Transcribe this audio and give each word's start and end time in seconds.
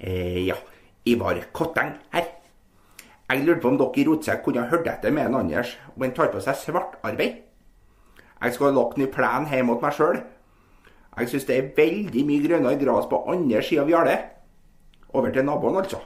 Eh, 0.00 0.46
ja, 0.46 0.56
Ivar 1.04 1.36
Kotteng 1.52 1.92
her. 2.10 2.26
Jeg 3.30 3.44
lurte 3.44 3.60
på 3.60 3.68
om 3.68 3.78
dere 3.78 4.00
i 4.00 4.04
Rotsekk 4.08 4.42
kunne 4.44 4.64
hørt 4.70 4.88
etter 4.88 5.12
med 5.14 5.28
en 5.28 5.36
Anders 5.42 5.76
om 5.94 6.02
han 6.02 6.14
tar 6.16 6.32
på 6.32 6.40
seg 6.42 6.56
svartarbeid. 6.56 7.42
Jeg 8.40 8.54
skal 8.56 8.72
lagt 8.74 8.96
ny 8.96 9.06
plen 9.12 9.46
hjem 9.50 9.68
mot 9.68 9.82
meg 9.84 9.92
sjøl. 9.94 10.22
Jeg 11.18 11.28
syns 11.28 11.46
det 11.46 11.58
er 11.58 11.70
veldig 11.76 12.24
mye 12.26 12.46
grønnere 12.46 12.80
gras 12.80 13.08
på 13.10 13.20
andre 13.28 13.60
sida 13.62 13.84
av 13.84 13.92
gjerdet. 13.92 14.18
Over 15.12 15.34
til 15.34 15.44
naboen, 15.44 15.76
altså. 15.82 16.00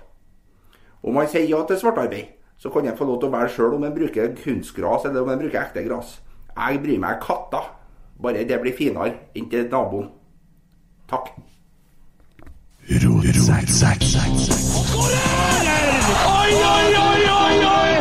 Om 1.04 1.20
han 1.20 1.30
sier 1.30 1.46
ja 1.46 1.62
til 1.68 1.78
svartarbeid, 1.78 2.34
så 2.58 2.72
kan 2.74 2.88
han 2.88 2.98
få 2.98 3.06
lov 3.06 3.22
til 3.22 3.30
å 3.30 3.36
velge 3.36 3.54
sjøl 3.54 3.78
om 3.78 3.86
han 3.86 3.94
bruker 3.94 4.34
kunstgras 4.42 5.06
eller 5.06 5.22
om 5.22 5.30
han 5.30 5.40
bruker 5.40 5.62
ekte 5.62 5.86
gras. 5.86 6.18
Jeg 6.50 6.82
bryr 6.82 7.02
meg 7.02 7.22
katta. 7.22 7.62
Bare 8.18 8.46
det 8.46 8.60
blir 8.62 8.74
finere 8.74 9.30
enn 9.36 9.50
til 9.50 9.68
naboen. 9.70 10.10
Takk. 11.10 11.34
Oi, 12.86 12.96
oi, 16.72 16.96
oi, 16.96 17.22
oi, 17.30 17.56
oi! 17.64 17.92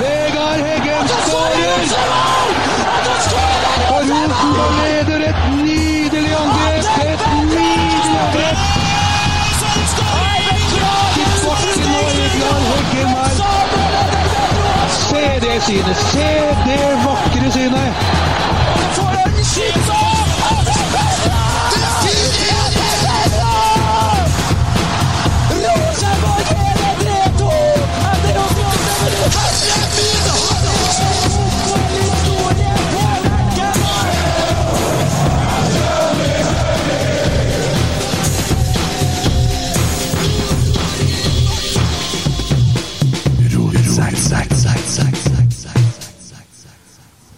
Vegard 0.00 0.60
Heggen 0.66 1.06
skårer! 1.08 1.82
Og 3.90 4.00
Rosenborg 4.10 4.74
leder 4.80 5.20
et 5.28 5.40
nydelig 5.62 6.34
angrep! 6.40 6.84
Et 7.06 7.22
nydelig 7.52 8.18
angrep! 8.24 8.58
Og. 11.30 11.70
Se 14.88 15.24
det 15.46 15.56
synet! 15.62 15.96
Se 15.96 16.28
det 16.66 16.84
vakre 17.06 17.48
synet! 17.52 17.92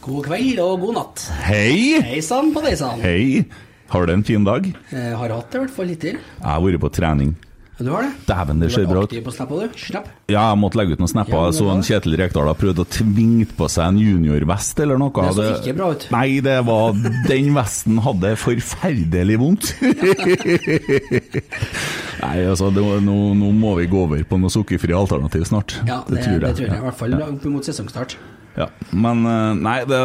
God 0.03 0.27
kveld 0.27 0.59
og 0.59 0.81
god 0.83 0.97
natt. 0.97 1.23
Hei! 1.47 2.01
Hei 2.03 2.19
sann 2.27 2.51
på 2.55 2.63
deg 2.65 2.75
sann. 2.81 2.99
Hei! 3.05 3.45
Har 3.93 4.09
du 4.09 4.13
en 4.17 4.25
fin 4.27 4.43
dag? 4.43 4.67
Jeg 4.91 5.15
har 5.15 5.31
hatt 5.31 5.53
det 5.53 5.61
i 5.61 5.63
hvert 5.63 5.75
fall 5.77 5.93
hittil. 5.93 6.19
Jeg 6.19 6.49
har 6.49 6.63
vært 6.65 6.83
på 6.83 6.91
trening. 6.97 7.31
Du 7.83 7.91
har 7.93 8.07
det? 8.07 8.13
Dæven, 8.29 8.61
det 8.63 8.71
ser 8.73 8.87
bra 8.89 9.03
ut. 9.05 9.11
du. 9.13 9.79
Snap. 9.83 10.09
Ja, 10.31 10.49
jeg 10.53 10.59
måtte 10.63 10.79
legge 10.81 10.97
ut 10.97 11.03
noen 11.03 11.11
snapper. 11.11 11.35
Ja, 11.35 11.45
Jeg 11.51 11.59
så 11.59 11.69
en 11.73 11.85
Kjetil 11.87 12.17
Rekdal 12.21 12.51
har 12.51 12.59
prøvd 12.59 12.83
å 12.85 12.87
tvinge 12.89 13.47
på 13.59 13.69
seg 13.73 13.91
en 13.91 14.01
juniorvest 14.01 14.83
eller 14.85 15.01
noe. 15.01 15.11
Det 15.13 15.35
så 15.37 15.49
ikke 15.59 15.77
bra 15.81 15.91
ut. 15.97 16.07
Nei, 16.15 16.29
det 16.45 16.59
var 16.69 16.97
Den 17.29 17.53
vesten 17.57 18.03
hadde 18.05 18.35
forferdelig 18.41 19.39
vondt. 19.43 19.73
Nei, 22.23 22.37
altså, 22.47 22.71
det 22.75 22.85
var, 22.85 23.01
nå, 23.03 23.17
nå 23.39 23.49
må 23.57 23.75
vi 23.81 23.89
gå 23.91 24.05
over 24.07 24.23
på 24.29 24.39
noe 24.39 24.53
sukkerfri 24.53 24.95
alternativ 24.97 25.49
snart. 25.51 25.75
Ja, 25.89 26.03
det, 26.07 26.21
det, 26.21 26.29
tror 26.29 26.47
jeg. 26.47 26.71
I 26.71 26.85
hvert 26.87 26.99
fall 27.01 27.19
mot 27.51 27.67
sesongstart. 27.67 28.17
Ja, 28.53 28.67
men 28.93 29.23
eh, 29.25 29.55
nei, 29.65 29.79
det, 29.89 29.99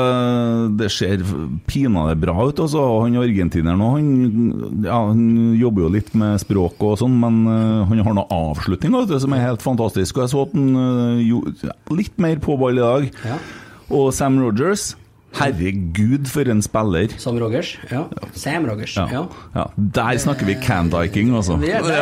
det 0.79 0.87
ser 0.93 1.23
pinadø 1.67 2.15
bra 2.19 2.35
ut. 2.47 2.61
Også. 2.63 2.83
Han 3.03 3.17
argentineren 3.19 3.81
nå, 3.81 3.89
han, 3.97 4.83
ja, 4.85 5.01
han 5.09 5.25
jobber 5.59 5.85
jo 5.85 5.93
litt 5.97 6.13
med 6.17 6.39
språk 6.43 6.79
og 6.87 6.95
sånn, 7.01 7.17
men 7.19 7.41
eh, 7.51 7.81
han 7.89 8.03
har 8.07 8.15
noe 8.17 8.39
avslutning 8.51 8.95
du, 8.95 9.17
som 9.19 9.35
er 9.35 9.43
helt 9.43 9.65
fantastisk. 9.65 10.17
Og 10.17 10.25
jeg 10.25 10.33
så 10.35 10.45
at 10.47 10.55
han 10.55 10.69
eh, 10.83 11.25
gjorde 11.27 11.75
litt 11.99 12.23
mer 12.23 12.39
på 12.43 12.55
ball 12.59 12.79
i 12.79 12.85
dag. 12.85 13.09
Ja. 13.27 13.41
Og 13.97 14.09
Sam 14.15 14.39
Rogers, 14.43 14.93
herregud 15.35 16.27
for 16.31 16.47
en 16.49 16.61
spiller. 16.63 17.11
Sam 17.19 17.37
Rogers. 17.41 17.73
Ja. 17.91 18.05
Sam 18.33 18.65
Rogers. 18.65 18.95
Ja. 18.97 19.07
Ja, 19.11 19.23
ja. 19.53 19.65
Der 19.77 20.17
snakker 20.23 20.45
vi 20.47 20.55
candiking, 20.63 21.33
altså. 21.35 21.57
Det 21.61 21.75
det 21.83 21.97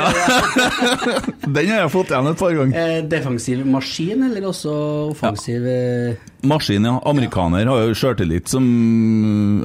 Den 1.55 1.71
har 1.73 1.81
jeg 1.85 1.91
fått 1.93 2.13
igjen 2.13 2.29
et 2.31 2.39
par 2.39 2.53
ganger. 2.55 2.77
eh, 2.79 3.01
defensiv 3.11 3.65
maskin, 3.65 4.23
eller 4.29 4.47
også 4.51 4.75
offensiv 5.11 5.65
eh, 5.67 6.15
Maskin, 6.45 6.85
ja. 6.85 6.99
Amerikaner 7.09 7.65
har 7.67 7.87
jo 7.89 7.95
sjøltillit 7.97 8.47
som 8.51 8.65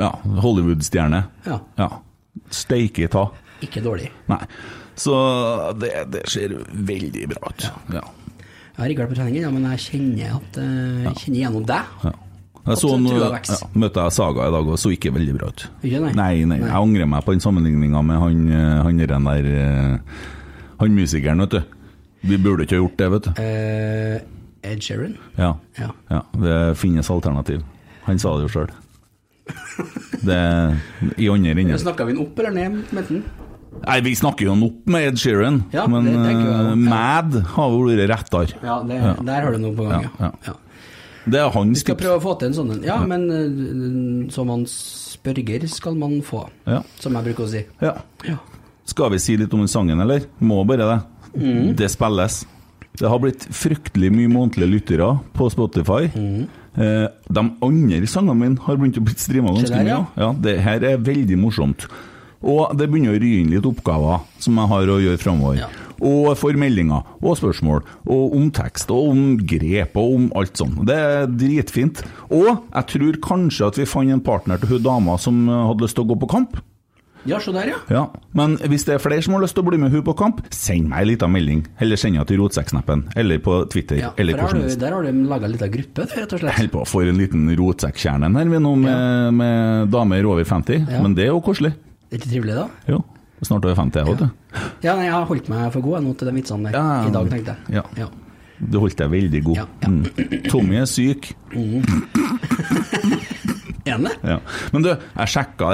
ja, 0.00 0.10
Hollywood-stjerne. 0.41 1.25
Ja. 1.47 1.60
Ja. 1.78 1.91
Steike 2.50 3.09
ta. 3.12 3.27
Ikke 3.62 3.82
dårlig. 3.84 4.09
Nei. 4.31 4.41
Så 5.00 5.15
det, 5.81 5.92
det 6.12 6.25
ser 6.28 6.56
veldig 6.72 7.28
bra 7.34 7.53
ut. 7.53 7.69
Ja. 7.94 8.03
Jeg 8.71 8.84
har 8.87 8.92
ikke 8.94 9.04
vært 9.04 9.12
på 9.12 9.19
trening 9.21 9.38
ennå, 9.42 9.53
men 9.59 9.71
jeg 9.75 9.82
kjenner 9.91 10.34
at 10.41 10.59
eh, 10.62 11.06
jeg 11.06 11.15
kjenner 11.27 11.41
gjennom 11.44 11.69
deg. 11.69 11.94
ja. 12.09 12.16
Jeg 12.66 12.76
så 12.76 12.91
en, 12.93 13.06
ja, 13.09 13.31
møtte 13.81 14.03
jeg 14.04 14.15
Saga 14.15 14.48
i 14.50 14.53
dag 14.53 14.66
og 14.69 14.78
så 14.78 14.93
ikke 14.93 15.12
veldig 15.15 15.37
bra 15.38 15.48
ut. 15.48 15.65
Ikke 15.81 16.03
nei? 16.04 16.10
Nei, 16.16 16.32
nei, 16.51 16.59
jeg 16.60 16.74
angrer 16.77 17.09
meg 17.09 17.24
på 17.24 17.34
den 17.34 17.42
sammenligninga 17.42 18.03
med 18.04 18.21
han, 18.21 18.42
eh, 18.53 18.83
han 18.84 19.01
der, 19.01 19.48
eh, 19.48 20.21
Han 20.80 20.95
musikeren, 20.97 21.41
vet 21.45 21.57
du. 21.57 21.60
Vi 22.28 22.36
burde 22.36 22.65
ikke 22.65 22.77
ha 22.77 22.83
gjort 22.83 23.01
det, 23.01 23.09
vet 23.15 23.27
du. 23.27 23.30
Uh, 23.41 24.71
Ed 24.71 24.84
Sheeran. 24.84 25.16
Ja. 25.36 25.54
Ja. 25.78 25.91
ja. 26.10 26.21
Det 26.36 26.77
finnes 26.77 27.10
alternativ. 27.10 27.65
Han 28.04 28.18
sa 28.21 28.36
det 28.36 28.48
jo 28.48 28.53
sjøl. 28.53 28.71
I 31.21 31.28
andre 31.33 31.53
enden. 31.53 31.78
Snakka 31.80 32.06
vi 32.09 32.15
den 32.15 32.22
opp 32.22 32.39
eller 32.39 32.56
ned, 32.56 32.80
Menten? 32.97 33.24
Nei, 33.80 34.01
vi 34.04 34.13
snakker 34.18 34.48
jo 34.48 34.56
opp 34.66 34.89
med 34.91 35.06
Ed 35.09 35.21
Sheeran, 35.21 35.63
Ja, 35.72 35.86
men 35.89 36.09
jeg. 36.10 36.80
Mad 36.80 37.36
har 37.54 37.77
vært 37.77 38.03
rettere. 38.10 38.59
Ja, 38.65 38.80
det, 38.84 38.98
der 39.24 39.47
har 39.47 39.54
du 39.56 39.63
noe 39.63 39.77
på 39.77 39.86
gang, 39.89 40.09
Ja, 40.21 40.33
ja. 40.48 40.56
Det 41.27 41.41
er 41.41 41.51
hans 41.53 41.69
Vi 41.77 41.81
skal 41.83 41.97
tips. 41.97 42.07
prøve 42.07 42.19
å 42.21 42.22
få 42.25 42.39
til 42.41 42.49
en 42.49 42.55
sånn 42.55 42.71
en. 42.77 42.83
Ja, 42.87 42.97
men 43.05 43.27
eh, 43.31 44.31
som 44.33 44.47
man 44.49 44.65
spørger 44.67 45.67
skal 45.69 45.95
man 45.95 46.21
få, 46.22 46.47
Ja. 46.67 46.83
som 46.99 47.13
jeg 47.15 47.25
bruker 47.25 47.45
å 47.45 47.49
si. 47.51 47.65
Ja. 47.83 47.95
Ja. 48.27 48.37
Skal 48.87 49.11
vi 49.11 49.19
si 49.19 49.37
litt 49.37 49.53
om 49.55 49.61
den 49.61 49.69
sangen, 49.69 50.01
eller? 50.01 50.25
Må 50.41 50.65
bare 50.67 50.87
det. 50.89 51.01
Mm. 51.41 51.77
Det 51.77 51.91
spilles. 51.91 52.45
Det 52.99 53.09
har 53.09 53.19
blitt 53.22 53.45
fryktelig 53.55 54.11
mye 54.13 54.28
månedlige 54.33 54.71
lyttere 54.72 55.21
på 55.37 55.51
Spotify. 55.53 56.09
Mm. 56.15 56.49
Eh, 56.77 57.09
de 57.31 57.45
andre 57.63 58.07
sangene 58.07 58.34
mine 58.41 58.59
har 58.65 58.77
begynt 58.77 58.99
å 58.99 59.05
bli 59.05 59.15
streama 59.15 59.53
ganske 59.55 59.77
mye. 59.77 59.87
ja. 59.87 60.07
Ja, 60.16 60.33
det 60.33 60.59
her 60.61 60.83
er 60.84 60.97
veldig 60.99 61.39
morsomt. 61.39 61.87
Og 62.43 62.75
det 62.77 62.89
begynner 62.91 63.15
å 63.15 63.21
ry 63.21 63.41
inn 63.43 63.51
litt 63.51 63.66
oppgaver 63.69 64.23
som 64.41 64.57
jeg 64.57 64.69
har 64.73 64.87
å 64.89 64.99
gjøre 65.05 65.19
framover. 65.21 65.59
Ja. 65.61 65.69
Og 66.01 66.33
får 66.39 66.57
meldinger 66.61 67.05
og 67.21 67.37
spørsmål, 67.41 67.85
og 68.09 68.37
om 68.37 68.49
tekst 68.57 68.91
og 68.95 69.13
om 69.13 69.23
grep 69.39 69.97
og 70.01 70.17
om 70.17 70.31
alt 70.41 70.57
sånt. 70.57 70.81
Det 70.89 70.97
er 70.97 71.29
dritfint. 71.29 72.03
Og 72.33 72.49
jeg 72.51 72.87
tror 72.95 73.21
kanskje 73.29 73.69
at 73.69 73.79
vi 73.81 73.89
fant 73.89 74.11
en 74.15 74.25
partner 74.25 74.61
til 74.63 74.77
hun 74.77 74.85
dama 74.85 75.19
som 75.21 75.47
hadde 75.49 75.85
lyst 75.85 75.99
til 75.99 76.07
å 76.07 76.13
gå 76.13 76.21
på 76.25 76.31
kamp. 76.31 76.61
Ja, 77.29 77.37
se 77.37 77.53
der, 77.53 77.69
ja. 77.69 77.77
Ja, 77.93 78.03
Men 78.33 78.55
hvis 78.73 78.87
det 78.89 78.95
er 78.95 79.03
flere 79.03 79.21
som 79.21 79.35
har 79.37 79.43
lyst 79.43 79.53
til 79.53 79.61
å 79.61 79.69
bli 79.69 79.77
med 79.77 79.93
hun 79.93 80.01
på 80.07 80.15
kamp, 80.17 80.41
send 80.57 80.89
meg 80.89 81.03
en 81.05 81.11
liten 81.11 81.33
melding. 81.35 81.61
Eller 81.85 82.01
send 82.01 82.17
henne 82.17 82.25
til 82.25 82.41
Rotsekksnappen, 82.41 83.03
eller 83.21 83.43
på 83.45 83.59
Twitter. 83.69 84.01
ja 84.01 84.11
eller 84.17 84.39
hvor 84.41 84.55
som 84.55 84.63
helst. 84.63 84.81
der 84.81 84.97
har 84.97 85.05
du 85.05 85.21
laga 85.29 85.45
ei 85.45 85.53
lita 85.53 85.69
gruppe, 85.69 86.07
rett 86.17 86.33
og 86.33 86.41
slett. 86.41 86.57
Holder 86.57 86.73
på 86.79 86.87
for 86.89 87.13
en 87.13 87.21
liten 87.21 87.45
rotsekkjerne 87.61 88.33
her 88.39 88.49
vi 88.55 88.63
nå, 88.65 88.75
med, 88.87 89.35
med 89.37 89.93
damer 89.93 90.25
over 90.33 90.49
50. 90.49 90.87
Ja. 90.89 91.03
Men 91.05 91.15
det 91.19 91.29
er 91.29 91.35
jo 91.35 91.43
koselig. 91.45 91.75
Det 92.09 92.17
er 92.17 92.23
ikke 92.23 92.33
trivelig, 92.33 92.57
da? 92.57 92.69
Jo. 92.89 93.03
Snart 93.42 93.65
over 93.65 93.72
jeg 93.75 93.78
50, 93.81 94.01
jeg 94.01 94.07
òg, 94.07 94.19
du. 94.19 94.28
Ja, 94.84 94.95
nei, 94.97 95.04
jeg 95.07 95.13
har 95.15 95.25
holdt 95.31 95.48
meg 95.48 95.72
for 95.72 95.81
god 95.84 96.03
nå 96.04 96.13
til 96.21 96.28
de 96.28 96.34
vitsene 96.37 96.71
der. 96.71 96.77
Ja. 96.77 97.09
I 97.09 97.10
dag, 97.15 97.31
tenkte 97.33 97.54
jeg. 97.57 97.78
Ja. 97.81 97.83
Ja. 97.97 98.07
Du 98.60 98.77
holdt 98.83 98.97
deg 99.01 99.09
veldig 99.10 99.41
god. 99.47 99.57
Ja, 99.57 99.65
ja. 99.81 99.89
Mm. 99.89 100.42
Tommy 100.53 100.77
er 100.83 100.84
syk. 100.91 101.31
Enig? 103.91 104.10
Ja. 104.22 104.37
Men 104.75 104.84
du, 104.84 104.91
jeg 104.92 105.31
sjekka 105.33 105.71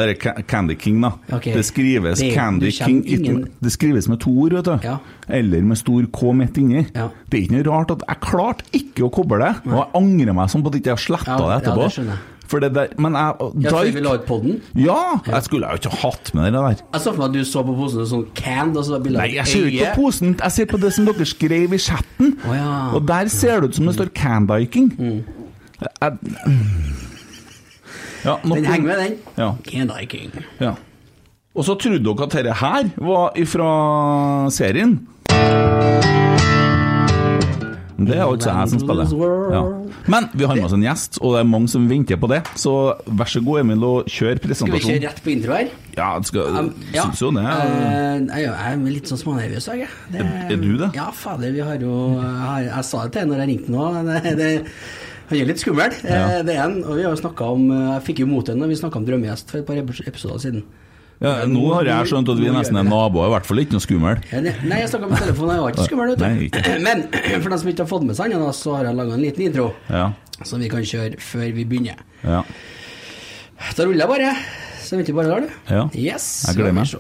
Candy 0.49 0.77
King, 0.79 1.01
da. 1.03 1.11
Okay. 1.35 1.53
Det 1.57 1.65
skrives 1.67 2.21
Det- 2.23 2.31
Candy 2.37 2.71
King 2.71 3.03
ingen- 3.05 3.49
Det 3.61 3.73
skrives 3.75 4.07
med 4.09 4.21
to 4.23 4.31
ord, 4.31 4.53
vet 4.53 4.65
du. 4.65 4.79
Ja. 4.87 4.99
Eller 5.29 5.61
med 5.63 5.77
stor 5.77 6.07
K 6.13 6.33
midt 6.33 6.57
inni. 6.57 6.87
Ja. 6.95 7.09
Det 7.29 7.35
er 7.41 7.43
ikke 7.49 7.57
noe 7.57 7.67
rart 7.73 7.91
at 7.91 8.03
jeg 8.09 8.21
klarte 8.21 8.65
ikke 8.73 9.03
å 9.03 9.11
koble 9.13 9.39
det. 9.43 9.57
Og 9.67 9.73
jeg 9.75 9.91
angrer 9.95 10.33
meg 10.35 10.49
sånn 10.49 10.63
på 10.63 10.69
at 10.69 10.75
jeg 10.75 10.83
ikke 10.87 10.97
sletta 11.03 11.27
Ja, 11.27 11.37
det 11.37 11.51
ja, 11.51 11.59
etterpå. 11.59 11.83
det 11.83 11.93
skjønner 11.93 12.15
jeg. 12.15 12.19
For 12.47 12.61
det 12.63 12.73
der, 12.75 12.93
men 13.03 13.13
jeg 13.19 13.35
Ja, 13.65 13.71
før 13.75 13.93
vi 13.95 14.01
la 14.05 14.13
ut 14.15 14.27
podden. 14.29 14.61
Ja! 14.79 14.99
Jeg 15.27 15.43
skulle 15.43 15.67
jo 15.73 15.81
ikke 15.81 15.91
hatt 16.03 16.31
med 16.35 16.45
det 16.45 16.53
der. 16.55 16.83
Jeg 16.95 17.01
så 17.03 17.13
for 17.13 17.19
meg 17.23 17.29
at 17.29 17.33
du 17.35 17.45
så 17.51 17.63
på 17.67 17.75
posen 17.77 18.07
sånn 18.07 18.27
canned, 18.39 18.77
og 18.79 18.85
så 18.87 19.01
bilde 19.03 19.19
Nei, 19.19 19.33
jeg 19.35 19.47
ser 19.51 19.67
ikke 19.67 19.91
på 19.97 20.03
posen, 20.07 20.37
jeg 20.43 20.53
ser 20.53 20.69
på 20.71 20.81
det 20.81 20.93
som 20.95 21.09
dere 21.11 21.27
skrev 21.27 21.75
i 21.75 21.79
chatten. 21.79 22.37
Oh, 22.47 22.55
ja. 22.55 22.71
Og 22.95 23.07
der 23.09 23.29
ser 23.29 23.61
det 23.61 23.71
ut 23.73 23.81
som 23.81 23.87
det 23.91 23.95
står 23.99 24.13
Candiking. 24.15 24.93
Mm. 24.99 25.25
Jeg- 25.81 26.19
Ja, 28.25 28.37
nok 28.45 28.57
Den 28.57 28.65
henger 28.65 28.87
med, 28.87 28.97
den. 28.99 29.19
Ja. 29.39 29.51
Candy 29.65 30.07
King. 30.11 30.33
Ja. 30.61 30.73
Og 31.55 31.65
så 31.65 31.75
trodde 31.79 32.03
dere 32.05 32.23
at 32.27 32.33
dette 32.33 32.53
her 32.59 32.91
var 32.99 33.33
ifra 33.39 34.51
serien. 34.51 35.07
Det 37.97 38.13
er 38.17 38.27
altså 38.27 38.51
jeg 38.53 38.69
som 38.75 38.81
spiller. 38.83 39.13
Ja. 39.55 39.61
Men 40.13 40.27
vi 40.37 40.45
har 40.45 40.55
med 40.59 40.65
oss 40.67 40.75
en 40.77 40.83
gjest, 40.85 41.17
og 41.23 41.33
det 41.33 41.41
er 41.41 41.47
mange 41.49 41.69
som 41.73 41.87
venter 41.89 42.19
på 42.21 42.29
det. 42.29 42.43
Så 42.61 42.73
vær 43.09 43.31
så 43.33 43.41
god, 43.47 43.61
Emil, 43.63 43.85
og 43.89 44.11
kjør 44.13 44.37
presentasjonen. 44.45 44.83
Skal 44.83 44.93
vi 44.93 44.99
kjøre 45.01 45.09
rett 45.09 45.23
på 45.25 45.33
intro 45.33 45.55
her? 45.57 45.71
Ja, 45.97 46.11
det 46.21 46.29
skal, 46.29 46.59
Um, 46.61 46.69
ja. 46.93 47.07
syns 47.07 47.23
jo 47.25 47.31
det. 47.33 47.47
Eh, 47.47 48.43
jeg, 48.43 48.53
er 48.53 48.77
litt 48.93 49.09
sånn 49.09 49.23
smånervøs, 49.23 49.69
jeg. 49.73 49.89
Det- 50.13 50.21
Er- 50.21 50.53
er 50.53 50.57
du 50.61 50.77
det? 50.77 50.91
Ja, 50.95 51.11
fader. 51.11 51.51
Vi 51.53 51.61
har 51.65 51.77
jo 51.81 52.21
Jeg, 52.21 52.69
jeg 52.69 52.85
sa 52.85 53.03
det 53.05 53.13
til 53.13 53.21
henne 53.23 53.33
når 53.33 53.41
jeg 53.47 53.49
ringte 53.55 53.71
nå. 53.73 53.85
Det, 54.27 54.37
det, 54.37 54.67
han 55.29 55.39
er 55.41 55.47
litt 55.47 55.59
skummel, 55.59 55.91
eh, 56.05 56.13
Ja. 56.13 56.43
det 56.43 56.55
er 56.55 56.61
han. 56.63 56.85
Og 56.85 56.97
vi 56.97 57.03
har 57.03 57.11
jo 57.17 57.23
snakket 57.23 57.41
om 57.49 57.71
Jeg 57.71 58.03
fikk 58.05 58.19
jo 58.21 58.27
mot 58.27 58.47
henne 58.47 58.61
når 58.61 58.69
vi 58.69 58.75
snakka 58.83 58.97
om 59.01 59.07
drømmegjest 59.07 59.51
for 59.51 59.59
et 59.59 59.67
par 59.67 59.77
episoder 60.13 60.39
siden. 60.39 60.63
Ja, 61.17 61.31
nå 61.49 61.63
har 61.73 61.89
jeg 61.89 62.09
skjønt 62.11 62.29
at 62.29 62.41
vi 62.43 62.51
nesten 62.53 62.77
er 62.77 62.85
naboer, 62.85 63.31
i 63.31 63.33
hvert 63.33 63.47
fall 63.49 63.63
ikke 63.63 63.73
noe 63.79 63.85
skummel. 63.85 64.19
Nei, 64.37 64.81
jeg 64.83 64.91
snakka 64.93 65.09
med 65.09 65.23
telefonen, 65.23 65.55
jeg 65.57 65.63
var 65.65 65.71
ikke 65.73 65.87
skummel, 65.89 66.13
vet 66.13 66.21
du. 66.21 66.25
Men 66.87 67.07
for 67.43 67.49
dem 67.55 67.59
som 67.63 67.71
ikke 67.73 67.85
har 67.87 67.91
fått 67.95 68.05
med 68.11 68.19
seg 68.19 68.35
den, 68.35 68.45
så 68.59 68.75
har 68.77 68.91
jeg 68.91 68.99
laga 68.99 69.17
en 69.17 69.25
liten 69.25 69.47
intro 69.49 69.71
Ja. 69.89 70.11
som 70.45 70.61
vi 70.61 70.69
kan 70.73 70.85
kjøre 70.85 71.17
før 71.25 71.47
vi 71.57 71.65
begynner. 71.65 72.03
ja. 72.27 72.43
Da 73.77 73.87
ruller 73.89 74.03
jeg 74.05 74.11
bare. 74.11 74.33
Så 74.85 74.99
venter 74.99 75.15
vi 75.15 75.17
bare 75.17 75.31
der, 75.33 75.41
du. 75.47 75.73
Ja. 75.73 75.85
Yes. 75.97 76.27
Jeg 76.47 76.59
gleder 76.59 76.77
meg. 76.77 76.93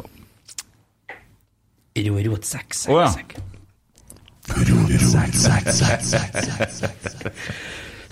Ro, 2.06 2.16
rot, 2.32 2.44
seks, 2.48 2.86
Å, 2.88 2.96
ja. 3.04 3.10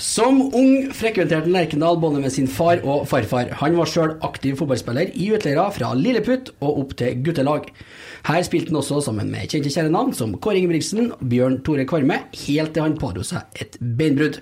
Som 0.00 0.40
ung 0.50 0.90
frekventerte 0.90 1.50
Lerkendal 1.50 2.00
både 2.02 2.22
med 2.24 2.32
sin 2.34 2.48
far 2.50 2.80
og 2.82 3.04
farfar. 3.06 3.52
Han 3.60 3.76
var 3.78 3.86
sjøl 3.86 4.16
aktiv 4.26 4.56
fotballspiller 4.58 5.12
i 5.14 5.28
Utleira, 5.36 5.68
fra 5.74 5.92
Lilleputt 5.94 6.50
og 6.58 6.80
opp 6.82 6.96
til 6.98 7.20
guttelag. 7.22 7.68
Her 8.26 8.42
spilte 8.46 8.72
han 8.72 8.80
også 8.80 9.04
sammen 9.06 9.30
med 9.30 9.46
kjente 9.46 9.70
kjærenavn 9.70 10.14
som 10.16 10.34
Kåre 10.42 10.58
Ingebrigtsen 10.58 11.12
og 11.14 11.22
Bjørn 11.30 11.60
Tore 11.66 11.86
Kvarme, 11.86 12.24
helt 12.46 12.74
til 12.74 12.86
han 12.86 12.98
pådro 12.98 13.22
seg 13.26 13.62
et 13.62 13.78
beinbrudd. 13.78 14.40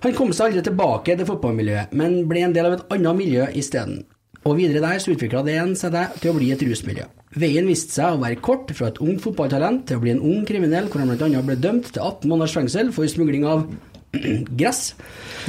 Han 0.00 0.16
kom 0.16 0.32
seg 0.32 0.48
aldri 0.48 0.64
tilbake 0.66 1.14
til 1.14 1.28
fotballmiljøet, 1.28 1.94
men 1.94 2.24
ble 2.26 2.42
en 2.46 2.56
del 2.56 2.70
av 2.70 2.78
et 2.78 2.96
annet 2.96 3.18
miljø 3.20 3.46
isteden. 3.54 4.02
Og 4.48 4.56
videre 4.56 4.80
der 4.80 4.98
så 4.98 5.12
utvikla 5.12 5.44
det 5.44 5.58
en 5.60 5.74
seg 5.76 5.94
til 6.22 6.32
å 6.32 6.38
bli 6.38 6.48
et 6.54 6.62
rusmiljø. 6.64 7.04
Veien 7.38 7.68
viste 7.68 7.92
seg 7.94 8.16
å 8.16 8.22
være 8.22 8.40
kort 8.42 8.72
fra 8.74 8.88
et 8.88 8.98
ungt 9.04 9.20
fotballtalent 9.22 9.84
til 9.86 10.00
å 10.00 10.02
bli 10.02 10.14
en 10.14 10.24
ung 10.24 10.46
kriminell, 10.48 10.88
hvor 10.90 11.04
han 11.04 11.12
bl.a. 11.12 11.42
ble 11.44 11.58
dømt 11.60 11.92
til 11.92 12.02
18 12.02 12.24
måneders 12.26 12.56
fengsel 12.56 12.90
for 12.96 13.06
smugling 13.12 13.44
av 13.46 13.68
gress. 14.12 14.94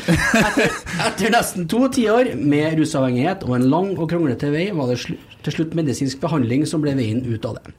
Etter, 0.07 0.71
etter 1.07 1.33
nesten 1.33 1.67
to 1.71 1.85
tiår 1.93 2.33
med 2.37 2.77
rusavhengighet 2.79 3.45
og 3.47 3.55
en 3.57 3.69
lang 3.71 3.93
og 3.97 4.09
kronglete 4.11 4.51
vei, 4.53 4.67
var 4.75 4.91
det 4.91 4.99
slu, 5.01 5.15
til 5.41 5.55
slutt 5.55 5.77
medisinsk 5.77 6.21
behandling 6.21 6.67
som 6.69 6.83
ble 6.83 6.93
veien 6.97 7.23
ut 7.25 7.45
av 7.47 7.57
det. 7.57 7.73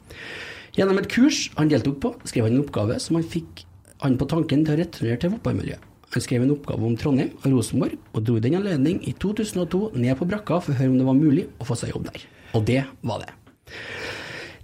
Gjennom 0.77 0.99
et 0.99 1.11
kurs 1.13 1.47
han 1.59 1.71
deltok 1.71 2.01
på, 2.03 2.15
skrev 2.27 2.49
han 2.49 2.57
en 2.57 2.65
oppgave 2.65 2.99
som 3.03 3.19
han 3.19 3.27
fikk 3.29 3.67
han 4.03 4.19
på 4.19 4.29
tanken 4.31 4.65
til 4.67 4.75
å 4.75 4.81
returnere 4.81 5.21
til 5.21 5.35
fotballmiljøet. 5.37 5.89
Han 6.13 6.25
skrev 6.25 6.43
en 6.45 6.53
oppgave 6.53 6.85
om 6.85 6.97
Trondheim 7.01 7.31
og 7.39 7.47
Rosenborg, 7.55 8.01
og 8.13 8.25
dro 8.27 8.37
i 8.37 8.43
den 8.45 8.59
anledning 8.59 8.99
i 9.09 9.15
2002 9.17 9.95
ned 9.97 10.19
på 10.19 10.29
brakka 10.29 10.59
for 10.61 10.75
å 10.75 10.81
høre 10.81 10.93
om 10.93 10.99
det 10.99 11.07
var 11.07 11.17
mulig 11.17 11.47
å 11.57 11.69
få 11.69 11.77
seg 11.79 11.95
jobb 11.95 12.11
der. 12.11 12.27
Og 12.59 12.67
det 12.69 12.83
var 13.01 13.23
det. 13.23 13.31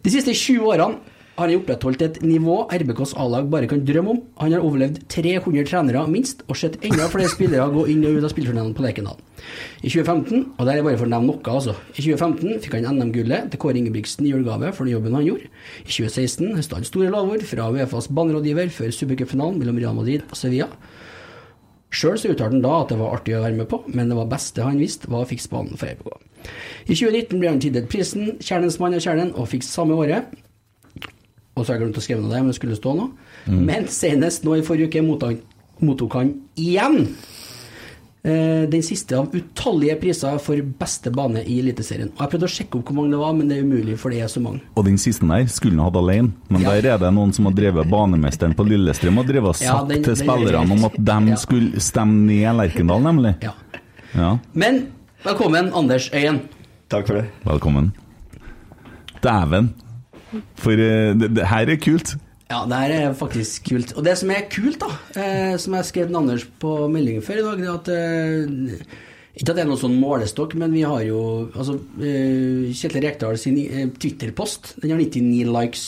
De 0.05 0.13
siste 0.13 0.35
20 0.35 0.67
årene 0.69 1.17
har 1.39 1.47
han 1.47 1.61
opprettholdt 1.61 2.03
et 2.03 2.17
nivå 2.27 2.65
RBKs 2.75 3.13
A-lag 3.23 3.47
bare 3.51 3.69
kan 3.71 3.85
drømme 3.87 4.11
om. 4.11 4.21
Han 4.41 4.57
har 4.57 4.65
overlevd 4.67 5.05
300 5.13 5.69
trenere 5.69 6.03
minst, 6.11 6.43
og 6.51 6.59
sett 6.59 6.81
enda 6.83 7.07
flere 7.13 7.31
spillere 7.31 7.69
gå 7.71 7.85
inn 7.93 8.03
og 8.09 8.19
ut 8.19 8.27
av 8.27 8.33
spilleturneringen 8.33 8.75
på 8.75 8.83
Lerkendal. 8.83 9.21
I 9.85 9.87
2015, 9.87 10.57
og 10.59 10.67
der 10.67 10.81
er 10.81 10.87
bare 10.87 10.99
for 10.99 11.07
å 11.07 11.13
nevne 11.13 11.31
noe, 11.31 11.55
altså. 11.55 11.77
I 11.95 12.03
2015 12.03 12.59
fikk 12.65 12.75
han 12.81 12.89
NM-gullet 12.99 13.53
til 13.53 13.63
Kåre 13.63 13.79
Ingebrigtsen 13.79 14.27
i 14.27 14.33
julegave 14.33 14.73
for 14.75 14.89
den 14.89 14.97
jobben 14.97 15.15
han 15.15 15.29
gjorde. 15.29 15.53
I 15.85 15.93
2016 15.93 16.57
høstet 16.59 16.75
han 16.81 16.89
store 16.91 17.13
lavord 17.15 17.47
fra 17.47 17.69
Uefas 17.71 18.11
banerådgiver 18.19 18.75
før 18.75 18.91
supercupfinalen 18.99 19.63
mellom 19.63 19.79
Real 19.79 19.95
Madrid 20.01 20.27
og 20.27 20.41
Sevilla. 20.41 20.67
Sjøl 21.95 22.19
uttalte 22.19 22.51
han 22.51 22.67
da 22.67 22.75
at 22.83 22.91
det 22.91 22.99
var 22.99 23.15
artig 23.15 23.39
å 23.39 23.45
være 23.47 23.61
med 23.63 23.71
på, 23.71 23.81
men 23.95 24.11
det 24.11 24.19
var 24.19 24.29
beste 24.35 24.67
han 24.67 24.83
visste, 24.83 25.09
var 25.09 25.23
å 25.23 25.31
fikse 25.31 25.55
banen 25.55 25.79
for 25.79 25.89
RBK. 25.95 26.19
I 26.89 26.99
2019 26.99 27.39
ble 27.39 27.49
han 27.55 27.63
tildelt 27.63 27.89
prisen 27.93 28.35
Kjernens 28.43 28.83
mann 28.83 28.99
av 28.99 29.07
Kjernen, 29.07 29.33
og 29.39 29.49
fikk 29.55 29.65
samme 29.65 29.97
året 29.97 30.35
og 31.59 31.67
så 31.67 31.73
har 31.73 31.79
jeg 31.79 31.87
glemt 31.87 31.99
å 31.99 32.05
skrive 32.05 32.21
noe 32.23 32.31
der, 32.33 32.43
men 32.45 32.53
det 32.53 32.57
skulle 32.61 32.77
stå 32.79 32.95
noe. 32.97 33.11
Men 33.47 33.87
senest 33.89 34.45
nå 34.45 34.57
i 34.59 34.63
forrige 34.63 34.89
uke 34.89 35.03
mottok, 35.81 36.15
han 36.15 36.35
igjen 36.57 37.15
eh, 38.25 38.65
den 38.71 38.83
siste 38.83 39.17
av 39.19 39.31
utallige 39.35 39.95
priser 40.01 40.39
for 40.43 40.61
beste 40.81 41.11
bane 41.15 41.45
i 41.47 41.61
Eliteserien. 41.63 42.11
Og 42.17 42.21
Jeg 42.25 42.33
prøvde 42.35 42.49
å 42.49 42.55
sjekke 42.55 42.79
opp 42.81 42.91
hvor 42.91 42.97
mange 42.99 43.13
det 43.15 43.21
var, 43.23 43.33
men 43.39 43.49
det 43.49 43.59
er 43.59 43.65
umulig, 43.69 43.97
for 43.99 44.11
det 44.11 44.21
er 44.25 44.29
så 44.33 44.43
mange. 44.43 44.61
Og 44.77 44.85
den 44.89 44.99
siste 44.99 45.27
der 45.29 45.47
skulle 45.53 45.79
han 45.79 45.87
hatt 45.87 45.97
alene, 46.01 46.33
men 46.51 46.63
Ja. 46.63 46.75
der 46.81 46.95
er 46.95 46.99
det 46.99 47.13
noen 47.15 47.33
som 47.35 47.47
har 47.47 47.53
drevet 47.55 47.89
banemesteren 47.91 48.55
på 48.59 48.67
Lillestrøm 48.69 49.19
og 49.19 49.27
drevet 49.27 49.49
og 49.55 49.63
Ja, 49.63 49.85
den- 49.85 50.03
til 50.03 50.13
er 50.13 50.17
spillerne 50.17 50.71
om 50.73 50.85
at 50.85 50.97
de 50.99 51.31
Ja. 51.31 51.37
skulle 51.37 51.81
stemme 51.81 52.27
ned 52.27 52.57
Lerkendal, 52.57 53.01
nemlig. 53.03 53.37
Ja. 53.43 53.53
Ja, 54.15 54.39
Men 54.55 54.89
velkommen, 55.25 55.73
Anders 55.75 56.11
Øyen. 56.11 56.41
Takk 56.89 57.07
for 57.07 57.15
det. 57.15 57.27
velkommen. 57.45 57.93
Dæven. 59.23 59.75
For 60.61 60.73
eh, 60.77 61.13
det, 61.19 61.33
det 61.39 61.47
her 61.51 61.71
er 61.73 61.79
kult. 61.83 62.17
Ja, 62.49 62.63
det 62.69 62.79
her 62.81 62.95
er 62.97 63.15
faktisk 63.17 63.67
kult. 63.69 63.91
Og 63.99 64.05
det 64.07 64.15
som 64.21 64.31
er 64.33 64.47
kult, 64.49 64.79
da, 64.81 64.89
eh, 65.21 65.55
som 65.61 65.75
jeg 65.77 65.89
skrev 65.91 66.15
Anders 66.17 66.47
på 66.61 66.75
meldingen 66.93 67.25
før 67.25 67.43
i 67.43 67.45
dag, 67.45 67.61
det 67.61 67.69
er 67.69 67.75
at 67.77 67.91
eh, 67.93 68.97
Ikke 69.39 69.53
at 69.53 69.59
det 69.59 69.63
er 69.63 69.69
noen 69.69 69.79
sånn 69.83 69.99
målestokk, 70.01 70.57
men 70.59 70.73
vi 70.75 70.81
har 70.89 71.03
jo 71.07 71.21
altså, 71.53 71.77
eh, 72.01 72.71
Kjetil 72.75 73.05
Rekdal 73.05 73.37
sin 73.39 73.59
eh, 73.67 73.85
Twitter-post, 74.01 74.73
den 74.83 74.95
har 74.97 75.03
99 75.03 75.45
likes. 75.55 75.85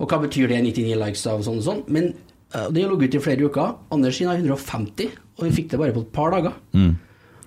Og 0.00 0.08
hva 0.08 0.20
betyr 0.22 0.48
det, 0.52 0.60
99 0.68 1.00
likes 1.00 1.24
av 1.28 1.42
sånn 1.44 1.58
og 1.60 1.66
sånn? 1.66 1.80
Men 1.92 2.12
eh, 2.54 2.68
det 2.70 2.84
har 2.84 2.92
ligget 2.92 3.16
ute 3.16 3.22
i 3.22 3.24
flere 3.24 3.48
uker. 3.48 3.74
Anders 3.96 4.20
sin 4.20 4.28
har 4.30 4.38
150, 4.38 5.16
og 5.40 5.46
vi 5.48 5.54
fikk 5.56 5.72
det 5.72 5.80
bare 5.80 5.96
på 5.96 6.04
et 6.06 6.12
par 6.14 6.36
dager. 6.36 6.54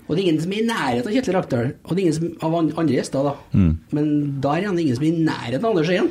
Og 0.03 0.11
det 0.15 0.19
er 0.19 0.25
ingen 0.27 0.41
som 0.43 0.51
er 0.51 0.59
i 0.61 0.67
nærheten 0.67 1.07
av 1.09 1.15
Kjetil 1.15 1.35
Rakdal, 1.37 1.73
og 1.83 1.89
det 1.93 1.97
er 2.01 2.03
ingen 2.03 2.17
som, 2.17 2.29
av 2.43 2.55
andre 2.59 2.95
gjester, 2.97 3.23
da. 3.29 3.33
Men 3.95 4.07
der 4.43 4.59
er 4.67 4.69
det 4.75 4.83
ingen 4.83 4.97
som 4.99 5.05
er 5.07 5.11
i 5.11 5.25
nærheten 5.29 5.63
av 5.63 5.71
Anders 5.71 5.91
Øyen. 5.93 6.09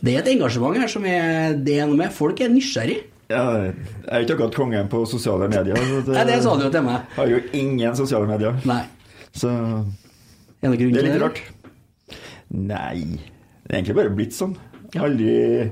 Det 0.00 0.14
er 0.14 0.22
et 0.22 0.30
engasjement 0.32 0.78
her 0.80 0.88
som 0.88 1.04
er 1.04 1.56
det 1.60 1.76
er 1.82 1.88
noe 1.90 1.98
med. 1.98 2.12
Folk 2.16 2.40
er 2.40 2.48
nysgjerrig. 2.48 3.02
Ja, 3.30 3.42
jeg 3.62 3.74
er 4.08 4.24
ikke 4.24 4.34
akkurat 4.38 4.56
kongen 4.56 4.88
på 4.90 5.04
sosiale 5.06 5.46
medier. 5.52 5.76
så 5.76 6.14
Nei, 6.16 6.24
det 6.26 6.40
sa 6.42 6.56
du 6.56 6.64
jo 6.64 6.70
til 6.72 6.82
meg. 6.82 7.04
Har 7.14 7.28
jo 7.30 7.38
ingen 7.54 7.96
sosiale 7.98 8.26
medier. 8.26 8.56
Nei. 8.66 8.82
Så 9.36 9.50
Er 10.62 10.72
det 10.72 10.90
det 10.90 11.02
er 11.04 11.06
litt 11.06 11.22
rart. 11.22 11.38
Nei, 12.50 13.20
det 13.62 13.70
er 13.70 13.78
egentlig 13.78 13.98
bare 14.00 14.14
blitt 14.16 14.34
sånn. 14.34 14.56
Ja. 14.94 15.04
Aldri 15.06 15.70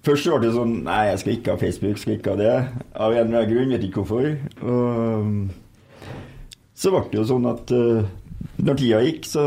Først 0.00 0.24
så 0.24 0.38
ble 0.40 0.48
det 0.48 0.56
sånn 0.56 0.72
Nei, 0.86 1.00
jeg 1.10 1.18
skal 1.20 1.34
ikke 1.36 1.52
ha 1.54 1.60
Facebook, 1.60 1.98
skal 2.00 2.16
ikke 2.16 2.32
ha 2.32 2.40
det. 2.40 2.54
Av 2.96 3.12
en 3.12 3.20
eller 3.28 3.42
annen 3.44 3.50
grunn, 3.52 3.74
vet 3.76 3.84
ikke 3.86 4.02
hvorfor. 4.02 4.30
Og 4.64 5.28
så 6.80 6.92
ble 6.94 7.02
det 7.12 7.18
jo 7.20 7.26
sånn 7.28 7.46
at 7.50 7.72
eh, 7.76 8.08
når 8.64 8.78
tida 8.80 9.02
gikk, 9.04 9.26
så 9.28 9.42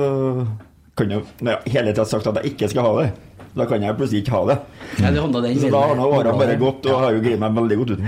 kan 0.98 1.13
jeg 1.16 1.24
jeg 1.42 1.74
hele 1.74 1.94
tida 1.94 2.06
sagt 2.06 2.30
at 2.30 2.38
jeg 2.42 2.54
ikke 2.54 2.70
skal 2.70 2.86
ha 2.86 2.94
det, 3.02 3.08
da 3.58 3.66
kan 3.70 3.82
jeg 3.86 3.98
plutselig 3.98 4.24
ikke 4.24 4.36
ha 4.38 4.44
det. 4.52 4.58
Ja, 5.02 5.12
det 5.13 5.25
den 5.34 5.60
Så 5.62 5.74
da 5.74 5.84
har 5.90 5.98
nå 5.98 6.08
årene 6.10 6.38
bare 6.38 6.58
gått, 6.62 6.86
og 6.90 7.02
har 7.02 7.16
jo 7.18 7.22
greid 7.25 7.42
meg 7.42 7.58
veldig 7.58 7.80
godt 7.82 7.96
ut. 7.96 8.08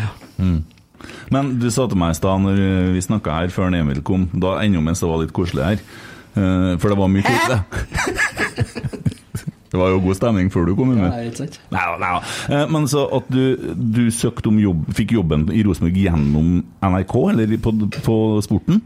Men 1.34 1.55
du 1.62 1.67
sa 1.74 1.88
til 1.89 1.98
meg 2.01 2.13
i 2.13 2.17
stad 2.17 2.41
når 2.44 2.62
vi 2.96 3.01
snakka 3.01 3.39
her 3.39 3.53
før 3.53 3.74
Emil 3.74 4.01
kom, 4.05 4.27
da 4.34 4.60
ennå 4.62 4.82
mens 4.86 5.01
det 5.01 5.10
var 5.10 5.22
litt 5.22 5.34
koselig 5.36 5.65
her, 5.72 5.84
eh, 6.38 6.72
for 6.82 6.94
det 6.94 7.00
var 7.01 7.12
mye 7.13 7.25
koselig. 7.25 7.60
Det 9.75 9.79
var 9.82 9.89
jo 9.91 9.98
god 10.05 10.15
stemning 10.15 10.48
før 10.53 10.70
du 10.70 10.75
kom, 10.77 10.94
inn. 10.94 11.01
Ja, 11.03 11.10
ikke 11.27 11.41
sant? 11.41 11.58
Nei 11.74 11.82
nei. 12.00 12.12
Eh, 12.48 12.62
Men 12.72 12.86
så 12.88 13.01
at 13.17 13.25
du, 13.27 13.74
du 13.75 14.05
søkte 14.13 14.48
om 14.48 14.60
jobb, 14.62 14.86
fikk 14.96 15.12
jobben 15.17 15.50
i 15.51 15.65
Rosenborg 15.67 15.98
gjennom 16.00 16.53
NRK, 16.79 17.15
eller 17.34 17.58
på, 17.60 17.74
på 18.05 18.15
sporten? 18.46 18.79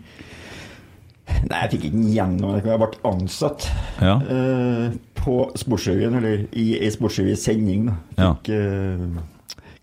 Nei, 1.50 1.59
jeg 1.63 1.71
fikk 1.71 1.83
ikke 1.88 1.95
den 1.98 2.09
gjennom 2.13 2.55
det. 2.55 2.65
Jeg 2.65 2.79
ble 2.81 2.89
ansatt 3.09 3.67
Ja. 4.01 4.15
eh, 4.21 4.91
på 5.19 5.36
Sportsrevyen, 5.59 6.15
eller 6.19 6.45
i 6.53 6.67
ei 6.79 6.89
Sportsrevyens 6.91 7.43
sending. 7.43 7.86
da. 7.89 7.95
Ja. 8.17 8.33
Fikk 8.36 8.50
eh, 8.55 9.21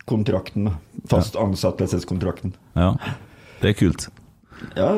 kontrakten. 0.07 0.71
Fast 1.11 1.37
ansettelseskontrakten. 1.37 2.55
Ja. 2.77 2.93
Det 3.61 3.71
er 3.73 3.79
kult. 3.79 4.09
Ja, 4.77 4.91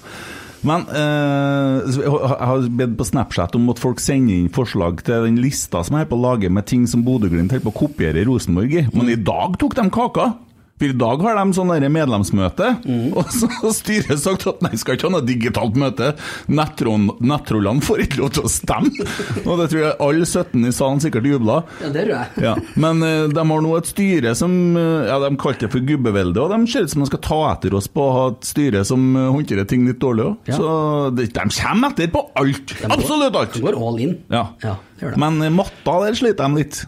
Men 0.63 0.83
eh, 0.95 1.91
jeg 2.01 2.09
har- 2.11 2.35
jeg 2.39 2.47
har 2.51 2.67
bedt 2.83 2.97
på 2.99 3.07
Snapchat 3.07 3.55
om 3.55 3.69
at 3.71 3.79
folk 3.79 3.99
sender 3.99 4.33
inn 4.35 4.49
forslag 4.49 5.01
til 5.03 5.23
den 5.29 5.39
lista 5.43 5.83
som 5.83 5.97
jeg 5.97 6.05
er 6.07 6.11
på 6.11 6.19
å 6.19 6.23
lage 6.23 6.49
med 6.51 6.65
ting 6.67 6.85
som 6.87 7.03
Bodø-Glimt 7.03 7.51
holder 7.51 7.63
på 7.69 7.71
å 7.73 7.79
kopiere 7.87 8.19
i 8.19 8.27
Rosenborg 8.27 8.73
i. 8.75 8.87
Men 8.93 9.09
i 9.09 9.15
dag 9.15 9.55
tok 9.59 9.75
de 9.79 9.87
kaka! 9.89 10.33
For 10.81 10.89
i 10.89 10.95
dag 10.97 11.21
har 11.21 11.37
de 11.37 11.53
sånn 11.55 11.69
medlemsmøte, 11.93 12.69
mm. 12.81 13.11
og 13.13 13.29
så 13.31 13.47
har 13.61 13.73
styret 13.77 14.19
sagt 14.19 14.47
at 14.49 14.63
nei, 14.65 14.73
skal 14.79 14.97
ikke 14.97 15.05
ha 15.07 15.13
noe 15.13 15.25
digitalt 15.27 15.77
møte. 15.79 16.13
Nettroll- 16.49 17.13
Nettrollene 17.23 17.83
får 17.85 18.01
ikke 18.07 18.21
lov 18.23 18.31
til 18.37 18.47
å 18.47 18.51
stemme! 18.51 19.05
Og 19.47 19.59
det 19.59 19.67
tror 19.71 19.81
jeg 19.83 19.93
alle 20.07 20.25
17 20.25 20.65
i 20.65 20.71
salen 20.73 21.01
sikkert 21.03 21.27
jubla. 21.29 21.59
Ja, 21.83 21.91
det 21.93 22.05
tror 22.07 22.13
jeg. 22.15 22.43
Ja. 22.47 22.53
Men 22.79 23.05
eh, 23.05 23.25
de 23.29 23.45
har 23.51 23.63
nå 23.65 23.73
et 23.77 23.89
styre 23.91 24.33
som 24.39 24.55
eh, 24.79 25.09
ja, 25.09 25.19
de 25.21 25.29
kalte 25.41 25.67
det 25.67 25.71
for 25.75 25.85
gubbevelde, 25.87 26.41
og 26.41 26.53
de 26.55 26.71
ser 26.71 26.87
ut 26.87 26.93
som 26.95 27.03
de 27.05 27.09
skal 27.11 27.23
ta 27.27 27.39
etter 27.51 27.77
oss 27.77 27.89
på 27.91 28.03
å 28.07 28.15
ha 28.17 28.25
et 28.33 28.49
styre 28.49 28.83
som 28.87 29.05
eh, 29.19 29.29
håndterer 29.35 29.69
ting 29.69 29.85
litt 29.87 30.01
dårlig 30.03 30.25
òg. 30.31 30.49
Ja. 30.49 30.57
Så 30.57 30.73
de, 31.19 31.27
de 31.29 31.45
kommer 31.59 31.93
etter 31.93 32.11
på 32.13 32.25
alt! 32.41 32.75
Absolutt 32.89 33.37
alt! 33.39 33.53
De 33.59 33.63
går 33.67 33.77
all 33.77 34.01
in. 34.07 34.17
Ja. 34.33 34.47
Ja, 34.65 34.77
det 34.97 35.05
gjør 35.07 35.15
de. 35.15 35.23
Men 35.27 35.59
matta, 35.59 35.99
der 36.07 36.17
sliter 36.17 36.49
de 36.49 36.63
litt. 36.63 36.83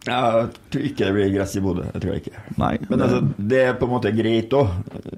Jeg 0.00 0.44
tror 0.72 0.84
ikke 0.88 1.04
det 1.04 1.12
blir 1.12 1.32
gress 1.34 1.54
i 1.58 1.60
Bodø. 1.60 1.82
Jeg 1.90 2.02
tror 2.02 2.14
ikke. 2.16 2.42
Nei. 2.60 2.72
Men 2.88 3.02
altså, 3.04 3.18
det 3.52 3.58
er 3.66 3.74
på 3.76 3.84
en 3.84 3.92
måte 3.92 4.12
greit 4.16 4.54
òg. 4.56 4.70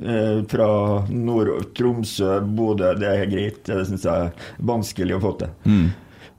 Eh, 0.02 0.40
fra 0.50 0.68
nord 1.06 1.52
Tromsø, 1.78 2.40
Bodø, 2.42 2.90
det 2.98 3.12
er 3.12 3.30
greit. 3.30 3.60
Det 3.68 3.84
syns 3.86 4.08
jeg 4.08 4.30
er 4.30 4.48
vanskelig 4.72 5.18
å 5.18 5.22
få 5.22 5.36
til. 5.44 5.52
Mm. 5.70 5.84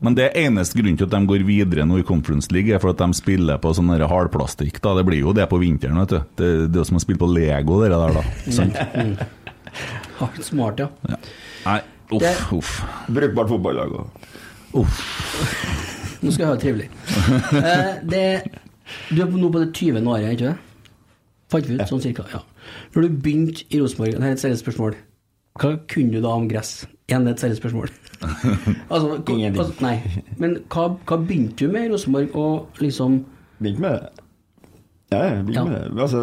Men 0.04 0.18
det 0.20 0.26
er 0.26 0.50
eneste 0.50 0.76
grunnen 0.76 1.00
til 1.00 1.08
at 1.08 1.16
de 1.16 1.22
går 1.30 1.46
videre 1.48 1.86
nå 1.88 2.02
i 2.02 2.04
Conference 2.04 2.52
League, 2.52 2.68
er 2.76 2.84
for 2.84 2.92
at 2.92 3.00
de 3.00 3.16
spiller 3.16 3.62
på 3.64 3.72
sånn 3.78 3.94
hardplastikk. 3.96 4.82
da. 4.84 4.98
Det 5.00 5.06
blir 5.08 5.24
jo 5.24 5.32
det 5.38 5.48
på 5.48 5.62
vinteren, 5.62 6.02
vet 6.04 6.12
du. 6.12 6.20
Det, 6.36 6.52
det 6.68 6.76
er 6.76 6.84
jo 6.84 6.90
som 6.92 7.00
å 7.00 7.04
spille 7.06 7.24
på 7.24 7.32
Lego, 7.32 7.80
det 7.80 7.94
der, 7.96 8.20
da. 8.20 8.26
Sant? 8.52 8.76
Hardt 10.20 10.44
Smart, 10.44 10.84
ja. 10.84 10.92
Ja. 11.08 11.22
Nei, 11.64 11.80
uff, 12.20 12.46
uff. 12.60 12.76
Brukbart 13.08 13.56
fotballag 13.56 13.96
òg. 14.04 14.30
uff. 14.84 15.92
Nå 16.24 16.32
skal 16.32 16.44
jeg 16.44 16.50
ha 16.50 16.56
det 16.56 16.64
trivelig. 16.64 16.90
Eh, 17.64 17.92
det, 18.10 18.24
du 19.14 19.22
er 19.24 19.32
nå 19.38 19.50
på 19.54 19.62
det 19.64 19.70
20. 19.76 20.08
året, 20.08 20.32
ikke 20.36 20.52
det? 20.52 20.56
Fant 21.54 21.68
vi 21.70 21.76
ut 21.78 21.90
sånn 21.90 22.02
cirka? 22.04 22.26
Ja. 22.34 22.42
Når 22.96 23.06
du 23.06 23.18
begynte 23.24 23.66
i 23.70 23.80
Rosenborg, 23.82 24.16
det 24.18 24.24
er 24.26 24.36
et 24.38 24.42
seriøst 24.42 24.64
spørsmål, 24.66 24.96
hva 25.62 25.74
kunne 25.92 26.16
du 26.16 26.24
da 26.24 26.32
om 26.34 26.48
gress? 26.50 26.72
Igjen 27.12 27.28
et 27.30 27.44
seriøst 27.44 27.62
spørsmål. 27.62 27.92
altså, 28.94 29.20
hva, 29.20 29.38
hva, 29.60 29.68
nei, 29.84 29.96
men 30.42 30.58
hva, 30.74 30.88
hva 31.04 31.20
begynte 31.22 31.68
du 31.68 31.74
med 31.76 31.88
i 31.90 31.94
Rosenborg, 31.94 32.34
og 32.40 32.82
liksom 32.84 33.22
Begynte 33.60 33.84
med 33.86 33.98
det. 34.00 34.24
Ja, 35.14 35.20
jeg 35.30 35.44
begynte 35.46 35.60
Ja. 35.60 35.66
med 35.68 35.76
det. 35.76 36.02
Altså, 36.02 36.22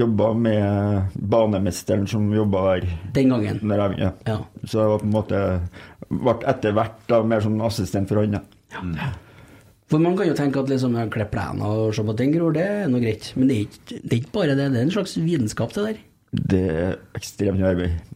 jobba 0.00 0.32
med 0.34 1.20
banemesteren 1.30 2.08
som 2.10 2.26
jobba 2.34 2.64
der. 2.72 2.88
den 3.14 3.30
gangen? 3.30 3.60
Der 3.70 3.82
jeg, 3.84 3.98
ja. 4.02 4.10
Ja. 4.26 4.38
Så 4.64 4.80
jeg 4.80 4.88
var 4.90 4.98
på 5.04 5.06
en 5.06 5.14
måte 5.14 5.44
ble 6.10 6.34
etter 6.50 6.74
hvert 6.74 6.98
da 7.10 7.22
mer 7.22 7.40
som 7.44 7.60
assistent 7.66 8.10
for 8.10 8.22
han. 8.24 8.40
Ja. 8.74 9.12
For 9.86 10.02
man 10.02 10.16
kan 10.18 10.26
jo 10.26 10.34
tenke 10.34 10.58
at 10.58 10.70
liksom, 10.72 10.96
klipp 11.14 11.30
plenen 11.30 11.62
og 11.62 11.94
se 11.94 12.02
på 12.02 12.14
at 12.14 12.18
den 12.18 12.34
gror, 12.34 12.56
det 12.56 12.64
er 12.66 12.90
noe 12.90 13.02
greit. 13.04 13.30
Men 13.38 13.50
det 13.50 13.56
er, 13.56 13.68
ikke, 13.68 14.00
det 14.02 14.10
er 14.10 14.18
ikke 14.18 14.34
bare 14.34 14.58
det, 14.58 14.68
det 14.74 14.80
er 14.82 14.88
en 14.88 14.94
slags 14.96 15.14
vitenskap, 15.20 15.74
det 15.76 15.86
der. 15.86 16.04
Det 16.36 16.62
er 16.72 16.96
ekstremt 17.16 17.60
mye 17.60 17.70
arbeid. 17.70 18.12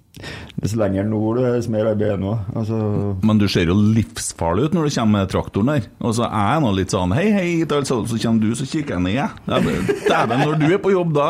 Dess 0.61 0.75
lenger 0.77 1.07
nord 1.09 1.39
du 1.39 1.45
er, 1.47 1.55
dess 1.55 1.69
mer 1.71 1.87
arbeid 1.93 2.11
er 2.11 2.19
det 2.19 2.25
nå. 2.25 2.33
Altså, 2.59 2.81
Men 3.25 3.39
du 3.41 3.47
ser 3.49 3.71
jo 3.71 3.77
livsfarlig 3.79 4.67
ut 4.67 4.75
når 4.77 4.89
du 4.89 4.97
kommer 4.97 5.21
med 5.21 5.31
traktoren 5.33 5.71
der. 5.71 5.87
Og 6.03 6.17
så 6.19 6.27
er 6.27 6.49
jeg 6.57 6.65
nå 6.67 6.73
litt 6.77 6.97
sånn 6.97 7.15
hei, 7.17 7.29
hei, 7.37 7.47
til 7.71 7.87
så, 7.89 8.01
så 8.11 8.19
kommer 8.25 8.43
du, 8.43 8.51
så 8.59 8.67
kikker 8.69 8.99
jeg 8.99 9.05
ned. 9.07 9.17
jeg. 9.21 9.87
Dæven, 10.11 10.43
når 10.43 10.59
du 10.61 10.67
er 10.75 10.83
på 10.83 10.93
jobb, 10.97 11.15
da 11.17 11.29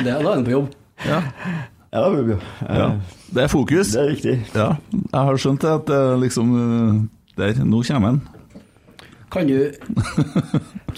det 0.00 0.08
da 0.08 0.16
er 0.16 0.30
den 0.32 0.48
på 0.48 0.56
jobb. 0.56 0.72
Ja. 1.04 1.20
ja, 1.92 2.08
det 2.08 2.24
er 2.24 2.80
ja. 2.80 2.88
Det 3.36 3.44
er 3.44 3.52
fokus. 3.52 3.92
Det 3.92 4.02
er 4.02 4.10
viktig. 4.16 4.34
Ja, 4.56 4.72
jeg 4.96 5.28
har 5.28 5.44
skjønt 5.44 5.62
det 5.62 5.76
at 5.76 5.94
liksom 6.24 6.56
eh, 6.64 6.98
Der, 7.38 7.60
nå 7.68 7.84
kommer 7.86 8.16
han. 8.16 8.22
Kan 9.32 9.48
du 9.50 9.58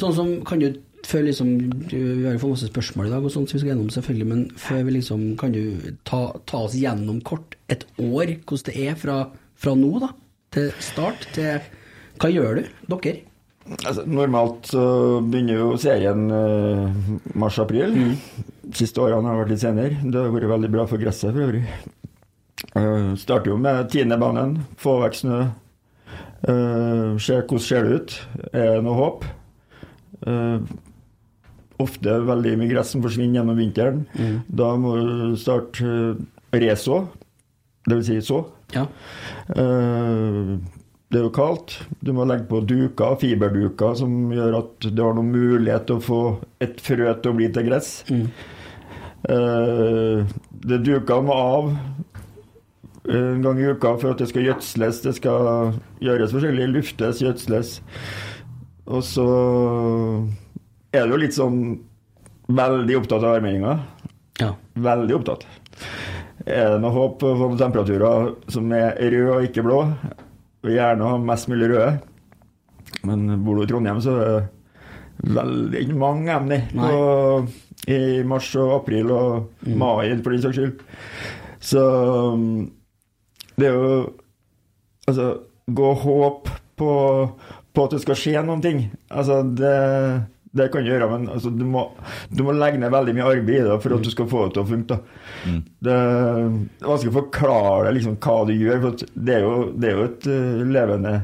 Sånn 0.00 0.14
som 0.14 0.32
Kan 0.46 0.62
du 0.62 0.70
før 1.06 1.24
liksom 1.26 1.52
Vi 1.90 2.00
har 2.26 2.36
jo 2.36 2.42
fått 2.42 2.54
masse 2.56 2.70
spørsmål 2.70 3.08
i 3.08 3.14
dag, 3.14 3.24
og 3.24 3.32
sånt 3.32 3.50
som 3.50 3.56
vi 3.56 3.62
skal 3.62 3.72
gjennom, 3.72 3.90
selvfølgelig, 3.94 4.28
men 4.30 4.42
før 4.60 4.82
vi 4.86 4.96
liksom 4.98 5.24
Kan 5.40 5.56
du 5.56 5.62
ta, 6.08 6.22
ta 6.50 6.64
oss 6.66 6.76
gjennom 6.78 7.22
kort 7.26 7.56
et 7.72 7.86
år, 7.98 8.36
hvordan 8.44 8.68
det 8.68 8.76
er 8.84 8.98
fra, 9.00 9.22
fra 9.60 9.74
nå, 9.78 9.90
da, 10.02 10.12
til 10.54 10.70
start, 10.82 11.26
til 11.36 11.58
Hva 12.20 12.30
gjør 12.32 12.60
du, 12.60 12.70
dere? 12.94 13.18
Altså, 13.70 14.02
normalt 14.08 14.66
så 14.72 14.82
begynner 15.22 15.60
jo 15.60 15.66
serien 15.78 16.24
eh, 16.34 17.10
mars-april. 17.38 17.92
Siste 18.74 19.02
årene 19.04 19.30
har 19.30 19.38
vært 19.38 19.52
litt 19.52 19.62
senere. 19.62 20.00
Det 20.02 20.18
har 20.18 20.32
vært 20.34 20.50
veldig 20.50 20.70
bra 20.72 20.86
for 20.90 20.98
gresset 20.98 21.30
for 21.30 21.44
øvrig. 21.44 21.62
Uh, 22.74 23.14
starter 23.20 23.52
jo 23.52 23.58
med 23.60 23.86
tiendebanen, 23.92 24.58
få 24.80 24.98
vekk 25.04 25.20
snø. 25.20 25.38
Uh, 26.40 27.18
se 27.20 27.36
hvordan 27.36 27.64
ser 27.64 27.86
det 27.86 27.98
ut. 27.98 28.16
Er 28.52 28.76
det 28.76 28.84
noe 28.86 28.96
håp? 28.98 29.26
Uh, 30.24 30.60
ofte 31.80 32.18
veldig 32.28 32.56
mye 32.60 32.70
gress 32.72 32.94
som 32.94 33.04
forsvinner 33.04 33.40
gjennom 33.40 33.60
vinteren. 33.60 34.04
Da 34.48 34.74
må 34.80 34.96
du 34.98 35.38
starte 35.40 35.84
uh, 35.84 36.20
reså, 36.56 37.04
dvs. 37.88 38.06
Si 38.08 38.20
så. 38.30 38.44
Ja. 38.74 38.86
Uh, 39.52 40.58
det 41.10 41.18
er 41.18 41.24
jo 41.26 41.32
kaldt. 41.34 41.74
Du 42.06 42.12
må 42.14 42.24
legge 42.28 42.46
på 42.46 42.60
duker, 42.62 43.16
fiberduker, 43.18 43.96
som 43.98 44.30
gjør 44.30 44.60
at 44.60 44.86
du 44.86 45.00
har 45.02 45.16
noen 45.16 45.32
mulighet 45.34 45.88
til 45.88 45.98
å 45.98 46.04
få 46.06 46.20
et 46.62 46.78
frø 46.84 47.08
til 47.18 47.32
å 47.32 47.36
bli 47.36 47.48
til 47.50 47.66
gress. 47.66 47.88
Eh, 49.28 50.20
det 50.70 50.78
dukene 50.86 51.26
må 51.26 51.34
av 51.34 51.72
en 53.08 53.42
gang 53.42 53.58
i 53.60 53.68
uka 53.70 53.94
for 53.96 54.12
at 54.12 54.20
det 54.20 54.28
skal 54.28 54.44
gjødsles. 54.44 55.00
Det 55.06 55.14
skal 55.16 55.78
gjøres 56.04 56.34
forskjellig. 56.34 56.68
Luftes, 56.74 57.22
gjødsles. 57.24 57.72
Og 58.90 59.04
så 59.06 59.26
er 60.92 61.06
du 61.06 61.14
jo 61.14 61.20
litt 61.22 61.36
sånn 61.36 61.60
veldig 62.50 62.98
opptatt 62.98 63.22
av 63.24 63.36
værmeldinga. 63.38 63.78
ja. 64.42 64.54
Veldig 64.80 65.14
opptatt. 65.18 65.44
Er 66.48 66.74
det 66.74 66.80
noe 66.82 66.94
håp 66.94 67.18
på 67.20 67.50
temperaturer 67.60 68.30
som 68.50 68.70
er 68.72 68.96
røde 69.12 69.34
og 69.36 69.44
ikke 69.48 69.64
blå? 69.66 69.82
Vil 70.64 70.76
gjerne 70.78 71.10
ha 71.10 71.18
mest 71.20 71.50
mulig 71.52 71.68
røde. 71.70 71.90
Men 73.06 73.26
bor 73.44 73.56
du 73.56 73.64
i 73.64 73.68
Trondheim, 73.70 74.00
så 74.02 74.16
er 74.16 74.30
det 74.30 75.34
veldig 75.36 75.84
mange 76.00 76.32
emner 76.32 76.64
i 77.90 78.22
mars 78.28 78.48
og 78.60 78.74
april 78.80 79.12
og 79.12 79.66
mai, 79.68 80.16
for 80.22 80.32
den 80.32 80.42
saks 80.42 80.58
skyld. 80.58 80.82
Så 81.60 81.84
um, 82.34 82.70
det 83.60 83.70
er 83.70 83.78
jo 83.78 83.94
Altså, 85.08 85.30
gå 85.66 85.86
og 85.90 86.02
håp 86.04 86.50
på, 86.78 86.90
på 87.74 87.86
at 87.86 87.94
det 87.96 88.02
skal 88.04 88.18
skje 88.18 88.42
noen 88.46 88.60
ting. 88.62 88.82
Altså, 89.08 89.40
det, 89.42 89.72
det 90.56 90.68
kan 90.70 90.84
du 90.84 90.90
gjøre, 90.90 91.08
men 91.12 91.28
altså, 91.32 91.50
du, 91.54 91.64
må, 91.66 91.86
du 92.30 92.42
må 92.46 92.54
legge 92.54 92.78
ned 92.78 92.92
veldig 92.94 93.14
mye 93.16 93.28
arbeid 93.32 93.56
i 93.56 93.66
det 93.66 93.78
for 93.82 93.96
at 93.96 94.06
du 94.06 94.10
skal 94.12 94.28
få 94.30 94.44
det 94.46 94.54
til 94.56 94.62
å 94.62 94.68
funke. 94.70 94.98
Da. 95.00 95.56
Det, 95.88 95.96
er 95.96 96.86
vanskelig 96.86 97.12
å 97.12 97.18
forklare 97.18 97.94
liksom, 97.96 98.16
hva 98.22 98.38
du 98.46 98.54
gjør, 98.54 98.80
for 98.84 99.04
det 99.14 99.36
er 99.36 99.46
jo, 99.46 99.52
det 99.74 99.90
er 99.90 99.98
jo 99.98 100.06
et 100.08 100.30
uh, 100.30 100.64
levende 100.78 101.14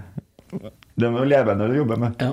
Det 0.97 1.07
er 1.07 1.15
noe 1.15 1.29
levende 1.29 1.71
du 1.71 1.79
jobber 1.79 2.03
med. 2.07 2.23
Ja. 2.23 2.33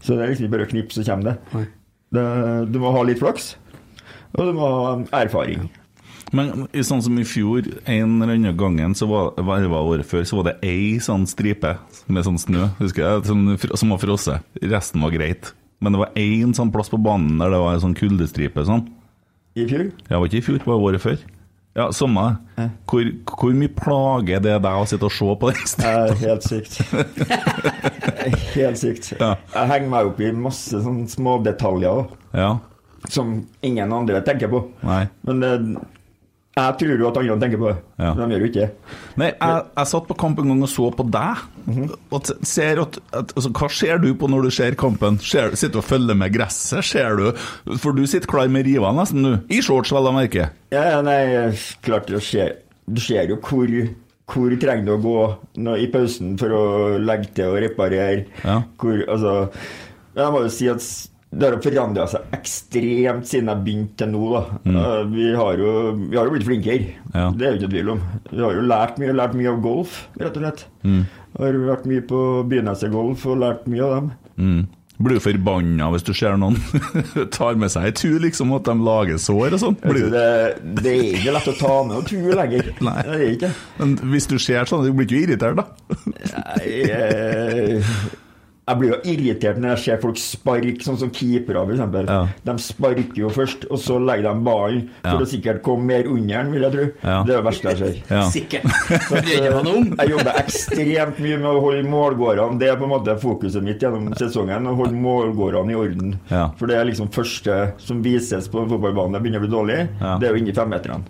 Så 0.00 0.16
det 0.16 0.24
er 0.24 0.32
liksom 0.32 0.48
ikke 0.48 0.56
bare 0.56 0.68
å 0.68 0.72
knipse, 0.74 1.00
så 1.00 1.12
kommer 1.12 1.32
det. 1.32 1.66
Det. 2.10 2.24
Du 2.72 2.80
må 2.82 2.92
ha 2.96 3.04
litt 3.06 3.20
flaks, 3.20 3.52
og 4.34 4.48
du 4.48 4.56
må 4.56 4.68
ha 4.74 4.96
erfaring. 5.20 5.68
Men 6.32 6.68
sånn 6.86 7.00
som 7.02 7.16
i 7.18 7.24
fjor, 7.26 7.66
en 7.90 8.20
eller 8.22 8.36
annen 8.36 8.56
gangen, 8.58 8.94
så 8.94 9.08
var, 9.10 9.32
var 9.42 9.80
året 9.82 10.06
før, 10.06 10.22
så 10.28 10.36
var 10.38 10.50
det 10.50 10.58
ei 10.66 11.00
sånn 11.02 11.24
stripe 11.26 11.72
med 12.06 12.26
sånn 12.26 12.38
snø, 12.38 12.68
husker 12.78 13.02
jeg, 13.06 13.24
som, 13.26 13.42
som 13.74 13.90
var 13.94 13.98
frosset. 14.02 14.46
Resten 14.62 15.02
var 15.02 15.10
greit. 15.14 15.50
Men 15.82 15.94
det 15.96 16.02
var 16.02 16.14
én 16.20 16.54
sånn 16.54 16.70
plass 16.74 16.90
på 16.92 17.00
banen 17.02 17.38
der 17.40 17.50
det 17.54 17.58
var 17.62 17.74
en 17.74 17.82
sånn 17.82 17.96
kuldestripe 17.98 18.62
sånn. 18.68 18.86
I 19.58 19.64
fjor 19.66 19.88
Ja, 20.06 20.18
var 20.20 20.28
ikke 20.28 20.38
i 20.38 20.46
fjor, 20.46 20.58
det 20.62 20.68
var 20.68 20.82
året 20.86 21.02
før. 21.02 21.18
Ja, 21.74 21.86
samme. 21.94 22.24
Hvor, 22.90 23.06
hvor 23.30 23.52
mye 23.54 23.70
plager 23.74 24.42
det 24.42 24.56
deg 24.62 24.78
å 24.82 24.86
sitte 24.90 25.06
og 25.06 25.14
se 25.14 25.34
på 25.40 25.50
den 25.50 25.68
stripa? 25.70 25.92
Eh, 26.10 26.24
helt 26.24 26.46
sykt. 26.46 26.80
helt 28.56 28.78
sykt. 28.80 29.12
Ja. 29.20 29.36
Jeg 29.54 29.70
henger 29.70 29.92
meg 29.92 30.10
opp 30.10 30.20
i 30.22 30.30
masse 30.34 30.80
sånne 30.82 31.06
små 31.10 31.38
detaljer 31.46 32.02
da, 32.02 32.18
Ja. 32.42 32.50
som 33.08 33.46
ingen 33.64 33.92
andre 33.96 34.20
tenker 34.26 34.50
på. 34.52 34.64
Nei. 34.84 35.04
Men 35.26 35.40
det, 35.40 35.52
jeg 36.58 36.76
tror 36.80 36.98
jo 36.98 37.06
at 37.06 37.18
andre 37.20 37.36
tenker 37.38 37.60
på 37.60 37.68
det. 37.70 37.76
Ja. 38.02 38.10
De 38.18 38.26
gjør 38.26 38.42
jo 38.42 38.48
ikke 38.50 38.64
det. 38.64 38.96
Nei, 39.20 39.28
jeg, 39.30 39.66
jeg 39.78 39.90
satt 39.92 40.08
på 40.08 40.16
kamp 40.18 40.40
en 40.42 40.50
gang 40.50 40.64
og 40.66 40.70
så 40.72 40.88
på 40.98 41.06
deg. 41.14 41.44
og 42.10 42.30
ser 42.48 42.80
at, 42.82 42.98
at, 43.14 43.34
altså, 43.38 43.52
hva 43.54 43.68
ser 43.70 44.02
du 44.02 44.08
på 44.18 44.28
når 44.30 44.48
du 44.48 44.50
ser 44.56 44.76
kampen? 44.80 45.20
Ser, 45.22 45.54
sitter 45.54 45.78
du 45.78 45.80
og 45.84 45.86
følger 45.86 46.18
med 46.18 46.34
gresset? 46.34 46.82
Ser 46.90 47.20
du 47.20 47.28
For 47.78 47.94
du 47.94 48.02
sitter 48.10 48.30
klar 48.30 48.50
med 48.50 48.66
riva 48.66 48.90
nesten, 48.96 49.22
du. 49.22 49.38
I 49.52 49.62
shorts, 49.62 49.94
vel 49.94 50.10
å 50.10 50.14
merke. 50.16 50.50
Ja, 50.74 50.84
ja, 50.96 50.98
nei, 51.06 51.20
klart 51.86 52.10
det 52.10 52.22
skjer. 52.26 52.56
Du 52.90 52.98
ser 53.02 53.30
jo 53.30 53.38
hvor, 53.46 53.70
hvor 54.34 54.58
trenger 54.58 54.88
du 54.88 54.94
å 54.96 55.00
gå 55.06 55.16
nå, 55.62 55.78
i 55.78 55.86
pausen 55.92 56.34
for 56.40 56.56
å 56.56 56.64
legge 56.98 57.30
til 57.38 57.54
og 57.54 57.62
reparere. 57.62 58.26
Ja. 58.42 58.58
Hvor, 58.80 58.98
altså, 59.06 59.36
jeg 60.18 60.34
må 60.34 60.42
jo 60.48 60.52
si 60.58 60.68
at 60.72 60.82
det 61.30 61.46
har 61.46 61.60
forandra 61.62 62.06
seg 62.10 62.32
ekstremt 62.34 63.28
siden 63.30 63.50
jeg 63.52 63.62
begynte 63.66 64.00
til 64.02 64.08
nå. 64.10 64.22
da. 64.34 64.40
Eh, 64.66 65.04
Vi, 65.12 65.28
har 65.38 65.60
jo, 65.62 65.74
vi 66.10 66.16
har 66.18 66.26
jo 66.26 66.34
blitt 66.34 66.48
flinkere, 66.48 66.88
Mm. 67.10 67.14
Ja. 67.14 67.28
det 67.34 67.46
er 67.46 67.52
jo 67.54 67.58
ikke 67.60 67.70
tvil 67.76 67.88
om. 67.94 68.00
Vi 68.32 68.42
har 68.42 68.52
jo 68.54 68.66
lært 68.66 68.98
mye, 68.98 69.14
lært 69.14 69.34
mye 69.38 69.50
av 69.52 69.62
golf, 69.62 69.94
rett 70.18 70.36
og 70.36 70.42
slett. 70.42 70.64
Mm. 70.84 71.00
Har 71.38 71.52
vært 71.70 71.86
mye 71.86 72.02
på 72.10 72.20
Byneset 72.50 72.90
golf 72.92 73.24
og 73.30 73.38
lært 73.42 73.66
mye 73.70 73.82
av 73.86 73.94
dem. 73.96 74.12
Mm. 74.38 74.60
Blir 75.00 75.16
du 75.16 75.22
forbanna 75.24 75.86
hvis 75.94 76.02
du 76.04 76.10
ser 76.12 76.34
noen 76.36 76.58
tar 77.32 77.54
med 77.56 77.70
seg 77.72 77.86
ei 77.88 77.92
tur, 77.96 78.18
liksom, 78.20 78.50
at 78.58 78.66
de 78.68 78.74
lager 78.84 79.16
sår 79.22 79.54
og 79.56 79.60
sånn? 79.62 79.78
Blir 79.80 80.10
Det, 80.12 80.24
det 80.82 80.92
er 80.92 81.06
ikke 81.16 81.32
lett 81.38 81.48
å 81.48 81.54
ta 81.56 81.70
med 81.86 81.94
noen 81.94 82.08
tro 82.10 82.34
lenger. 82.42 82.68
Nei. 82.90 82.96
Det 83.06 83.14
er 83.16 83.24
ikke. 83.30 83.50
Men 83.78 83.94
hvis 84.12 84.26
du 84.28 84.36
ser 84.38 84.68
sånn, 84.68 84.84
du 84.84 84.92
blir 84.92 85.08
ikke 85.08 85.22
irritert, 85.24 85.56
da? 85.62 85.64
Jeg, 86.60 86.90
eh, 86.90 87.94
jeg 88.68 88.78
blir 88.78 88.90
jo 88.92 88.96
irritert 89.10 89.56
når 89.58 89.70
jeg 89.72 89.80
ser 89.82 89.96
folk 90.02 90.18
sparke, 90.20 90.74
sånn 90.84 90.98
som 91.00 91.10
keepere 91.10 91.62
f.eks. 91.66 91.80
Ja. 92.06 92.18
De 92.46 92.54
sparker 92.62 93.16
jo 93.18 93.30
først, 93.34 93.64
og 93.72 93.80
så 93.82 93.96
legger 93.98 94.28
de 94.28 94.44
ballen 94.46 94.82
for 95.00 95.16
Ja. 95.16 95.24
å 95.24 95.26
sikkert 95.26 95.62
komme 95.66 95.88
mer 95.88 96.06
under 96.06 96.36
den, 96.36 96.52
vil 96.52 96.62
jeg 96.62 96.72
tro. 96.76 96.84
Ja. 97.02 97.16
Det 97.26 97.34
er 97.34 97.40
det 97.40 97.46
verste 97.48 97.72
jeg 97.72 97.80
ser. 97.80 97.96
Ja. 98.14 98.22
Sikkert. 98.36 98.68
Noe 99.64 99.74
om. 99.80 99.88
Jeg 99.98 100.12
jobber 100.12 100.38
ekstremt 100.44 101.18
mye 101.24 101.40
med 101.42 101.50
å 101.50 101.60
holde 101.64 101.82
målgårdene. 101.90 102.58
Det 102.60 102.68
er 102.70 102.78
på 102.78 102.86
en 102.86 102.92
måte 102.94 103.16
fokuset 103.22 103.64
mitt 103.66 103.82
gjennom 103.82 104.12
sesongen. 104.20 104.68
Å 104.70 104.76
holde 104.78 105.02
målgårdene 105.02 105.74
i 105.74 105.80
orden. 105.80 106.14
Ja. 106.30 106.46
For 106.60 106.70
det 106.70 106.78
er 106.78 106.86
liksom 106.92 107.10
første 107.14 107.58
som 107.82 108.02
vises 108.06 108.46
på 108.52 108.62
en 108.62 108.70
fotballbane 108.70 109.16
det 109.18 109.24
begynner 109.24 109.42
å 109.42 109.46
bli 109.48 109.54
dårlig. 109.56 109.80
Ja. 110.00 110.14
Det 110.20 110.28
er 110.30 110.36
jo 110.36 110.42
inni 110.44 110.54
femmeterne. 110.54 111.02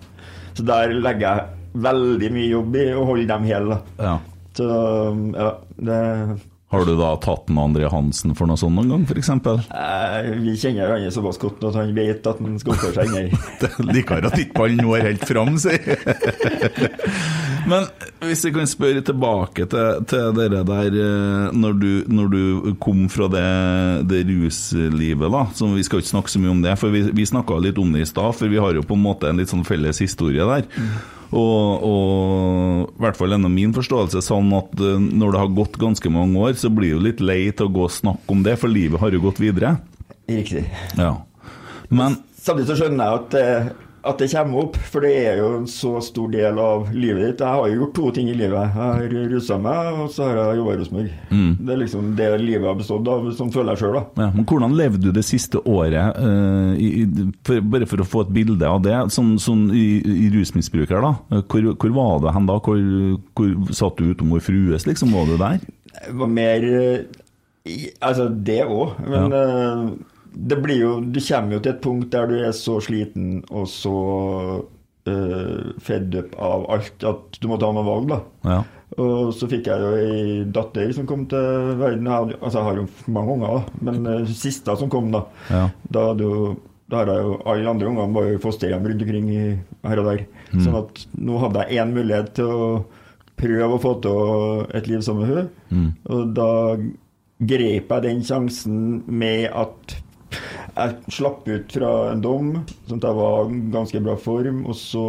Så 0.57 0.65
der 0.67 0.95
legger 0.97 1.27
jeg 1.27 1.83
veldig 1.85 2.31
mye 2.35 2.49
jobb 2.51 2.75
i 2.81 2.87
å 2.97 3.05
holde 3.07 3.27
dem 3.29 3.45
hele. 3.47 3.77
Ja. 4.01 4.17
Så 4.57 4.65
ja, 5.37 5.51
det 5.77 5.99
Har 6.71 6.85
du 6.87 6.93
da 6.95 7.09
tatt 7.19 7.49
med 7.51 7.59
André 7.65 7.89
Hansen 7.91 8.31
for 8.37 8.47
noe 8.47 8.55
sånt 8.59 8.77
noen 8.77 8.93
gang, 8.93 9.01
f.eks.? 9.03 9.27
eh, 9.75 10.29
Vi 10.39 10.53
kjenner 10.55 10.87
hverandre 10.87 11.11
såpass 11.11 11.39
godt 11.41 11.65
at 11.67 11.75
han 11.81 11.91
vet 11.97 12.27
at 12.31 12.39
han 12.39 12.55
skal 12.61 12.77
oppføre 12.77 13.07
seg. 13.11 13.35
Det 13.61 13.71
liker 13.91 14.27
at 14.29 14.37
ikke 14.39 14.55
ballen 14.55 14.79
når 14.85 15.03
helt 15.09 15.25
fram, 15.27 15.57
sier 15.59 15.99
Men 17.71 17.85
hvis 18.25 18.41
jeg 18.47 18.55
kan 18.55 18.65
spørre 18.69 19.03
tilbake 19.05 19.67
til, 19.69 19.99
til 20.09 20.31
dere 20.37 20.63
der 20.65 20.95
eh, 20.97 21.51
når 21.59 21.75
du, 21.77 21.89
når 22.09 22.31
du 22.33 22.41
kom 22.81 23.03
fra 23.11 23.27
det, 23.31 23.45
det 24.09 24.23
ruslivet, 24.31 25.27
da. 25.35 25.43
Så 25.55 25.69
vi 25.75 25.83
skal 25.85 26.01
ikke 26.01 26.13
snakke 26.15 26.33
så 26.33 26.41
mye 26.41 26.55
om 26.55 26.63
det, 26.63 26.73
for 26.81 26.93
vi, 26.95 27.03
vi 27.13 27.27
snakka 27.29 27.59
litt 27.61 27.77
om 27.81 27.91
det 27.93 28.05
i 28.05 28.09
stad. 28.09 28.33
For 28.39 28.49
vi 28.51 28.61
har 28.63 28.73
jo 28.79 28.85
på 28.87 28.97
en 28.97 29.03
måte 29.05 29.29
en 29.29 29.43
litt 29.43 29.51
sånn 29.51 29.67
felles 29.67 30.01
historie 30.01 30.47
der. 30.55 30.65
Og, 31.31 31.83
og 31.87 32.89
i 32.97 33.01
hvert 33.05 33.15
fall 33.19 33.31
gjennom 33.31 33.53
min 33.55 33.71
forståelse 33.75 34.19
sånn 34.25 34.49
at 34.57 34.73
eh, 34.83 34.97
når 34.99 35.31
det 35.35 35.41
har 35.43 35.53
gått 35.61 35.77
ganske 35.79 36.11
mange 36.11 36.41
år, 36.43 36.57
så 36.59 36.71
blir 36.73 36.95
jo 36.97 37.03
litt 37.05 37.21
lei 37.23 37.45
til 37.55 37.69
å 37.69 37.73
gå 37.77 37.85
og 37.87 37.93
snakke 37.95 38.35
om 38.35 38.41
det, 38.43 38.57
for 38.59 38.71
livet 38.71 38.99
har 38.99 39.15
jo 39.15 39.21
gått 39.23 39.39
videre. 39.39 39.77
Riktig. 40.27 40.65
Ja. 40.99 41.13
Men 41.91 42.19
Samtidig 42.41 42.71
så 42.71 42.75
skjønner 42.81 43.05
jeg 43.05 43.19
at, 43.21 43.33
det- 43.35 43.90
at 44.03 44.17
det 44.17 44.31
kommer 44.31 44.63
opp, 44.63 44.77
for 44.89 45.03
det 45.05 45.11
er 45.29 45.37
jo 45.37 45.47
en 45.59 45.67
så 45.69 45.91
stor 46.01 46.31
del 46.33 46.57
av 46.57 46.87
livet 46.93 47.21
ditt. 47.21 47.41
Jeg 47.43 47.53
har 47.53 47.67
jo 47.69 47.75
gjort 47.83 47.93
to 47.99 48.11
ting 48.15 48.29
i 48.31 48.33
livet. 48.33 48.57
Jeg 48.57 48.73
har 48.73 49.03
rusa 49.29 49.57
meg, 49.61 49.99
og 50.01 50.07
så 50.09 50.25
har 50.29 50.39
jeg 50.39 50.57
jobba 50.57 50.73
i 50.73 50.79
Rosenborg. 50.79 51.11
Det 51.61 51.73
er 51.75 51.79
liksom 51.83 52.07
det 52.17 52.29
livet 52.41 52.65
har 52.65 52.79
bestått 52.79 53.11
av, 53.13 53.27
som 53.37 53.51
føler 53.53 53.75
jeg 53.75 53.83
sjøl, 53.83 53.99
da. 53.99 54.03
Ja, 54.25 54.29
men 54.33 54.47
Hvordan 54.49 54.73
levde 54.79 55.03
du 55.05 55.11
det 55.13 55.25
siste 55.27 55.61
året, 55.69 56.17
uh, 56.17 56.73
i, 56.81 57.05
for, 57.45 57.61
bare 57.75 57.85
for 57.91 58.01
å 58.01 58.07
få 58.09 58.23
et 58.25 58.33
bilde 58.39 58.65
av 58.73 58.81
det, 58.85 58.95
sånn, 59.13 59.35
sånn 59.41 59.67
i, 59.77 59.85
i 60.01 60.31
rusmisbruker? 60.33 60.97
da? 61.05 61.13
Hvor, 61.45 61.69
hvor 61.77 61.95
var 61.99 62.23
du 62.25 62.31
hen 62.33 62.49
da? 62.49 62.57
Hvor, 62.57 62.81
hvor 63.37 63.73
Satt 63.77 64.01
du 64.01 64.09
utom 64.15 64.33
vår 64.33 64.41
frues, 64.49 64.87
liksom? 64.89 65.13
Var 65.13 65.29
du 65.29 65.37
der? 65.41 65.61
Det 66.01 66.15
var 66.17 66.29
mer 66.31 66.65
eh, 66.65 67.03
i- 67.69 67.91
Altså, 68.01 68.29
det 68.33 68.63
òg, 68.65 68.97
men 69.05 69.33
eh, 69.37 69.83
det 70.31 70.57
blir 70.63 70.79
jo 70.79 70.91
Du 71.03 71.19
kommer 71.19 71.57
jo 71.57 71.63
til 71.63 71.73
et 71.73 71.81
punkt 71.83 72.11
der 72.13 72.29
du 72.29 72.37
er 72.39 72.53
så 72.55 72.77
sliten 72.83 73.41
og 73.49 73.67
så 73.69 73.95
uh, 75.09 75.71
fedd 75.81 76.15
opp 76.21 76.37
av 76.39 76.67
alt 76.75 77.07
at 77.07 77.41
du 77.41 77.49
må 77.51 77.59
ta 77.61 77.71
noen 77.73 77.87
valg, 77.87 78.11
da. 78.11 78.19
Ja. 78.47 78.61
Og 79.01 79.31
så 79.35 79.47
fikk 79.47 79.69
jeg 79.71 79.79
jo 79.79 79.91
ei 79.95 80.41
datter 80.51 80.91
som 80.95 81.07
kom 81.07 81.23
til 81.31 81.75
verden. 81.79 82.09
Jeg, 82.11 82.35
altså, 82.41 82.57
jeg 82.59 82.67
har 82.67 82.81
jo 82.81 83.13
mange 83.15 83.37
unger, 83.37 83.61
da, 83.61 83.85
men 83.87 84.01
uh, 84.07 84.33
siste 84.35 84.75
som 84.79 84.91
kom, 84.91 85.11
da 85.13 85.25
Ja. 85.51 85.67
Da 85.91 86.11
hadde 86.11 86.27
jo 86.27 86.51
da 86.91 87.05
hadde 87.05 87.13
jeg 87.15 87.23
jo, 87.23 87.35
Alle 87.47 87.69
andre 87.71 87.87
ungene 87.87 88.15
var 88.17 88.25
jo 88.27 88.35
i 88.35 88.41
fosterhjem 88.43 88.87
rundt 88.89 89.03
omkring 89.05 89.29
i, 89.31 89.43
her 89.87 90.01
og 90.01 90.09
der. 90.09 90.25
Mm. 90.51 90.63
Sånn 90.65 90.79
at 90.81 91.05
nå 91.23 91.37
hadde 91.39 91.63
jeg 91.63 91.79
én 91.79 91.93
mulighet 91.95 92.33
til 92.35 92.51
å 92.51 92.65
prøve 93.39 93.77
å 93.77 93.81
få 93.81 93.93
til 94.03 94.65
et 94.77 94.91
liv 94.91 95.05
sammen 95.05 95.31
med 95.31 95.49
Mm. 95.71 95.91
Og 96.11 96.33
da 96.35 96.49
grep 97.47 97.93
jeg 97.93 98.03
den 98.03 98.19
sjansen 98.27 99.03
med 99.07 99.45
at 99.55 99.95
jeg 100.31 100.95
slapp 101.11 101.47
ut 101.47 101.71
fra 101.75 101.91
en 102.11 102.21
dom, 102.23 102.51
sånn 102.87 103.01
at 103.01 103.07
jeg 103.09 103.17
var 103.19 103.51
i 103.51 103.59
ganske 103.73 104.01
bra 104.05 104.15
form. 104.19 104.63
Og 104.65 104.75
så 104.79 105.05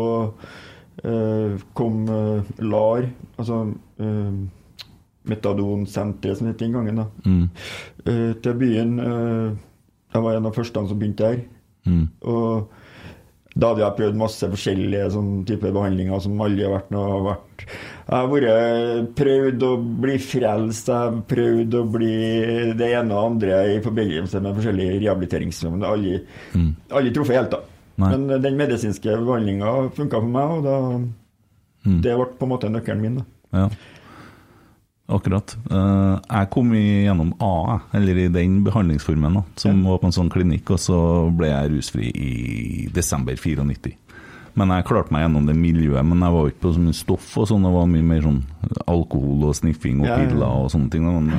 eh, 1.04 1.54
kom 1.78 2.02
eh, 2.10 2.50
LAR, 2.64 3.08
altså 3.38 3.62
eh, 4.02 4.42
Metadonsenteret 5.30 6.38
som 6.40 6.48
det 6.48 6.54
het 6.56 6.62
den 6.64 6.72
gangen, 6.74 6.96
da, 6.98 7.04
Mm. 7.24 7.44
eh, 8.06 8.32
til 8.42 8.54
byen. 8.58 8.96
Eh, 8.98 9.56
jeg 10.14 10.22
var 10.22 10.34
en 10.36 10.46
av 10.46 10.54
første 10.54 10.74
som 10.88 10.98
begynte 10.98 11.22
der. 11.28 11.42
Mm. 11.86 12.08
Og 12.22 12.68
da 13.54 13.68
hadde 13.68 13.82
jeg 13.84 13.96
prøvd 13.98 14.16
masse 14.16 14.48
forskjellige 14.48 15.10
sånn 15.12 15.32
type 15.48 15.72
behandlinger 15.74 16.20
som 16.24 16.40
aldri 16.40 16.64
har 16.64 16.72
vært 16.78 16.90
noe 16.94 17.18
vært. 17.26 17.64
Jeg 17.66 18.16
har 18.16 18.30
vært, 18.32 19.10
prøvd 19.18 19.66
å 19.68 19.72
bli 20.02 20.14
frelst, 20.18 20.88
jeg 20.88 20.96
har 20.96 21.18
prøvd 21.28 21.76
å 21.78 21.82
bli 21.92 22.14
det 22.80 22.88
ene 22.96 23.12
og 23.14 23.26
andre 23.34 23.60
i 23.74 23.80
forbindelse 23.84 24.40
med 24.42 24.56
forskjellige 24.56 24.96
rehabiliteringsformer. 25.04 25.86
Aldri, 25.86 26.22
Mm. 26.54 26.74
aldri 26.90 27.12
truffet 27.12 27.36
helt, 27.36 27.50
da. 27.50 27.60
Nei. 27.98 28.08
Men 28.16 28.30
eh, 28.30 28.38
den 28.38 28.56
medisinske 28.56 29.04
behandlinga 29.20 29.90
funka 29.94 30.20
for 30.20 30.28
meg, 30.28 30.50
og 30.50 30.64
da, 30.64 30.78
Mm. 31.84 32.00
det 32.00 32.16
ble 32.16 32.26
på 32.38 32.42
en 32.46 32.48
måte 32.48 32.70
nøkkelen 32.70 33.00
min. 33.00 33.16
da. 33.16 33.24
Ja. 33.52 33.68
Akkurat. 35.08 35.56
Eh, 35.70 36.20
jeg 36.30 36.50
kom 36.54 36.70
gjennom 36.76 37.32
A, 37.42 37.80
eller 37.92 38.16
i 38.22 38.28
den 38.32 38.60
behandlingsformen, 38.64 39.34
da, 39.34 39.42
som 39.58 39.82
var 39.84 39.98
på 39.98 40.06
en 40.08 40.14
sånn 40.14 40.30
klinikk, 40.32 40.70
og 40.70 40.78
så 40.80 40.98
ble 41.36 41.50
jeg 41.50 41.72
rusfri 41.74 42.12
i 42.14 42.30
desember 42.94 43.34
94. 43.36 43.96
Men 44.54 44.68
jeg 44.68 44.84
klarte 44.84 45.12
meg 45.14 45.24
gjennom 45.24 45.46
det 45.48 45.56
miljøet, 45.56 46.04
men 46.04 46.20
jeg 46.22 46.32
var 46.36 46.48
ikke 46.50 46.60
på 46.66 46.72
så 46.76 46.80
mye 46.84 46.96
stoff 46.96 47.30
og 47.40 47.46
sånn, 47.48 47.64
det 47.64 47.72
var 47.72 47.86
mye 47.88 48.04
mer 48.04 48.22
sånn 48.26 48.40
alkohol 48.86 49.46
og 49.48 49.54
sniffing 49.56 50.02
og 50.02 50.06
Ja, 50.06 50.12
ja, 50.12 50.22
ja. 50.22 50.28
piller 50.28 50.58
og 50.62 50.70
sånne 50.74 50.90
ting. 50.92 51.06
Men 51.08 51.32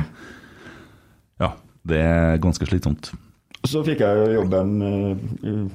ja, 1.40 1.52
det 1.86 2.00
er 2.02 2.42
ganske 2.44 2.66
slitsomt. 2.70 3.12
Så 3.64 3.84
fikk 3.86 4.02
jeg 4.04 4.18
jo 4.18 4.42
jobben 4.42 4.74
eh, 4.82 5.66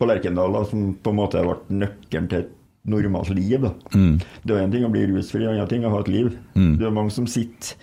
på 0.00 0.08
Lerkendal, 0.08 0.56
da, 0.56 0.64
som 0.66 0.88
på 0.98 1.12
en 1.12 1.20
måte 1.20 1.44
ble 1.44 1.58
nøkkelen 1.84 2.30
til 2.32 2.42
et 2.42 2.54
normalt 2.86 3.30
liv. 3.34 3.60
da. 3.62 3.72
Mm. 3.94 4.16
Det 4.42 4.54
er 4.54 4.62
én 4.62 4.68
en 4.68 4.74
ting 4.74 4.86
å 4.86 4.92
bli 4.94 5.06
rusfri, 5.10 5.44
en 5.44 5.54
annen 5.54 5.70
ting 5.70 5.86
å 5.86 5.92
ha 5.94 6.02
et 6.04 6.12
liv. 6.12 6.32
Mm. 6.54 6.74
Det 6.80 6.86
er 6.88 6.98
mange 6.98 7.14
som 7.14 7.28
sitter 7.30 7.76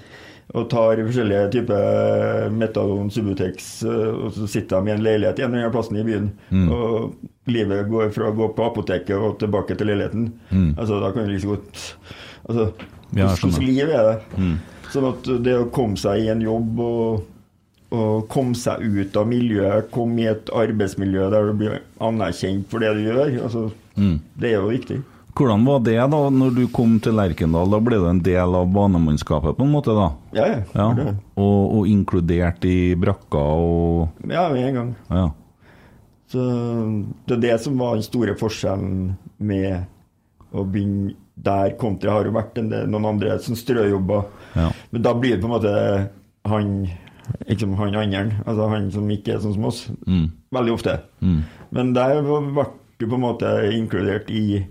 og 0.54 0.68
tar 0.70 1.00
forskjellige 1.02 1.52
typer 1.56 2.50
metadon, 2.54 3.10
Subutex, 3.14 3.70
eh, 3.88 4.10
og 4.14 4.34
så 4.36 4.48
sitter 4.50 4.82
de 4.82 4.92
i 4.92 4.94
en 4.94 5.06
leilighet 5.06 5.40
en 5.40 5.48
eller 5.50 5.64
annen 5.64 5.74
plass 5.74 5.90
i 5.94 6.04
byen. 6.06 6.30
Mm. 6.52 6.68
Og 6.76 7.50
livet 7.50 7.88
går 7.90 8.12
fra 8.14 8.30
å 8.30 8.36
gå 8.38 8.50
på 8.54 8.68
apoteket 8.68 9.16
og 9.18 9.40
tilbake 9.42 9.78
til 9.80 9.90
leiligheten. 9.90 10.28
Mm. 10.52 10.74
Altså, 10.76 11.00
da 11.02 11.12
kan 11.14 11.26
du 11.26 11.34
liksom 11.34 11.56
godt 11.58 11.88
Altså, 12.44 12.74
Ja, 13.16 13.30
hvordan 13.40 13.64
liv 13.64 13.88
er 13.88 14.08
det? 14.10 14.16
Mm. 14.36 14.56
Sånn 14.92 15.06
at 15.08 15.28
det 15.46 15.54
å 15.56 15.70
komme 15.72 15.96
seg 15.96 16.26
i 16.26 16.32
en 16.34 16.42
jobb 16.44 16.82
og, 16.84 17.22
og 17.96 18.26
komme 18.34 18.58
seg 18.60 18.84
ut 18.84 19.16
av 19.16 19.30
miljøet, 19.32 19.88
komme 19.94 20.26
i 20.26 20.28
et 20.28 20.52
arbeidsmiljø 20.52 21.30
der 21.32 21.48
du 21.48 21.54
blir 21.62 21.78
anerkjent 22.04 22.68
for 22.68 22.84
det 22.84 22.92
du 22.98 23.06
gjør, 23.06 23.32
altså, 23.46 23.64
Mm. 23.98 24.20
det 24.40 24.50
er 24.52 24.56
jo 24.62 24.70
viktig. 24.72 25.02
Hvordan 25.34 25.64
var 25.66 25.80
det 25.82 25.96
da, 25.98 26.20
når 26.30 26.52
du 26.56 26.68
kom 26.70 27.00
til 27.02 27.16
Lerkendal? 27.18 27.72
Da 27.74 27.80
ble 27.82 27.98
du 27.98 28.06
en 28.06 28.20
del 28.22 28.54
av 28.56 28.68
banemannskapet, 28.70 29.56
på 29.58 29.66
en 29.66 29.72
måte? 29.74 29.94
da? 29.98 30.12
Ja, 30.38 30.46
ja. 30.46 30.60
Ja, 30.78 30.94
det- 30.94 31.16
og, 31.36 31.80
og 31.80 31.88
inkludert 31.90 32.64
i 32.70 32.94
brakka 32.96 33.42
og 33.42 34.10
Ja, 34.30 34.50
med 34.54 34.68
en 34.68 34.76
gang. 34.76 34.96
Ja. 35.10 35.32
Så 36.30 36.44
det 37.28 37.36
er 37.38 37.42
det 37.42 37.58
som 37.62 37.78
var 37.78 37.96
den 37.98 38.06
store 38.06 38.36
forskjellen 38.38 39.16
med 39.40 39.86
å 40.54 40.64
begynne 40.70 41.16
der 41.36 41.74
kontra 41.82 42.12
har 42.14 42.26
jo 42.26 42.32
vært 42.36 42.58
en 42.62 42.70
del, 42.70 42.86
noen 42.94 43.06
andre 43.16 43.40
som 43.42 43.56
strøjobber. 43.58 44.28
Ja. 44.56 44.68
Men 44.92 45.02
da 45.02 45.14
blir 45.18 45.34
det 45.34 45.42
på 45.42 45.50
en 45.50 45.56
måte 45.56 46.10
han 46.46 46.70
liksom 47.50 47.74
han 47.80 47.96
andre, 47.98 48.36
altså 48.46 48.70
han 48.70 48.92
som 48.94 49.10
ikke 49.10 49.34
er 49.34 49.40
sånn 49.42 49.56
som 49.56 49.66
oss. 49.66 49.88
Mm. 50.06 50.28
Veldig 50.54 50.74
ofte. 50.76 51.00
Mm. 51.26 51.40
Men 51.74 51.94
der 51.98 52.22
ble 52.22 52.66
du 53.04 53.10
på 53.12 53.20
en 53.20 53.26
måte 53.26 53.52
inkludert 53.76 54.32
i, 54.34 54.64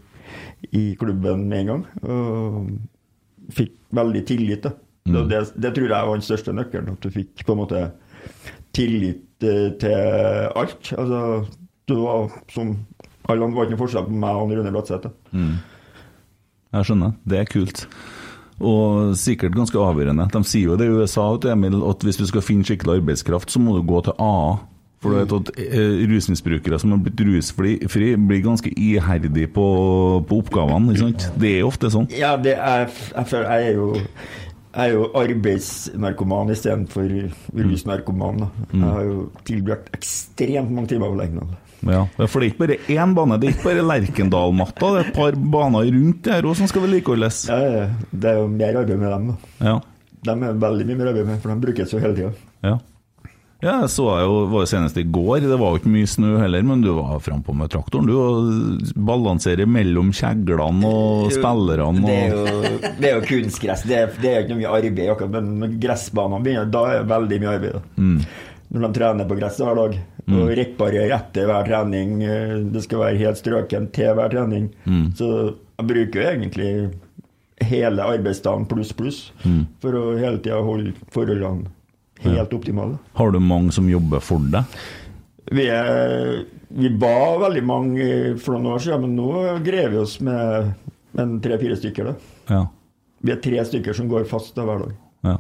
i 0.73 0.85
klubben 1.01 1.47
med 1.51 1.63
en 1.63 1.71
gang. 1.73 1.85
Og 2.03 3.53
fikk 3.53 3.77
veldig 3.95 4.25
tillit. 4.29 4.65
da. 4.65 4.75
Mm. 5.09 5.29
Det, 5.29 5.43
det 5.59 5.75
tror 5.75 5.89
jeg 5.89 6.09
var 6.09 6.17
den 6.17 6.27
største 6.27 6.55
nøkkelen. 6.57 6.97
At 6.97 7.05
du 7.05 7.13
fikk 7.13 7.45
på 7.47 7.57
en 7.57 7.63
måte 7.63 7.85
tillit 8.77 9.45
eh, 9.45 9.69
til 9.83 10.49
alt. 10.57 10.93
Altså, 10.97 11.23
du 11.91 11.97
var 12.01 12.33
som 12.53 12.77
alle 13.31 13.47
andre 13.47 13.59
var 13.59 13.69
ikke 13.69 13.77
noe 13.77 13.85
forskjell 13.85 14.09
på 14.09 14.19
meg 14.25 14.41
og 14.41 14.57
Rune 14.57 14.75
Bratseth. 14.75 15.13
Mm. 15.31 15.55
Jeg 16.73 16.89
skjønner. 16.89 17.15
Det 17.29 17.39
er 17.39 17.51
kult. 17.51 17.87
Og 18.63 19.15
sikkert 19.19 19.57
ganske 19.57 19.79
avgjørende. 19.79 20.29
De 20.33 20.43
sier 20.47 20.71
jo 20.71 20.79
det 20.79 20.89
i 20.89 20.97
USA 21.03 21.27
Emil, 21.53 21.81
at 21.89 22.05
hvis 22.07 22.21
du 22.21 22.27
skal 22.29 22.45
finne 22.45 22.67
skikkelig 22.67 23.01
arbeidskraft, 23.01 23.51
så 23.51 23.63
må 23.63 23.77
du 23.77 23.83
gå 23.87 24.03
til 24.07 24.17
AA. 24.23 24.59
For 25.03 25.11
du 25.11 25.19
vet 25.19 25.33
at 25.35 25.49
eh, 25.59 26.05
rusmisbrukere 26.13 26.79
som 26.79 26.93
har 26.95 27.01
blitt 27.03 27.19
rusfri, 27.27 27.73
fri, 27.91 28.13
blir 28.17 28.45
ganske 28.45 28.71
iherdige 28.79 29.49
på, 29.51 29.65
på 30.29 30.39
oppgavene. 30.45 30.95
Ikke 30.95 31.09
sant? 31.09 31.27
Det 31.43 31.57
er 31.59 31.67
ofte 31.67 31.91
sånn. 31.91 32.07
Ja, 32.15 32.37
det 32.39 32.55
er, 32.55 32.87
jeg 33.17 33.27
føler 33.33 33.51
jeg 33.51 33.73
er 33.73 33.79
jo 33.81 33.89
jeg 34.73 34.89
er 34.89 34.95
jo 34.95 35.09
arbeidsnarkoman 35.21 36.53
istedenfor 36.55 37.11
rusnarkoman. 37.53 38.39
da. 38.41 38.47
Jeg 38.73 38.87
har 38.89 39.03
jo 39.05 39.17
tilbrakt 39.45 39.91
ekstremt 39.99 40.71
mange 40.73 40.89
timer 40.95 41.13
på 41.13 41.19
Lerkendal. 41.19 41.51
Ja, 41.83 42.05
For 42.31 42.39
det 42.39 42.47
er 42.47 42.53
ikke 42.53 42.63
bare 42.63 42.79
én 42.95 43.13
bane, 43.17 43.37
det 43.43 43.49
er 43.51 43.57
ikke 43.57 43.67
bare 43.69 43.85
Lerkendal-matta. 43.91 44.93
Det 44.95 45.01
er 45.03 45.09
et 45.11 45.17
par 45.19 45.37
baner 45.57 45.91
rundt 45.91 46.23
der 46.29 46.47
òg 46.49 46.57
som 46.61 46.71
skal 46.71 46.87
vedlikeholdes. 46.87 47.43
Ja, 47.51 47.59
ja, 47.59 47.85
det 48.15 48.31
er 48.33 48.39
jo 48.41 48.47
mer 48.55 48.79
arbeid 48.85 49.03
med 49.03 49.11
dem. 49.13 49.27
da. 49.33 49.67
Ja. 49.67 49.75
De 50.23 50.37
er 50.47 50.59
veldig 50.63 50.87
mye 50.89 51.01
mer 51.03 51.11
arbeid 51.13 51.29
med, 51.33 51.41
for 51.43 51.51
de 51.53 51.67
brukes 51.67 51.93
jo 51.93 52.01
hele 52.01 52.17
tida. 52.17 52.33
Ja. 52.63 52.77
Ja, 53.63 53.77
jeg 53.85 53.91
så 53.95 54.05
jeg 54.19 54.27
jo, 54.27 54.37
var 54.51 54.65
jo 54.65 54.69
senest 54.73 54.97
i 54.99 55.05
går. 55.07 55.41
Det 55.47 55.59
var 55.61 55.71
jo 55.75 55.79
ikke 55.81 55.93
mye 55.95 56.09
snø 56.11 56.33
heller, 56.43 56.63
men 56.67 56.81
du 56.83 56.89
var 56.97 57.21
frampå 57.23 57.55
med 57.55 57.71
traktoren. 57.71 58.07
Du 58.11 58.15
og 58.19 58.95
balanserer 59.07 59.69
mellom 59.71 60.11
kjeglene 60.17 60.89
og 60.89 61.29
spillerne. 61.35 62.03
Det 62.07 62.17
er 62.17 62.35
Og, 62.35 62.49
jo, 62.49 62.79
det 62.99 63.11
er 63.11 63.15
jo 63.21 63.27
kunstgress. 63.29 63.85
Det 63.89 63.99
er, 64.01 64.17
det 64.23 64.33
er 64.33 64.41
ikke 64.43 64.55
noe 64.57 64.63
mye 64.65 64.73
arbeid, 64.81 65.05
akkurat, 65.15 65.37
men 65.37 65.77
gressbanene 65.83 66.43
begynner, 66.43 66.73
da 66.75 66.83
er 66.91 66.99
det 67.05 67.13
veldig 67.15 67.39
mye 67.45 67.53
arbeid. 67.59 67.93
mm, 67.97 68.19
Når 68.73 68.87
de 68.89 68.93
trener 68.99 69.29
på 69.29 69.37
gress 69.39 69.61
hver 69.61 69.79
dag, 69.79 69.99
og 70.33 70.51
reparerer 70.57 71.11
etter 71.17 71.47
hver 71.51 71.67
trening. 71.67 72.23
eh, 72.23 72.57
Det 72.73 72.83
skal 72.85 72.99
være 73.03 73.19
helt 73.19 73.37
strøken 73.41 73.89
til 73.93 74.15
hver 74.17 74.31
trening. 74.33 74.71
Mm. 74.87 75.13
Så 75.19 75.29
jeg 75.79 75.87
bruker 75.91 76.23
jo 76.23 76.29
egentlig 76.31 76.71
hele 77.63 78.03
arbeidsdagen 78.03 78.67
pluss 78.67 78.93
pluss 78.93 79.31
Mm. 79.45 79.67
for 79.83 79.93
å 79.93 80.19
hele 80.19 80.39
tida 80.39 80.59
holde 80.63 80.95
forholdene 81.15 81.67
helt 82.25 82.53
optimale. 82.57 82.99
har 83.19 83.33
du 83.33 83.39
mange 83.41 83.73
som 83.75 83.89
jobber 83.91 84.21
for 84.25 84.39
deg? 84.53 84.65
Vi, 85.53 85.67
er, 85.69 86.45
vi 86.71 86.89
var 87.03 87.41
veldig 87.43 87.63
mange 87.67 88.07
for 88.41 88.57
noen 88.57 88.77
år 88.77 88.85
siden, 88.85 89.03
men 89.05 89.17
nå 89.19 89.59
greier 89.67 89.91
vi 89.93 89.99
oss 90.01 90.21
med 90.25 90.73
en 91.19 91.35
tre-fire 91.45 91.77
stykker. 91.77 92.13
Ja. 92.49 92.67
Vi 93.23 93.33
er 93.35 93.41
tre 93.43 93.65
stykker 93.69 93.97
som 93.97 94.09
går 94.11 94.25
fast 94.31 94.55
da, 94.57 94.65
hver 94.69 94.87
dag. 94.87 94.99
ja. 95.29 95.39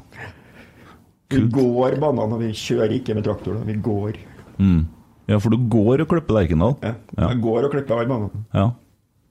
Vi 1.32 1.46
går 1.48 1.94
banene, 1.96 2.36
og 2.36 2.42
vi 2.42 2.50
kjører 2.52 2.92
ikke 2.92 3.14
med 3.16 3.24
traktor. 3.24 3.54
da. 3.56 3.62
Vi 3.64 3.78
går. 3.80 4.18
Mm. 4.58 4.82
ja, 5.30 5.38
for 5.40 5.48
du 5.54 5.56
går 5.72 6.02
og 6.04 6.10
klipper 6.10 6.36
Lerkendal? 6.36 6.74
Ja. 6.84 6.90
Ja. 7.16 7.30
Jeg 7.30 7.40
går 7.40 7.64
og 7.64 7.72
klipper 7.72 7.96
hver 8.02 8.10
banene. 8.10 8.42
Ja. 8.52 8.66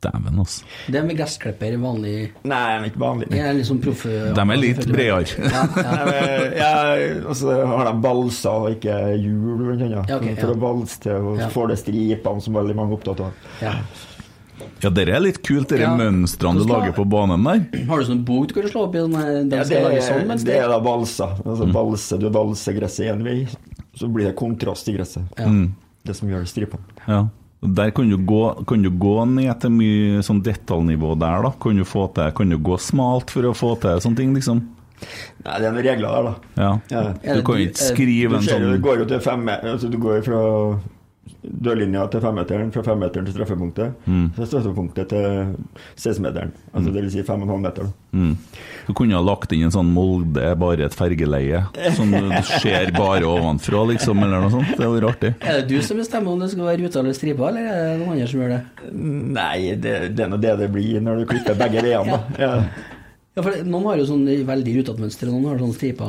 Dæven, 0.02 0.40
altså. 0.42 0.64
Det 0.90 1.02
med 1.06 1.18
gressklipper 1.20 1.76
vanlig 1.78 2.14
Nei, 2.50 2.60
jeg 2.72 2.78
er 2.80 2.86
ikke 2.90 3.02
vanlig. 3.04 3.28
Jeg 3.38 3.46
er 3.52 3.58
liksom 3.60 3.82
proffe... 3.84 4.14
De 4.34 4.46
er 4.46 4.58
litt 4.62 4.86
bredere. 4.90 5.50
Ja, 5.54 6.00
ja. 6.58 6.72
Og 7.30 7.36
så 7.38 7.54
har 7.70 7.86
de 7.86 7.94
balser 8.02 8.50
og 8.66 8.72
ikke 8.80 8.96
hjul, 9.22 9.60
blant 9.68 9.84
annet. 9.86 10.10
Ja, 10.10 10.18
For 10.42 10.54
å 10.56 10.58
balse 10.64 11.04
til, 11.04 11.20
og 11.34 11.38
så 11.42 11.50
får 11.54 11.74
det 11.74 11.78
stripene 11.84 12.42
som 12.42 12.58
veldig 12.58 12.78
mange 12.80 12.96
er 12.96 12.98
opptatt 12.98 13.22
av. 13.28 13.46
Ja. 13.62 13.76
Ja, 14.82 14.90
det 14.94 15.06
er 15.10 15.22
litt 15.22 15.42
kult, 15.46 15.70
de 15.70 15.78
Ja. 15.82 15.92
mønstrene 15.98 16.62
du 16.62 16.70
lager 16.70 16.94
på 16.98 17.06
banen 17.10 17.44
der. 17.46 17.86
Har 17.90 18.02
du 18.02 18.06
sånn 18.10 18.24
bok 18.26 18.48
du 18.50 18.56
kan 18.58 18.70
slå 18.70 18.88
opp 18.88 18.96
i? 18.98 19.04
Den, 19.04 19.14
den 19.14 19.50
de 19.50 19.60
Ja, 19.60 19.66
skal 19.66 19.78
det, 19.78 19.84
lage 19.92 20.02
sånn, 20.08 20.26
mens 20.30 20.46
det 20.48 20.56
er 20.58 20.68
da 20.70 20.80
balser. 20.82 21.38
Altså, 21.46 21.68
balse, 21.74 22.18
du 22.22 22.30
valser 22.34 22.78
gresset 22.78 23.12
én 23.14 23.22
vei, 23.26 23.38
så 23.98 24.10
blir 24.10 24.30
det 24.32 24.36
kontrast 24.40 24.90
i 24.90 24.96
gresset. 24.98 25.30
Ja. 25.38 25.46
Mm. 25.50 25.76
Det 26.06 26.16
som 26.18 26.30
gjør 26.30 26.46
stripene. 26.50 26.82
Ja. 27.06 27.22
Der 27.62 27.92
kan 27.94 28.10
du, 28.10 28.18
gå, 28.18 28.64
kan 28.66 28.82
du 28.82 28.90
gå 28.90 29.16
ned 29.30 29.52
til 29.62 29.70
mye 29.70 30.22
sånn 30.26 30.40
detaljnivå 30.42 31.14
der, 31.22 31.44
da? 31.46 31.52
Kan 31.62 31.78
du, 31.78 31.84
få 31.86 32.08
til, 32.16 32.32
kan 32.34 32.50
du 32.50 32.58
gå 32.58 32.78
smalt 32.82 33.30
for 33.30 33.46
å 33.46 33.52
få 33.54 33.76
til 33.84 34.00
sånne 34.02 34.18
ting, 34.18 34.32
liksom? 34.34 34.64
Nei, 35.46 35.60
det 35.62 35.68
er 35.68 35.76
noen 35.76 35.86
regler 35.86 36.08
der, 36.08 36.26
da. 36.26 36.34
Ja. 36.58 36.72
Ja. 36.90 37.04
Du 37.38 37.44
kan 37.46 37.62
ikke 37.62 37.78
det- 37.78 37.86
skrive 37.92 38.34
Du 38.34 38.36
en 38.40 38.48
sånn 38.48 38.82
går 38.82 39.04
jo 39.04 39.06
til 39.06 39.20
fem 39.20 39.48
altså 39.50 39.90
Du 39.90 39.98
går 40.02 40.22
fra 40.26 40.42
dørlinja 41.42 42.04
til 42.12 42.22
femmeteren, 42.24 42.70
fra 42.74 42.82
femmeteren 42.86 43.26
til 43.28 43.36
straffepunktet. 43.36 43.94
Mm. 44.10 44.28
Fra 44.36 44.46
straffepunktet 44.50 45.10
til 45.10 45.54
16-meteren. 45.98 46.52
Altså 46.72 46.94
det 46.94 47.04
vil 47.04 47.12
si 47.14 47.24
fem 47.26 47.42
og 47.42 47.48
en 47.48 47.54
halv 47.56 47.64
meter. 47.66 47.90
Mm. 48.14 48.34
Du 48.88 48.92
kunne 48.98 49.18
ha 49.18 49.22
lagt 49.26 49.54
inn 49.56 49.66
en 49.68 49.74
sånn 49.74 49.92
Molde, 49.94 50.52
bare 50.62 50.88
et 50.88 50.98
fergeleie, 50.98 51.64
som 51.98 52.14
du 52.14 52.32
ser 52.64 52.94
bare 52.98 53.30
ovenfra, 53.30 53.84
liksom, 53.94 54.22
eller 54.26 54.46
noe 54.46 54.54
sånt. 54.54 54.74
Det 54.74 54.82
hadde 54.82 54.94
vært 54.98 55.10
artig. 55.12 55.34
Er 55.42 55.62
det 55.62 55.68
du 55.70 55.86
som 55.86 56.02
bestemmer 56.02 56.34
om 56.34 56.42
det 56.42 56.52
skal 56.54 56.70
være 56.70 56.84
ruta 56.86 57.04
eller 57.04 57.18
stripa, 57.18 57.50
eller 57.52 57.70
er 57.70 57.84
det 57.86 58.00
noen 58.02 58.16
andre 58.16 58.30
som 58.34 58.44
gjør 58.44 58.56
det? 58.56 58.62
Nei, 59.40 59.58
det, 59.82 59.98
det 60.18 60.26
er 60.26 60.32
nå 60.34 60.42
det 60.42 60.56
det 60.62 60.72
blir 60.74 61.02
når 61.06 61.22
du 61.22 61.30
klipper 61.34 61.58
begge 61.66 61.86
veiene, 61.86 62.18
da. 62.18 62.22
Ja. 62.42 62.54
Ja, 63.32 63.44
for 63.46 63.62
Noen 63.64 63.86
har 63.88 64.00
jo 64.02 64.06
sånn 64.10 64.26
veldig 64.28 64.72
rutete 64.82 65.00
mønster, 65.00 65.30
og 65.30 65.38
noen 65.38 65.54
har 65.54 65.62
sånn 65.62 65.76
stripa 65.78 66.08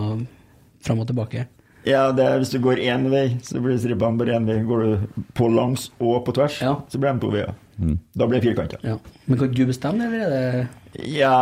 fram 0.82 1.02
og 1.04 1.06
tilbake. 1.06 1.44
Ja, 1.84 2.12
det 2.14 2.22
er, 2.24 2.36
hvis 2.38 2.52
du 2.54 2.60
går 2.62 2.78
én 2.78 3.08
vei, 3.10 3.38
så 3.42 3.58
blir 3.62 3.78
strippene 3.82 4.18
bare 4.20 4.36
én 4.38 4.44
vei. 4.46 4.60
Går 4.62 4.82
du 4.84 5.22
på 5.34 5.48
langs 5.50 5.88
og 5.98 6.20
på 6.26 6.34
tvers, 6.36 6.60
Ja. 6.62 6.76
så 6.88 6.98
blir 7.02 7.12
de 7.12 7.20
to 7.24 7.30
veier. 7.32 7.54
Da 8.14 8.26
blir 8.30 8.38
det 8.40 8.46
firkanta. 8.46 8.78
Ja. 8.86 8.98
Men 9.26 9.38
kan 9.38 9.50
du 9.52 9.66
bestemme, 9.66 10.04
eller 10.06 10.20
er 10.22 10.52
det 10.52 10.68
Ja, 11.16 11.32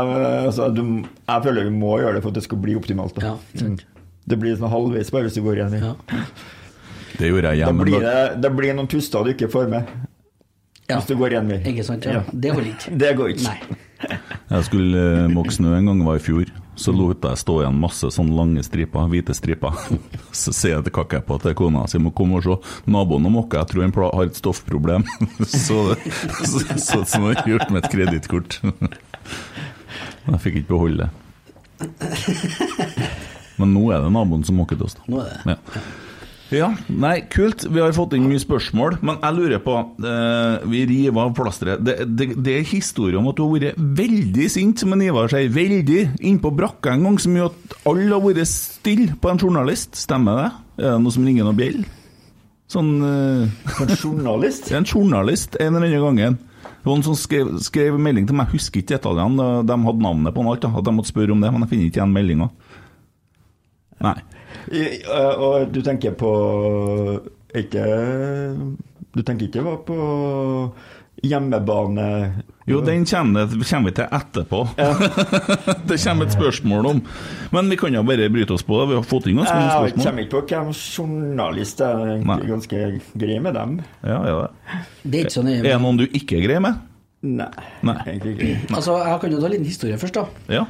altså, 0.47 0.71
du, 0.75 0.81
jeg 1.29 1.43
føler 1.45 1.65
vi 1.65 1.71
må 1.77 1.99
gjøre 2.01 2.15
det 2.15 2.23
for 2.23 2.31
at 2.31 2.35
det 2.39 2.45
skal 2.45 2.59
bli 2.63 2.75
optimalt. 2.79 3.15
Da. 3.19 3.27
Ja, 3.27 3.37
sant. 3.59 3.85
Det 4.31 4.39
blir 4.39 4.57
sånn 4.57 4.71
halvveis 4.71 5.11
bare 5.13 5.27
hvis 5.29 5.35
du 5.35 5.43
går 5.43 5.61
én 5.67 5.71
vei. 5.75 5.81
Ja. 5.83 5.95
Det 7.19 7.29
gjorde 7.29 7.51
jeg 7.53 7.59
Da 7.61 7.67
hjemme. 7.67 7.85
blir 7.85 8.01
det, 8.01 8.41
det 8.41 8.51
blir 8.57 8.73
noen 8.79 8.89
tuster 8.89 9.25
du 9.25 9.33
ikke 9.35 9.51
får 9.51 9.69
med 9.69 9.87
Ja. 10.89 10.97
hvis 11.01 11.07
du 11.11 11.17
går 11.17 11.37
én 11.37 11.49
vei. 11.51 11.59
Ikke 11.75 11.85
sant? 11.85 12.05
Ja. 12.07 12.13
Ja. 12.13 12.23
Det 12.33 12.53
holder 12.55 12.71
ikke. 12.73 12.97
Det 12.99 13.17
går 13.19 13.29
ikke. 13.35 13.45
Nei. 13.45 14.17
jeg 14.51 14.65
skulle 14.65 14.97
eh, 15.25 15.29
måke 15.29 15.53
snø 15.53 15.75
en 15.77 15.87
gang, 15.91 15.99
det 15.99 16.07
var 16.07 16.17
i 16.17 16.25
fjor. 16.25 16.47
Så 16.81 16.95
lot 16.97 17.25
jeg 17.27 17.41
stå 17.43 17.59
igjen 17.61 17.81
masse 17.81 18.09
sånne 18.15 18.37
lange 18.39 18.63
striper, 18.65 19.09
hvite 19.13 19.35
striper. 19.37 19.77
Så 20.43 20.55
sier 20.57 20.79
jeg 20.79 20.87
til 20.87 20.95
kakka 20.97 21.21
på 21.27 21.37
til 21.43 21.57
kona 21.59 21.85
si 21.91 22.01
må 22.01 22.13
komme 22.17 22.41
og 22.41 22.47
se. 22.47 22.57
Naboen 22.91 23.29
og 23.29 23.35
måker, 23.35 23.61
jeg 23.61 23.73
tror 23.73 23.85
han 23.85 23.95
har 24.17 24.31
et 24.31 24.41
stoffproblem. 24.41 25.05
Så 25.45 25.83
det 25.91 25.99
så, 26.81 27.03
så 27.05 27.21
har 27.21 27.35
jeg 27.35 27.55
gjort 27.55 27.73
med 27.75 27.85
et 27.85 27.93
kredittkort. 27.93 28.61
Jeg 30.21 30.39
fikk 30.45 30.57
ikke 30.61 30.69
beholde 30.69 31.07
det. 31.07 31.11
Men 33.59 33.73
nå 33.75 33.87
er 33.91 34.05
det 34.05 34.11
naboen 34.15 34.45
som 34.47 34.59
måker 34.61 34.79
til 34.79 34.87
oss. 34.87 34.95
da. 34.99 35.07
Nå 35.11 35.23
er 35.25 35.31
det. 35.33 35.57
Ja. 35.57 35.83
Ja, 36.51 36.73
nei, 36.91 37.21
kult. 37.31 37.63
Vi 37.71 37.79
har 37.79 37.93
fått 37.95 38.17
inn 38.17 38.27
mye 38.27 38.41
spørsmål, 38.43 38.97
men 39.07 39.21
jeg 39.23 39.37
lurer 39.37 39.61
på 39.63 39.75
eh, 40.03 40.65
Vi 40.73 40.81
river 40.91 41.29
av 41.29 41.35
plasteret. 41.39 41.85
Det, 41.87 41.95
det, 42.11 42.27
det 42.43 42.57
er 42.59 42.67
historie 42.67 43.19
om 43.21 43.29
at 43.31 43.39
du 43.39 43.45
har 43.45 43.53
vært 43.55 43.79
veldig 44.01 44.49
sint, 44.51 44.83
som 44.83 44.97
en 44.97 45.05
Ivar 45.05 45.31
sier. 45.31 45.51
Veldig. 45.55 46.01
Innpå 46.27 46.51
brakka 46.59 46.97
en 46.97 47.07
gang, 47.07 47.21
som 47.23 47.39
gjør 47.39 47.53
at 47.53 47.79
alle 47.87 48.11
har 48.11 48.25
vært 48.25 48.51
stille 48.51 49.15
på 49.23 49.31
en 49.31 49.41
journalist. 49.41 49.95
Stemmer 50.01 50.43
det? 50.43 50.51
Er 50.83 50.97
det 50.97 51.01
noe 51.05 51.15
som 51.15 51.27
ringer 51.29 51.47
noe 51.47 51.59
bjell? 51.59 51.85
Sånn 52.71 52.91
eh, 53.07 53.71
En 53.87 53.95
journalist? 53.95 54.71
En 54.79 54.87
journalist 54.87 55.59
en 55.59 55.79
eller 55.79 55.87
annen 55.87 56.07
gangen. 56.09 56.41
Noen 56.87 57.05
som 57.05 57.15
skrev, 57.19 57.53
skrev 57.63 57.99
melding 58.01 58.27
til 58.27 58.37
meg, 58.37 58.49
jeg 58.49 58.59
husker 58.59 58.83
ikke 58.83 58.97
detaljene. 58.97 59.49
De 59.69 59.79
hadde 59.87 60.03
navnet 60.03 60.35
på 60.35 60.43
den 60.43 60.51
alt, 60.51 60.67
at 60.67 60.87
de 60.87 60.95
måtte 60.97 61.13
spørre 61.13 61.35
om 61.35 61.43
det, 61.43 61.51
men 61.53 61.63
jeg 61.67 61.75
finner 61.75 61.91
ikke 61.91 62.01
igjen 62.01 62.15
meldinga. 62.15 62.51
Nei. 64.01 64.17
Øh, 64.69 65.41
Og 65.41 65.73
du 65.75 65.81
tenker 65.83 66.13
på 66.19 66.31
Ikke 67.57 67.85
Du 69.17 69.23
tenker 69.23 69.47
ikke 69.49 69.77
på 69.87 69.99
hjemmebane 71.23 72.07
Jo, 72.71 72.81
den 72.81 73.05
kommer, 73.05 73.47
kommer 73.71 73.91
vi 73.91 73.95
til 73.97 74.07
etterpå. 74.15 74.61
det 75.91 75.97
kommer 76.05 76.25
et 76.29 76.33
spørsmål 76.33 76.87
om. 76.87 77.01
Men 77.53 77.71
vi 77.73 77.77
kan 77.77 77.95
jo 77.97 78.03
bare 78.07 78.29
bryte 78.31 78.55
oss 78.55 78.63
på 78.63 78.79
det. 78.79 78.85
Vi 78.93 78.95
har 78.95 79.03
fått 79.11 79.27
inn 79.27 79.41
ganske 79.41 79.57
mange 79.57 79.89
Jeg 79.91 80.05
kommer 80.05 80.23
ikke 80.23 80.37
på 80.37 80.43
hvem 80.53 80.71
journalist 80.77 81.83
er. 81.83 82.05
Egentlig 82.15 82.53
ganske 82.53 82.85
grei 83.25 83.41
med 83.43 83.59
dem. 83.59 83.75
Ja, 84.07 84.21
ja, 84.29 84.37
det. 84.45 84.85
Det 85.03 85.19
er 85.19 85.27
ikke 85.27 85.35
så 85.35 85.43
nøye. 85.49 85.59
Er 85.59 85.67
det 85.73 85.81
noen 85.83 85.99
du 85.99 86.07
ikke 86.07 86.39
er 86.39 86.47
grei 86.47 86.61
med? 86.63 86.79
Nei, 87.27 87.51
Nei. 87.85 87.97
egentlig 88.07 88.37
ikke. 88.39 88.75
Altså, 88.79 88.95
Jeg 89.03 89.19
kan 89.21 89.35
jo 89.35 89.41
ta 89.41 89.47
en 89.51 89.53
liten 89.57 89.67
historie 89.69 89.99
først. 90.01 90.15
da. 90.15 90.25
Ja. 90.61 90.65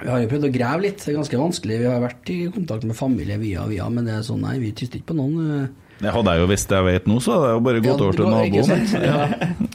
Vi 0.00 0.08
har 0.08 0.22
jo 0.22 0.28
prøvd 0.30 0.46
å 0.48 0.52
grave 0.54 0.82
litt, 0.86 1.02
det 1.04 1.12
er 1.12 1.18
ganske 1.18 1.38
vanskelig. 1.38 1.76
Vi 1.82 1.88
har 1.90 2.00
vært 2.02 2.30
i 2.32 2.38
kontakt 2.54 2.84
med 2.88 2.96
familie 2.96 3.36
via 3.38 3.66
via, 3.68 3.88
men 3.92 4.06
det 4.08 4.14
er 4.16 4.22
sånn, 4.26 4.40
nei, 4.46 4.56
vi 4.62 4.70
tyster 4.72 4.98
ikke 4.98 5.12
på 5.12 5.18
noen. 5.18 5.62
eh. 5.62 5.96
Det 6.02 6.10
hadde 6.16 6.32
jeg 6.34 6.40
jo 6.42 6.46
visst 6.50 6.68
det 6.72 6.78
jeg 6.80 6.86
vet 6.88 7.06
nå, 7.10 7.18
så 7.22 7.34
hadde 7.36 7.50
jeg 7.50 7.58
jo 7.58 7.64
bare 7.68 7.82
gått 7.84 8.00
Ja, 8.00 8.06
over 8.06 8.16
til 8.16 8.26
naboen. 8.32 9.02
Ja. 9.04 9.18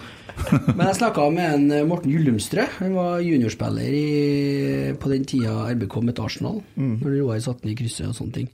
Men 0.77 0.83
jeg 0.85 0.97
snakka 0.99 1.23
med 1.33 1.47
en 1.53 1.71
eh, 1.73 1.85
Morten 1.87 2.11
Gyllumstrø. 2.13 2.65
Han 2.79 2.93
var 2.97 3.21
juniorspiller 3.25 3.95
i, 3.97 4.03
på 5.01 5.09
den 5.11 5.25
tida 5.27 5.53
RBK 5.73 5.95
møtte 6.05 6.23
Arsenal. 6.25 6.59
Når 6.77 7.09
Roar 7.17 7.39
satt 7.43 7.63
den 7.63 7.73
i 7.73 7.77
krysset 7.79 8.09
og 8.11 8.15
sånne 8.17 8.35
ting. 8.41 8.49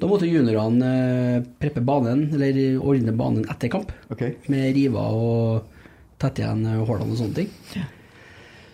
Da 0.00 0.08
måtte 0.08 0.28
juniorene 0.30 0.90
eh, 0.96 1.42
preppe 1.60 1.82
banen, 1.84 2.28
eller 2.36 2.60
ordne 2.80 3.12
banen 3.16 3.44
etter 3.52 3.68
kamp. 3.72 3.92
okay. 4.12 4.36
Med 4.52 4.72
river 4.78 5.16
og 5.20 5.66
tette 6.20 6.44
igjen 6.44 6.64
hullene 6.84 7.12
og 7.12 7.20
sånne 7.20 7.36
ting. 7.42 7.52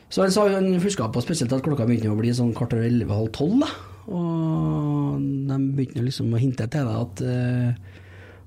Så 0.08 0.22
han 0.22 0.32
sa 0.34 0.46
han 0.52 0.70
huska 0.80 1.08
på 1.12 1.22
spesielt 1.24 1.52
at 1.52 1.64
klokka 1.66 1.86
begynte 1.88 2.12
å 2.12 2.18
bli 2.18 2.32
sånn 2.34 2.54
kvart 2.56 2.76
over 2.76 2.86
elleve-halv 2.86 3.32
tolv. 3.34 3.66
Og 4.06 5.18
de 5.18 5.60
begynte 5.74 6.04
liksom 6.04 6.34
å 6.34 6.40
hinte 6.40 6.68
til 6.70 6.86
deg 6.86 7.00
at 7.02 7.22
eh, 7.26 7.94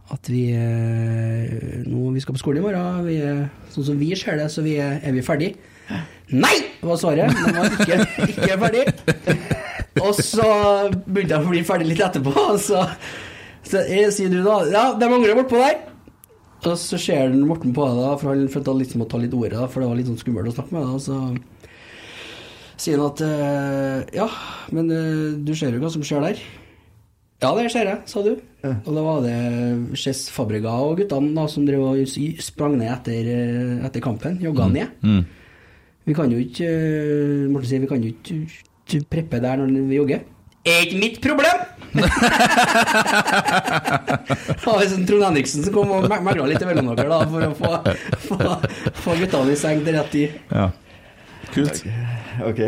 at 0.10 0.30
vi 0.32 0.48
eh, 0.58 1.84
nå 1.86 2.10
vi 2.16 2.22
skal 2.24 2.34
på 2.34 2.42
skolen 2.42 2.64
i 2.64 2.66
morgen. 2.66 3.04
Vi 3.06 3.18
sånn 3.74 3.92
som 3.92 4.00
vi 4.00 4.10
ser 4.18 4.40
det, 4.40 4.48
så 4.50 4.64
vi 4.66 4.80
er, 4.82 5.04
vi 5.14 5.26
ferdig? 5.26 5.52
Nei! 6.34 6.56
var 6.82 6.98
svaret. 7.02 7.34
De 7.36 7.54
var 7.54 7.76
ikke, 7.76 8.00
ikke 8.30 8.58
ferdig. 8.64 8.84
Og 10.00 10.16
så 10.16 10.48
begynte 11.06 11.36
jeg 11.36 11.44
å 11.44 11.52
bli 11.52 11.64
ferdig 11.68 11.92
litt 11.92 12.04
etterpå. 12.06 12.34
og 12.34 12.60
Så, 12.64 12.82
så 13.68 13.84
jeg 13.90 14.14
sier 14.16 14.34
du 14.34 14.42
da 14.46 14.62
Ja, 14.72 14.84
det 14.98 15.12
mangler 15.12 15.38
bortpå 15.42 15.60
der. 15.62 15.82
Og 16.60 16.76
så 16.76 16.98
ser 17.00 17.32
Morten 17.40 17.72
på 17.76 17.86
deg, 17.88 18.16
for 18.20 18.34
han 18.34 18.50
følte 18.52 18.76
liksom 18.82 19.06
å 19.06 19.08
ta 19.10 19.20
litt 19.22 19.36
ordet, 19.36 19.62
for 19.72 19.82
det 19.82 19.90
var 19.90 20.00
litt 20.00 20.10
sånn 20.10 20.20
skummelt 20.20 20.52
å 20.52 20.56
snakke 20.58 20.76
med. 20.76 20.84
Da, 20.84 20.98
og 20.98 21.04
så 21.04 21.20
sier 22.80 23.00
han 23.00 23.10
at 23.12 23.24
eh, 23.24 24.18
Ja, 24.18 24.28
men 24.76 24.92
eh, 24.92 25.38
du 25.40 25.54
ser 25.56 25.76
jo 25.76 25.82
hva 25.84 25.92
som 25.94 26.04
skjer 26.06 26.26
der. 26.28 26.42
Ja, 27.40 27.54
det 27.56 27.70
ser 27.72 27.88
jeg, 27.88 28.04
sa 28.12 28.24
du. 28.26 28.34
Og 28.68 28.92
da 28.92 29.04
var 29.06 29.22
det 29.24 29.36
Chess 30.00 30.26
Fabrega 30.36 30.74
og 30.84 30.98
guttene 31.00 31.32
da, 31.38 31.46
som 31.48 31.64
drev 31.68 31.86
og 31.94 32.16
sprang 32.44 32.76
ned 32.82 32.92
etter, 32.92 33.30
eh, 33.32 33.76
etter 33.88 34.04
kampen. 34.04 34.42
Jogga 34.44 34.68
ned. 34.74 35.00
Vi 36.10 36.16
kan 36.18 36.32
jo 36.34 36.40
ikke 36.42 36.68
Morten 37.54 37.70
sier 37.70 37.84
vi 37.84 37.90
kan 37.92 38.04
jo 38.04 38.12
ikke 38.12 39.04
preppe 39.12 39.40
der 39.44 39.62
når 39.62 39.88
vi 39.88 40.00
jogger. 40.02 40.26
Er 40.68 40.84
ikke 40.84 41.00
mitt 41.00 41.22
problem! 41.24 41.79
det 44.50 44.66
var 44.66 44.86
sånn 44.92 45.06
Trond 45.10 45.26
Henriksen 45.30 45.64
som 45.66 45.74
kom 45.76 45.92
og 45.96 46.08
me- 46.12 46.22
megla 46.26 46.46
litt 46.52 46.66
mellom 46.68 46.92
dere 46.96 47.10
da, 47.10 47.20
for 47.30 47.42
å 47.48 47.52
få, 47.58 47.72
få, 48.28 48.38
få 49.04 49.18
guttene 49.22 49.54
i 49.56 49.60
seng 49.60 49.82
til 49.86 49.98
rett 49.98 50.12
tid. 50.14 50.30
Ja. 50.54 50.70
Kult. 51.54 51.84
Ok. 52.46 52.62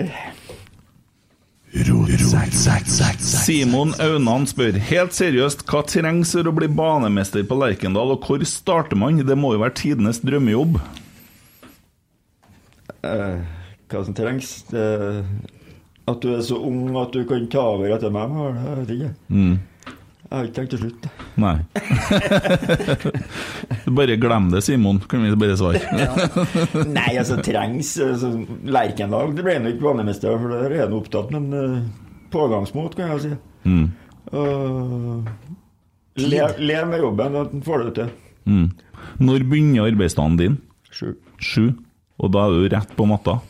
Simon 3.21 3.93
Aunan 4.03 4.43
spør 4.49 4.75
helt 4.89 5.13
seriøst 5.15 5.63
hva 5.69 5.81
trengs 5.87 6.33
for 6.35 6.49
å 6.49 6.53
bli 6.55 6.67
banemester 6.67 7.45
på 7.47 7.55
Lerkendal, 7.61 8.11
og 8.15 8.25
hvor 8.27 8.43
starter 8.47 8.99
man? 8.99 9.21
Det 9.23 9.37
må 9.39 9.53
jo 9.55 9.61
være 9.63 9.77
tidenes 9.79 10.19
drømmejobb. 10.25 10.79
Eh, 13.07 13.39
hva 13.91 14.03
som 14.05 14.13
trengs? 14.17 14.51
Det, 14.69 14.83
at 16.09 16.23
du 16.23 16.31
er 16.33 16.41
så 16.45 16.57
ung 16.57 16.95
at 16.99 17.13
du 17.13 17.25
kan 17.29 17.43
ta 17.51 17.65
over 17.75 17.91
etter 17.93 18.13
meg, 18.13 18.31
jeg 18.31 18.79
vet 18.79 18.95
ikke. 18.95 19.11
Mm. 19.29 19.59
Jeg 20.31 20.37
har 20.39 20.47
ikke 20.47 20.55
tenkt 20.55 20.73
å 20.73 20.79
slutte. 20.79 21.09
Nei. 21.43 21.57
bare 23.97 24.15
glem 24.21 24.47
det, 24.53 24.61
Simon, 24.63 25.01
kan 25.11 25.25
vi 25.25 25.33
bare 25.35 25.57
svare. 25.59 25.81
Nei, 26.97 27.09
altså 27.19 27.35
trengs 27.43 27.97
altså, 27.99 28.29
Lerkendal 28.63 29.35
det 29.35 29.43
ble 29.43 29.57
nå 29.59 29.73
ikke 29.73 29.89
banemester, 29.89 30.39
for 30.39 30.55
der 30.55 30.71
er 30.71 30.85
han 30.85 30.95
opptatt, 30.95 31.35
men 31.35 31.51
uh, 31.51 31.75
pågangsmot, 32.31 32.95
kan 32.95 33.11
jeg 33.11 33.25
si. 33.25 33.33
Mm. 33.67 33.85
Uh, 34.31 35.27
le, 36.23 36.41
le 36.63 36.81
med 36.93 37.03
jobben, 37.03 37.39
at 37.43 37.51
han 37.51 37.67
får 37.67 37.87
det 37.89 37.95
til. 37.99 38.17
Mm. 38.47 38.67
Når 39.27 39.47
begynner 39.51 39.91
arbeidsdagen 39.91 40.39
din? 40.39 40.59
Sju. 40.95 41.11
Sju. 41.43 41.65
Og 42.23 42.31
da 42.31 42.47
er 42.47 42.55
du 42.55 42.71
rett 42.71 42.95
på 42.95 43.07
matta? 43.09 43.41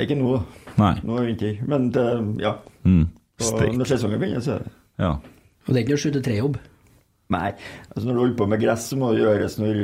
Ikke 0.00 0.16
nå, 0.16 0.38
da. 0.38 0.55
Nei. 0.76 0.94
Nå 1.02 1.16
er 1.16 1.24
det 1.24 1.28
vinter. 1.30 1.60
Men 1.70 1.90
det, 1.94 2.06
ja. 2.42 2.56
Mm. 2.84 3.06
Og 3.46 3.76
når 3.76 3.90
sesongen 3.90 4.20
begynner, 4.20 4.44
så 4.44 4.58
er 4.58 4.66
det 4.66 4.74
Ja. 5.02 5.14
Og 5.66 5.74
det 5.74 5.80
er 5.80 5.84
ikke 5.84 5.96
noe 5.96 6.00
sju 6.00 6.10
til 6.14 6.24
tre-jobb. 6.24 6.58
Nei. 7.34 7.48
Altså 7.90 8.04
når 8.06 8.14
du 8.14 8.20
holder 8.20 8.36
på 8.38 8.46
med 8.52 8.60
gress, 8.62 8.86
så 8.90 8.98
må 8.98 9.12
det 9.12 9.24
gjøres 9.24 9.58
når 9.60 9.80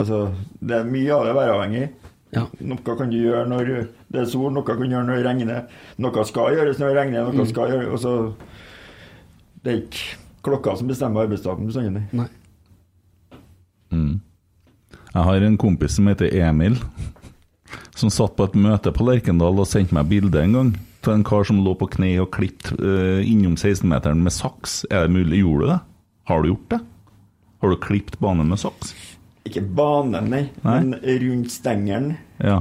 Altså, 0.00 0.32
det 0.58 0.74
er 0.74 0.88
mye 0.88 1.12
av 1.14 1.28
det 1.28 1.34
væravhengig. 1.36 1.82
Ja. 2.32 2.46
Noe 2.64 2.96
kan 2.98 3.10
du 3.12 3.18
gjøre 3.20 3.44
når 3.46 3.68
det 4.10 4.22
er 4.22 4.28
sol, 4.30 4.48
noe 4.50 4.64
kan 4.66 4.80
du 4.80 4.86
gjøre 4.88 5.04
når 5.06 5.20
det 5.20 5.26
regner. 5.28 5.60
Noe 6.00 6.24
skal 6.26 6.56
gjøres 6.56 6.80
når 6.80 6.88
det 6.90 6.96
regner, 6.96 7.32
noe 7.36 7.46
skal 7.46 7.70
gjøres 7.70 7.92
altså, 7.92 8.14
Det 9.62 9.72
er 9.72 9.82
ikke 9.82 10.16
klokka 10.42 10.74
som 10.80 10.88
bestemmer 10.90 11.26
arbeidsdagen 11.26 11.68
bestandig. 11.68 12.02
Nei. 12.16 12.26
Mm. 13.92 14.16
Jeg 15.12 15.26
har 15.28 15.46
en 15.46 15.58
kompis 15.60 15.98
som 16.00 16.08
heter 16.08 16.32
Emil, 16.40 16.80
som 17.94 18.10
satt 18.12 18.36
på 18.38 18.44
et 18.48 18.54
møte 18.58 18.92
på 18.94 19.04
Lerkendal 19.06 19.58
og 19.62 19.68
sendte 19.68 19.94
meg 19.96 20.08
bilde 20.10 20.42
en 20.42 20.52
gang 20.58 20.72
av 21.02 21.14
en 21.16 21.24
kar 21.26 21.42
som 21.48 21.58
lå 21.64 21.72
på 21.74 21.88
kne 21.96 22.12
og 22.22 22.28
klippet 22.30 22.76
uh, 22.78 23.18
innom 23.26 23.56
16-meteren 23.58 24.20
med 24.22 24.32
saks. 24.32 24.84
Er 24.90 25.08
det 25.08 25.16
mulig? 25.16 25.40
Gjorde 25.42 25.64
du 25.64 25.70
det? 25.72 25.78
Har 26.30 26.42
du 26.44 26.48
gjort 26.52 26.68
det? 26.70 26.78
Har 27.62 27.72
du 27.72 27.76
klippet 27.82 28.18
banen 28.22 28.48
med 28.52 28.60
saks? 28.62 28.92
Ikke 29.48 29.64
banen, 29.66 30.28
nei, 30.30 30.44
Nei. 30.62 30.76
men 30.84 30.94
rundt 31.24 31.50
stengelen. 31.50 32.12
Ja. 32.38 32.60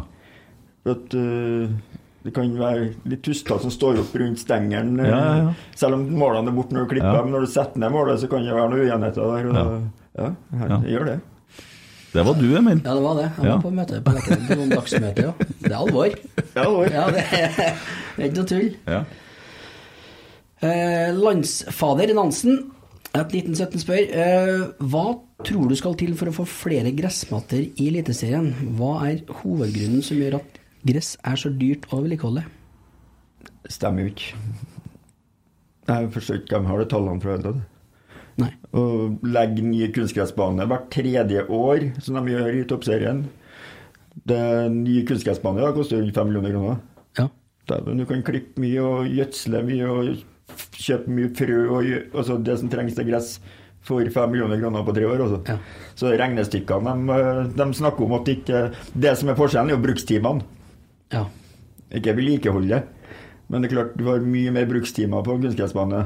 At 0.89 1.13
uh, 1.13 1.69
det 2.25 2.33
kan 2.33 2.49
være 2.57 2.91
litt 3.09 3.21
tuster 3.25 3.61
som 3.61 3.73
står 3.73 4.01
opp 4.01 4.15
rundt 4.17 4.41
stengelen. 4.41 4.97
øh, 4.99 5.09
Ja, 5.09 5.21
ja. 5.37 5.53
Selv 5.77 5.97
om 5.99 6.07
målene 6.17 6.49
er 6.49 6.57
borte 6.57 6.73
når 6.73 6.85
du 6.85 6.91
klipper 6.95 7.17
dem. 7.21 7.31
Når 7.33 7.45
du 7.45 7.51
setter 7.53 7.81
ned 7.81 7.93
målet, 7.93 8.19
så 8.21 8.29
kan 8.29 8.45
det 8.45 8.53
være 8.57 8.69
noen 8.73 8.89
uenigheter 8.89 9.21
der. 9.21 9.47
Og, 9.49 9.89
Ja. 10.17 10.31
jeg 10.83 10.95
gjør 10.97 11.05
det. 11.13 11.19
Det 12.11 12.23
var 12.27 12.35
du, 12.35 12.47
Emil. 12.57 12.81
Ja, 12.83 12.93
det 12.97 13.03
var 13.05 13.15
det. 13.21 13.27
Jeg 13.37 13.45
Ja. 13.47 13.55
var 13.55 13.61
på 13.63 13.71
møte 13.71 14.01
på 14.03 14.55
noen 14.57 14.69
dagsmøter, 14.73 15.23
ja. 15.29 15.31
Det 15.61 15.71
er 15.71 15.77
alvor. 15.77 16.09
Det 16.35 16.57
er 16.59 16.65
alvor. 16.65 16.89
Ja, 16.91 17.05
det 17.15 17.23
er, 17.23 17.53
det 18.17 18.25
er 18.25 18.27
ikke 18.27 18.41
noe 18.41 18.49
tull. 18.51 18.71
Ja. 18.87 19.03
Eh, 20.61 21.09
landsfader 21.17 22.11
Nansen, 22.13 22.59
et 23.15 23.31
1917 23.33 23.81
spør 23.81 24.11
eh, 24.13 24.65
Hva 24.87 25.05
tror 25.43 25.67
du 25.71 25.75
skal 25.75 25.95
til 25.99 26.13
for 26.19 26.29
å 26.29 26.35
få 26.35 26.45
flere 26.47 26.91
gressmatter 26.95 27.63
i 27.81 27.87
Eliteserien? 27.89 28.51
Hva 28.77 28.91
er 29.09 29.23
hovedgrunnen 29.41 30.03
som 30.05 30.19
gjør 30.21 30.37
at 30.41 30.59
gress 30.87 31.15
er 31.27 31.39
så 31.39 31.49
dyrt 31.49 31.87
å 31.91 32.03
vedlikeholde? 32.03 32.43
Stemmer 33.71 34.05
jo 34.05 34.11
ikke. 34.13 34.35
Jeg 35.89 36.11
forstår 36.13 36.39
ikke 36.43 36.55
hvem 36.59 36.69
har 36.69 36.83
de 36.83 36.85
tallene 36.93 37.23
fra. 37.23 37.37
det. 37.41 37.55
Nei. 38.39 38.51
Og 38.77 39.19
legge 39.27 39.63
ny 39.65 39.87
kunstgressbane 39.93 40.65
hvert 40.69 40.89
tredje 40.93 41.43
år, 41.51 41.89
som 42.01 42.15
de 42.19 42.31
gjør 42.33 42.59
i 42.61 42.65
toppserien. 42.69 43.25
Det 44.27 44.41
Ny 44.71 45.01
kunstgressbane 45.07 45.71
koster 45.75 45.99
rundt 46.01 46.15
5 46.15 46.29
millioner 46.29 46.53
kroner. 46.55 46.77
Ja. 47.19 47.27
Du 47.67 48.05
kan 48.09 48.23
klippe 48.27 48.59
mye 48.61 48.83
og 48.83 49.09
gjødsle 49.11 49.63
mye 49.67 49.89
og 49.91 50.11
kjøpe 50.75 51.13
mye 51.15 51.31
frø 51.37 51.59
og 51.71 51.91
altså 52.19 52.37
det 52.43 52.57
som 52.59 52.71
trengs 52.71 52.95
til 52.97 53.07
gress 53.07 53.35
for 53.87 54.03
5 54.03 54.31
millioner 54.33 54.59
kroner 54.61 54.83
på 54.85 54.95
tre 54.95 55.07
år. 55.07 55.23
Altså. 55.25 55.41
Ja. 55.47 55.57
Så 55.97 56.11
regnestykkene 56.19 56.95
de, 57.07 57.19
de 57.57 57.69
snakker 57.77 58.05
om 58.07 58.17
at 58.19 58.27
ikke 58.33 58.65
Det 58.93 59.13
som 59.17 59.31
er 59.31 59.39
forskjellen, 59.39 59.71
er 59.71 59.79
jo 59.79 59.85
brukstimene. 59.85 60.43
ja. 61.13 61.25
Ikke 61.91 62.13
vedlikeholdet. 62.15 62.85
Men 63.51 63.61
det 63.63 63.69
er 63.69 63.75
klart 63.75 63.95
du 63.99 64.05
har 64.07 64.23
mye 64.23 64.51
mer 64.55 64.67
brukstimer 64.69 65.23
på 65.27 65.35
kunstgressbane. 65.43 66.05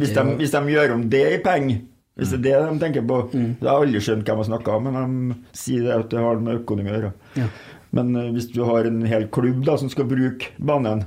Hvis 0.00 0.14
de, 0.16 0.22
hvis 0.40 0.54
de 0.54 0.62
gjør 0.72 0.94
om 0.96 1.02
det 1.12 1.24
i 1.36 1.40
penger, 1.44 1.82
hvis 2.16 2.32
det 2.32 2.38
er 2.52 2.64
det 2.64 2.72
de 2.72 2.82
tenker 2.84 3.04
på 3.06 3.18
Mm. 3.32 3.50
Jeg 3.60 3.68
har 3.68 3.80
aldri 3.84 4.00
skjønt 4.00 4.26
hvem 4.28 4.40
de 4.40 4.48
snakker 4.48 4.76
om, 4.76 4.88
men 4.88 5.28
de 5.30 5.56
sier 5.56 5.84
det 5.86 5.92
at 5.94 6.10
det 6.10 6.24
har 6.24 6.40
med 6.40 6.62
økonomi 6.62 6.90
å 6.90 6.96
gjøre. 6.96 7.12
Ja. 7.36 7.48
Men 7.96 8.16
eh, 8.16 8.30
hvis 8.34 8.50
du 8.52 8.62
har 8.64 8.88
en 8.88 9.02
hel 9.08 9.28
klubb 9.32 9.64
da, 9.66 9.76
som 9.80 9.90
skal 9.92 10.08
bruke 10.10 10.52
banen, 10.58 11.04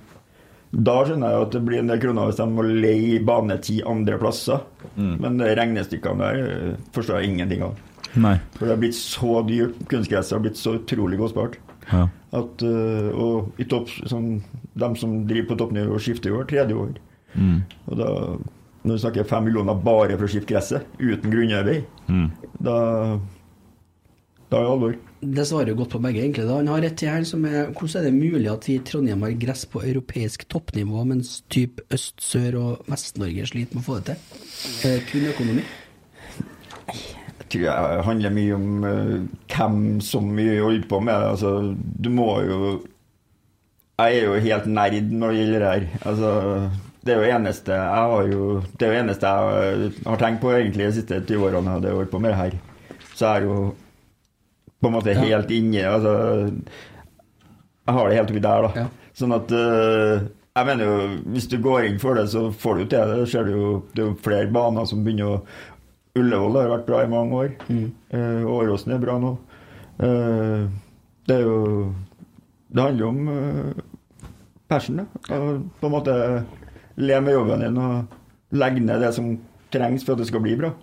da 0.74 0.96
skjønner 1.06 1.34
jeg 1.36 1.46
at 1.48 1.52
det 1.54 1.62
blir 1.68 1.82
en 1.84 1.92
del 1.92 2.00
kroner 2.02 2.30
hvis 2.30 2.40
de 2.40 2.48
må 2.50 2.66
leie 2.66 3.20
banetid 3.22 3.84
andre 3.86 4.18
plasser. 4.22 4.64
Men 4.98 5.38
de 5.38 5.52
regnestykkene 5.58 6.30
der 6.30 6.40
eh, 6.48 6.80
forstår 6.96 7.22
jeg 7.22 7.34
ingenting 7.34 7.66
av. 7.68 7.78
Nei. 8.14 8.36
For 8.58 8.66
det 8.66 8.76
har 8.76 8.82
blitt 8.82 8.98
så 8.98 9.42
dyrt. 9.48 9.78
Kunstgresset 9.90 10.38
har 10.38 10.44
blitt 10.46 10.60
så 10.60 10.76
utrolig 10.80 11.18
kostbart. 11.22 11.58
Ja. 11.92 12.08
At, 12.34 12.62
øh, 12.66 13.10
og 13.14 13.62
i 13.62 13.68
topp, 13.70 13.92
sånn, 14.10 14.42
de 14.74 14.90
som 15.00 15.16
driver 15.30 15.52
på 15.52 15.60
toppnivå, 15.62 16.00
skifter 16.02 16.32
jo 16.32 16.40
hvert 16.40 16.52
tredje 16.52 16.78
år. 16.78 16.98
Og 17.88 17.98
da, 18.00 18.10
når 18.84 18.98
du 18.98 19.04
snakker 19.06 19.30
fem 19.30 19.48
millioner 19.48 19.80
bare 19.86 20.18
for 20.18 20.28
å 20.28 20.32
skifte 20.32 20.54
gresset, 20.54 20.86
uten 21.00 21.34
grunnarbeid, 21.34 21.88
da, 22.60 22.78
da 24.50 24.60
er 24.60 24.66
det 24.68 24.74
alvor. 24.76 24.98
Det 25.24 25.46
svarer 25.48 25.72
jo 25.72 25.78
godt 25.80 25.94
på 25.96 26.02
begge, 26.04 26.20
egentlig. 26.22 26.46
Da. 26.50 26.58
Han 26.60 26.68
har 26.68 26.84
rett 26.84 26.98
til 27.00 27.10
her, 27.10 27.24
som 27.28 27.46
er 27.48 27.70
Hvordan 27.72 28.02
er 28.02 28.10
det 28.10 28.14
mulig 28.18 28.50
at 28.52 28.68
vi 28.68 28.76
i 28.76 28.84
Trondheim 28.84 29.24
har 29.24 29.38
gress 29.40 29.64
på 29.72 29.84
europeisk 29.86 30.46
toppnivå, 30.52 31.06
mens 31.08 31.38
type 31.54 31.86
Øst-, 31.94 32.22
Sør- 32.22 32.60
og 32.60 32.92
Vest-Norge 32.92 33.48
sliter 33.48 33.78
med 33.78 33.86
å 33.86 33.88
få 33.88 34.00
det 34.02 34.18
til? 34.18 34.44
Er 34.90 35.06
kun 35.08 35.30
økonomi? 35.32 35.64
Jeg 36.84 37.48
tror 37.54 37.66
jeg 37.70 38.04
handler 38.10 38.34
mye 38.34 38.56
om 38.58 38.68
uh, 38.84 39.18
hvem 39.54 39.80
som 40.04 40.32
vi 40.36 40.48
holder 40.58 40.88
på 40.90 41.00
med. 41.06 41.28
Altså, 41.32 41.76
du 41.78 42.10
må 42.12 42.28
jo 42.44 42.60
Jeg 44.02 44.18
er 44.18 44.26
jo 44.26 44.40
helt 44.42 44.66
nerd 44.74 45.12
når 45.14 45.32
det 45.34 45.40
gjelder 45.40 45.64
det 45.64 45.72
her. 45.72 45.88
Altså, 46.10 46.30
det 47.04 47.14
er 47.14 47.20
jo 47.20 47.36
eneste 47.36 47.76
jeg 47.76 48.04
har 48.08 48.30
jo 48.32 48.46
Det 48.80 48.88
er 48.88 48.94
jo 48.94 49.00
eneste 49.02 49.32
jeg 49.32 49.90
har 50.08 50.22
tenkt 50.22 50.42
på 50.42 50.54
egentlig 50.56 50.88
de 50.88 50.94
siste 50.98 51.20
20 51.20 51.50
årene. 51.50 51.80
Det 51.84 51.90
er 51.92 51.96
å 51.96 52.00
holde 52.02 52.14
på 52.14 52.22
med 52.24 52.34
det 52.34 52.40
her. 52.40 52.56
Så 53.14 53.26
jeg 53.28 53.44
er 53.44 53.48
jo 53.50 53.58
på 54.82 54.90
en 54.90 54.96
måte 54.98 55.16
helt 55.16 55.52
inne 55.56 55.84
Altså 55.88 56.14
Jeg 57.84 57.96
har 57.98 58.10
det 58.10 58.18
helt 58.18 58.32
oppi 58.34 58.42
der, 58.44 58.66
da. 58.66 58.72
Ja. 58.84 59.12
Sånn 59.14 59.36
at 59.36 59.54
øh, 59.54 60.26
Jeg 60.58 60.70
mener 60.72 60.90
jo 60.90 60.96
Hvis 61.36 61.48
du 61.52 61.60
går 61.62 61.90
inn 61.90 62.02
for 62.02 62.18
det, 62.18 62.26
så 62.34 62.48
får 62.50 62.80
du 62.80 62.84
til 62.86 62.98
det. 62.98 63.20
Det 63.22 63.30
ser 63.32 63.46
du 63.48 63.54
jo 63.54 63.70
Det 63.94 64.02
er 64.02 64.10
jo 64.10 64.18
flere 64.26 64.50
baner 64.56 64.90
som 64.90 65.06
begynner 65.06 65.38
å 65.38 65.44
Ullevål 66.14 66.60
har 66.60 66.68
vært 66.70 66.86
bra 66.86 67.00
i 67.02 67.10
mange 67.10 67.38
år. 67.40 67.54
Eh, 67.74 68.44
Åråsen 68.46 68.92
er 68.94 69.00
bra 69.02 69.16
nå. 69.18 69.32
Uh, 69.98 70.70
det 71.26 71.40
er 71.40 71.48
jo 71.48 71.56
Det 72.74 72.82
handler 72.82 73.06
om 73.06 73.28
uh, 73.30 73.84
passion. 74.70 75.04
Å 75.06 75.42
på 75.80 75.90
en 75.90 75.94
måte 75.94 76.14
le 76.96 77.20
med 77.22 77.36
jobben 77.38 77.66
din 77.66 77.82
og 77.82 78.56
legge 78.58 78.82
ned 78.86 79.02
det 79.02 79.12
som 79.16 79.34
trengs 79.74 80.06
for 80.06 80.16
at 80.16 80.24
det 80.24 80.30
skal 80.30 80.44
bli 80.44 80.56
bra. 80.58 80.74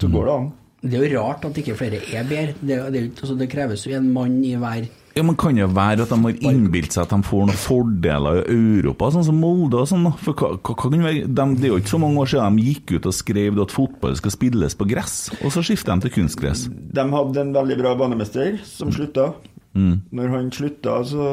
Så 0.00 0.10
går 0.12 0.28
det 0.28 0.34
an. 0.34 0.50
Det 0.82 0.98
er 0.98 1.04
jo 1.06 1.20
rart 1.20 1.44
at 1.46 1.58
ikke 1.60 1.76
flere 1.78 2.00
er 2.10 2.26
bedre. 2.26 2.56
Det, 2.58 2.80
det, 2.90 3.02
altså, 3.20 3.36
det 3.38 3.46
kreves 3.52 3.84
jo 3.86 3.94
en 3.94 4.10
mann 4.12 4.40
i 4.42 4.56
hver 4.58 4.88
Ja, 5.14 5.22
men 5.22 5.36
Kan 5.38 5.58
det 5.60 5.68
være 5.76 6.02
at 6.02 6.10
de 6.10 6.16
har 6.24 6.46
innbilt 6.50 6.96
seg 6.96 7.04
at 7.04 7.12
de 7.12 7.28
får 7.28 7.44
noen 7.46 7.60
fordeler 7.60 8.40
i 8.50 8.56
Europa, 8.80 9.12
sånn 9.14 9.26
som 9.28 9.38
Molde 9.38 9.78
og 9.78 9.86
sånn? 9.90 10.08
For 10.24 10.34
hva, 10.34 10.56
hva, 10.56 10.74
hva 10.74 10.90
kan 10.90 11.04
være, 11.04 11.28
de, 11.28 11.46
Det 11.60 11.68
er 11.68 11.74
jo 11.74 11.78
ikke 11.84 11.92
så 11.92 12.00
mange 12.02 12.24
år 12.24 12.32
siden 12.32 12.58
de 12.58 12.66
gikk 12.72 12.96
ut 12.96 13.08
og 13.12 13.14
skrev 13.14 13.62
at 13.62 13.76
fotball 13.76 14.16
skal 14.18 14.34
spilles 14.34 14.78
på 14.80 14.88
gress, 14.90 15.16
og 15.38 15.54
så 15.54 15.62
skifter 15.68 15.94
de 15.94 16.08
til 16.08 16.16
kunstgress. 16.16 16.66
De 16.72 17.06
hadde 17.14 17.44
en 17.44 17.54
veldig 17.54 17.78
bra 17.84 17.94
banemester 18.00 18.56
som 18.66 18.90
slutta. 18.94 19.30
Når 19.74 20.28
han 20.34 20.50
slutta, 20.52 20.98
så 21.08 21.26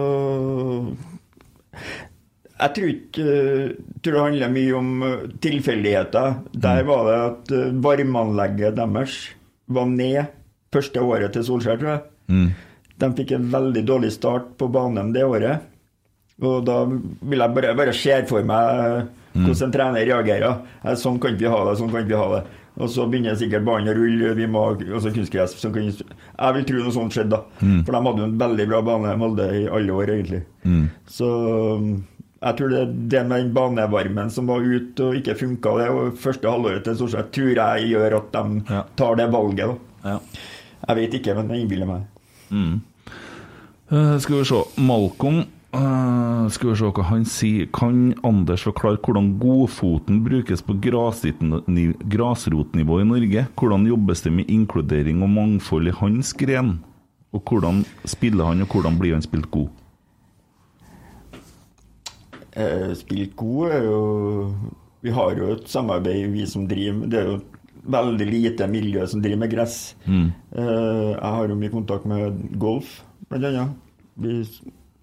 Jeg 2.59 2.73
tror 2.75 2.89
ikke 2.91 3.25
tror 4.03 4.15
det 4.15 4.23
handler 4.25 4.51
mye 4.53 4.73
om 4.75 4.89
eh, 5.07 5.21
tilfeldigheter. 5.43 6.33
Der 6.53 6.81
var 6.87 7.05
det 7.07 7.19
at 7.25 7.51
eh, 7.55 7.69
varmeanlegget 7.83 8.75
deres 8.75 9.13
var 9.71 9.85
ned 9.87 10.25
første 10.73 10.99
året 11.01 11.31
til 11.33 11.45
Solskjær, 11.47 11.79
tror 11.79 11.93
jeg. 11.95 12.01
De 12.99 13.09
fikk 13.15 13.31
en 13.37 13.47
veldig 13.53 13.85
dårlig 13.87 14.11
start 14.11 14.49
på 14.59 14.67
banen 14.71 15.13
det 15.15 15.23
året. 15.23 15.63
Og 16.43 16.65
da 16.67 16.81
vil 16.89 17.39
jeg 17.39 17.55
bare, 17.55 17.71
bare 17.75 17.93
se 17.95 18.19
for 18.27 18.43
meg 18.47 19.07
hvordan 19.39 19.67
en 19.69 19.71
trener 19.71 20.05
reagerer. 20.09 20.59
Eh, 20.83 20.95
Sånn 20.99 21.19
kan 21.23 21.35
vi 21.39 21.47
ha 21.47 21.63
det, 21.69 21.77
sånn 21.79 21.91
kan 21.93 22.07
vi 22.09 22.17
ha 22.19 22.27
det. 22.35 22.43
Og 22.79 22.87
så 22.89 23.03
begynner 23.11 23.35
sikkert 23.35 23.65
ballen 23.67 23.89
å 23.91 23.95
rulle, 23.97 24.29
vi 24.37 24.45
må 24.47 24.61
altså 24.77 25.11
kunstgress 25.11 25.57
som 25.59 25.73
kan, 25.75 25.89
Jeg 25.89 26.53
vil 26.55 26.63
tro 26.69 26.83
noe 26.85 26.93
sånt 26.95 27.11
skjedde, 27.15 27.35
da. 27.35 27.67
For 27.83 27.91
de 27.91 27.99
hadde 28.05 28.21
jo 28.23 28.27
en 28.29 28.37
veldig 28.39 28.67
bra 28.71 28.79
bane, 28.87 29.15
Molde, 29.19 29.47
i 29.51 29.65
alle 29.67 29.91
år, 29.91 30.13
egentlig. 30.15 30.39
Så 31.11 31.27
um, 31.75 31.89
jeg 32.39 32.55
tror 32.55 32.69
det, 32.71 32.83
det 33.11 33.25
med 33.27 33.41
den 33.43 33.51
banevarmen 33.57 34.29
som 34.31 34.47
var 34.47 34.63
ute 34.63 35.09
og 35.09 35.17
ikke 35.19 35.35
funka 35.41 35.73
det 35.81 35.89
og 35.91 36.13
første 36.23 36.47
halvåret 36.47 36.85
til 36.87 36.95
Solskjær, 37.01 37.27
tror 37.35 37.51
jeg 37.59 37.89
gjør 37.91 38.15
at 38.21 38.31
de 38.37 38.63
Ja. 38.71 38.83
tar 38.95 39.19
det 39.19 39.27
valget, 39.35 39.67
da. 39.75 40.13
Ja. 40.13 40.19
Jeg 40.87 40.95
vet 41.01 41.19
ikke, 41.19 41.35
men 41.35 41.49
jeg 41.51 41.65
innbiller 41.65 41.89
meg. 41.89 42.07
Eh, 43.91 44.17
skal 44.23 44.39
vi 44.39 44.45
se 44.45 44.59
Malcolm 44.85 45.43
eh, 45.73 46.47
Skal 46.49 46.69
vi 46.69 46.75
se 46.75 46.91
hva 46.91 47.03
han 47.09 47.25
sier. 47.25 47.69
Kan 47.73 48.13
Anders 48.23 48.65
forklare 48.67 48.99
hvordan 49.05 49.37
godfoten 49.39 50.23
brukes 50.25 50.61
på 50.65 50.77
grasrotnivå 50.81 53.01
i 53.01 53.09
Norge? 53.09 53.47
Hvordan 53.55 53.87
jobbes 53.87 54.21
det 54.25 54.33
med 54.33 54.49
inkludering 54.49 55.23
og 55.23 55.29
mangfold 55.29 55.87
i 55.87 55.97
hans 56.01 56.33
gren? 56.33 56.79
Og 57.33 57.43
hvordan 57.45 57.85
spiller 58.05 58.45
han, 58.49 58.61
og 58.61 58.67
hvordan 58.73 58.97
blir 58.99 59.13
han 59.13 59.21
spilt 59.21 59.51
god? 59.51 59.69
eh, 62.59 62.91
spilt 62.97 63.35
god 63.39 63.71
er 63.71 63.85
jo 63.85 63.99
Vi 65.01 65.11
har 65.15 65.37
jo 65.37 65.53
et 65.53 65.69
samarbeid, 65.71 66.27
vi 66.33 66.45
som 66.49 66.65
driver 66.67 67.07
Det 67.07 67.19
er 67.19 67.29
jo 67.29 67.37
veldig 67.89 68.25
lite 68.27 68.67
miljø 68.67 69.05
som 69.07 69.21
driver 69.23 69.39
med 69.39 69.51
gress. 69.53 69.95
Eh, 70.05 71.11
jeg 71.15 71.29
har 71.35 71.47
jo 71.47 71.55
mye 71.55 71.71
kontakt 71.71 72.05
med 72.05 72.41
golf, 72.59 73.05
blant 73.29 73.45
annet. 73.47 73.77
Vi 74.19 74.33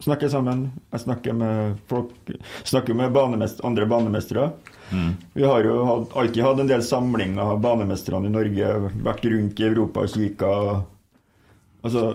snakker 0.04 0.28
sammen. 0.32 0.70
Jeg 0.92 1.00
snakker 1.06 1.36
med 1.36 1.76
folk 1.90 2.12
Snakker 2.64 2.96
med 2.98 3.12
banemest, 3.14 3.62
andre 3.64 3.86
banemestere. 3.88 4.50
Vi 5.32 5.42
har 5.42 5.64
jo 5.66 5.76
hatt, 5.88 6.16
alltid 6.16 6.44
hatt 6.44 6.60
en 6.62 6.70
del 6.70 6.82
samlinger 6.84 7.42
av 7.42 7.60
banemestrene 7.64 8.28
i 8.28 8.34
Norge. 8.34 8.72
Vært 9.06 9.24
rundt 9.30 9.60
i 9.60 9.68
Europa 9.68 10.04
og 10.04 10.12
kikka. 10.12 10.50
Altså, 11.86 12.08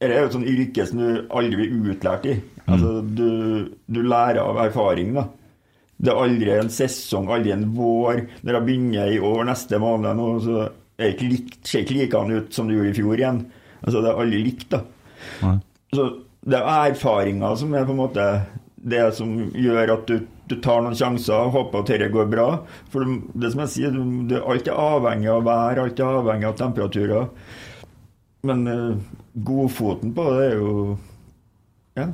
det 0.00 0.08
er 0.10 0.22
jo 0.24 0.30
et 0.30 0.36
sånt 0.36 0.50
yrke 0.50 0.86
som 0.88 1.00
du 1.00 1.08
aldri 1.28 1.60
blir 1.60 1.94
utlært 1.94 2.26
i. 2.28 2.34
Altså, 2.66 3.00
du, 3.04 3.28
du 3.86 4.00
lærer 4.02 4.42
av 4.42 4.60
erfaring, 4.66 5.14
da. 5.16 5.26
Det 6.00 6.12
er 6.12 6.20
aldri 6.22 6.52
en 6.56 6.70
sesong, 6.72 7.28
aldri 7.28 7.52
en 7.52 7.66
vår. 7.76 8.22
Når 8.40 8.56
jeg 8.56 8.66
begynner 8.68 9.12
i 9.12 9.20
år, 9.20 9.42
neste 9.50 9.80
måned, 9.82 10.16
nå, 10.16 10.28
så 10.44 10.62
er 11.00 11.12
ikke 11.12 11.28
likt, 11.28 11.58
ser 11.68 11.84
ikke 11.84 11.98
likedan 11.98 12.32
ut 12.36 12.56
som 12.56 12.68
det 12.68 12.78
gjorde 12.78 12.92
i 12.92 12.96
fjor 12.96 13.20
igjen. 13.20 13.42
Altså, 13.80 14.00
det 14.00 14.12
er 14.12 14.22
aldri 14.24 14.42
likt, 14.44 14.68
da. 14.72 14.80
Nei. 15.44 15.56
Så 15.92 16.06
det 16.50 16.60
er 16.60 16.90
erfaringer 16.90 17.56
som 17.58 17.74
er 17.74 17.86
på 17.86 17.94
en 17.94 18.02
måte 18.02 18.26
det 18.80 19.02
som 19.16 19.32
gjør 19.54 19.94
at 19.96 20.06
du, 20.08 20.22
du 20.48 20.56
tar 20.64 20.80
noen 20.84 20.96
sjanser 20.96 21.36
og 21.36 21.54
håper 21.56 21.82
at 21.82 21.92
dette 21.92 22.08
går 22.12 22.30
bra. 22.32 22.48
For 22.92 23.04
det 23.04 23.52
som 23.52 23.64
jeg 23.66 23.74
sier, 23.74 23.94
du, 23.94 24.24
du, 24.30 24.38
alt 24.40 24.70
er 24.70 24.80
avhengig 24.80 25.30
av 25.32 25.44
vær, 25.48 25.82
alt 25.84 26.00
er 26.00 26.20
avhengig 26.22 26.48
av 26.48 26.56
temperaturer. 26.60 27.28
Men 28.48 28.64
uh, 28.64 28.96
godfoten 29.44 30.14
på 30.16 30.26
det 30.32 30.48
er 30.48 30.58
jo 30.62 30.74
ja, 31.98 32.08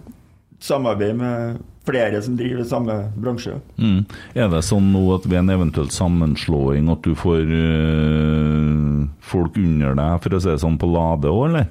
samarbeid 0.59 1.14
med 1.20 1.62
flere 1.87 2.18
som 2.22 2.34
driver 2.34 2.66
samme 2.66 2.97
bransje. 3.14 3.61
Mm. 3.78 4.01
Er 4.34 4.51
det 4.51 4.64
sånn 4.66 4.91
nå 4.91 5.05
at 5.14 5.28
ved 5.28 5.39
en 5.45 5.55
eventuell 5.55 5.93
sammenslåing 5.95 6.91
at 6.91 7.07
du 7.07 7.14
får 7.18 7.47
uh, 7.47 9.07
folk 9.22 9.55
under 9.62 9.95
deg, 10.03 10.18
for 10.24 10.34
å 10.34 10.43
si 10.43 10.51
det 10.51 10.59
sånn, 10.64 10.80
på 10.82 10.91
lade 10.91 11.30
òg, 11.30 11.45
eller? 11.53 11.70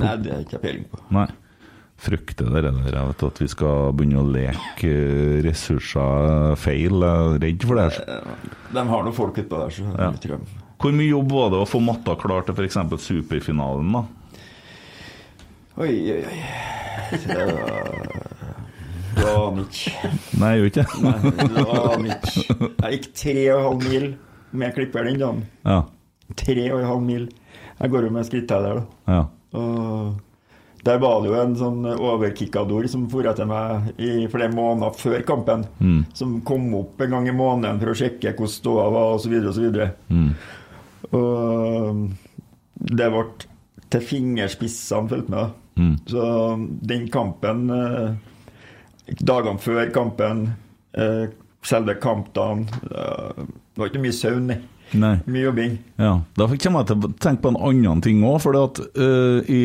Nei, 0.00 0.16
det 0.16 0.32
har 0.32 0.40
jeg 0.40 0.48
ikke 0.48 0.62
peiling 0.64 0.88
på. 0.88 1.02
Nei. 1.12 1.28
Frykter 2.00 2.48
det 2.48 2.62
der, 2.64 2.72
jeg 2.88 3.08
vet 3.10 3.22
at 3.26 3.40
vi 3.42 3.48
skal 3.52 3.90
begynne 3.92 4.22
å 4.22 4.28
leke 4.32 4.88
eh, 4.88 5.40
ressurser 5.44 6.54
feil. 6.56 6.96
Jeg 7.04 7.34
er 7.36 7.42
redd 7.44 7.66
for 7.68 7.76
det. 7.76 7.88
De 8.72 8.84
har 8.92 9.04
noen 9.04 9.16
folk 9.16 9.36
utpå 9.42 9.58
der, 9.60 9.74
så 9.76 9.84
Ja. 9.90 10.10
jeg 10.10 10.20
tror 10.24 10.38
de- 10.38 10.66
Hvor 10.80 10.92
mye 10.96 11.10
jobb 11.10 11.32
var 11.36 11.50
det 11.52 11.58
å 11.60 11.68
få 11.68 11.80
matta 11.84 12.14
klar 12.16 12.42
til 12.46 12.54
f.eks. 12.56 12.78
superfinalen, 13.04 13.92
da? 13.92 14.04
Oi, 15.80 15.92
oi, 16.12 16.24
oi. 16.24 16.40
Det 19.10 19.26
var 19.26 19.58
ikke. 19.60 19.92
Nei, 20.40 20.50
jeg 20.54 20.60
gjør 20.60 20.70
ikke. 20.70 20.84
Nei, 21.04 21.18
det 21.36 21.64
var 21.66 22.04
ikke. 22.06 22.42
Jeg 22.80 22.96
gikk 22.96 23.08
tre 23.20 23.34
og 23.52 23.58
en 23.58 23.66
halv 23.66 23.84
mil 23.90 24.06
med 24.62 24.74
klipper 24.76 25.04
den 25.08 25.18
dagen. 25.20 25.42
Ja. 25.66 25.80
Tre 26.40 26.64
og 26.72 26.78
en 26.80 26.86
halv 26.88 27.02
mil. 27.04 27.28
Jeg 27.80 27.90
går 27.92 28.06
jo 28.06 28.10
med 28.14 28.28
skritteller, 28.28 28.80
da. 28.80 29.14
ja. 29.18 29.22
Og 29.58 30.20
der 30.84 30.98
var 30.98 31.20
det 31.20 31.28
jo 31.28 31.36
en 31.36 31.56
sånn 31.58 31.84
overkikador 31.92 32.86
som 32.88 33.04
for 33.12 33.26
etter 33.28 33.48
meg 33.48 33.90
i 34.00 34.24
flere 34.32 34.52
måneder 34.54 34.96
før 34.96 35.24
kampen. 35.28 35.66
Mm. 35.78 35.98
Som 36.16 36.38
kom 36.46 36.70
opp 36.78 37.02
en 37.04 37.16
gang 37.16 37.28
i 37.28 37.36
måneden 37.36 37.82
for 37.82 37.92
å 37.92 37.98
sjekke 38.00 38.32
hvordan 38.32 38.54
ståa 38.54 38.86
var, 38.94 39.18
osv. 39.18 39.34
osv. 39.50 39.80
Mm. 40.08 40.30
Og 41.18 42.00
det 42.80 43.10
ble 43.12 43.26
til 43.90 44.06
fingerspissene, 44.08 45.10
fulgt 45.10 45.30
meg. 45.32 45.52
Mm. 45.80 45.94
Så 46.08 46.24
den 46.88 47.06
kampen 47.12 47.70
eh, 47.72 48.10
Dagene 49.26 49.58
før 49.58 49.88
kampen, 49.94 50.42
eh, 50.92 51.30
selve 51.66 51.94
kampdagen 52.02 52.66
eh, 52.90 53.38
Det 53.40 53.80
var 53.80 53.88
ikke 53.88 54.02
mye 54.02 54.16
søvn, 54.16 54.50
nei. 54.50 54.58
Nei. 54.92 55.20
Mye 55.30 55.44
jobbing. 55.44 55.76
Ja, 56.00 56.20
Da 56.36 56.46
kommer 56.50 56.82
jeg 56.82 56.88
til 56.90 56.96
å 57.06 57.10
tenke 57.22 57.44
på 57.44 57.52
en 57.52 57.60
annen 57.68 58.02
ting 58.02 58.24
òg. 58.26 58.40
For 58.42 58.56
at, 58.58 58.80
øh, 58.96 59.44
i 59.46 59.62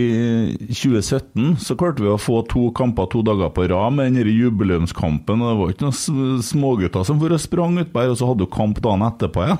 2017 0.69 1.55
så 1.61 1.77
klarte 1.79 2.03
vi 2.03 2.11
å 2.11 2.19
få 2.21 2.43
to 2.51 2.69
kamper 2.77 3.09
to 3.11 3.23
dager 3.25 3.49
på 3.55 3.67
rad 3.71 3.95
med 3.97 4.13
den 4.13 4.29
jubileumskampen. 4.29 5.41
og 5.41 5.49
Det 5.49 5.57
var 5.59 5.73
ikke 5.73 5.87
noen 5.89 6.45
smågutter 6.45 7.05
som 7.05 7.19
for 7.19 7.33
og 7.33 7.41
sprang 7.41 7.77
utpå 7.81 8.03
her, 8.03 8.13
og 8.13 8.17
så 8.21 8.29
hadde 8.29 8.45
du 8.45 8.51
kamp 8.53 8.81
dagen 8.81 9.05
etterpå. 9.07 9.47
Ja. 9.49 9.57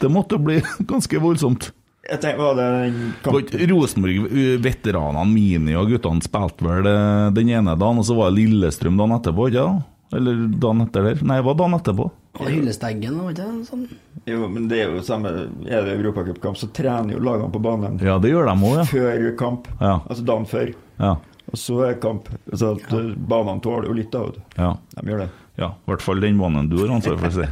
Det 0.00 0.10
måtte 0.10 0.40
bli 0.42 0.60
ganske 0.92 1.20
voldsomt. 1.22 1.72
Jeg 2.02 2.18
tenkte, 2.18 2.42
var 2.42 2.56
det 2.58 3.68
Rosenborg-veteranene, 3.70 5.22
Mini 5.30 5.76
og 5.78 5.92
guttene 5.92 6.24
spilte 6.24 6.66
vel 6.66 6.88
øh, 6.90 7.28
den 7.36 7.52
ene 7.54 7.76
dagen, 7.78 8.00
og 8.02 8.06
så 8.08 8.16
var 8.18 8.32
det 8.32 8.40
Lillestrøm 8.42 8.98
dagen 8.98 9.14
etterpå, 9.20 9.46
ikke 9.52 9.66
sant? 9.68 9.88
Eller 10.12 10.46
dagen 10.60 10.84
etter 10.84 11.06
der? 11.08 11.22
Nei, 11.24 11.38
det 11.40 11.46
var 11.46 11.56
dagen 11.60 11.76
etterpå. 11.78 12.08
Og 12.40 12.48
Hyllesteggen, 12.48 13.18
var 13.20 13.34
ikke 13.34 13.44
det 13.48 13.66
sånn? 13.68 13.82
Jo, 14.28 14.46
men 14.48 14.68
det 14.70 14.78
er 14.80 14.94
jo 14.94 15.02
samme 15.04 15.32
Er 15.66 15.84
det 15.84 15.98
europacupkamp, 15.98 16.56
så 16.56 16.68
trener 16.72 17.16
jo 17.16 17.20
lagene 17.20 17.52
på 17.52 17.60
banen 17.60 17.98
Ja, 18.00 18.14
det 18.22 18.30
gjør 18.32 18.48
de 18.48 18.54
òg, 18.56 18.76
ja. 18.78 18.84
før 18.88 19.26
kamp. 19.40 19.68
Ja. 19.80 19.98
Altså 20.06 20.24
dagen 20.30 20.48
før. 20.48 20.72
Ja. 21.02 21.14
Og 21.52 21.58
så 21.60 21.78
er 21.88 21.98
kamp. 22.00 22.30
Så 22.52 22.74
at 22.76 22.92
ja. 22.92 23.02
banene 23.16 23.60
tåler 23.64 23.90
jo 23.90 23.96
litt, 23.98 24.12
da. 24.14 24.20
ja. 24.56 24.70
De 24.96 25.08
gjør 25.10 25.24
det. 25.26 25.30
Ja, 25.60 25.68
i 25.76 25.90
hvert 25.90 26.04
fall 26.04 26.22
den 26.24 26.38
banen 26.40 26.70
du 26.70 26.78
har 26.80 26.94
ansvar 26.94 27.18
for 27.20 27.28
å 27.28 27.34
si. 27.36 27.46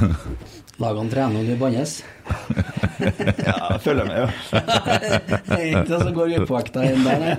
Lagene 0.82 1.10
trener 1.10 1.40
og 1.40 1.46
de 1.50 1.56
bannes. 1.58 1.96
Ja, 3.04 3.74
jeg 3.74 3.80
følger 3.84 4.06
med, 4.06 4.16
ja. 4.16 4.28
Det 5.48 5.56
er 5.58 5.64
ikke 5.66 5.88
det 5.90 5.98
som 6.00 6.14
går 6.16 6.36
upåakta 6.40 6.84
inn 6.86 7.02
der, 7.04 7.18
nei. 7.24 7.34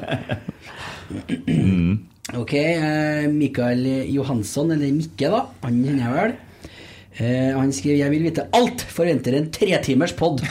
Ok, 2.34 2.54
eh, 2.54 3.28
Mikael 3.30 3.86
Johansson, 4.10 4.72
eller 4.72 4.94
Mikke, 4.96 5.30
da. 5.30 5.44
Han 5.62 5.78
kjenner 5.86 6.02
jeg 6.02 6.16
vel. 6.16 6.34
Eh, 7.18 7.52
han 7.54 7.72
skriver 7.72 7.98
'Jeg 7.98 8.12
vil 8.12 8.24
vite 8.24 8.48
alt'. 8.52 8.82
Forventer 8.82 9.38
en 9.38 9.52
tretimers 9.52 10.14
pod. 10.14 10.42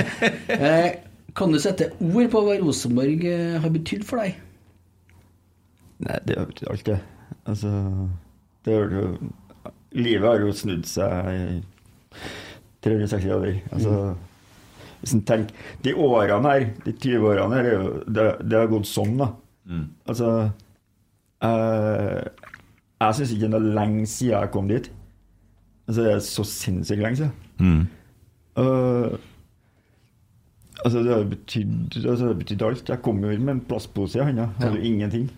eh, 0.48 0.94
kan 1.34 1.50
du 1.50 1.58
sette 1.58 1.90
ord 1.98 2.30
på 2.30 2.40
hva 2.40 2.58
Rosenborg 2.60 3.26
har 3.60 3.70
betydd 3.70 4.04
for 4.04 4.22
deg? 4.22 4.36
Nei, 5.98 6.18
det 6.24 6.38
har 6.38 6.46
betydd 6.46 6.70
alt, 6.70 6.86
det. 6.86 7.00
Altså 7.46 7.70
det 8.64 8.74
har 8.74 8.94
jo 8.94 9.32
Livet 9.94 10.26
har 10.26 10.40
jo 10.40 10.52
snudd 10.52 10.86
seg 10.86 11.62
360 12.82 13.26
grader. 13.26 13.60
Altså 13.72 14.16
Hvis 15.00 15.14
en 15.14 15.22
tenker 15.22 15.54
De 15.82 15.94
årene 15.94 16.50
her, 16.50 16.70
de 16.84 16.92
20 16.92 17.26
årene 17.28 17.54
her, 17.54 17.64
er 17.64 18.04
det, 18.08 18.24
det 18.50 18.58
har 18.58 18.70
gått 18.70 18.86
sånn, 18.86 19.18
da. 19.18 19.28
Altså 20.06 20.50
eh, 21.44 22.48
Jeg 23.04 23.18
syns 23.18 23.34
ikke 23.34 23.50
det 23.52 23.60
er 23.60 23.68
lenge 23.78 24.06
siden 24.10 24.34
jeg 24.38 24.52
kom 24.54 24.70
dit. 24.70 24.90
Altså, 25.86 26.00
det 26.00 26.12
er 26.14 26.24
så 26.24 26.44
sinnssykt 26.48 27.04
lenge 27.04 27.20
siden. 27.20 27.32
Mm. 27.60 27.86
Uh, 28.54 29.16
altså, 30.84 31.02
det 31.02 31.12
har 31.12 31.24
betydd 31.28 31.98
altså, 32.04 32.30
alt. 32.68 32.88
Jeg 32.88 33.02
kom 33.02 33.20
jo 33.24 33.34
med 33.38 33.54
en 33.56 33.64
plastpose 33.68 34.18
i 34.18 34.24
handa. 34.24 34.48
Hadde 34.60 34.78
jo 34.78 34.92
ingenting. 34.94 35.28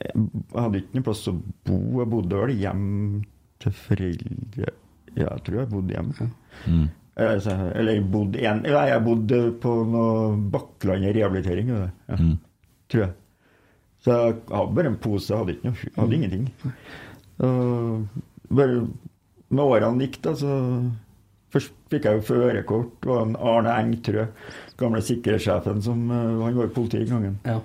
Jeg 0.00 0.28
hadde 0.56 0.80
ikke 0.80 0.96
noen 0.96 1.08
plass 1.10 1.26
å 1.28 1.36
bo. 1.36 1.80
Jeg 2.00 2.12
bodde 2.14 2.44
vel 2.46 2.56
hjemme 2.56 3.24
til 3.60 3.74
foreldre 3.76 4.70
jeg 5.18 5.44
tror 5.46 5.60
jeg 5.60 5.70
bodde 5.70 5.94
hjemme. 5.94 6.28
Mm. 6.66 6.86
Altså, 7.20 7.56
eller 7.74 7.96
jeg 7.98 8.04
bodde 8.12 8.42
en, 8.46 8.62
nei, 8.64 8.84
jeg 8.88 9.04
bodde 9.04 9.40
på 9.62 9.72
noe 9.90 10.36
Bakkland 10.52 11.10
rehabilitering. 11.16 11.72
Ja, 11.74 11.88
Mm. 12.18 12.38
Tror 12.90 13.04
jeg. 13.04 13.12
Så 14.00 14.14
jeg 14.16 14.36
hadde 14.48 14.74
bare 14.74 14.86
en 14.94 14.96
pose, 14.96 15.28
jeg 15.28 15.38
hadde 15.42 15.54
ikke 15.56 15.68
noe, 15.70 15.92
hadde 15.98 16.16
ingenting. 16.16 16.46
Og 17.40 18.06
bare 18.50 18.80
med 19.50 19.64
årene 19.64 20.06
gikk, 20.06 20.20
da, 20.24 20.34
så 20.38 20.56
Først 21.50 21.72
fikk 21.90 22.04
jeg 22.06 22.14
jo 22.20 22.22
førerkort. 22.28 22.90
Det 23.02 23.08
var 23.10 23.24
en 23.26 23.32
Arne 23.42 23.72
Engtrø, 23.74 24.28
gamle 24.78 25.00
sikkerhetssjefen, 25.02 25.80
som 25.82 26.04
eh, 26.14 26.44
han 26.44 26.54
var 26.54 26.68
i 26.68 26.74
politiet 26.76 27.08
en 27.08 27.16
gangen, 27.16 27.32
Ja. 27.44 27.56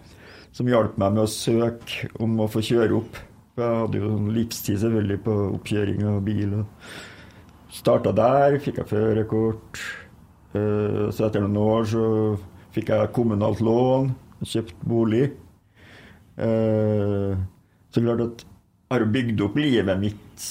som 0.57 0.65
hjalp 0.65 0.95
meg 0.97 1.13
med 1.13 1.21
å 1.21 1.29
søke 1.29 2.09
om 2.19 2.33
å 2.41 2.47
få 2.49 2.63
kjøre 2.65 2.97
opp. 2.97 3.19
Jeg 3.61 3.77
hadde 3.83 3.99
jo 4.01 4.09
livstid 4.33 4.79
selvfølgelig 4.81 5.19
på 5.27 5.35
oppkjøring 5.59 6.01
av 6.09 6.17
bil. 6.25 6.55
og 6.63 6.65
Starta 7.77 8.11
der, 8.17 8.57
fikk 8.57 8.81
jeg 8.81 8.89
førerkort. 8.89 9.77
Eh, 10.57 11.11
Så 11.13 11.27
etter 11.29 11.45
noen 11.45 11.61
år 11.61 11.85
så 11.85 12.05
fikk 12.73 12.89
jeg 12.89 13.13
kommunalt 13.13 13.61
lån, 13.61 14.15
kjøpt 14.41 14.81
bolig. 14.81 15.27
Eh, 16.37 17.35
Så 17.95 18.01
klart 18.03 18.21
at 18.25 18.45
jeg 18.45 18.99
har 18.99 19.05
bygd 19.11 19.41
opp 19.45 19.55
livet 19.57 19.99
mitt 20.01 20.45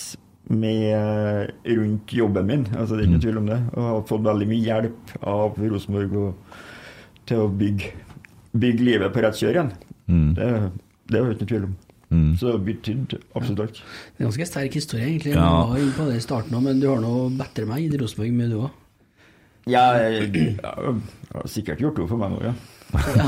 med 0.49 1.51
rundt 1.64 2.12
jobben 2.12 2.47
min, 2.49 2.64
altså 2.76 2.97
det 2.97 3.05
er 3.05 3.11
ikke 3.12 3.22
tvil 3.24 3.39
om 3.41 3.47
det. 3.49 3.59
Og 3.74 3.82
har 3.89 4.03
fått 4.09 4.24
veldig 4.26 4.49
mye 4.51 4.64
hjelp 4.64 5.12
av 5.22 5.59
Rosenborg 5.61 6.16
og, 6.20 6.59
til 7.28 7.45
å 7.45 7.49
bygge, 7.49 7.93
bygge 8.53 8.85
livet 8.85 9.14
på 9.14 9.22
rett 9.24 9.39
kjør 9.41 9.57
igjen. 9.59 9.72
Mm. 10.09 10.30
Det, 10.37 10.49
det 11.12 11.20
er 11.20 11.28
det 11.30 11.37
ikke 11.39 11.51
tvil 11.53 11.66
om. 11.70 11.76
Mm. 12.14 12.26
Så 12.37 12.47
det 12.47 12.53
har 12.55 12.64
betydd 12.68 13.14
absolutt 13.35 13.62
alt. 13.64 13.78
Det 13.80 14.18
er 14.20 14.24
en 14.24 14.28
ganske 14.28 14.49
sterk 14.51 14.76
historie, 14.78 15.07
egentlig. 15.09 15.32
Ja. 15.35 15.47
Jeg 15.49 15.70
var 15.72 15.82
inne 15.85 15.97
på 15.97 16.09
det 16.11 16.18
i 16.20 16.24
starten 16.26 16.59
òg, 16.59 16.64
men 16.68 16.80
du 16.82 16.89
har 16.91 17.01
noe 17.03 17.30
bedre 17.41 17.68
meg 17.70 17.87
i 17.89 18.01
Rosenborg 18.03 18.37
med 18.37 18.53
du 18.53 18.59
òg. 18.61 18.80
Ja, 19.70 19.84
jeg, 19.96 20.30
jeg, 20.34 20.60
har 20.60 21.50
sikkert 21.50 21.82
gjort 21.82 21.98
det 22.00 22.08
for 22.10 22.20
meg 22.20 22.34
nå, 22.34 22.40
ja. 22.44 22.54
Ja, 22.94 23.24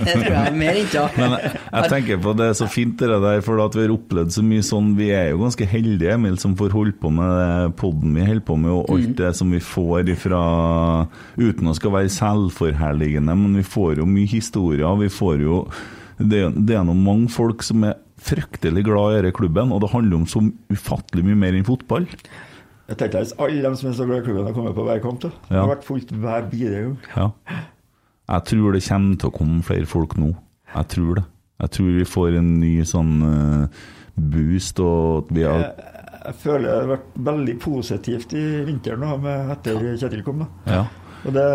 det 0.00 0.14
tror 0.14 0.22
jeg 0.24 0.48
er 0.48 0.54
mer 0.56 0.78
ikke. 0.80 1.02
Men 1.18 1.34
jeg, 1.36 1.50
jeg 1.58 1.90
tenker 1.92 2.20
på 2.24 2.32
det 2.38 2.46
er 2.50 2.56
så 2.56 2.68
fint 2.70 2.96
det 3.00 3.10
der, 3.10 3.42
for 3.44 3.60
at 3.60 3.76
vi 3.76 3.84
har 3.84 3.94
opplevd 3.94 4.32
så 4.32 4.44
mye 4.46 4.64
sånn 4.64 4.94
Vi 4.96 5.10
er 5.12 5.30
jo 5.32 5.42
ganske 5.42 5.66
heldige, 5.68 6.14
Emil, 6.16 6.38
som 6.40 6.54
får 6.58 6.72
holdt 6.76 7.00
på 7.02 7.12
med 7.12 7.74
poden 7.76 7.90
podden 8.00 8.16
vi 8.16 8.26
holder 8.26 8.46
på 8.46 8.56
med, 8.60 8.72
og 8.72 8.92
alt 8.94 9.16
det 9.18 9.32
som 9.36 9.52
vi 9.52 9.60
får 9.64 10.12
ifra 10.14 10.42
Uten 11.36 11.70
å 11.70 11.76
skal 11.76 11.94
være 11.98 12.12
selvforherligende, 12.14 13.36
men 13.36 13.58
vi 13.60 13.66
får 13.66 14.00
jo 14.00 14.08
mye 14.08 14.30
historier. 14.30 14.88
Vi 15.02 15.10
får 15.12 15.42
jo 15.44 15.64
Det, 16.20 16.44
det 16.56 16.76
er 16.76 16.84
noen 16.84 17.04
mange 17.04 17.30
folk 17.32 17.64
som 17.64 17.84
er 17.88 17.98
fryktelig 18.20 18.84
glad 18.84 19.14
i 19.14 19.20
denne 19.20 19.36
klubben, 19.36 19.72
og 19.72 19.80
det 19.80 19.92
handler 19.94 20.20
om 20.20 20.26
så 20.28 20.42
ufattelig 20.68 21.24
mye 21.24 21.38
mer 21.40 21.56
enn 21.56 21.64
fotball. 21.64 22.04
Jeg 22.90 22.98
tenkte 22.98 23.20
at 23.22 23.32
alle 23.38 23.62
de 23.62 23.76
som 23.78 23.88
er 23.90 23.92
så 23.94 24.06
glad 24.08 24.22
i 24.22 24.24
klubben, 24.26 24.46
har 24.48 24.54
kommet 24.56 24.74
på 24.74 24.84
hver 24.86 24.98
kamp. 25.04 25.20
da. 25.22 25.30
Det 25.46 25.58
har 25.60 25.68
vært 25.70 25.84
fullt 25.86 26.10
hver 26.10 26.48
bidige 26.50 26.80
gang. 26.82 26.96
Ja. 27.14 27.28
Jeg 28.30 28.44
tror 28.50 28.74
det 28.74 28.82
kommer 28.86 29.20
til 29.20 29.30
å 29.30 29.34
komme 29.36 29.62
flere 29.66 29.86
folk 29.90 30.16
nå. 30.18 30.32
Jeg 30.74 30.88
tror 30.94 31.14
det. 31.20 31.24
Jeg 31.60 31.70
tror 31.76 31.88
vi 31.98 32.04
får 32.08 32.36
en 32.40 32.50
ny 32.60 32.72
sånn 32.88 33.14
uh, 33.22 33.80
boost, 34.16 34.80
og 34.82 35.24
at 35.24 35.32
vi 35.36 35.42
har 35.46 35.62
Jeg, 35.62 35.88
jeg 36.24 36.34
føler 36.42 36.66
det 36.66 36.76
har 36.80 36.90
vært 36.96 37.18
veldig 37.30 37.56
positivt 37.62 38.34
i 38.38 38.44
vinteren 38.66 39.02
nå 39.04 39.16
med 39.22 39.50
etter 39.54 39.82
Kjetil 40.00 40.22
kom. 40.26 40.44
da. 40.44 40.48
Ja. 40.66 40.84
Og 41.26 41.34
det, 41.36 41.46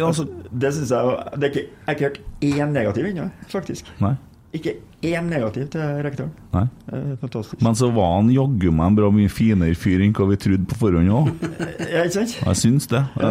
Ja, 0.00 0.06
altså, 0.08 0.24
det 0.52 0.72
syns 0.74 0.90
jeg 0.90 1.16
det 1.36 1.44
er 1.44 1.50
ikke, 1.54 1.64
Jeg 1.68 1.86
har 1.86 1.96
ikke 1.96 2.08
hørt 2.08 2.20
én 2.50 2.72
negativ 2.76 3.08
ennå, 3.10 3.30
faktisk. 3.52 3.88
nei. 4.00 4.14
Ikke 4.50 4.72
én 5.06 5.28
negativ 5.30 5.68
til 5.70 5.80
rektoren. 6.02 6.30
nei. 6.50 6.64
Er 6.90 7.16
fantastisk. 7.20 7.60
Men 7.62 7.76
så 7.78 7.86
var 7.94 8.16
han 8.16 8.32
jaggu 8.34 8.72
meg 8.74 8.88
en 8.90 8.96
bra 8.98 9.10
mye 9.14 9.30
finere 9.30 9.76
fyr 9.78 10.02
enn 10.02 10.10
hva 10.16 10.26
vi 10.26 10.38
trodde 10.42 10.66
på 10.72 10.78
forhånd 10.80 11.12
òg. 11.14 11.28
Ja, 11.92 12.02
ikke 12.02 12.16
sant? 12.16 12.34
Jeg 12.42 12.58
syns 12.58 12.88
det. 12.90 13.04
Ja. 13.22 13.30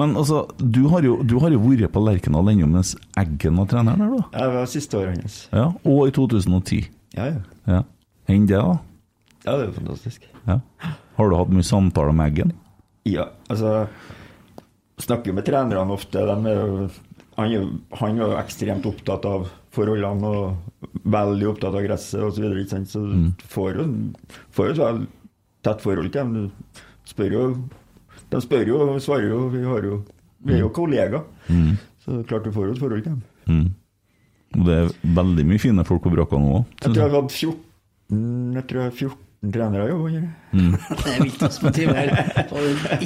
Men 0.00 0.16
altså, 0.16 0.46
du 0.56 0.86
har 0.92 1.04
jo, 1.04 1.18
du 1.22 1.36
har 1.44 1.52
jo 1.52 1.60
vært 1.60 1.92
på 1.92 2.00
Lerkendal 2.06 2.48
ennå 2.54 2.68
mens 2.72 2.94
Eggen 3.20 3.60
var 3.60 3.68
treneren 3.68 4.00
her, 4.06 4.14
da. 4.16 4.24
Jeg 4.40 4.54
var 4.56 4.70
siste 4.72 4.98
året 5.00 5.20
hans. 5.20 5.36
Ja, 5.52 5.66
Og 5.84 6.08
i 6.08 6.14
2010. 6.16 6.80
Ja, 7.16 7.28
ja. 7.34 7.42
Ja. 7.68 7.82
Enn 8.32 8.48
det, 8.48 8.56
da? 8.56 8.78
Ja, 9.44 9.52
det 9.58 9.60
er 9.60 9.66
jo 9.68 9.76
fantastisk. 9.76 10.24
Ja. 10.48 10.60
Har 11.20 11.30
du 11.30 11.36
hatt 11.38 11.52
mye 11.52 11.64
samtaler 11.68 12.16
med 12.16 12.32
Eggen? 12.32 12.56
Ja, 13.06 13.28
altså 13.52 13.86
Snakker 15.04 15.34
med 15.36 15.44
trenerne 15.44 15.92
ofte. 15.92 16.22
Er 16.24 16.40
jo, 16.56 16.88
han, 17.36 17.52
han 18.00 18.20
var 18.22 18.30
jo 18.32 18.38
ekstremt 18.40 18.86
opptatt 18.88 19.26
av 19.28 19.50
forholdene 19.76 20.30
og 20.32 20.82
veldig 21.16 21.48
opptatt 21.52 21.76
av 21.76 21.84
gresset 21.86 22.20
osv. 22.24 22.40
Så, 22.40 22.42
videre, 22.42 22.84
så 22.90 23.02
Mm. 23.06 23.28
får 23.52 23.76
jo, 23.78 23.86
får 24.56 24.66
jo 24.66 24.72
et 24.76 24.82
veldig 24.82 25.06
tett 25.66 25.80
forhold 25.84 26.10
til 26.12 26.20
dem. 26.20 26.32
Du 26.34 27.10
spør 27.12 27.32
jo 27.36 27.42
De 28.30 28.40
spør 28.42 28.66
jo 28.66 28.78
og 28.82 28.96
svarer 29.04 29.28
jo. 29.30 29.48
Vi, 29.52 29.60
har 29.62 29.84
jo, 29.86 30.00
vi 30.42 30.54
er 30.56 30.64
jo 30.64 30.68
kollegaer. 30.74 31.22
Mm. 31.48 31.76
Så 32.02 32.24
klart 32.26 32.42
du 32.44 32.50
får 32.50 32.66
jo 32.66 32.72
et 32.74 32.80
forhold 32.82 33.04
til 33.04 33.12
dem. 33.12 33.22
Mm. 33.46 34.64
Det 34.66 34.74
er 34.80 34.90
veldig 35.14 35.44
mye 35.46 35.60
fine 35.62 35.84
folk 35.86 36.02
på 36.02 36.10
brakka 36.14 36.38
nå 36.40 36.56
òg. 36.58 36.64
Jeg 36.82 36.90
tror 36.94 37.02
jeg 37.04 37.14
hadde 37.14 37.36
14, 37.36 38.54
jeg 38.56 38.66
tror 38.66 38.80
jeg 38.80 38.88
hadde 38.90 38.98
14 39.46 39.52
trenere 39.54 39.88
jobba 39.88 40.08
under. 40.10 40.28
Det 41.02 41.12
er 41.12 41.22
vilt 41.22 41.42
å 41.42 41.48
på 41.62 41.72
timer. 41.76 42.10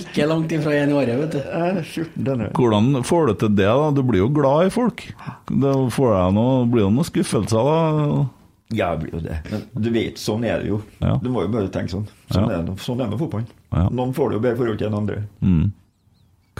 ikke 0.00 0.26
langt 0.30 0.52
ifra 0.54 0.74
én 0.80 0.90
i 0.92 0.96
året, 0.96 1.16
vet 1.20 1.32
du. 1.36 1.40
Eh, 1.40 1.80
14 1.84 2.24
trenere. 2.24 2.50
Hvordan 2.56 3.04
får 3.06 3.26
du 3.26 3.34
til 3.44 3.54
det, 3.60 3.66
da? 3.70 3.88
Du 3.96 4.02
blir 4.06 4.22
jo 4.24 4.28
glad 4.34 4.66
i 4.68 4.74
folk. 4.74 5.06
Da 5.50 5.72
får 5.96 6.12
jeg 6.16 6.36
noe, 6.36 6.66
blir 6.70 6.86
det 6.86 6.92
noen 6.98 7.08
skuffelser, 7.08 7.70
da? 7.70 8.26
Ja, 8.70 8.92
det 8.94 9.00
blir 9.02 9.16
jo 9.18 9.20
det. 9.24 9.38
Men 9.50 9.64
du 9.82 9.90
vet, 9.90 10.18
sånn 10.22 10.44
er 10.46 10.60
det 10.62 10.68
jo. 10.70 10.76
Ja. 11.02 11.16
Du 11.18 11.26
må 11.34 11.42
jo 11.42 11.50
bare 11.50 11.66
tenke 11.74 11.90
sånn. 11.90 12.04
Sånn 12.30 12.46
Ja. 12.46 12.60
er 12.60 12.62
det 12.68 12.76
sånn 12.84 13.00
er 13.00 13.08
det 13.08 13.16
med 13.16 13.22
fotballen. 13.24 13.48
Ja. 13.74 13.88
Noen 13.90 14.12
får 14.14 14.30
det 14.30 14.36
jo 14.38 14.42
bedre 14.44 14.56
forhold 14.60 14.78
til 14.78 14.86
enn 14.86 14.98
andre. 15.00 15.16
Mm. 15.42 15.72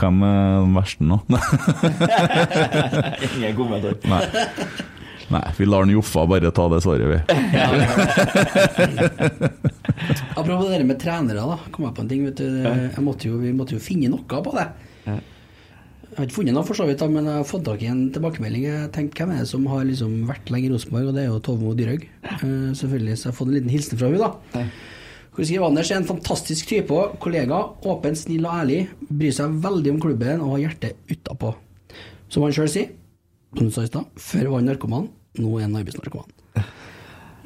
Hvem 0.01 0.23
er 0.27 0.61
den 0.65 0.75
verste 0.75 1.05
nå? 1.07 1.21
Ingen 3.37 3.55
kommentar. 3.59 3.95
Nei. 4.11 4.23
Nei, 5.31 5.43
vi 5.57 5.67
lar 5.69 5.85
den 5.87 5.95
Joffa 5.95 6.25
bare 6.27 6.51
ta 6.55 6.65
det 6.73 6.81
svaret, 6.83 7.07
vi. 7.07 7.19
Apropos 10.41 10.65
det 10.67 10.73
der 10.79 10.87
med 10.89 10.99
trenere, 10.99 11.45
da. 11.47 11.59
Kom 11.71 11.87
jeg 11.87 11.95
på 11.95 12.03
en 12.03 12.11
ting, 12.11 12.25
vet 12.27 12.41
du. 12.41 12.49
Jeg 12.67 13.05
måtte 13.07 13.29
jo, 13.31 13.39
vi 13.39 13.53
måtte 13.55 13.77
jo 13.77 13.83
finne 13.83 14.11
noe 14.11 14.25
på 14.27 14.55
det. 14.57 14.67
Jeg 16.11 16.17
har 16.19 16.27
ikke 16.27 16.39
funnet 16.41 16.57
noe, 16.57 16.67
for 16.67 16.75
så 16.75 16.85
vidt, 16.89 17.03
men 17.07 17.29
jeg 17.29 17.39
har 17.39 17.47
fått 17.47 17.63
tak 17.69 17.83
i 17.87 17.91
en 17.93 18.01
tilbakemelding. 18.11 18.65
Jeg 18.67 18.89
tenkte, 18.97 19.23
Hvem 19.23 19.37
er 19.37 19.45
det 19.45 19.51
som 19.53 19.69
har 19.71 19.85
liksom 19.87 20.17
vært 20.27 20.51
lenge 20.51 20.67
i 20.67 20.73
Rosenborg? 20.73 21.13
Og 21.13 21.15
det 21.15 21.23
er 21.23 21.29
jo 21.31 21.43
Tove 21.47 21.63
Mo 21.63 21.75
Dyrhaug. 21.79 22.03
Eh, 22.27 22.73
selvfølgelig, 22.81 23.15
så 23.15 23.29
jeg 23.29 23.31
har 23.31 23.39
fått 23.39 23.53
en 23.53 23.55
liten 23.61 23.71
hilsen 23.71 24.01
fra 24.01 24.11
henne, 24.11 24.27
da. 24.27 24.65
Hun 25.37 25.47
skriver 25.47 25.69
Anders 25.69 25.93
er 25.93 26.01
en 26.01 26.09
fantastisk 26.09 26.67
type, 26.73 27.05
kollega, 27.23 27.61
åpen, 27.87 28.19
snill 28.19 28.49
og 28.51 28.57
ærlig. 28.65 28.81
Bryr 29.07 29.37
seg 29.39 29.55
veldig 29.63 29.95
om 29.95 30.03
klubben 30.03 30.43
og 30.43 30.57
har 30.57 30.65
hjertet 30.65 31.15
utapå. 31.15 31.55
Som 32.27 32.49
han 32.49 32.59
sjøl 32.59 32.69
sier, 32.75 32.91
som 33.55 33.71
du 33.71 33.75
sa 33.75 33.87
i 33.87 33.93
stad, 33.93 34.11
før 34.19 34.51
var 34.51 34.59
han 34.59 34.69
narkoman, 34.73 35.07
nå 35.39 35.53
er 35.59 35.69
han 35.69 35.77
arbeidsnarkoman. 35.79 36.33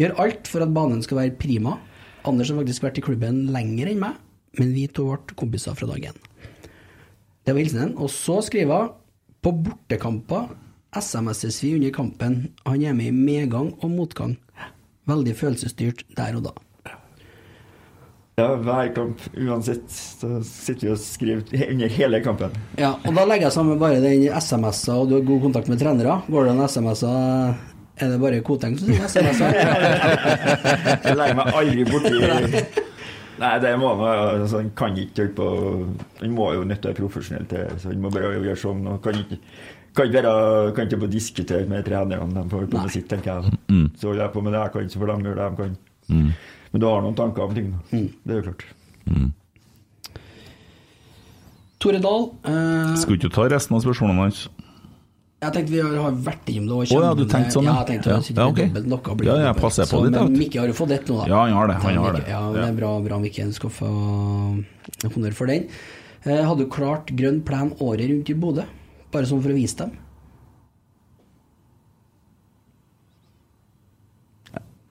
Gjør 0.00 0.16
alt 0.24 0.50
for 0.50 0.64
at 0.64 0.72
banen 0.74 1.02
skal 1.04 1.20
være 1.20 1.36
prima. 1.38 1.76
Anders 2.24 2.50
har 2.50 2.58
faktisk 2.62 2.86
vært 2.86 2.98
i 2.98 3.04
klubben 3.04 3.44
lenger 3.54 3.92
enn 3.92 4.00
meg, 4.02 4.18
men 4.58 4.72
vi 4.74 4.86
to 4.88 5.10
ble 5.10 5.36
kompiser 5.38 5.76
fra 5.76 5.90
dag 5.90 6.08
én. 6.10 6.20
Det 7.44 7.52
var 7.52 7.60
hilsenen. 7.60 7.96
Og 8.00 8.10
så 8.10 8.40
skriver 8.46 8.86
hun 8.86 8.92
på 9.44 9.52
bortekamper 9.66 10.54
SMS-es 10.96 11.60
vi 11.60 11.74
under 11.76 11.92
kampen. 11.94 12.38
Han 12.64 12.82
er 12.82 12.96
med 12.96 13.12
i 13.12 13.16
medgang 13.16 13.74
og 13.82 13.90
motgang. 13.92 14.38
Veldig 15.10 15.34
følelsesstyrt 15.36 16.06
der 16.16 16.38
og 16.38 16.46
da. 16.48 16.54
Ja, 18.34 18.48
hver 18.58 18.88
kamp, 18.96 19.20
uansett, 19.38 19.84
så 19.92 20.40
sitter 20.42 20.88
vi 20.88 20.90
og 20.90 20.98
skriver 20.98 21.68
under 21.68 21.92
hele 21.92 22.18
kampen. 22.24 22.56
Ja, 22.80 22.96
og 22.96 23.14
da 23.14 23.26
legger 23.28 23.46
jeg 23.46 23.54
sammen 23.54 23.78
bare 23.78 24.00
den 24.02 24.24
SMS-a, 24.26 24.96
og 24.96 25.12
du 25.12 25.14
har 25.20 25.28
god 25.28 25.44
kontakt 25.44 25.70
med 25.70 25.78
trenere. 25.78 26.16
Går 26.26 26.48
det 26.48 26.54
en 26.56 26.64
SMS-a 26.64 27.12
Er 28.00 28.10
det 28.10 28.18
bare 28.22 28.40
Koteng 28.42 28.74
som 28.78 28.90
sier 28.90 29.04
SMS-a? 29.06 29.50
Jeg 31.04 31.14
legger 31.18 31.38
meg 31.38 31.54
aldri 31.60 31.84
borti 31.86 32.14
Nei, 33.34 33.52
det 33.62 33.70
må 33.78 33.92
man 33.98 34.18
altså, 34.40 34.60
Han 34.60 34.72
kan 34.78 34.98
ikke 34.98 35.24
holde 35.24 35.34
på 35.38 35.46
Han 36.22 36.34
må 36.34 36.50
jo 36.54 36.66
nødt 36.66 36.82
til 36.82 36.90
å 36.90 36.92
være 36.92 37.00
profesjonell 37.00 37.46
til 37.50 37.72
så 37.82 37.92
han 37.92 38.02
må 38.02 38.10
bare 38.14 38.34
gjøre 38.34 38.58
sånn. 38.58 38.84
og 38.90 39.00
kan 39.04 39.18
ikke 39.22 39.40
kan 39.94 40.08
ikke, 40.10 40.22
være, 40.24 40.72
kan 40.74 40.88
ikke 40.88 40.96
bare 41.04 41.12
diskutere 41.12 41.66
med 41.70 41.84
trenerne. 41.86 42.34
De 42.34 42.50
får 42.50 42.58
holde 42.58 42.70
på 42.72 42.80
med 42.82 42.90
sitt, 42.90 43.04
tenker 43.06 43.30
jeg. 43.30 43.58
Mm. 43.70 43.84
Så 43.94 44.08
holder 44.08 44.24
jeg 44.24 44.32
på 44.34 44.40
med 44.42 44.52
det 44.56 44.62
jeg 44.64 44.72
kan, 44.74 44.88
så 44.90 44.98
får 44.98 45.10
de 45.12 45.28
gjøre 45.28 45.36
det 45.38 45.44
de 45.44 45.60
kan. 45.60 45.76
Mm. 46.08 46.30
Men 46.72 46.82
du 46.82 46.86
har 46.88 47.04
noen 47.04 47.14
tanker 47.20 47.44
om 47.44 47.54
ting, 47.54 47.68
da. 47.70 48.00
Det 48.26 48.34
er 48.34 48.40
jo 48.40 48.46
klart. 48.48 48.64
Mm. 49.06 49.28
Tore 51.84 52.00
Dahl. 52.02 52.26
Eh, 52.50 52.96
Skulle 53.04 53.20
ikke 53.20 53.30
ta 53.36 53.46
resten 53.52 53.76
av 53.78 53.84
spørsmålene 53.84 54.26
hans? 54.26 54.48
Jeg 55.44 55.52
tenkte 55.54 55.70
vi 55.74 55.80
har- 55.80 56.12
vært 56.28 56.46
innom 56.52 56.68
det. 56.84 56.90
Å 56.94 56.98
oh, 56.98 57.02
ja, 57.04 57.14
du 57.14 57.24
tenkte 57.24 57.52
sånn, 57.56 57.64
ja? 57.64 57.72
ja. 57.74 57.84
jeg 57.84 57.88
tenkte 57.92 58.10
Ja. 58.10 58.18
sikkert 58.20 58.36
Ja, 58.42 58.46
ok. 58.48 58.60
dobbelt 58.64 58.86
noe 58.92 59.16
blir 59.16 59.26
Ja, 59.30 59.36
jeg 59.52 59.56
passer 59.60 59.82
på 59.84 59.88
Så, 59.88 60.02
litt, 60.04 60.12
Men. 60.12 60.38
Mikke 60.38 60.58
har 60.60 60.66
jo 60.68 60.72
fått 60.74 60.90
ett 60.96 61.06
nå, 61.08 61.16
da. 61.22 61.26
Ja, 61.28 61.40
han 61.44 61.52
har 61.52 61.66
det, 61.68 61.74
han 61.82 61.96
har 61.96 62.12
det. 62.12 62.24
Ja, 62.28 62.42
det 62.52 62.60
Ja. 62.60 62.66
er 62.68 62.72
bra, 62.72 63.00
bra 63.00 63.18
Mikke. 63.18 63.44
Du 63.44 63.52
skal 63.52 63.70
få 63.70 63.88
honnør 65.04 65.32
for 65.34 65.46
den. 65.46 65.68
Eh, 66.26 66.42
hadde 66.44 66.58
du 66.58 66.66
klart 66.66 67.06
grønn 67.14 67.42
plen 67.44 67.74
året 67.80 68.08
rundt 68.08 68.30
i 68.30 68.34
Bodø? 68.34 68.64
Bare 69.12 69.24
sånn 69.26 69.42
for 69.42 69.50
å 69.50 69.54
vise 69.54 69.76
dem? 69.76 69.92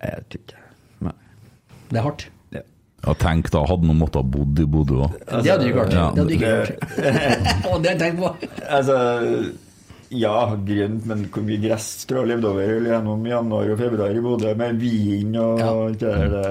Jeg 0.04 0.24
tror 0.30 0.42
ikke 0.42 0.62
Nei. 1.08 1.14
Det 1.90 1.98
er 2.00 2.04
hardt. 2.08 2.26
Ja, 3.04 3.12
tenk 3.20 3.50
da, 3.52 3.66
hadde 3.68 3.88
han 3.90 3.98
måttet 4.00 4.16
ha 4.16 4.24
bodd 4.24 4.60
i 4.60 4.66
Bodø 4.66 5.02
òg. 5.04 5.16
det 5.28 5.52
hadde 5.52 5.60
du 5.60 5.66
ikke 5.68 5.82
klart. 5.82 5.92
Ja, 5.92 6.06
det 6.16 6.22
hadde 6.22 6.28
du 6.30 6.36
ikke 6.38 6.52
gjort. 6.54 6.72
klart. 6.80 7.66
Å, 7.68 7.82
det 7.84 7.90
har 7.90 7.96
jeg 7.98 8.00
tenkt 8.00 8.20
på. 8.22 8.30
Altså, 8.78 8.96
ja, 10.14 10.36
grønt, 10.68 11.06
men 11.10 11.26
hvor 11.34 11.44
mye 11.46 11.60
gress 11.64 11.88
tror 12.08 12.22
jeg 12.22 12.26
har 12.26 12.32
levd 12.36 12.48
over 12.52 12.88
gjennom 12.88 13.26
januar 13.28 13.72
og 13.74 13.80
februar 13.82 14.14
i 14.16 14.24
Bodø, 14.24 14.54
med 14.60 14.80
vin 14.82 15.36
og 15.42 15.60
Ja. 15.60 15.72
det, 15.90 16.00
der, 16.02 16.28
det, 16.34 16.48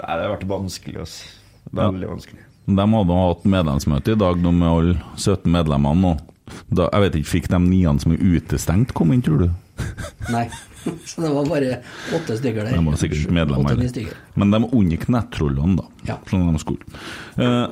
Nei, 0.00 0.16
det 0.16 0.22
har 0.26 0.32
vært 0.36 0.48
vanskelig, 0.50 0.96
altså. 1.04 1.32
Veldig 1.76 2.08
vanskelig. 2.12 2.42
De 2.66 2.86
hadde 2.96 3.18
hatt 3.22 3.44
medlemsmøte 3.46 4.14
i 4.16 4.18
dag 4.18 4.40
nå 4.42 4.52
med 4.54 4.68
alle 4.68 4.96
17 5.14 5.52
medlemmene. 5.54 6.16
Og 6.16 6.74
da, 6.78 6.88
jeg 6.92 7.02
vet 7.04 7.18
ikke, 7.20 7.30
Fikk 7.30 7.48
de 7.52 7.58
niene 7.62 8.02
som 8.02 8.14
er 8.14 8.22
utestengt, 8.22 8.94
komme 8.96 9.14
inn, 9.16 9.22
tror 9.26 9.44
du? 9.44 9.48
Nei. 10.34 10.46
Så 11.06 11.22
det 11.24 11.32
var 11.34 11.48
bare 11.50 11.80
åtte 12.14 12.36
stykker 12.38 12.66
der. 12.68 12.76
De 12.78 12.84
var 12.86 12.98
sikkert 13.00 13.24
ikke 13.24 13.34
medlemmer. 13.34 13.80
Men 14.38 14.52
de 14.54 14.60
unngikk 14.70 15.08
nettrollene, 15.10 15.80
da. 15.80 15.86
Ja. 16.06 16.16
Sånn 16.30 16.46
de 16.54 16.62
skulle. 16.62 16.86
Eh, 17.42 17.64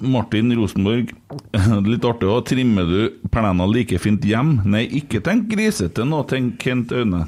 Martin 0.00 0.52
Rosenborg, 0.56 1.12
litt 1.90 2.06
artig 2.08 2.30
òg. 2.30 2.44
Trimmer 2.50 2.88
du 2.88 3.28
plena 3.32 3.66
like 3.68 3.98
fint 4.02 4.24
hjem? 4.26 4.58
Nei, 4.68 4.86
ikke 5.00 5.22
tenk 5.24 5.48
grisete 5.52 6.06
nå, 6.08 6.22
tenk 6.30 6.58
Kent 6.62 6.94
Aune. 6.96 7.26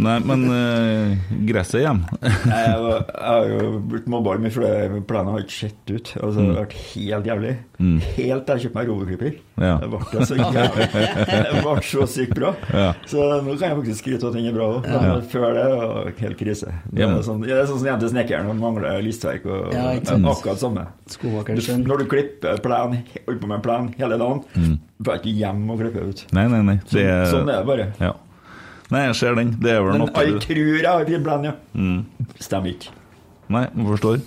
Nei, 0.00 0.14
men 0.24 0.44
uh, 0.48 1.12
gresset 1.48 1.82
hjem. 1.82 1.98
Jeg, 2.22 3.02
har 3.12 3.48
jo 3.50 3.72
blitt 3.90 4.06
mobba 4.10 4.38
mye, 4.40 4.52
fordi 4.54 5.02
planen 5.08 5.34
har 5.34 5.42
ikke 5.44 5.56
sett 5.56 5.90
ut. 5.92 6.12
Altså, 6.16 6.38
Det 6.38 6.46
har 6.48 6.60
vært 6.62 6.76
helt 6.94 7.28
jævlig. 7.28 7.52
Helt 8.16 8.46
til 8.46 8.54
jeg 8.56 8.64
kjøpte 8.64 8.78
meg 8.78 8.88
roverklipper. 8.92 9.34
Ja. 9.62 9.74
Det 9.82 9.90
ble 9.92 10.26
så 10.30 10.38
jævlig. 10.38 10.86
Det 11.52 11.64
ble 11.66 11.74
så 11.90 12.06
sykt 12.14 12.34
bra. 12.38 12.54
Ja. 12.72 12.88
Så 13.10 13.26
nå 13.44 13.56
kan 13.58 13.66
jeg 13.68 13.78
faktisk 13.82 14.00
skryte 14.04 14.26
av 14.28 14.32
at 14.32 14.38
den 14.38 14.48
er 14.48 14.56
bra 14.56 14.68
òg. 14.78 14.88
Ja. 14.88 15.14
Før 15.34 15.46
det 15.58 15.66
var 15.74 15.94
det 16.08 16.14
helt 16.24 16.40
krise. 16.40 16.72
Det 16.88 17.04
er 17.06 17.20
sånn, 17.26 17.44
det 17.44 17.52
er 17.56 17.68
sånn 17.68 17.82
som 17.82 17.90
jenter 17.90 18.06
til 18.06 18.14
snekkeren 18.14 18.48
og 18.52 18.58
mangler 18.62 19.02
listverk. 19.04 19.44
Og, 19.46 19.68
Ja, 19.76 19.90
ikke 19.98 20.14
sant. 20.14 20.30
akkurat 20.32 20.62
samme. 20.62 20.86
Når 21.82 22.04
du 22.04 22.08
klipper 22.10 22.60
plen, 22.64 22.98
holder 23.26 23.40
på 23.44 23.50
med 23.50 23.58
en 23.60 23.64
plen 23.68 23.92
hele 24.00 24.18
dagen, 24.20 24.44
du 24.98 25.08
får 25.10 25.20
ikke 25.20 25.36
hjem 25.42 25.64
og 25.72 25.80
klippe 25.82 26.08
ut. 26.08 26.26
Nei, 26.32 26.46
nei, 26.48 26.62
nei. 26.72 26.78
Det, 26.88 27.04
Sånn, 27.28 27.42
sånn 27.42 27.50
er 27.52 27.60
det 27.60 27.68
bare. 27.68 27.88
Ja. 28.00 28.14
Nei, 28.92 29.06
jeg 29.08 29.16
ser 29.18 29.34
den. 29.38 29.54
Det 29.62 29.70
er 29.72 29.80
vel 29.82 29.96
Men 29.96 30.04
noe 30.04 30.12
alle 30.20 30.36
du 30.36 30.44
tror 30.44 30.58
jeg 30.82 30.86
har 30.86 31.24
plen, 31.24 31.44
ja. 31.48 31.52
mm. 31.74 32.28
Stemmer 32.42 32.74
ikke. 32.74 32.92
Nei, 33.52 33.66
man 33.74 33.86
forstår. 33.94 34.20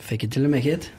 Fake 0.00 0.24
it 0.26 0.32
till 0.32 0.44
you 0.46 0.50
make 0.52 0.66
it. 0.68 0.90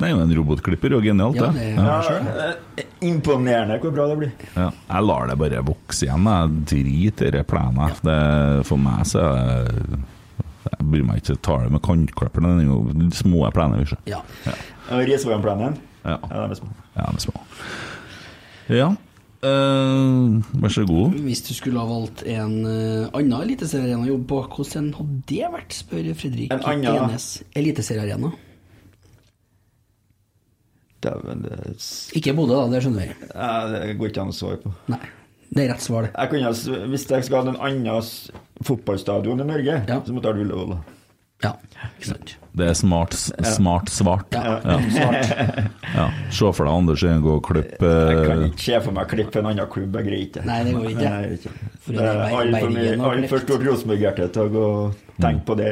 Det 0.00 0.08
er 0.08 0.14
jo 0.14 0.20
en 0.22 0.30
robotklipper, 0.32 0.94
og 0.96 1.02
genialt, 1.04 1.36
Ja, 1.36 1.48
det. 1.52 1.60
det 1.60 1.64
er 1.76 1.82
Ja. 1.84 1.96
Ja, 2.00 2.52
eh, 2.80 2.84
imponerende 3.04 3.76
hvor 3.82 3.92
bra 3.92 4.06
det 4.08 4.16
blir. 4.18 4.30
Ja. 4.56 4.70
Jeg 4.88 5.04
lar 5.04 5.26
det 5.28 5.36
bare 5.42 5.60
vokse 5.64 6.06
igjen. 6.06 6.24
Jeg 6.24 6.64
driter 6.72 7.26
i 7.28 7.30
det 7.36 7.46
plenen. 7.46 7.92
Det- 8.02 8.66
For 8.66 8.76
meg 8.78 9.04
så 9.04 9.20
er 9.20 9.68
Jeg 10.70 10.86
bryr 10.90 11.04
meg 11.04 11.22
ikke 11.22 11.36
ta 11.42 11.56
det 11.62 11.70
med 11.72 11.80
kantklipperen. 11.82 12.58
Det 12.58 12.64
er 12.64 12.70
jo 12.70 13.10
små 13.10 13.50
plener. 13.52 13.98
Ja. 14.06 14.20
Og 14.90 15.04
Risvågenplanen, 15.08 15.76
Ja. 16.04 16.16
ja, 16.30 16.46
de 16.46 16.50
er 16.50 16.54
små. 16.54 16.68
Ja, 16.96 17.02
de 17.02 17.16
er 17.16 17.20
små. 17.20 17.40
Ja. 18.68 18.88
Eh, 19.42 20.60
vær 20.62 20.72
så 20.74 20.84
god. 20.88 21.14
Hvis 21.24 21.42
du 21.48 21.54
skulle 21.56 21.80
ha 21.80 21.86
valgt 21.88 22.22
en 22.28 22.54
uh, 22.66 23.08
annen 23.16 23.40
eliteseriearena 23.42 24.04
å 24.06 24.10
jobbe 24.12 24.28
på, 24.32 24.40
hvordan 24.56 24.92
hadde 24.98 25.18
det 25.30 25.50
vært, 25.54 25.72
spør 25.82 26.10
Fredrik 26.14 26.52
En 26.52 26.60
annen- 26.74 27.08
Enes. 27.10 27.28
Eliteseriearena. 27.56 28.32
Dæven, 31.00 31.46
Ikke 32.18 32.34
Bodø, 32.36 32.58
da, 32.58 32.66
det 32.74 32.82
skjønner 32.84 33.06
vi. 33.08 33.14
ja, 33.32 33.52
det 33.72 33.94
går 33.96 34.10
ikke 34.10 34.20
an 34.26 34.32
å 34.34 34.36
svare 34.36 34.58
på. 34.60 34.72
Nei. 34.92 35.00
Det 35.50 35.64
er 35.64 35.70
rett 35.72 35.82
svar, 35.82 36.04
det. 36.06 36.10
Jeg 36.14 36.30
kunne, 36.30 36.50
hvis 36.92 37.06
jeg 37.10 37.24
skulle 37.26 37.40
hatt 37.40 37.48
en 37.54 37.62
annen 37.66 38.10
fotballstadion 38.68 39.40
i 39.40 39.46
Norge, 39.48 39.78
Ja. 39.88 39.96
så 40.04 40.12
måtte 40.14 40.28
jeg 40.30 40.36
ha 40.36 40.44
Ullevål. 40.44 40.76
Ja, 41.44 41.54
ikke 41.96 42.10
sant. 42.12 42.36
Det 42.50 42.66
er 42.66 42.74
smart, 42.74 43.14
smart 43.46 43.90
svart. 43.94 44.34
Ja, 44.34 44.56
Ja. 44.66 44.78
svart. 44.96 45.68
Ja. 45.94 46.06
Se 46.34 46.50
for 46.52 46.66
deg 46.66 46.72
Anders 46.74 47.04
Øyen 47.06 47.22
gå 47.22 47.36
og 47.38 47.44
klippe 47.46 47.90
Jeg 47.90 48.24
kan 48.26 48.42
eh, 48.42 48.48
ikke 48.50 48.64
se 48.64 48.80
for 48.84 48.96
meg 48.96 49.06
å 49.06 49.10
klippe 49.12 49.38
en 49.40 49.50
annen 49.52 49.70
klubb, 49.70 50.00
jeg 50.00 50.08
greier 50.08 50.24
ikke. 50.26 50.46
Nei, 50.48 50.58
det 50.66 50.74
går 50.74 50.88
ikke. 50.90 51.12
Nei, 51.12 51.36
ikke. 51.38 51.52
For 51.84 51.92
Det 51.98 52.08
er 52.08 52.24
er 52.24 52.40
altfor 52.40 52.74
mye 52.74 53.12
altfor 53.12 53.44
stort 53.46 53.68
Rosenborg-hjerte 53.68 54.28
til 54.34 54.42
å 54.48 54.52
gå 54.56 54.66
og 54.80 54.98
tenke 55.22 55.46
på 55.46 55.56
det. 55.62 55.70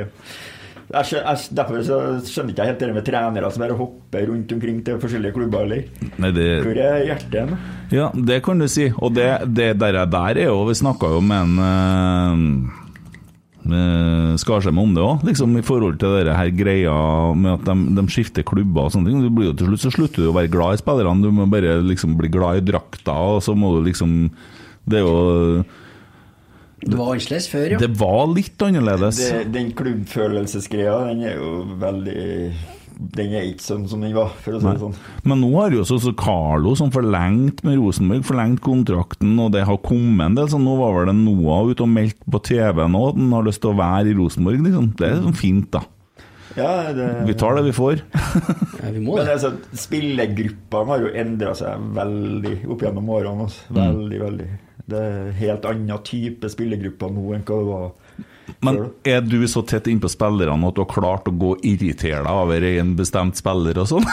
Jeg 0.89 1.05
skjønner, 1.05 1.27
jeg, 1.37 1.53
derfor 1.59 1.83
så 1.85 1.97
skjønner 2.25 2.55
ikke 2.55 2.65
jeg 2.65 2.71
helt 2.73 2.81
det 2.81 2.95
med 2.97 3.05
trenere 3.05 3.49
som 3.53 3.61
bare 3.67 3.75
hopper 3.77 4.23
rundt 4.31 4.53
omkring 4.57 4.79
til 4.87 5.01
forskjellige 5.03 5.35
klubber. 5.37 5.67
eller 5.67 6.15
Nei, 6.17 6.31
det 6.33 6.47
Hvor 6.65 6.81
er 6.81 7.03
hjertet 7.11 7.37
hen? 7.43 7.57
Ja, 7.93 8.07
det 8.15 8.39
kan 8.47 8.63
du 8.63 8.69
si. 8.73 8.87
Og 8.97 9.13
det, 9.19 9.27
det 9.53 9.75
der, 9.83 10.05
der 10.09 10.41
er 10.47 10.49
jo 10.49 10.63
Vi 10.71 10.79
snakka 10.81 11.11
jo 11.13 11.21
med 11.21 11.59
en 11.59 12.71
uh, 13.67 14.71
med 14.71 14.83
om 14.83 14.95
det 14.95 15.03
òg, 15.05 15.25
liksom, 15.27 15.57
i 15.59 15.65
forhold 15.65 15.99
til 15.99 16.15
det 16.29 16.37
her 16.37 16.53
greia 16.55 16.95
med 17.35 17.57
at 17.57 17.67
de, 17.67 17.75
de 17.99 18.07
skifter 18.13 18.47
klubber 18.47 18.87
og 18.87 18.95
sånne 18.95 19.11
ting. 19.11 19.25
Du 19.25 19.31
blir 19.35 19.51
jo 19.51 19.57
til 19.59 19.71
slutt 19.73 19.85
så 19.87 19.95
slutter 19.95 20.25
du 20.25 20.31
å 20.31 20.37
være 20.37 20.53
glad 20.53 20.79
i 20.79 20.83
spillerne, 20.83 21.25
du 21.25 21.35
må 21.35 21.49
bare 21.51 21.81
liksom 21.85 22.17
bli 22.21 22.31
glad 22.33 22.63
i 22.63 22.67
drakta, 22.71 23.17
og 23.35 23.43
så 23.45 23.57
må 23.59 23.77
du 23.77 23.85
liksom 23.89 24.31
Det 24.89 25.01
er 25.01 25.05
jo 25.05 25.65
Det 26.87 26.97
var 26.97 27.15
annerledes 27.15 27.49
før, 27.51 27.69
ja. 27.75 27.79
Det 27.83 27.91
var 27.99 28.27
litt 28.33 28.63
annerledes. 28.63 29.21
Det, 29.21 29.47
den 29.53 29.73
klubbfølelsesgreia, 29.77 30.99
den 31.11 31.25
er 31.27 31.41
jo 31.41 31.55
veldig 31.81 32.29
Den 32.99 33.35
er 33.39 33.45
ikke 33.47 33.63
sånn 33.63 33.85
som 33.87 34.01
den 34.03 34.15
var, 34.17 34.33
for 34.43 34.57
å 34.57 34.61
si 34.61 34.67
det 34.67 34.81
sånn. 34.83 34.97
Men 35.29 35.39
nå 35.45 35.53
har 35.55 35.75
jo 35.75 35.85
også 35.85 36.13
Carlo 36.19 36.73
som 36.79 36.91
forlengt 36.91 37.63
med 37.67 37.79
Rosenborg, 37.79 38.25
forlengt 38.27 38.63
kontrakten, 38.65 39.37
og 39.39 39.53
det 39.55 39.63
har 39.69 39.79
kommet 39.85 40.25
en 40.27 40.39
del. 40.41 40.49
Så 40.51 40.59
nå 40.59 40.75
var 40.81 40.97
vel 40.97 41.13
det 41.13 41.15
Noah 41.21 41.71
ute 41.71 41.87
og 41.87 41.93
meldte 41.93 42.35
på 42.35 42.43
TV 42.49 42.83
nå 42.91 43.05
at 43.13 43.21
han 43.21 43.37
har 43.37 43.47
lyst 43.47 43.63
til 43.63 43.71
å 43.71 43.79
være 43.79 44.11
i 44.11 44.19
Rosenborg, 44.19 44.67
liksom. 44.67 44.91
Det 44.99 45.07
er 45.13 45.23
sånn 45.23 45.39
fint, 45.39 45.71
da. 45.77 45.85
Ja, 46.59 46.93
det, 46.97 47.07
Vi 47.29 47.37
tar 47.39 47.55
det 47.55 47.63
vi 47.69 47.75
får. 47.77 48.03
ja 48.83 48.91
vi 48.91 49.03
må 49.05 49.19
Men 49.21 49.31
altså, 49.31 49.53
spillergruppene 49.79 50.91
har 50.91 51.05
jo 51.05 51.13
endra 51.23 51.55
seg 51.59 51.85
veldig 51.95 52.57
opp 52.73 52.83
gjennom 52.83 53.13
årene. 53.15 53.47
Altså. 53.47 53.79
Veldig, 53.79 54.21
veldig. 54.25 54.49
Det 54.89 55.03
er 55.05 55.33
helt 55.39 55.67
annen 55.69 56.05
type 56.07 56.51
spillergrupper 56.51 57.13
nå 57.13 57.27
enn 57.37 57.45
hva 57.47 57.59
det 57.61 57.69
var 57.69 57.89
Men 58.65 58.81
er 59.07 59.21
du 59.25 59.43
så 59.51 59.63
tett 59.67 59.91
innpå 59.91 60.11
spillerne 60.13 60.71
at 60.71 60.77
du 60.77 60.83
har 60.83 60.91
klart 60.91 61.29
å 61.29 61.35
gå 61.37 61.53
og 61.57 61.67
irritere 61.67 62.23
deg 62.25 62.33
over 62.33 62.67
en 62.71 62.95
bestemt 62.99 63.39
spiller 63.39 63.81
og 63.83 63.91
sånn? 63.91 64.09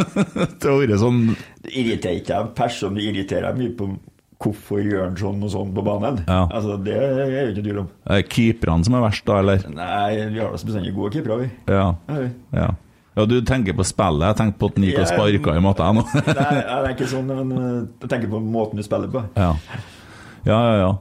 det 0.60 0.64
har 0.64 0.80
vært 0.80 1.00
sånn 1.02 1.20
Det 1.34 1.72
irriterer 1.72 2.20
ikke 2.20 2.38
jeg 2.38 2.52
personlig 2.58 3.08
irriterer 3.12 3.50
jeg 3.50 3.60
mye 3.60 3.76
på 3.78 3.90
hvorfor 4.44 4.80
gjør 4.82 5.06
han 5.06 5.18
sånn 5.18 5.44
og 5.46 5.52
sånn 5.52 5.70
på 5.76 5.84
banen. 5.86 6.22
Ja. 6.26 6.42
Altså, 6.52 6.76
Det 6.84 6.94
er 6.96 7.30
jo 7.30 7.52
ikke 7.52 7.62
tvil 7.64 7.82
om. 7.84 7.90
Er 8.04 8.20
det 8.20 8.30
keeperne 8.34 8.84
som 8.84 8.96
er 8.98 9.04
verst, 9.06 9.24
da, 9.28 9.38
eller? 9.40 9.62
Nei, 9.72 10.08
vi 10.34 10.42
har 10.42 10.50
da 10.50 10.58
bestandig 10.68 10.94
gode 10.96 11.14
keepere, 11.14 11.38
vi. 11.44 11.50
Ja. 11.72 11.86
Ja, 12.10 12.26
ja. 12.58 12.66
Ja, 13.14 13.24
du 13.30 13.36
tenker 13.46 13.76
på 13.78 13.86
spillet. 13.86 14.26
Jeg 14.26 14.36
tenker 14.40 14.58
på 14.58 14.68
at 14.72 14.78
han 14.78 14.86
gikk 14.88 15.00
og 15.04 15.10
sparka 15.12 15.54
i 15.54 15.62
matta 15.62 15.90
nå. 15.94 16.02
Nei, 16.18 16.54
det 16.58 16.78
er 16.80 16.88
ikke 16.96 17.10
sånn, 17.12 17.30
men 17.30 17.52
uh, 17.54 17.82
jeg 18.02 18.10
tenker 18.10 18.32
på 18.32 18.40
måten 18.42 18.80
du 18.80 18.86
spiller 18.86 19.12
på. 19.12 19.22
ja. 19.38 19.52
ja, 20.44 20.58
ja, 20.58 20.78
ja. 20.82 20.92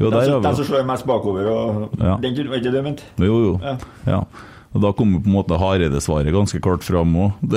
Jo, 0.00 0.10
der 0.10 0.24
som, 0.26 0.40
vi 0.40 0.46
den 0.48 0.56
som 0.58 0.66
slår 0.68 0.84
mest 0.88 1.06
bakover, 1.06 1.46
og 1.50 1.90
Ja. 2.00 2.16
den 2.22 2.48
var 2.50 2.56
ikke 2.58 2.72
det? 2.74 3.02
Jo, 3.18 3.36
jo. 3.44 3.60
Ja. 3.62 3.76
Ja. 4.06 4.20
Og 4.74 4.82
da 4.82 4.90
kommer 4.92 5.20
på 5.22 5.26
en 5.30 5.36
måte 5.36 5.58
Hareide-svaret 5.60 6.32
ganske 6.34 6.58
klart 6.60 6.82
fram 6.82 7.14
òg. 7.14 7.32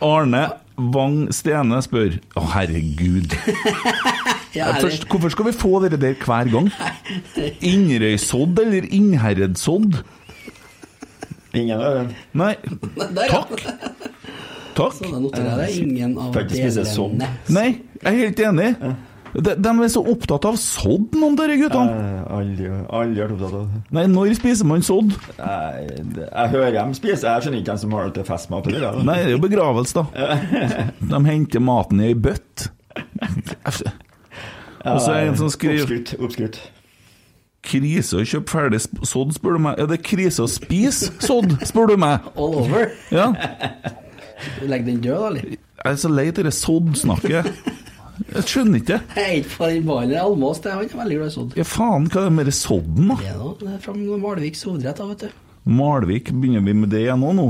Arne 0.00 0.46
Wang 0.80 1.26
Stene 1.36 1.82
spør 1.84 2.14
Å, 2.38 2.46
herregud. 2.54 3.34
Ja, 4.50 4.72
Først, 4.82 5.04
hvorfor 5.06 5.30
skal 5.30 5.46
vi 5.46 5.52
få 5.54 5.78
dere 5.84 5.94
der 6.00 6.16
hver 6.18 6.48
gang? 6.50 6.72
Inderøysodd 7.62 8.58
eller 8.58 8.82
Innherredsodd? 8.90 10.00
Ingen 11.54 11.78
av 11.78 11.94
dem. 12.00 12.08
Nei, 12.34 12.56
takk. 13.30 13.52
Takk. 14.74 14.96
Sånn, 14.96 15.12
da 15.14 15.20
noterer 15.22 15.62
jeg. 15.68 15.84
Ingen 15.84 16.16
av 16.18 16.34
spise 16.50 16.82
sånn. 16.90 17.14
delene. 17.20 17.54
Nei, 17.54 17.68
jeg 18.00 18.10
er 18.10 18.18
helt 18.24 18.42
enig. 18.48 18.72
De, 19.30 19.52
de 19.62 19.72
er 19.84 19.90
så 19.92 20.00
opptatt 20.10 20.46
av 20.48 20.56
sodd, 20.58 21.12
noen 21.14 21.36
av 21.38 21.46
disse 21.46 21.60
guttene. 21.62 21.98
Jeg 22.00 22.24
aldri, 22.38 22.70
aldri 22.98 23.20
vært 23.22 23.34
opptatt 23.36 23.54
av 23.60 23.68
det. 23.70 23.82
Nei, 23.94 24.04
når 24.10 24.32
spiser 24.40 24.66
man 24.66 24.82
sodd? 24.82 25.12
Nei, 25.38 25.84
jeg 26.24 26.50
hører 26.56 26.74
dem 26.80 26.94
spise. 26.98 27.28
Jeg 27.28 27.44
skjønner 27.46 27.60
ikke 27.62 27.70
hvem 27.76 27.80
som 27.84 27.94
har 27.94 28.08
det 28.08 28.16
til 28.18 28.26
festmat. 28.26 28.66
Eller, 28.70 28.80
det, 28.82 28.90
da. 28.98 29.06
Nei, 29.06 29.16
det 29.22 29.30
er 29.30 29.36
jo 29.36 29.42
begravelse, 29.44 30.02
da. 30.02 30.04
De 31.12 31.22
henter 31.28 31.62
maten 31.62 32.02
i 32.02 32.10
ei 32.10 32.18
bøtt. 32.18 32.66
Og 33.70 35.00
så 35.04 35.12
er 35.14 35.24
det 35.24 35.32
en 35.34 35.38
som 35.38 35.50
skriver 35.52 35.82
Oppskrytt. 35.84 36.14
oppskrytt. 36.18 36.60
Krise 37.70 38.16
å 38.16 38.24
kjøpe 38.24 38.48
ferdig 38.54 38.78
sodd, 39.04 39.34
spør 39.36 39.58
du 39.58 39.62
meg. 39.66 39.78
Er 39.82 39.90
det 39.90 39.98
krise 40.06 40.46
å 40.46 40.48
spise 40.50 41.10
sodd, 41.22 41.52
spør 41.68 41.92
du 41.92 41.98
meg? 42.00 42.24
All 42.40 42.56
over. 42.62 42.88
Ja. 43.12 43.28
Legg 44.64 44.86
den 44.88 45.02
død, 45.04 45.12
da, 45.20 45.26
eller? 45.28 45.50
Jeg 45.80 45.92
er 45.94 46.00
så 46.00 46.10
lei 46.12 46.26
av 46.32 46.40
det 46.48 46.54
sodd-snakket. 46.56 47.52
Jeg 48.30 48.46
skjønner 48.46 48.80
ikke. 48.80 48.96
Er 49.18 49.30
ikke 49.40 49.52
på 49.56 49.68
den 49.72 49.86
ballen. 49.88 50.16
Almås, 50.20 50.60
det 50.62 50.72
han 50.72 50.84
er 50.86 50.98
veldig 51.00 51.16
glad 51.18 51.30
i 51.30 51.34
sodd. 51.34 51.54
Ja, 51.58 51.66
faen, 51.66 52.06
hva 52.10 52.22
er 52.22 52.28
det 52.28 52.34
med 52.36 52.46
det 52.50 52.54
sodden, 52.54 53.08
da? 53.10 53.16
Det 53.18 53.30
er 53.32 53.38
da, 53.40 53.52
det 53.60 53.70
er 53.74 53.80
fra 53.82 53.94
Malvik 53.96 54.60
hovedrett, 54.64 55.00
da, 55.00 55.08
vet 55.10 55.24
du. 55.24 55.46
Malvik, 55.70 56.30
begynner 56.32 56.62
vi 56.64 56.74
med 56.78 56.92
det 56.94 57.02
igjen 57.04 57.20
nå? 57.20 57.32
nå? 57.36 57.48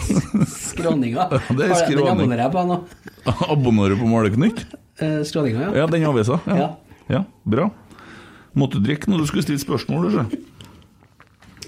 Skråninga. 0.70 1.26
Ja, 1.34 1.40
det 1.56 1.66
er 1.66 1.74
skråning. 1.80 2.04
Den 2.04 2.12
abonnerer 2.12 2.44
jeg 2.44 2.54
på 2.54 2.66
nå. 2.68 2.78
Abonnerer 3.56 3.96
du 3.96 4.02
på 4.02 4.10
Maleknytt? 4.12 4.62
Eh, 5.00 5.18
Skråninga, 5.26 5.66
ja. 5.66 5.72
Ja, 5.82 5.88
den 5.90 6.06
avisa. 6.06 6.38
Ja. 6.46 6.60
Ja. 6.60 6.68
ja, 7.16 7.24
bra. 7.56 7.70
Måtte 8.58 8.78
du 8.78 8.86
drikke 8.86 9.10
når 9.10 9.24
du 9.24 9.30
skulle 9.30 9.46
stille 9.46 9.62
spørsmål, 9.62 10.06
du, 10.06 10.14
sjø. 10.18 10.46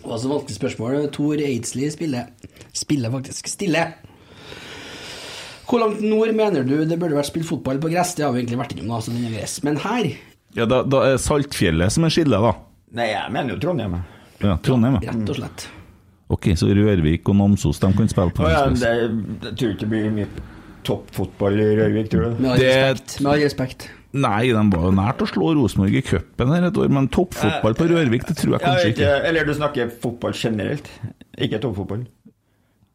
Og 0.02 0.16
så 0.18 0.30
vanskelig 0.30 0.58
spørsmål. 0.58 0.96
Tor 1.14 1.40
Eidsli 1.40 1.90
spiller 1.94 2.32
Spiller 2.74 3.12
faktisk 3.12 3.50
stille. 3.50 3.84
Hvor 5.68 5.82
langt 5.82 6.02
nord 6.04 6.32
mener 6.36 6.66
du 6.66 6.74
det 6.88 6.98
burde 6.98 7.16
vært 7.16 7.30
spilt 7.30 7.48
fotball 7.48 7.78
på 7.82 7.90
gress? 7.92 8.14
Det 8.18 8.26
har 8.26 8.34
vi 8.34 8.42
egentlig 8.42 8.60
vært 8.60 8.74
innom, 8.76 8.96
altså, 8.98 9.14
så 9.14 9.34
gress. 9.34 9.58
Men 9.66 9.78
her, 9.84 10.10
Ja, 10.56 10.66
da, 10.68 10.82
da 10.84 11.04
er 11.12 11.20
Saltfjellet 11.22 11.94
som 11.94 12.04
er 12.04 12.12
skillet, 12.12 12.42
da. 12.44 12.52
Nei, 12.98 13.06
jeg 13.14 13.32
mener 13.32 13.54
jo 13.54 13.62
Trondheim. 13.62 13.94
Ja, 14.42 14.58
Trondheim, 14.60 14.98
ja. 15.00 15.14
rett 15.14 15.30
og 15.32 15.38
slett. 15.38 15.68
Ok, 16.32 16.50
så 16.56 16.68
Rørvik 16.72 17.28
og 17.28 17.36
Namsos 17.38 17.80
de 17.80 17.92
kan 17.96 18.08
spille 18.08 18.32
på 18.36 18.44
Å, 18.46 18.50
ja, 18.52 18.60
jeg 18.72 19.54
tror 19.56 19.72
ikke 19.74 19.84
det 19.84 19.88
blir 19.90 20.12
mye 20.16 20.28
toppfotball 20.86 21.58
i 21.60 21.66
Rørvik, 21.78 22.08
tror 22.12 22.30
du? 22.30 22.40
Med 22.42 22.54
all 22.54 22.62
respekt. 22.62 23.18
Med 23.20 23.32
all 23.32 23.44
respekt. 23.44 23.88
Nei, 24.12 24.40
de 24.52 24.62
var 24.74 24.88
jo 24.88 24.92
nært 24.96 25.22
å 25.24 25.28
slå 25.28 25.52
Rosenborg 25.56 25.94
i 25.96 26.02
cupen 26.04 26.50
her 26.52 26.66
et 26.68 26.80
år, 26.80 26.90
men 26.92 27.08
toppfotball 27.12 27.76
på 27.78 27.86
Rørvik, 27.88 28.26
det 28.28 28.36
tror 28.40 28.58
jeg 28.58 28.64
kanskje 28.64 28.90
ikke, 28.92 29.12
eller 29.28 29.48
du 29.48 29.54
snakker 29.56 29.92
fotball 30.02 30.36
generelt, 30.36 30.90
ikke 31.40 31.62
toppfotball. 31.64 32.02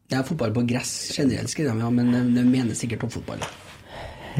Det 0.08 0.16
er 0.16 0.24
fotball 0.24 0.54
på 0.56 0.64
gress 0.70 0.92
generelt, 1.12 1.50
skriver 1.52 1.74
de, 1.74 1.84
ja, 1.84 1.88
men 1.92 2.34
de, 2.34 2.44
mener 2.48 2.76
sikkert 2.76 3.02
toppfotball. 3.04 3.42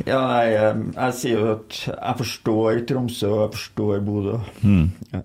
Ja, 0.06 0.20
jeg, 0.40 0.52
jeg, 0.54 0.84
jeg 0.94 1.16
sier 1.18 1.40
jo 1.42 1.48
at 1.56 1.80
jeg 1.88 2.20
forstår 2.22 2.84
Tromsø, 2.88 3.28
og 3.28 3.42
jeg 3.42 3.56
forstår 3.58 4.04
Bodø. 4.06 4.38
Mm. 4.62 4.86
Ja. 5.12 5.24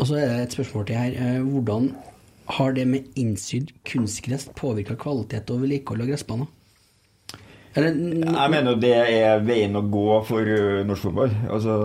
Og 0.00 0.08
så 0.08 0.16
er 0.16 0.30
det 0.30 0.46
et 0.46 0.56
spørsmål 0.56 0.86
til 0.88 0.96
her. 0.96 1.18
Eh, 1.20 1.42
Hvordan 1.44 1.90
har 2.56 2.72
det 2.74 2.86
med 2.88 3.20
innsydd 3.20 3.70
kunstgress 3.86 4.48
påvirka 4.56 4.96
kvalitet 4.98 5.52
og 5.52 5.62
vedlikehold 5.62 6.06
av 6.06 6.10
gressbaner? 6.10 6.48
Eller, 7.78 7.94
Jeg 7.94 8.50
mener 8.50 8.80
det 8.82 8.94
er 8.96 9.44
veien 9.46 9.78
å 9.78 9.84
gå 9.86 10.16
for 10.26 10.50
norsk 10.88 11.06
fotball. 11.06 11.36
Altså 11.46 11.76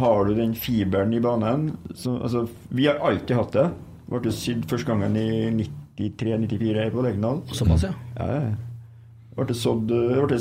Har 0.00 0.24
du 0.24 0.34
den 0.38 0.54
fiberen 0.54 1.12
i 1.12 1.20
banen 1.20 1.74
så, 1.94 2.14
altså, 2.16 2.46
Vi 2.70 2.86
har 2.86 3.02
alltid 3.04 3.36
hatt 3.36 3.52
det. 3.52 3.68
Ble 4.10 4.32
sydd 4.34 4.64
første 4.70 4.90
gangen 4.90 5.14
i 5.18 5.28
93-94 6.00 6.88
på 6.90 7.04
Lerkendal. 7.04 7.42
Såpass, 7.54 7.86
ja. 7.86 7.92
Ja. 8.18 8.40
Ble 9.38 9.54
sådd, 9.54 9.92
ble 10.26 10.38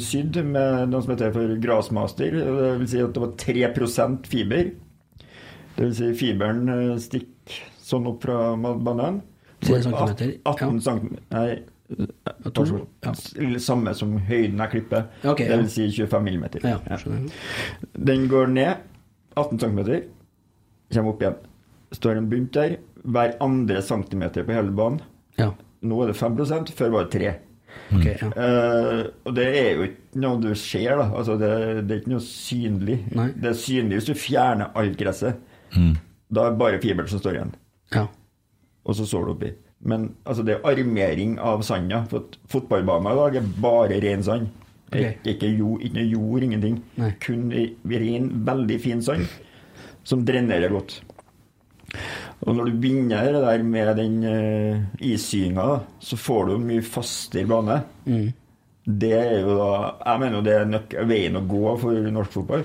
sydd 0.00 0.38
med 0.46 0.88
noe 0.90 1.04
som 1.04 1.12
heter 1.12 1.34
for 1.34 1.52
Grasmaster. 1.60 2.38
Det 2.40 2.70
vil 2.80 2.88
si 2.88 3.02
at 3.04 3.12
det 3.16 3.24
var 3.26 3.34
3% 3.44 4.30
fiber. 4.30 4.70
Det 5.76 5.84
vil 5.84 5.92
si 5.96 6.08
fiberen 6.16 6.64
eh, 6.72 6.94
stikker 7.00 7.60
sånn 7.90 8.08
opp 8.10 8.24
fra 8.24 8.54
bananen. 8.56 8.86
banen. 8.86 9.20
Tre 9.60 9.82
centimeter, 9.84 10.32
18 10.48 10.64
ja. 10.64 10.80
cm 10.86 11.08
Nei, 11.34 11.48
to, 12.54 12.64
ja. 13.04 13.12
samme 13.60 13.92
som 13.98 14.14
høyden 14.28 14.62
jeg 14.62 14.72
klipper. 14.72 15.08
okay, 15.24 15.50
ja. 15.50 15.58
si 15.68 15.90
25 15.90 16.24
millimeter. 16.24 16.64
Ja. 16.64 16.78
Den 17.92 18.28
går 18.30 18.46
ned 18.54 18.76
18 19.36 19.60
cm, 19.60 19.80
kommer 20.94 21.12
opp 21.12 21.24
igjen. 21.24 21.40
Står 21.92 22.20
en 22.20 22.30
bunt 22.30 22.54
der. 22.54 22.78
Hver 23.02 23.36
andre 23.40 23.82
centimeter 23.82 24.44
på 24.44 24.56
hele 24.56 24.74
banen. 24.76 25.00
Ja. 25.38 25.52
Nå 25.80 26.02
er 26.04 26.10
det 26.10 26.18
5% 26.18 26.74
før 26.76 26.92
var 26.92 27.06
det 27.06 27.16
3 27.16 27.30
okay, 27.96 28.16
ja. 28.20 28.28
uh, 28.34 29.06
og 29.24 29.34
det 29.38 29.46
er 29.56 29.70
jo 29.78 29.86
ikke 29.86 30.20
noe 30.20 30.40
du 30.42 30.50
ser, 30.58 30.98
da. 30.98 31.06
Altså, 31.16 31.36
det, 31.40 31.50
det 31.86 31.94
er 31.94 32.02
ikke 32.02 32.12
noe 32.12 32.26
synlig. 32.26 32.98
Nei. 33.16 33.30
Det 33.36 33.52
er 33.52 33.58
synlig 33.58 34.00
hvis 34.00 34.10
du 34.10 34.14
fjerner 34.18 34.74
alt 34.78 34.98
gresset. 35.00 35.40
Da 36.30 36.44
er 36.44 36.54
det 36.54 36.60
bare 36.60 36.80
fiberen 36.82 37.10
som 37.10 37.22
står 37.22 37.40
igjen. 37.40 37.52
ja. 37.96 38.08
Og 38.88 38.96
så 38.96 39.04
sår 39.04 39.26
du 39.26 39.30
oppi. 39.34 39.50
Men 39.86 40.06
altså, 40.24 40.42
det 40.42 40.54
er 40.54 40.66
armering 40.66 41.36
av 41.44 41.60
sanda. 41.62 42.00
For 42.10 42.32
fotballbanen 42.50 43.12
i 43.12 43.18
dag 43.18 43.36
er 43.40 43.50
bare 43.60 44.00
ren 44.02 44.24
sand. 44.24 44.48
Okay. 44.90 45.12
Ikke, 45.30 45.50
jord, 45.52 45.84
ikke 45.84 45.98
noe 46.00 46.08
jord, 46.08 46.46
ingenting. 46.46 46.80
Nei. 46.98 47.10
Kun 47.22 47.44
ren, 47.52 48.30
veldig 48.48 48.78
fin 48.82 49.04
sand 49.04 49.28
som 50.08 50.24
drenerer 50.26 50.72
godt. 50.72 50.96
Og 52.46 52.56
når 52.56 52.70
du 52.70 52.76
begynner 52.80 53.32
det 53.34 53.42
der 53.44 53.64
med 53.68 53.90
den 53.98 54.14
uh, 54.24 55.02
issyinga, 55.04 55.66
så 56.00 56.16
får 56.16 56.46
du 56.46 56.54
en 56.54 56.68
mye 56.70 56.84
fastere 56.84 57.48
bane. 57.50 57.80
Det 58.90 59.12
er 59.12 59.42
jo 59.42 59.58
da 59.58 59.72
Jeg 60.06 60.20
mener 60.22 60.38
jo 60.38 60.44
det 60.46 60.54
er 60.56 60.70
nok 60.70 60.94
veien 61.10 61.36
å 61.36 61.44
gå 61.46 61.74
for 61.82 62.08
norsk 62.16 62.38
fotball. 62.38 62.64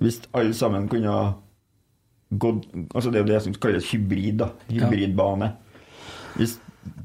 Hvis 0.00 0.20
alle 0.36 0.54
sammen 0.56 0.88
kunne 0.88 1.14
gått 2.34 2.66
Altså 2.94 3.10
det 3.10 3.20
er 3.20 3.24
jo 3.24 3.32
det 3.32 3.42
som 3.44 3.56
kalles 3.62 3.88
hybrid, 3.92 4.38
da. 4.42 4.50
Hybridbane. 4.68 5.50
Hvis 6.34 6.58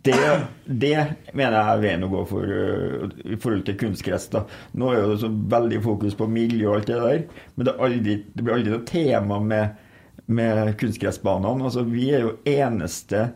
det, 0.03 0.15
det 0.65 0.95
mener 1.33 1.55
jeg 1.55 1.73
er 1.73 1.81
veien 1.83 2.03
å 2.03 2.09
gå 2.11 2.23
for, 2.27 2.43
uh, 2.43 3.19
i 3.23 3.37
forhold 3.39 3.65
til 3.67 3.77
kunstgress. 3.79 4.27
da. 4.33 4.43
Nå 4.75 4.91
er 4.91 5.03
jo 5.03 5.11
det 5.13 5.19
så 5.23 5.29
veldig 5.55 5.83
fokus 5.85 6.17
på 6.19 6.27
miljø 6.27 6.69
og 6.69 6.79
alt 6.79 6.89
det 6.91 6.99
der, 7.03 7.45
men 7.55 7.67
det, 7.67 7.75
aldri, 7.87 8.17
det 8.33 8.43
blir 8.43 8.57
aldri 8.57 8.73
noe 8.73 8.87
tema 8.89 9.39
med, 9.43 9.85
med 10.29 10.73
kunstgressbanene. 10.79 11.65
Altså, 11.67 11.83
vi 11.87 12.09
er 12.13 12.25
jo 12.27 12.37
eneste 12.47 13.29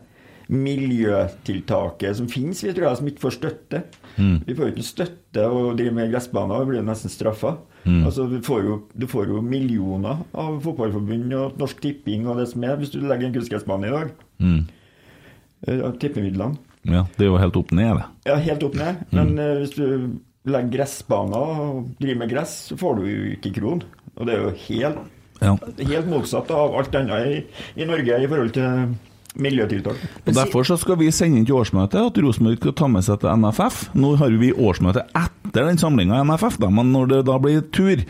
miljøtiltaket 0.52 2.18
som 2.18 2.26
finnes, 2.28 2.60
vi 2.64 2.72
tror 2.76 2.90
jeg, 2.90 3.00
som 3.00 3.08
ikke 3.10 3.24
får 3.24 3.36
støtte. 3.38 3.84
Vi 4.18 4.54
får 4.54 4.66
jo 4.66 4.72
ikke 4.74 4.86
støtte 4.86 5.46
å 5.48 5.70
drive 5.76 5.94
med 5.96 6.12
gressbaner, 6.12 6.62
vi 6.62 6.74
blir 6.74 6.84
nesten 6.84 7.12
straffa. 7.12 7.56
Altså, 7.84 8.26
du, 8.28 8.38
får 8.44 8.60
jo, 8.64 8.76
du 8.96 9.06
får 9.08 9.28
jo 9.32 9.40
millioner 9.44 10.22
av 10.32 10.60
fotballforbund 10.64 11.34
og 11.36 11.58
Norsk 11.60 11.82
Tipping 11.84 12.28
og 12.28 12.38
det 12.40 12.46
som 12.52 12.64
er, 12.64 12.78
hvis 12.80 12.92
du 12.94 13.00
legger 13.04 13.28
en 13.28 13.34
kunstgressbane 13.34 13.90
i 13.90 13.92
dag. 13.92 14.14
Mm. 14.40 14.62
Uh, 15.68 15.90
tippemidlene. 16.00 16.56
Ja, 16.84 17.04
det 17.16 17.26
er 17.26 17.30
jo 17.30 17.40
helt 17.40 17.58
opp 17.60 17.72
ned, 17.76 17.98
det. 17.98 18.06
Ja, 18.28 18.38
helt 18.46 18.64
opp 18.64 18.78
ned. 18.80 19.04
Men 19.12 19.34
uh, 19.36 19.58
hvis 19.60 19.76
du 19.76 19.84
legger 20.48 20.72
gressbaner 20.78 21.60
og 21.64 21.92
driver 22.00 22.22
med 22.22 22.32
gress, 22.32 22.56
så 22.70 22.78
får 22.80 23.00
du 23.00 23.04
jo 23.08 23.34
ikke 23.34 23.54
kron. 23.60 23.84
Og 24.14 24.28
det 24.28 24.36
er 24.36 24.44
jo 24.46 24.54
helt, 24.66 25.04
Ja. 25.42 25.56
helt 25.78 26.06
motsatt 26.08 26.50
av 26.54 26.76
alt 26.78 26.94
annet 26.94 27.26
i, 27.26 27.40
i 27.82 27.88
Norge 27.88 28.20
i 28.22 28.28
forhold 28.30 28.54
til 28.54 28.94
miljøtiltak. 29.34 29.98
Og 30.26 30.36
Derfor 30.36 30.66
så 30.66 30.76
skal 30.78 30.98
vi 31.00 31.10
sende 31.14 31.40
inn 31.40 31.46
til 31.48 31.58
årsmøtet 31.58 31.98
at 31.98 32.20
Rosenborg 32.22 32.60
skal 32.60 32.76
ta 32.78 32.88
med 32.90 33.06
seg 33.06 33.18
til 33.22 33.42
NFF. 33.42 33.80
Nå 33.98 34.14
har 34.20 34.36
vi 34.40 34.52
årsmøte 34.54 35.06
etter 35.10 35.66
den 35.66 35.80
samlinga 35.80 36.20
i 36.20 36.26
NFF, 36.28 36.60
da, 36.62 36.70
men 36.70 36.92
når 36.94 37.10
det 37.10 37.22
da 37.30 37.38
blir 37.42 37.64
tur, 37.74 38.04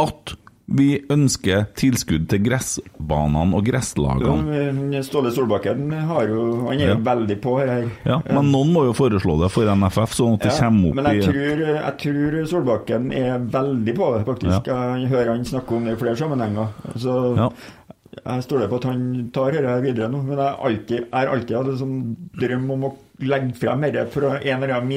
at 0.00 0.34
vi 0.74 0.86
ønsker 1.12 1.66
tilskudd 1.78 2.28
til 2.32 2.40
gressbanene 2.46 3.54
og 3.58 3.64
gresslagene. 3.66 4.92
Ja, 4.94 5.02
Ståle 5.06 5.30
Solbakken 5.34 5.90
har 5.92 6.28
jo, 6.30 6.66
han 6.68 6.80
er 6.80 6.86
jo 6.92 6.96
Ja. 6.96 7.00
veldig 7.14 7.36
på 7.44 7.58
her. 7.60 7.90
Ja, 8.08 8.20
men 8.28 8.50
noen 8.52 8.72
må 8.72 8.84
jo 8.88 8.92
foreslå 8.96 9.36
det 9.42 9.50
for 9.52 9.64
NFF, 9.68 10.12
sånn 10.16 10.34
at 10.38 10.46
det 10.48 10.56
kommer 10.58 10.94
men 10.94 11.06
opp 11.06 11.12
jeg 11.12 11.22
i 11.22 11.26
tror, 11.28 11.58
jeg 11.76 11.94
tror 12.04 12.46
Solbakken 12.54 13.12
er 13.12 13.38
veldig 13.38 13.94
på 13.96 14.10
det, 14.16 14.24
faktisk. 14.26 14.66
Jeg 14.72 15.08
hører 15.12 15.32
han 15.36 15.44
snakke 15.44 15.72
om 15.76 15.84
det 15.84 15.92
i 15.96 16.00
flere 16.02 16.16
sammenhenger. 16.16 16.68
Så 16.96 17.50
jeg 18.24 18.42
stoler 18.44 18.68
på 18.68 18.76
at 18.76 18.84
han 18.90 19.30
tar 19.32 19.50
dette 19.56 19.76
videre 19.82 20.08
nå. 20.12 20.22
Men 20.22 20.36
jeg 20.38 20.54
alltid, 20.68 20.98
jeg 20.98 21.08
har 21.12 21.26
alltid 21.32 21.56
hatt 21.56 21.66
en 21.72 21.78
sånn 21.80 22.16
drøm 22.38 22.70
om 22.74 22.84
å 22.84 22.92
legge 23.22 23.54
frem 23.56 23.80
dette 23.86 24.06
fra 24.12 24.34
en 24.40 24.62
eller 24.62 24.74
annen 24.76 24.88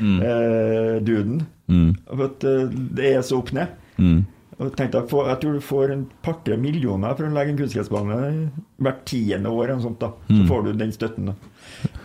miljøduden. 0.00 1.46
Mm. 1.68 1.90
For 2.08 2.24
at 2.28 2.44
eh, 2.48 2.68
det 2.98 3.14
er 3.16 3.22
så 3.26 3.38
opp 3.42 3.52
ned. 3.56 3.68
Mm. 3.98 4.20
Og 4.60 4.72
tenkte 4.74 4.98
jeg, 4.98 5.06
tror 5.08 5.52
du 5.54 5.60
får 5.62 5.92
en 5.94 6.06
par-tre 6.22 6.56
millioner 6.58 7.14
for 7.14 7.28
å 7.28 7.32
legge 7.32 7.50
en 7.52 7.58
kunstgressbane 7.60 8.50
hvert 8.82 9.04
tiende 9.06 9.46
år. 9.54 9.68
eller 9.70 9.82
sånt 9.82 10.00
da. 10.00 10.08
Så 10.26 10.34
Mm. 10.34 10.48
får 10.48 10.64
du 10.64 10.72
den 10.72 10.90
støtten. 10.92 11.26
da. 11.26 11.32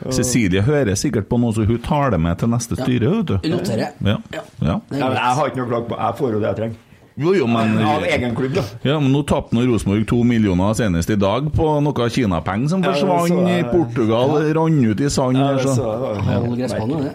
Og- 0.05 0.13
Cecilie 0.13 0.61
hører 0.61 0.93
sikkert 0.95 1.27
på 1.29 1.39
noe, 1.39 1.51
så 1.51 1.65
hun 1.65 1.79
tar 1.79 2.11
det 2.11 2.19
med 2.19 2.37
til 2.37 2.47
neste 2.49 2.75
styre, 2.77 3.09
vet 3.09 3.25
du. 3.25 3.37
Noterer. 3.49 3.89
Ja. 4.05 4.17
Ja. 4.31 4.41
ja. 4.61 4.79
Ja, 4.91 5.09
jeg 5.09 5.17
har 5.17 5.49
ikke 5.49 5.57
noe 5.57 5.65
å 5.65 5.69
klage 5.69 5.87
på. 5.89 5.97
Jeg 5.97 6.15
får 6.19 6.31
jo 6.33 6.39
det 6.39 6.47
jeg 6.47 6.55
trenger. 6.57 6.75
Jo, 7.15 7.33
jo, 7.33 7.45
men 7.47 7.77
Av 7.77 8.01
egen 8.03 8.35
klubb, 8.35 8.53
da. 8.55 8.61
Ja, 8.83 8.99
men 8.99 9.11
nå 9.13 9.23
tapte 9.25 9.53
Rosenborg 9.53 10.07
to 10.07 10.23
millioner 10.23 10.73
senest 10.73 11.09
i 11.11 11.15
dag 11.15 11.51
på 11.53 11.81
noe 11.83 12.09
kinapenger 12.09 12.69
som 12.69 12.81
Ja, 12.83 12.91
forsvant 12.93 13.49
i 13.49 13.63
Portugal, 13.69 14.29
rant 14.53 14.85
ut 14.85 14.99
i 15.01 15.09
sand. 15.09 15.37
Ja, 15.37 15.57
så, 15.57 15.57
det 15.57 16.69
så. 16.69 16.77
så 16.77 17.13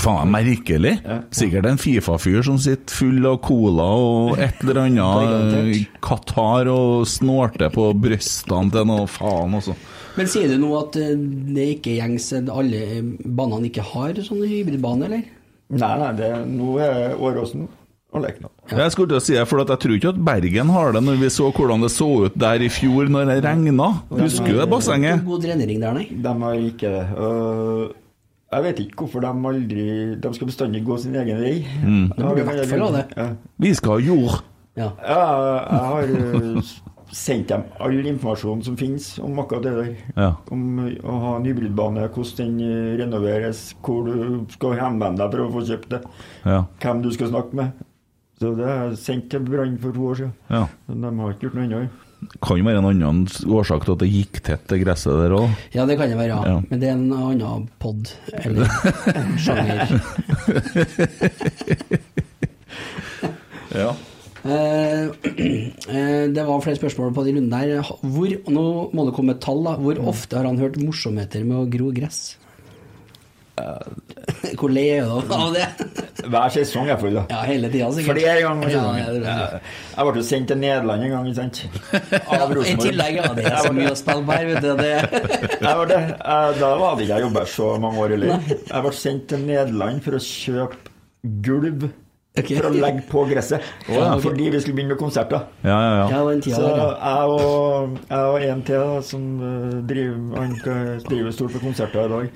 Faen, 0.00 0.30
merkelig. 0.32 0.94
Sikkert 1.34 1.66
en 1.68 1.80
Fifa-fyr 1.80 2.44
som 2.46 2.58
sitter 2.62 2.94
full 2.94 3.26
av 3.28 3.40
cola 3.44 3.88
og 3.98 4.38
et 4.40 4.62
eller 4.64 4.84
annet. 4.84 5.80
Qatar 6.06 6.70
og 6.72 7.08
snorter 7.10 7.72
på 7.74 7.90
brystene 7.98 8.72
til 8.72 8.86
noe 8.88 9.08
faen 9.10 9.58
også. 9.58 9.74
Men 10.18 10.30
sier 10.30 10.50
du 10.50 10.56
nå 10.62 10.70
at 10.78 10.96
eh, 11.00 11.18
det 11.54 11.66
ikke 11.76 11.98
gjengs 11.98 12.30
alle 12.38 12.80
eh, 12.98 13.12
banene 13.24 13.68
ikke 13.70 13.84
har 13.92 14.18
sånne 14.26 14.48
hybridbane, 14.50 15.06
eller? 15.06 15.28
Nei, 15.70 15.92
nei, 16.00 16.10
det, 16.18 16.30
nå 16.50 16.74
er 16.82 17.14
Åråsen 17.14 17.68
og 18.10 18.24
Lerkendal. 18.24 18.50
Jeg 18.74 18.94
skulle 18.94 19.12
til 19.12 19.20
å 19.20 19.22
si 19.22 19.36
det, 19.36 19.46
for 19.46 19.62
jeg 19.62 19.82
tror 19.84 19.94
ikke 19.96 20.12
at 20.16 20.20
Bergen 20.26 20.72
har 20.74 20.96
det, 20.96 21.02
når 21.06 21.20
vi 21.20 21.30
så 21.30 21.50
hvordan 21.54 21.86
det 21.86 21.92
så 21.94 22.08
ut 22.26 22.38
der 22.38 22.64
i 22.66 22.70
fjor 22.72 23.10
når 23.12 23.30
det 23.30 23.38
regna. 23.46 23.90
Husker 24.10 24.50
du 24.50 24.58
det 24.58 24.68
bassenget? 24.70 25.22
God 25.26 25.44
drenering 25.46 25.82
der, 25.82 26.00
nei. 26.00 26.08
De 26.10 26.34
har 26.42 26.64
ikke 26.72 26.90
det. 26.96 27.04
Og 27.22 27.99
jeg 28.50 28.62
vet 28.66 28.80
ikke 28.82 29.04
hvorfor 29.04 29.22
de 29.22 29.30
aldri 29.50 29.82
De 30.18 30.30
skal 30.34 30.48
bestandig 30.50 30.84
gå 30.86 30.96
sin 30.98 31.14
egen 31.14 31.38
vei. 31.42 31.56
Mm. 31.84 32.06
De 32.16 32.22
burde 32.22 32.40
i 32.42 32.46
hvert 32.48 32.70
fall 32.70 32.86
ha 32.86 32.92
det. 32.96 33.04
Ja. 33.16 33.26
Vi 33.62 33.74
skal 33.78 33.92
ha 33.96 33.98
jord. 34.04 34.40
Ja. 34.78 34.88
Ja, 35.02 35.20
jeg 35.66 35.84
har 35.90 36.10
uh, 36.56 36.72
sendt 37.12 37.48
dem 37.50 37.64
all 37.82 37.96
informasjon 38.06 38.62
som 38.64 38.76
finnes 38.78 39.18
om 39.22 39.38
akkurat 39.42 39.66
det 39.66 39.72
der. 39.76 39.92
Ja. 40.16 40.30
Om 40.54 40.66
å 41.02 41.16
ha 41.24 41.36
en 41.38 41.46
hybridbane, 41.50 42.08
hvordan 42.14 42.56
den 42.58 42.60
uh, 42.66 42.98
renoveres, 43.02 43.62
hvor 43.82 44.06
du 44.06 44.44
skal 44.54 44.78
henvende 44.80 45.20
deg 45.22 45.34
for 45.36 45.46
å 45.46 45.52
få 45.58 45.64
kjøpt 45.70 45.90
det, 45.96 46.02
Ja. 46.46 46.64
hvem 46.82 47.02
du 47.02 47.10
skal 47.14 47.32
snakke 47.34 47.54
med. 47.62 47.86
Så 48.40 48.54
det 48.56 48.66
har 48.66 48.86
jeg 48.88 49.02
sendt 49.02 49.26
til 49.34 49.42
Brann 49.44 49.74
for 49.82 49.92
to 49.92 50.06
år 50.10 50.14
siden. 50.22 50.32
ja. 50.48 50.66
Men 50.88 51.02
de 51.02 51.18
har 51.20 51.34
ikke 51.34 51.48
gjort 51.50 51.58
noe 51.58 51.66
ennå. 51.68 51.82
Kan 52.44 52.60
jo 52.60 52.64
være 52.66 52.80
en 52.82 52.88
annen 52.90 53.22
årsak 53.48 53.84
til 53.86 53.94
at 53.96 54.02
det 54.02 54.10
gikk 54.12 54.40
tett, 54.46 54.66
det 54.70 54.80
gresset 54.82 55.16
der 55.22 55.32
òg. 55.36 55.48
ja, 55.74 55.86
det 55.88 55.96
kan 56.00 56.10
det 56.12 56.18
være. 56.20 56.36
Ja. 56.46 56.58
Men 56.70 56.80
det 56.82 56.88
er 56.90 56.96
en 56.98 57.12
annen 57.16 57.68
pod, 57.80 58.12
eller 58.44 58.66
sjanger. 59.40 59.86
Ja. 63.70 63.92
Eh, 64.42 65.10
det 66.34 66.42
var 66.46 66.62
flere 66.64 66.78
spørsmål 66.78 67.12
på 67.14 67.22
de 67.26 67.34
rundene 67.36 67.60
der. 67.60 67.90
Hvor, 68.02 68.32
nå 68.50 68.64
må 68.96 69.04
det 69.06 69.14
komme 69.14 69.36
et 69.36 69.42
tall, 69.44 69.62
da. 69.66 69.76
Hvor 69.78 70.00
ofte 70.10 70.38
har 70.40 70.48
han 70.48 70.58
hørt 70.58 70.78
morsomheter 70.82 71.44
med 71.46 71.56
å 71.60 71.68
gro 71.70 71.90
gress? 71.94 72.32
Hvor 74.60 74.70
lei 74.72 74.86
er 74.96 75.06
du 75.06 75.32
av 75.34 75.52
det? 75.54 75.66
Hver 76.30 76.52
sesong 76.52 76.88
er 76.92 76.98
full, 77.00 77.14
da. 77.16 77.22
Ja, 77.32 77.40
hele 77.48 77.68
tida, 77.72 77.88
sikkert. 77.96 78.18
Flere 78.18 78.42
ganger. 78.44 78.68
Ja, 78.72 78.82
ja, 78.96 79.04
jeg. 79.12 79.22
Jeg- 79.24 79.60
jeg 79.96 80.06
ble 80.10 80.20
jo 80.20 80.26
sendt 80.30 80.48
til 80.52 80.58
Nederland 80.60 81.04
en 81.06 81.10
gang, 81.14 81.28
ikke 81.30 81.40
sant? 81.40 81.62
Av 82.34 82.44
Av 82.46 82.54
I 82.60 82.74
tillegg, 82.80 83.16
ja. 83.20 83.30
Det 83.36 83.46
er 83.50 83.56
så 83.64 83.72
mye 83.76 83.90
å 83.92 83.96
spille 83.98 84.24
på 84.28 84.36
her, 84.36 84.46
vet 84.50 84.62
du. 84.64 84.70
Det. 84.80 84.92
Jeg 85.66 85.80
ble, 85.80 85.98
Da 86.20 86.70
hadde 86.84 87.02
ikke 87.04 87.14
jeg 87.14 87.24
jobbet 87.26 87.48
så 87.54 87.70
mange 87.82 88.04
år 88.04 88.14
heller. 88.16 88.46
Jeg 88.50 88.84
ble 88.86 88.92
sendt 88.96 89.26
til 89.32 89.44
Nederland 89.48 90.02
for 90.04 90.16
å 90.18 90.22
kjøpe 90.24 90.76
gulv 91.44 91.90
Ok. 92.38 92.50
for 92.54 92.68
å 92.68 92.70
legge 92.70 93.02
på 93.10 93.24
gresset. 93.26 93.64
ja. 93.90 94.10
Fordi 94.22 94.50
vi 94.54 94.60
skulle 94.62 94.76
begynne 94.78 94.94
med 94.94 95.00
konserter. 95.00 95.48
Ja, 95.66 95.78
ja, 95.82 95.94
ja. 95.98 96.20
Ja, 96.30 96.40
Så 96.54 96.68
jeg 96.70 97.32
og, 97.34 97.96
jeg 98.06 98.28
og 98.30 98.44
en 98.46 98.62
til 98.68 99.02
som 99.02 99.24
eh, 99.42 99.78
driver, 99.90 100.36
han 100.38 100.54
driver 101.08 101.34
stort 101.34 101.56
for 101.56 101.64
konserter 101.64 102.04
i 102.04 102.12
dag, 102.12 102.28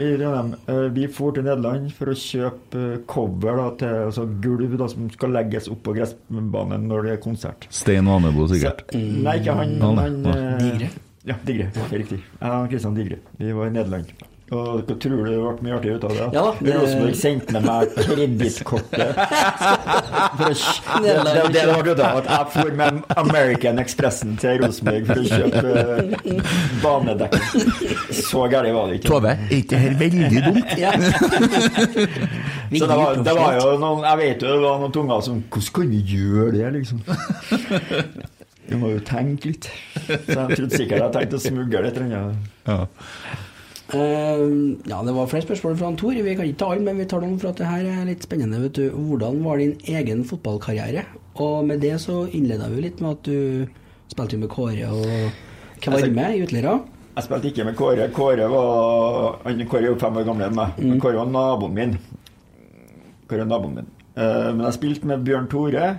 i 0.00 0.08
Trondheim, 0.16 0.54
eh, 0.72 0.86
vi 0.96 1.04
dro 1.12 1.28
til 1.36 1.44
Nederland 1.44 1.90
for 1.98 2.12
å 2.12 2.16
kjøpe 2.16 2.84
eh, 2.94 3.02
cover 3.12 3.60
da, 3.60 3.66
til 3.82 3.98
altså 4.06 4.24
gulv 4.44 4.78
da, 4.80 4.88
som 4.88 5.10
skal 5.12 5.36
legges 5.36 5.68
opp 5.72 5.82
på 5.84 5.96
gressbanen 5.98 6.86
når 6.88 7.04
det 7.04 7.12
er 7.18 7.20
konsert. 7.26 7.68
Stein 7.68 8.08
Vanebo, 8.08 8.48
sikkert. 8.48 8.86
Så, 8.88 9.02
nei, 9.02 9.36
ikke 9.42 9.58
han. 9.60 9.76
han, 9.84 10.00
han, 10.00 10.16
han 10.32 10.64
Digre? 10.64 10.88
Ja, 11.26 11.36
Digre. 11.44 11.68
Det 11.76 11.90
riktig. 11.92 12.22
Jeg 12.24 12.56
og 12.56 12.72
Kristian 12.72 12.96
Digre. 12.96 13.20
Vi 13.36 13.52
var 13.52 13.68
i 13.68 13.76
Nederland. 13.76 14.16
Og 14.54 14.84
hva 14.86 14.94
tror 15.02 15.10
du 15.10 15.24
det 15.26 15.38
ble 15.42 15.64
mye 15.66 15.74
artig 15.74 15.90
ut 15.96 16.04
av 16.06 16.12
det? 16.14 16.26
Ja 16.36 16.42
da, 16.46 16.50
det- 16.62 16.74
Rosenborg 16.78 17.16
sendte 17.18 17.54
med 17.56 17.64
meg 17.66 17.94
kredittkortet. 17.96 19.16
Det, 20.36 20.52
det, 21.02 21.02
Nederland. 21.02 21.52
det, 21.54 21.62
det 21.66 21.74
ble 21.82 21.92
ut 21.96 22.00
av 22.04 22.18
at 22.20 22.26
jeg 22.30 22.44
for 22.52 22.70
med 22.78 23.00
American 23.18 23.78
Expressen 23.82 24.36
til 24.40 24.60
Rosenborg 24.62 25.08
for 25.08 25.18
å 25.18 25.24
kjøpe 25.26 25.68
eh, 25.80 26.52
banedekking. 26.82 27.72
Så 28.14 28.44
gærent 28.52 28.76
var 28.76 28.90
det 28.92 28.98
ikke. 29.00 29.08
Tove, 29.10 29.32
er 29.34 29.56
ikke 29.56 29.70
det 29.72 29.80
her 29.82 29.96
veldig 30.04 30.42
dumt? 30.46 30.76
Ja. 30.78 30.92
Så 32.76 32.86
det 32.86 32.96
var, 32.98 33.18
det 33.26 33.34
var 33.38 33.52
jo 33.60 33.66
noen 33.78 34.02
Jeg 34.06 34.18
vet 34.20 34.42
jo 34.42 34.48
det 34.56 34.62
var 34.66 34.80
noen 34.82 34.94
tunger 34.94 35.20
som 35.22 35.36
Hvordan 35.54 35.74
kan 35.76 35.90
du 35.92 35.98
gjøre 36.14 36.48
det, 36.56 36.66
liksom? 36.78 37.02
Du 38.66 38.74
må 38.82 38.88
jo 38.96 39.02
tenke 39.06 39.52
litt. 39.52 39.68
Så 40.06 40.34
jeg 40.34 40.56
trodde 40.58 40.74
sikkert 40.74 40.98
jeg 40.98 41.12
tenkte 41.14 41.38
å 41.38 41.42
smugle 41.44 41.82
litt. 41.86 42.00
Ja. 42.10 42.80
Eh, 43.94 44.40
ja, 44.90 44.98
det 45.06 45.12
var 45.14 45.28
flere 45.30 45.46
spørsmål 45.46 45.76
fra 45.78 45.86
han 45.90 45.96
Tor. 46.00 46.16
Vi 46.26 46.34
kan 46.34 46.48
ikke 46.48 46.58
ta 46.58 46.70
alle, 46.74 46.82
men 46.88 46.98
vi 46.98 47.06
tar 47.06 47.22
noen 47.22 47.38
for 47.38 47.52
at 47.52 47.60
det 47.60 47.68
her 47.70 47.86
er 47.86 48.08
litt 48.08 48.24
spennende. 48.26 48.58
Vet 48.64 48.80
du. 48.80 48.86
Hvordan 48.90 49.38
var 49.44 49.62
din 49.62 49.76
egen 49.86 50.24
fotballkarriere? 50.26 51.04
Og 51.42 51.66
med 51.68 51.80
det 51.84 51.94
så 52.02 52.24
innleda 52.34 52.68
vi 52.72 52.82
litt 52.88 53.00
med 53.04 53.18
at 53.18 53.22
du 53.28 53.66
spilte 54.10 54.36
jo 54.36 54.42
med 54.42 54.50
Kåre 54.50 54.90
og 54.90 55.80
Kvarme 55.84 56.28
i 56.34 56.42
Utlera. 56.42 56.78
Jeg 57.16 57.24
spilte 57.28 57.50
ikke 57.52 57.64
med 57.68 57.76
Kåre. 57.78 58.10
Kåre 58.12 58.48
var 58.52 59.38
Kåre 59.70 59.82
er 59.84 59.90
jo 59.92 59.98
fem 60.00 60.18
år 60.20 60.26
gamlere 60.28 60.50
enn 60.50 60.58
meg. 60.58 60.80
Men 60.82 61.00
Kåre 61.00 61.22
var 61.22 61.30
naboen 61.30 61.76
min. 61.76 61.96
Kåre 63.28 63.44
var 63.44 63.50
naboen 63.54 63.78
min. 63.80 63.90
Uh, 64.16 64.50
men 64.56 64.64
jeg 64.66 64.76
spilte 64.78 65.08
med 65.08 65.24
Bjørn 65.24 65.48
Tore. 65.52 65.96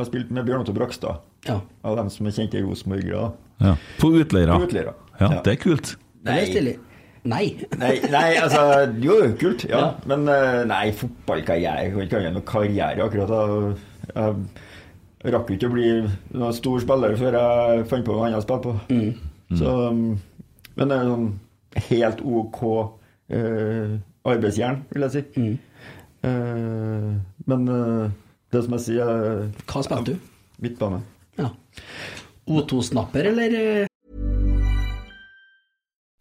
Og 0.00 0.08
spilte 0.08 0.32
med 0.32 0.46
Bjørn 0.48 0.64
Otto 0.64 0.72
Brakstad. 0.74 1.20
Ja. 1.46 1.58
Av 1.84 1.96
dem 1.98 2.08
som 2.10 2.26
er 2.26 2.34
kjente 2.34 2.60
rosenborgere. 2.64 3.32
Ja. 3.62 3.74
På 4.00 4.08
Utleira. 4.16 4.56
På 4.56 4.66
utleira. 4.66 4.94
Ja, 5.20 5.28
Ja. 5.28 5.40
det 5.44 5.52
er 5.52 5.60
kult. 5.60 5.96
Det 6.24 6.32
er 6.32 6.46
stilig. 6.48 6.78
Nei. 7.22 7.52
Nei, 7.78 7.92
nei, 8.10 8.30
altså 8.42 8.62
Jo, 8.98 9.20
kult, 9.38 9.62
ja. 9.70 9.78
Ja. 9.78 9.88
Men 10.10 10.24
eh, 10.26 10.64
nei, 10.66 10.88
fotballkarriere 10.98 11.84
Jeg 11.84 11.92
kan 11.92 12.02
ikke 12.02 12.14
kalle 12.16 12.26
det 12.26 12.34
noe 12.34 12.46
karriere 12.48 13.04
akkurat. 13.04 13.76
Jeg, 14.08 14.40
Jeg 15.22 15.34
rakk 15.36 15.52
ikke 15.54 15.68
å 15.70 15.74
bli 15.76 15.90
noen 16.34 16.56
stor 16.56 16.80
spiller 16.82 17.14
før 17.20 17.36
jeg 17.38 17.84
fant 17.92 18.08
på 18.08 18.16
noe 18.16 18.26
annet 18.26 18.40
å 18.40 18.46
spille 18.46 18.64
på. 18.64 18.74
Så, 19.54 19.76
um, 19.92 20.16
men 20.74 20.90
det 20.90 20.96
er 20.98 21.10
sånn 21.12 21.28
helt 21.92 22.24
OK 22.26 22.60
eh, 23.30 23.94
arbeidsjern, 24.32 24.82
vil 24.90 25.06
jeg 25.06 25.14
si. 25.14 25.52
Eh, 26.26 27.08
men 27.52 27.70
eh, 27.76 28.10
det 28.52 28.64
som 28.66 28.74
jeg 28.78 28.84
sier 28.88 29.08
eh, 29.14 29.62
Hva 29.70 29.82
spilte 29.86 30.14
du? 30.16 30.28
Midtbane. 30.62 31.00
Ja. 31.38 31.52
O2-snapper, 32.50 33.30
eller? 33.30 33.86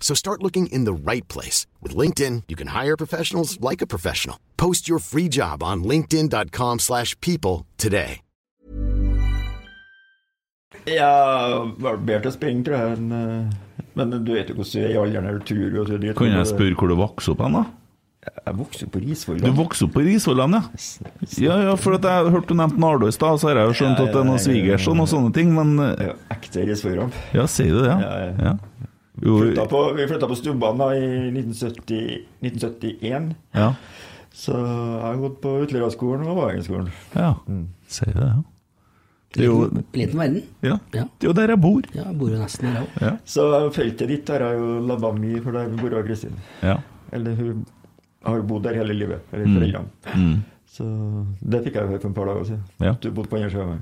So 0.00 0.14
start 0.14 0.42
looking 0.42 0.68
in 0.72 0.84
the 0.84 0.94
right 0.94 1.28
place. 1.28 1.66
With 1.82 1.94
LinkedIn, 1.94 2.44
you 2.48 2.56
can 2.56 2.68
hire 2.68 2.96
professionals 2.96 3.60
like 3.60 3.82
a 3.82 3.86
professional. 3.86 4.36
Post 4.56 4.88
your 4.88 4.98
free 5.00 5.28
job 5.28 5.62
on 5.62 5.84
linkedin.com 5.84 6.78
slash 6.78 7.14
people 7.20 7.66
today. 7.76 8.22
Jeg 10.88 11.72
var 11.80 11.96
bedre 12.00 12.22
til 12.26 12.30
å 12.30 12.34
springe, 12.34 12.62
tror 12.64 12.76
jeg. 12.76 12.98
enn, 12.98 13.12
eh, 13.12 13.84
men 13.98 14.12
du 14.24 14.30
vet 14.32 14.48
jo 14.48 14.54
hvordan 14.56 14.72
du 14.72 14.86
er 14.86 14.92
i 14.94 14.98
alderen 15.00 15.26
her, 15.28 15.38
du 15.40 15.44
tror 15.48 15.74
jo 15.74 15.82
at 15.82 15.90
du 15.90 16.06
er. 16.08 16.14
Kan 16.16 16.30
jeg 16.32 16.48
spørre 16.48 16.78
hvor 16.78 16.88
du 16.92 16.96
vokste 16.96 17.32
opp 17.34 17.42
hen, 17.44 17.56
da? 17.58 17.64
Jeg 18.28 18.54
vokste 18.58 18.84
opp 18.86 18.92
på 18.92 19.00
Risvollan. 19.02 19.44
Du 19.44 19.56
vokste 19.56 19.86
opp 19.88 19.92
på 19.96 20.04
Risvollan, 20.04 20.56
ja? 20.58 20.62
Ja, 21.40 21.58
ja, 21.68 21.74
for 21.80 21.96
at 21.96 22.04
jeg 22.04 22.32
hørte 22.34 22.52
du 22.52 22.58
nevnte 22.60 22.80
Nardo 22.84 23.08
i 23.08 23.14
stad, 23.14 23.40
så 23.40 23.48
har 23.50 23.60
jeg 23.62 23.70
jo 23.70 23.76
skjønt 23.80 24.02
at 24.04 24.12
det 24.12 24.20
er 24.20 24.28
noen 24.28 24.42
svigers 24.42 24.88
og 24.90 24.98
noen 25.00 25.10
sånne 25.12 25.32
ting, 25.36 25.52
men 25.56 25.74
eh, 25.84 26.08
Ja, 26.10 26.16
ekte 26.36 26.64
Risvollan. 26.68 27.12
Ja, 27.36 27.46
sier 27.50 27.72
du 27.74 27.80
det, 27.82 27.92
ja? 27.94 27.98
Ja, 28.04 28.32
ja. 28.50 28.56
Ja. 29.20 29.28
Jo, 29.28 29.38
Flytta 29.42 29.64
på, 29.70 29.80
vi 29.96 30.06
flytta 30.08 30.28
på 30.30 30.36
Stubban 30.38 30.78
da 30.78 30.90
i 30.94 31.30
1970, 31.30 32.26
1971. 32.42 33.34
ja. 33.54 33.72
Så 34.38 34.52
jeg 34.54 35.02
har 35.02 35.16
gått 35.18 35.40
på 35.42 35.50
Utleiraskolen 35.64 36.26
og 36.30 36.36
Vagenskolen. 36.38 36.90
ja. 37.16 37.32
Sier 37.90 38.12
du 38.14 38.20
det, 38.20 38.26
ja? 38.28 38.42
Det 39.34 39.40
er 39.42 39.48
jo 39.48 39.56
Liten 39.92 40.18
verden. 40.20 40.42
ja. 40.62 40.76
Ja. 40.94 41.04
Det 41.18 41.26
er 41.26 41.28
jo 41.28 41.32
der 41.36 41.48
jeg 41.52 41.60
bor. 41.60 41.82
Ja, 41.94 42.04
jeg 42.04 42.18
bor 42.18 42.30
jo 42.30 42.38
nesten 42.38 42.68
her 42.70 42.84
òg. 42.84 43.00
Ja. 43.02 43.10
Så 43.24 43.48
feltet 43.74 44.08
ditt 44.08 44.28
har 44.32 44.40
jeg 44.40 44.60
jo 44.60 44.68
labba 44.86 45.10
mye 45.12 45.42
for 45.42 45.52
der 45.58 45.68
bor 45.80 45.98
Kristin. 46.06 46.38
Ja. 46.62 46.78
Eller 47.12 47.34
hun 47.34 47.66
har 48.24 48.36
jo 48.36 48.42
bodd 48.48 48.62
der 48.64 48.74
hele 48.78 48.94
livet, 48.94 49.20
eller 49.32 49.46
Mm. 49.46 49.58
foreldrene. 49.58 50.14
Mm. 50.14 50.38
Så 50.68 50.84
det 51.42 51.64
fikk 51.64 51.74
jeg 51.74 51.88
høre 51.88 52.00
for 52.00 52.08
et 52.08 52.14
par 52.14 52.26
dager 52.30 52.44
siden. 52.44 52.62
Ja. 52.80 52.92
Du 53.00 53.10
bodde 53.10 53.28
på 53.28 53.36
andre 53.36 53.50
sida 53.50 53.62
av 53.62 53.68
meg. 53.68 53.80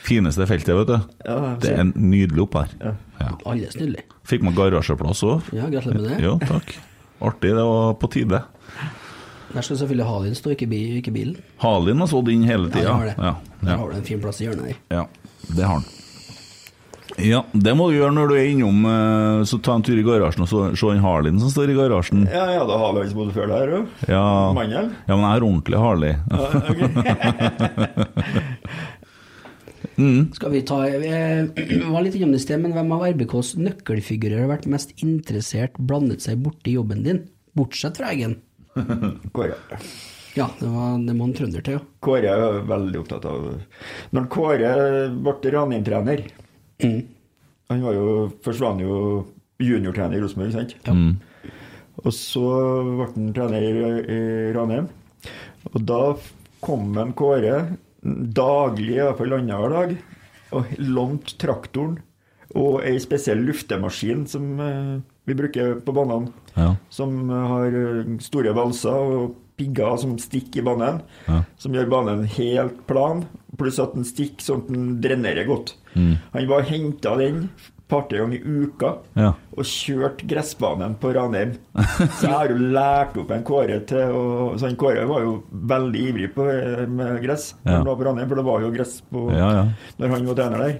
Ja. 0.00 0.06
Fineste 0.08 0.46
feltet, 0.48 0.74
vet 0.76 0.86
du. 0.88 0.98
Ja, 1.26 1.56
Det 1.60 1.70
er 1.78 1.84
nydelig 1.94 2.40
opp 2.46 2.54
her. 2.54 2.68
Ja. 2.80 2.92
Ja. 3.20 3.26
Alle 3.46 3.66
er 3.68 3.72
snille. 3.74 3.98
Fikk 4.24 4.42
man 4.42 4.54
garasjeplass 4.56 5.20
òg. 5.22 5.42
Ja, 5.52 5.66
gratulerer 5.68 6.00
med 6.00 6.10
det. 6.16 6.20
Ja, 6.24 6.38
takk. 6.48 6.72
Artig, 7.20 7.50
det 7.52 7.64
var 7.68 7.92
på 8.00 8.08
tide. 8.10 8.40
Der 9.52 9.62
skal 9.66 9.76
selvfølgelig 9.76 10.06
Halin 10.06 10.34
stå, 10.38 10.50
ikke, 10.54 10.66
bi, 10.70 10.78
ikke 11.00 11.10
bilen. 11.12 11.36
Halin 11.58 11.98
har 12.00 12.06
stått 12.06 12.28
inn 12.32 12.44
hele 12.46 12.68
Ja, 12.68 12.72
tida. 12.72 12.82
det 12.82 12.94
har 12.94 13.04
det. 13.06 13.14
Ja, 13.18 13.34
ja, 13.66 13.76
har 13.76 13.90
du 13.90 13.96
en 13.96 14.04
fin 14.06 14.20
plass 14.22 14.40
i 14.40 14.44
hjørnet 14.46 14.66
her. 14.70 14.76
ja, 14.90 15.04
det 15.56 15.64
har 15.64 15.74
han. 15.80 15.84
Ja, 17.20 17.42
det 17.52 17.74
må 17.76 17.88
du 17.90 17.96
gjøre 17.98 18.12
når 18.14 18.28
du 18.30 18.34
er 18.38 18.44
innom. 18.48 18.84
eh, 18.86 19.42
Så 19.44 19.58
ta 19.60 19.74
en 19.74 19.82
tur 19.82 19.98
i 19.98 20.02
garasjen 20.06 20.42
og 20.42 20.48
så- 20.48 20.74
se 20.78 20.86
han 20.88 20.98
Harlin 21.02 21.40
som 21.40 21.50
står 21.50 21.68
i 21.70 21.74
garasjen. 21.74 22.24
Ja, 22.30 22.46
ja, 22.54 22.64
da 22.64 22.78
har 22.78 22.92
vi 22.94 23.00
han 23.00 23.08
som 23.10 23.18
bodde 23.18 23.32
før 23.34 23.46
der 23.48 23.68
òg. 23.80 23.86
Ja, 24.08 24.52
Mannen? 24.54 24.94
ja 25.08 25.16
men 25.16 25.24
jeg 25.26 25.32
har 25.34 25.40
ordentlig 25.40 25.76
Harley. 25.76 26.14
Skal 30.36 30.54
vi 30.54 30.62
ta 30.66 30.82
Vi 31.02 31.10
var 31.94 32.04
litt 32.04 32.16
innom 32.18 32.34
det 32.34 32.40
i 32.42 32.44
sted, 32.44 32.62
men 32.62 32.74
hvem 32.76 32.94
av 32.96 33.04
RBKs 33.10 33.54
nøkkelfigurer 33.60 34.44
har 34.44 34.52
vært 34.52 34.70
mest 34.70 34.94
interessert 35.04 35.76
blandet 35.78 36.24
seg 36.24 36.40
borti 36.44 36.76
jobben 36.76 37.04
din? 37.06 37.24
Bortsett 37.58 38.00
fra 38.00 38.12
Eggen. 38.14 38.38
Kåre. 39.36 39.58
Ja, 40.38 40.46
det, 40.60 40.68
var, 40.70 40.94
det 41.02 41.14
må 41.18 41.26
en 41.26 41.34
trønder 41.34 41.64
til, 41.66 41.80
ja. 41.80 41.82
Kåre 42.04 42.30
er 42.30 42.60
veldig 42.68 43.00
opptatt 43.00 43.24
av 43.26 43.48
Når 44.14 44.28
Kåre 44.30 44.74
ble 45.10 45.56
Ranheim-trener 45.56 46.28
Mm. 46.80 47.02
Han 47.68 47.82
var 47.84 47.92
jo, 47.92 48.30
han 48.64 48.78
jo 48.80 48.94
juniortrener 49.60 50.16
i 50.16 50.22
Rosenborg, 50.22 50.54
sant? 50.54 50.72
Mm. 50.88 51.18
Og 52.00 52.14
så 52.16 52.44
ble 52.86 53.08
han 53.10 53.34
trener 53.36 53.66
i, 53.66 53.72
i 54.00 54.20
Ranheim. 54.56 54.88
Og 55.74 55.76
da 55.84 56.00
kom 56.64 56.96
en 57.00 57.12
Kåre 57.16 57.58
daglig, 58.02 58.94
i 58.96 59.02
hvert 59.02 59.18
fall 59.18 59.36
annenhver 59.36 59.74
dag, 59.76 59.96
og 60.56 60.72
lånt 60.82 61.36
traktoren 61.40 61.98
og 62.58 62.80
ei 62.82 62.96
spesiell 62.98 63.44
luftemaskin 63.46 64.24
som 64.26 64.46
eh, 64.64 64.96
vi 65.28 65.36
bruker 65.38 65.76
på 65.84 65.94
banene. 65.94 66.32
Ja. 66.56 66.72
Som 66.90 67.28
har 67.30 67.70
eh, 67.70 68.16
store 68.24 68.54
valser 68.56 69.14
og 69.20 69.36
pigger 69.60 69.98
som 70.00 70.16
stikker 70.18 70.62
i 70.62 70.66
banen. 70.66 71.02
Ja. 71.28 71.42
Som 71.60 71.76
gjør 71.76 71.90
banen 71.92 72.24
helt 72.38 72.80
plan, 72.88 73.26
pluss 73.60 73.80
at 73.82 73.94
den 73.94 74.08
stikker 74.08 74.42
sånn 74.42 74.64
at 74.64 74.72
den 74.72 74.88
drenerer 75.04 75.46
godt. 75.48 75.76
Mm. 75.94 76.16
Han 76.34 76.50
var 76.50 76.66
henta 76.70 77.14
den 77.20 77.44
par-tre 77.90 78.20
ganger 78.22 78.38
i 78.38 78.64
uka 78.64 78.92
Ja. 79.18 79.32
og 79.56 79.64
kjørt 79.66 80.22
gressbanen 80.30 80.94
på 81.02 81.12
Ranheim. 81.16 81.56
Så 82.18 82.26
jeg 82.28 82.34
har 82.34 82.52
jo 82.52 82.58
lært 82.74 83.18
opp 83.20 83.30
en 83.34 83.44
Kåre 83.46 83.80
til 83.90 84.14
å 84.14 84.22
Så 84.58 84.68
han 84.70 84.78
Kåre 84.80 85.06
var 85.10 85.26
jo 85.26 85.34
veldig 85.52 86.04
ivrig 86.12 86.30
på, 86.34 86.46
med 86.88 87.18
gress 87.24 87.52
når 87.64 87.72
Ja. 87.72 87.76
han 87.80 87.90
var 87.90 87.98
på 88.00 88.06
Ranheim, 88.08 88.28
for 88.30 88.40
det 88.40 88.46
var 88.46 88.64
jo 88.64 88.70
gress 88.78 89.00
på 89.10 89.26
Ja, 89.34 89.50
når 89.98 90.14
han 90.16 90.30
var 90.30 90.40
trener 90.40 90.64
der. 90.66 90.78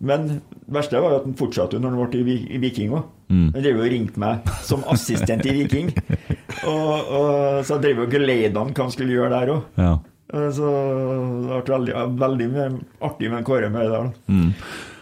Men 0.00 0.26
det 0.28 0.72
verste 0.72 1.00
var 1.00 1.12
jo 1.12 1.16
at 1.20 1.26
han 1.28 1.34
fortsatte 1.36 1.78
når 1.80 1.92
han 1.92 2.10
ble 2.10 2.20
i, 2.24 2.58
Viking 2.62 2.94
òg. 2.96 3.02
Mm. 3.28 3.48
Han 3.54 3.62
drev 3.62 3.80
og 3.82 3.90
ringte 3.92 4.22
meg 4.22 4.48
som 4.64 4.80
assistent 4.88 5.44
i 5.46 5.52
Viking. 5.58 5.90
Og, 6.66 6.94
og, 6.96 7.60
så 7.68 7.76
jeg 7.76 7.82
drev 7.84 8.00
og 8.06 8.14
geleida 8.14 8.62
han 8.64 8.72
hva 8.72 8.86
han 8.86 8.94
skulle 8.94 9.12
gjøre 9.18 9.34
der 9.36 9.52
òg. 9.54 9.66
Ja. 9.76 9.92
Så 10.54 10.70
det 11.50 11.64
ble 11.66 11.92
veldig, 12.22 12.48
veldig 12.54 12.80
artig 13.02 13.30
med 13.32 13.44
Kåre 13.44 13.68
med 13.72 13.82
det 13.82 13.92
der. 13.92 14.10
Mm. 14.30 14.50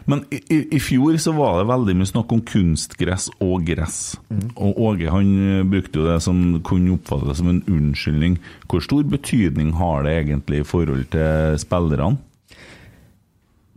Men 0.09 0.22
i, 0.32 0.38
i, 0.48 0.59
i 0.76 0.80
fjor 0.80 1.18
så 1.20 1.34
var 1.36 1.59
det 1.61 1.66
veldig 1.68 1.94
mye 2.00 2.09
snakk 2.09 2.30
om 2.32 2.40
kunstgress 2.48 3.26
og 3.44 3.66
gress. 3.68 3.98
Og 4.56 4.78
Åge 4.88 5.11
han 5.12 5.32
eh, 5.61 5.66
brukte 5.68 6.00
jo 6.00 6.06
det 6.09 6.18
som 6.24 6.38
kunne 6.64 6.94
oppfattes 6.96 7.42
som 7.42 7.50
en 7.52 7.61
unnskyldning. 7.68 8.38
Hvor 8.70 8.80
stor 8.84 9.04
betydning 9.04 9.74
har 9.76 10.06
det 10.09 10.14
egentlig 10.22 10.62
i 10.62 10.68
forhold 10.70 11.11
til 11.12 11.59
spillerne? 11.61 12.16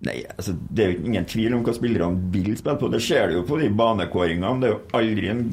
Nei, 0.02 0.22
altså 0.34 0.56
Det 0.72 0.86
er 0.86 0.94
jo 0.96 1.04
ingen 1.12 1.28
tvil 1.30 1.54
om 1.54 1.66
hva 1.68 1.76
spillerne 1.78 2.32
vil 2.34 2.56
spille 2.58 2.80
på. 2.82 2.90
Det 2.96 3.02
ser 3.06 3.28
du 3.30 3.36
jo 3.42 3.44
på 3.52 3.60
de 3.62 3.68
banekåringene. 3.78 4.56
Det 4.64 4.70
er 4.70 4.74
jo 4.74 4.80
aldri 4.98 5.30
en 5.36 5.44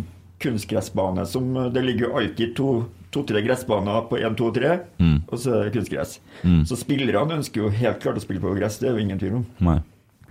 kunstgressbane 0.41 1.27
som 1.27 1.51
Det 1.75 1.83
ligger 1.85 2.07
jo 2.09 2.15
alltid 2.23 2.55
to 2.57 2.71
to-tre 3.11 3.41
gressbaner 3.43 4.03
på 4.11 4.19
1, 4.21 4.35
2, 4.37 4.49
3, 4.53 4.73
Mm. 5.01 5.23
og 5.33 5.39
så 5.41 5.55
er 5.57 5.63
det 5.65 5.73
kunstgress. 5.79 6.19
Mm. 6.45 6.65
Så 6.69 6.77
spillerne 6.77 7.39
ønsker 7.39 7.63
jo 7.63 7.71
helt 7.73 8.03
klart 8.03 8.19
å 8.21 8.21
spille 8.21 8.41
på 8.43 8.53
gress, 8.59 8.77
det 8.79 8.91
er 8.91 8.99
jo 8.99 9.05
ingen 9.05 9.19
tvil 9.19 9.39
om. 9.39 9.47
Nei. 9.65 9.79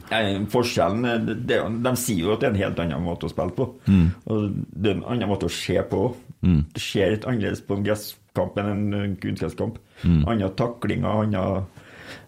Nei, 0.07 0.45
forskjellen 0.51 1.25
det, 1.47 1.57
De 1.83 1.93
sier 1.99 2.23
jo 2.23 2.35
at 2.35 2.43
det 2.43 2.47
er 2.47 2.53
en 2.53 2.61
helt 2.61 2.81
annen 2.83 3.03
måte 3.03 3.27
å 3.27 3.31
spille 3.31 3.55
på. 3.57 3.69
Mm. 3.89 4.05
Og 4.31 4.45
det 4.71 4.91
er 4.91 4.99
en 4.99 5.07
annen 5.13 5.31
måte 5.31 5.49
å 5.49 5.53
se 5.53 5.81
på. 5.89 6.03
Mm. 6.45 6.61
Det 6.73 6.83
ser 6.83 7.15
litt 7.15 7.27
annerledes 7.27 7.63
på 7.65 7.77
en 7.77 7.87
gresskamp 7.87 8.61
enn 8.61 8.93
en 8.95 9.17
kunstgresskamp. 9.21 9.81
Mm. 10.03 10.21
Andre 10.23 10.53
taklinger, 10.59 11.25
andre 11.25 11.65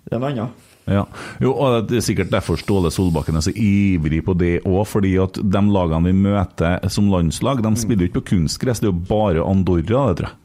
Det 0.04 0.16
er 0.16 0.20
en 0.20 0.28
annen. 0.32 0.58
Ja. 0.90 1.06
Jo, 1.40 1.54
og 1.54 1.88
Det 1.88 2.00
er 2.00 2.06
sikkert 2.06 2.32
derfor 2.34 2.58
Ståle 2.58 2.90
Solbakken 2.92 3.38
er 3.38 3.46
så 3.46 3.54
ivrig 3.54 4.24
på 4.26 4.34
det 4.34 4.56
òg, 4.66 4.82
fordi 4.90 5.16
at 5.22 5.38
de 5.38 5.62
lagene 5.70 6.10
vi 6.10 6.16
møter 6.26 6.90
som 6.90 7.12
landslag, 7.14 7.62
de 7.64 7.74
spiller 7.78 8.08
jo 8.08 8.10
ikke 8.10 8.22
på 8.24 8.30
kunstgress, 8.36 8.82
det 8.82 8.90
er 8.90 8.96
jo 8.96 9.08
bare 9.12 9.46
Andorra, 9.46 10.08
det 10.10 10.22
tror 10.22 10.32
jeg. 10.32 10.38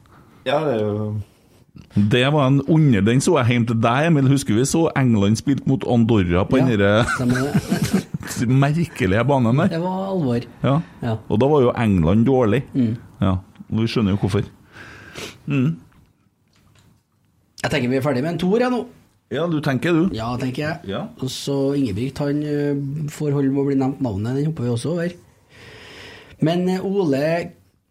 Ja, 0.45 0.59
det 0.61 0.75
er 0.75 0.83
jo 0.85 1.07
Det 1.95 2.25
var 2.33 2.47
en 2.47 2.61
under 2.67 3.01
Den 3.07 3.21
så 3.23 3.37
jeg 3.39 3.53
hjem 3.55 3.65
til 3.69 3.77
deg, 3.83 4.07
Emil. 4.09 4.27
Husker 4.27 4.57
vi 4.57 4.65
så 4.67 4.89
England 4.99 5.39
spilte 5.39 5.67
mot 5.69 5.83
Andorra 5.87 6.43
på 6.47 6.59
Ja, 6.59 6.65
den 7.19 7.31
derre 7.33 8.49
merkelige 8.51 9.23
banen 9.27 9.61
der? 9.61 9.71
Det 9.75 9.79
var 9.83 10.11
alvor. 10.11 10.43
Ja. 10.63 10.75
Ja. 11.01 11.15
Og 11.29 11.39
da 11.39 11.49
var 11.51 11.63
jo 11.63 11.71
England 11.77 12.25
dårlig. 12.27 12.63
Mm. 12.73 12.95
Ja. 13.21 13.37
Vi 13.69 13.87
skjønner 13.87 14.15
jo 14.15 14.19
hvorfor. 14.21 14.43
Mm. 15.47 15.75
Jeg 17.63 17.71
tenker 17.71 17.89
vi 17.89 17.97
er 17.97 18.05
ferdig 18.05 18.23
med 18.25 18.35
en 18.35 18.41
toer, 18.41 18.65
jeg 18.65 18.73
nå. 18.73 18.83
Ja, 19.33 19.47
du 19.49 19.57
tenker 19.63 19.95
du? 19.95 20.03
Ja, 20.13 20.27
tenker 20.37 20.61
jeg. 20.67 20.91
Ja. 20.91 21.05
Og 21.23 21.31
så 21.33 21.73
Ingebrigt, 21.77 22.19
han 22.21 22.43
eh, 22.45 22.75
får 23.09 23.33
holde 23.33 23.49
med 23.53 23.63
å 23.63 23.69
bli 23.69 23.77
nevnt 23.79 24.03
navnet, 24.05 24.37
den 24.37 24.51
hopper 24.51 24.67
vi 24.67 24.73
også 24.75 24.91
over. 24.93 25.15
Men 26.45 26.67
eh, 26.69 26.85
Ole 26.85 27.23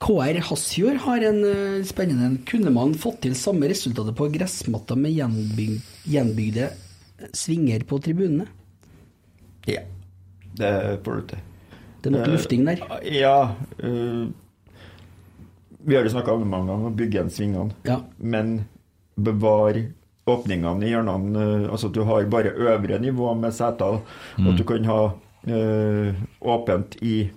KR 0.04 0.36
Hasfjord 0.50 0.98
har 1.06 1.24
en 1.30 1.38
eh, 1.48 1.84
spennende 1.88 2.36
Kunne 2.48 2.72
man 2.74 2.92
fått 3.00 3.22
til 3.24 3.34
samme 3.38 3.70
resultatet 3.70 4.16
på 4.18 4.28
gressmatta 4.34 4.96
med 5.00 5.14
gjenbyg 5.16 5.78
gjenbygde 6.12 6.68
svinger 7.32 7.86
på 7.88 7.98
tribunene? 8.04 8.44
Ja. 9.70 9.80
Det 10.58 10.72
får 11.06 11.20
du 11.22 11.28
til. 11.32 11.38
Det 12.02 12.10
er 12.10 12.14
nok 12.18 12.26
Eh, 12.26 12.32
lufting 12.34 12.66
der. 12.68 12.82
Ja. 13.08 13.54
Uh, 13.80 14.28
vi 15.84 15.96
har 15.96 16.04
jo 16.04 16.12
snakka 16.12 16.36
mange 16.44 16.68
ganger 16.68 16.74
om 16.74 16.90
å 16.90 16.96
bygge 16.96 17.16
igjen 17.16 17.32
svingene, 17.32 17.72
Ja. 17.88 17.96
men 18.18 18.66
bevar 19.16 19.78
åpningene 20.26 20.84
i 20.84 20.92
hjørnene. 20.92 21.32
eh, 21.64 21.70
altså 21.70 21.88
at 21.88 21.94
du 21.96 22.02
har 22.04 22.24
bare 22.28 22.52
øvre 22.52 22.98
nivå 23.00 23.34
med 23.40 23.52
seter. 23.52 24.02
Mm. 24.38 24.48
At 24.48 24.56
du 24.58 24.64
kan 24.64 24.84
ha 24.84 25.00
eh, 25.46 26.14
åpent 26.42 26.96
i, 27.02 27.30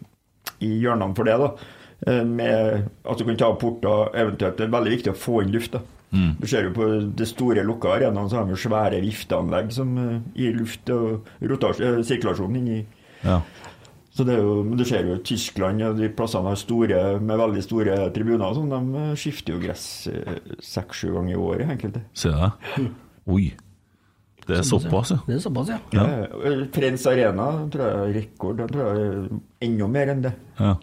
i 0.60 0.70
hjørnene 0.84 1.16
for 1.16 1.24
det. 1.24 1.38
da. 1.40 1.54
Eh, 2.08 2.24
med 2.24 2.88
at 3.04 3.20
du 3.20 3.26
kan 3.28 3.38
ta 3.38 3.52
opp 3.52 3.62
porter, 3.62 4.12
eventuelt. 4.16 4.58
Det 4.58 4.68
er 4.68 4.74
veldig 4.74 4.94
viktig 4.96 5.14
å 5.14 5.20
få 5.20 5.42
inn 5.44 5.54
luft. 5.56 5.76
da. 5.76 5.84
Mm. 6.16 6.38
Du 6.40 6.48
ser 6.48 6.64
jo 6.64 6.74
på 6.76 6.88
det 7.20 7.28
store 7.28 7.66
lukka 7.68 7.98
arenaen, 7.98 8.30
så 8.32 8.40
har 8.40 8.46
vi 8.48 8.56
svære 8.56 9.02
vifteanlegg 9.04 9.74
som 9.76 9.98
eh, 10.00 10.20
gir 10.40 10.56
luft 10.56 10.90
og 10.94 11.28
rotasje, 11.42 11.98
eh, 11.98 12.04
sirkulasjon 12.08 12.56
inni. 12.56 12.86
Ja. 13.26 13.42
Så 14.16 14.24
det 14.26 14.38
er 14.38 14.42
jo, 14.42 14.64
men 14.66 14.80
du 14.80 14.86
ser 14.88 15.06
jo 15.06 15.20
Tyskland 15.22 15.84
og 15.86 16.00
de 16.00 16.08
plassene 16.10 16.50
har 16.50 16.58
store, 16.58 17.02
med 17.20 17.38
veldig 17.38 17.62
store 17.66 17.98
tribuner, 18.16 18.56
sånn, 18.56 18.72
de 18.72 19.04
skifter 19.20 19.54
jo 19.54 19.62
gress 19.62 20.08
seks-sju 20.64 21.12
ganger 21.12 21.36
i 21.36 21.38
året, 21.38 21.70
enkelte. 21.76 22.02
Du 22.16 22.32
det? 22.32 22.88
Oi. 23.28 23.52
Det 24.48 24.58
er 24.58 24.64
såpass, 24.64 25.12
ja. 25.12 25.18
Det 25.28 25.36
er 25.36 25.40
såpass, 25.44 25.68
ja. 25.70 25.78
Ja. 25.92 26.04
eh, 26.48 27.08
Arena 27.12 27.48
tror 27.70 27.84
jeg 27.84 27.96
er 27.98 28.14
rekord. 28.16 28.60
Jeg 28.64 28.70
tror 28.72 29.00
jeg 29.00 29.40
ennå 29.68 29.90
mer 29.92 30.08
enn 30.14 30.22
det. 30.24 30.34
ja. 30.60 30.76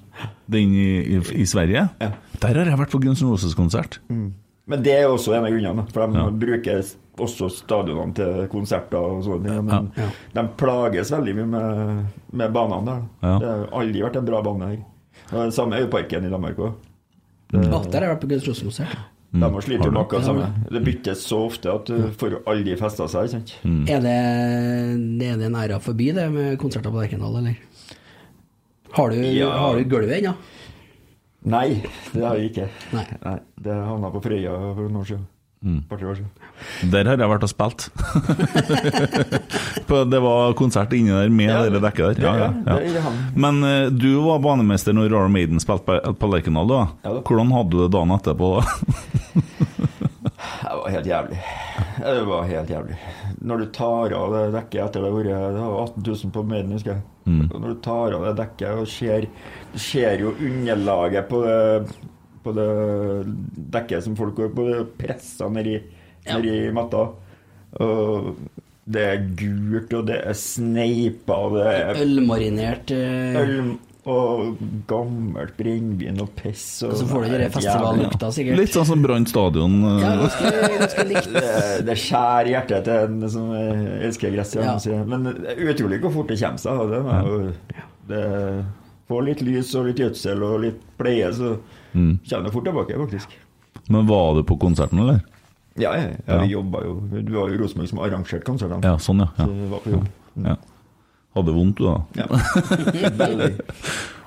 Den 0.51 0.75
i, 0.77 1.17
i, 1.17 1.21
i 1.41 1.47
Sverige? 1.49 1.89
Der 1.99 2.55
har 2.61 2.67
jeg 2.69 2.79
vært 2.79 2.91
på 2.93 3.01
Guns 3.01 3.23
N' 3.23 3.31
Roses-konsert. 3.33 3.99
Men 4.11 4.83
det 4.85 4.93
er 4.99 5.09
også 5.09 5.33
en 5.37 5.45
av 5.45 5.51
grunnene, 5.53 5.87
for 5.93 6.07
de 6.07 6.19
Ja. 6.19 6.29
bruker 6.31 6.83
også 7.21 7.49
stadionene 7.53 8.15
til 8.15 8.47
konserter 8.53 8.99
og 8.99 9.23
sånne. 9.25 9.63
Men 9.65 9.93
Ja. 9.97 10.09
de 10.35 10.49
plages 10.57 11.11
veldig 11.13 11.35
mye 11.37 11.47
med, 11.47 12.05
med 12.33 12.53
banene 12.53 12.85
der. 12.87 13.03
Ja. 13.23 13.39
Det 13.39 13.49
har 13.49 13.67
aldri 13.81 14.03
vært 14.03 14.17
en 14.17 14.25
bra 14.29 14.43
bane 14.43 14.69
her. 14.69 14.79
Det 15.31 15.55
samme 15.55 15.77
er 15.77 15.81
jo 15.81 15.87
parken 15.93 16.25
i 16.27 16.31
Danmark 16.31 16.57
òg. 16.59 16.73
Ja, 17.53 17.61
der 17.61 18.01
har 18.01 18.09
jeg 18.09 18.17
vært 18.17 18.21
på 18.25 18.29
Guns 18.29 18.49
Rose-konsert. 18.49 18.97
De 19.35 19.43
har 19.51 19.65
slitt 19.67 19.81
med 19.83 19.97
akkurat 19.99 20.23
Ja, 20.23 20.27
samme. 20.29 20.49
Det 20.71 20.81
byttes 20.87 21.25
så 21.27 21.41
ofte 21.49 21.73
at 21.75 21.89
du 21.91 22.11
får 22.15 22.37
aldri 22.47 22.77
festa 22.79 23.09
seg. 23.11 23.29
sant? 23.33 23.55
Mm. 23.67 23.81
Er 23.91 24.01
det, 24.05 24.17
er 25.27 25.37
det 25.41 25.49
en 25.49 25.57
æra 25.59 25.81
forbi, 25.83 26.13
det 26.15 26.29
med 26.31 26.59
konserter 26.63 26.93
på 26.95 27.01
Lerkendal, 27.03 27.41
eller? 27.41 27.57
Har 28.95 29.11
du, 29.11 29.17
Ja. 29.35 29.51
har 29.59 29.75
du 29.77 29.85
gulvet 29.91 30.21
ennå? 30.23 30.35
Nei, 31.45 31.83
det 32.15 32.23
har 32.25 32.37
jeg 32.39 32.53
ikke. 32.53 32.69
Nei. 32.95 33.39
Det 33.61 33.75
havna 33.75 34.11
på 34.15 34.23
Frøya 34.23 34.55
for 34.75 34.87
noen 34.87 35.01
år 35.03 35.09
siden. 35.11 35.27
Mm. 35.65 35.81
Der 36.93 37.09
har 37.09 37.17
jeg 37.17 37.31
vært 37.31 37.47
og 37.47 37.51
spilt. 37.51 37.87
Det 40.13 40.21
var 40.21 40.53
konsert 40.59 40.93
inni 40.93 41.13
der 41.15 41.33
med 41.33 41.49
Ja, 41.49 41.63
det 41.73 41.81
dekket 41.81 42.21
der. 42.21 42.27
Ja, 42.27 42.51
ja, 42.69 42.77
ja. 42.99 43.13
Men 43.37 43.63
uh, 43.65 43.89
du 43.89 44.11
var 44.27 44.43
banemester 44.45 44.93
når 44.97 45.09
Rara 45.15 45.31
Maiden 45.33 45.63
spilte 45.63 45.87
på, 45.89 46.15
på 46.21 46.31
Lerkendal. 46.33 46.69
da. 46.69 46.83
Da. 47.07 47.17
Hvordan 47.23 47.53
hadde 47.57 47.73
du 47.73 47.81
det 47.83 47.91
dagen 47.97 48.15
etterpå? 48.19 48.53
Det 50.65 50.77
var 50.81 50.91
helt 50.91 51.07
jævlig. 51.07 51.39
Det 51.99 52.25
var 52.29 52.43
helt 52.49 52.71
jævlig. 52.71 52.97
Når 53.41 53.59
du 53.59 53.67
tar 53.73 54.13
av 54.17 54.33
det 54.35 54.45
dekket 54.55 54.81
etter 54.85 55.05
det 55.05 55.11
har 55.11 55.17
vært 55.17 55.55
Det 55.57 55.65
18 55.65 56.07
000 56.09 56.33
på 56.35 56.43
Maiden, 56.49 56.73
husker 56.77 56.95
jeg. 56.95 57.05
Mm. 57.25 57.45
Når 57.53 57.69
du 57.69 57.79
tar 57.85 58.17
av 58.17 58.25
det 58.27 58.33
dekket 58.41 58.81
og 58.83 58.89
ser 58.91 59.29
ser 59.75 60.21
jo 60.21 60.35
underlaget 60.39 61.29
på 61.31 61.41
det, 61.45 61.61
på 62.45 62.53
det 62.57 62.69
dekket 63.75 64.05
som 64.07 64.17
folk 64.19 64.37
går 64.39 64.53
på, 64.57 64.69
pressa 65.01 65.49
ned 65.53 65.67
i, 65.73 65.79
Ja. 66.27 66.39
ned 66.41 66.73
matta. 66.77 67.07
Og 67.81 68.35
det 68.87 69.03
er 69.09 69.25
gult, 69.41 69.93
og 69.97 70.07
det 70.07 70.21
er 70.29 70.37
sneipa, 70.37 71.35
og 71.49 71.57
det 71.57 71.67
er 71.73 71.99
Ølmarinert 72.05 72.91
eh, 72.93 73.41
øl 73.41 73.75
og 74.05 74.59
gammelt 74.87 75.55
brennevin 75.57 76.19
og 76.21 76.29
piss. 76.37 76.83
Og 76.85 76.93
så 77.01 77.07
får 77.09 77.23
du 77.25 77.31
den 77.39 77.51
festivallukta, 77.55 78.29
sikkert. 78.37 78.59
Litt 78.61 78.75
sånn 78.77 78.85
som 78.91 79.01
Brann 79.05 79.25
stadion. 79.27 79.79
eh. 79.89 80.03
Ja, 80.05 80.11
ganske, 80.21 80.51
ganske 80.83 81.07
likt. 81.15 81.31
Det, 81.33 81.87
det 81.89 81.97
skjærer 82.03 82.51
hjertet 82.53 82.85
til 82.85 82.95
en 83.07 83.29
som 83.33 83.49
elsker 83.57 84.35
gress. 84.37 84.53
Ja. 84.61 84.77
Men 85.09 85.25
det 85.31 85.55
er 85.57 85.73
utrolig 85.73 86.03
hvor 86.05 86.13
fort 86.19 86.29
det 86.35 86.37
kommer 86.43 86.61
seg. 86.61 86.93
Det, 86.93 87.01
Det, 88.05 88.21
det 88.21 88.25
Får 89.09 89.25
litt 89.27 89.43
lys 89.45 89.75
og 89.77 89.87
litt 89.91 89.99
gjødsel 90.01 90.43
og 90.43 90.61
litt 90.65 90.81
pleie, 90.99 91.31
så 91.33 91.59
Mm. 91.95 92.19
kommer 92.29 92.45
det 92.45 92.53
fort 92.53 92.65
tilbake, 92.65 92.97
faktisk. 92.99 93.29
Men 93.89 94.07
var 94.09 94.35
du 94.35 94.43
på 94.43 94.57
konserten, 94.59 94.99
eller? 94.99 95.21
Ja, 95.77 95.93
jeg, 95.95 96.17
jeg 96.27 96.41
Ja. 96.41 96.45
jobba 96.59 96.81
jo 96.85 97.01
Du 97.23 97.33
var 97.35 97.49
jo 97.51 97.59
Rosenborg 97.63 97.89
som 97.89 97.99
arrangerte 97.99 98.45
konsertene. 98.45 98.83
Ja, 98.83 98.97
sånn, 98.97 99.19
ja. 99.21 99.29
Så 99.37 99.47
ja. 99.47 99.47
vi 99.47 99.69
var 99.71 99.79
på 99.81 99.91
jobb. 99.91 100.09
ja. 100.45 100.57
Hadde 101.35 101.53
vondt, 101.53 101.77
du, 101.79 101.85
da? 101.85 102.03
Ja. 102.15 102.27
Veldig. 103.25 103.61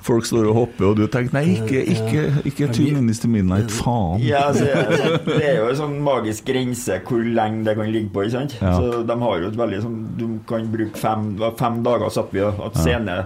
Folk 0.08 0.24
står 0.28 0.48
og 0.48 0.56
hopper, 0.56 0.86
og 0.90 0.96
du 1.00 1.08
tenker 1.12 1.34
nei, 1.36 1.56
ikke, 1.56 1.82
ikke, 1.92 2.22
ikke 2.48 2.68
Two 2.76 2.84
Minutes 2.96 3.20
til 3.24 3.30
Midnight, 3.32 3.72
faen. 3.72 4.22
Ja, 4.24 4.46
altså, 4.50 4.66
altså, 4.72 5.18
det 5.26 5.44
er 5.50 5.58
jo 5.58 5.70
en 5.70 5.76
sånn 5.80 5.96
magisk 6.04 6.46
grense 6.48 7.00
hvor 7.08 7.24
lenge 7.24 7.66
det 7.68 7.76
kan 7.80 7.92
ligge 7.92 8.12
på. 8.14 8.24
ikke 8.24 8.32
sant? 8.38 8.56
Ja. 8.62 8.74
Så 8.80 9.02
De 9.08 9.18
har 9.20 9.40
jo 9.42 9.48
et 9.48 9.58
veldig 9.60 9.82
sånn 9.84 9.98
Du 10.20 10.26
kan 10.48 10.68
bruke 10.72 10.96
fem, 11.00 11.26
fem 11.60 11.82
dager, 11.84 12.10
satt 12.12 12.32
vi 12.32 12.40
at 12.40 12.76
scene 12.80 13.18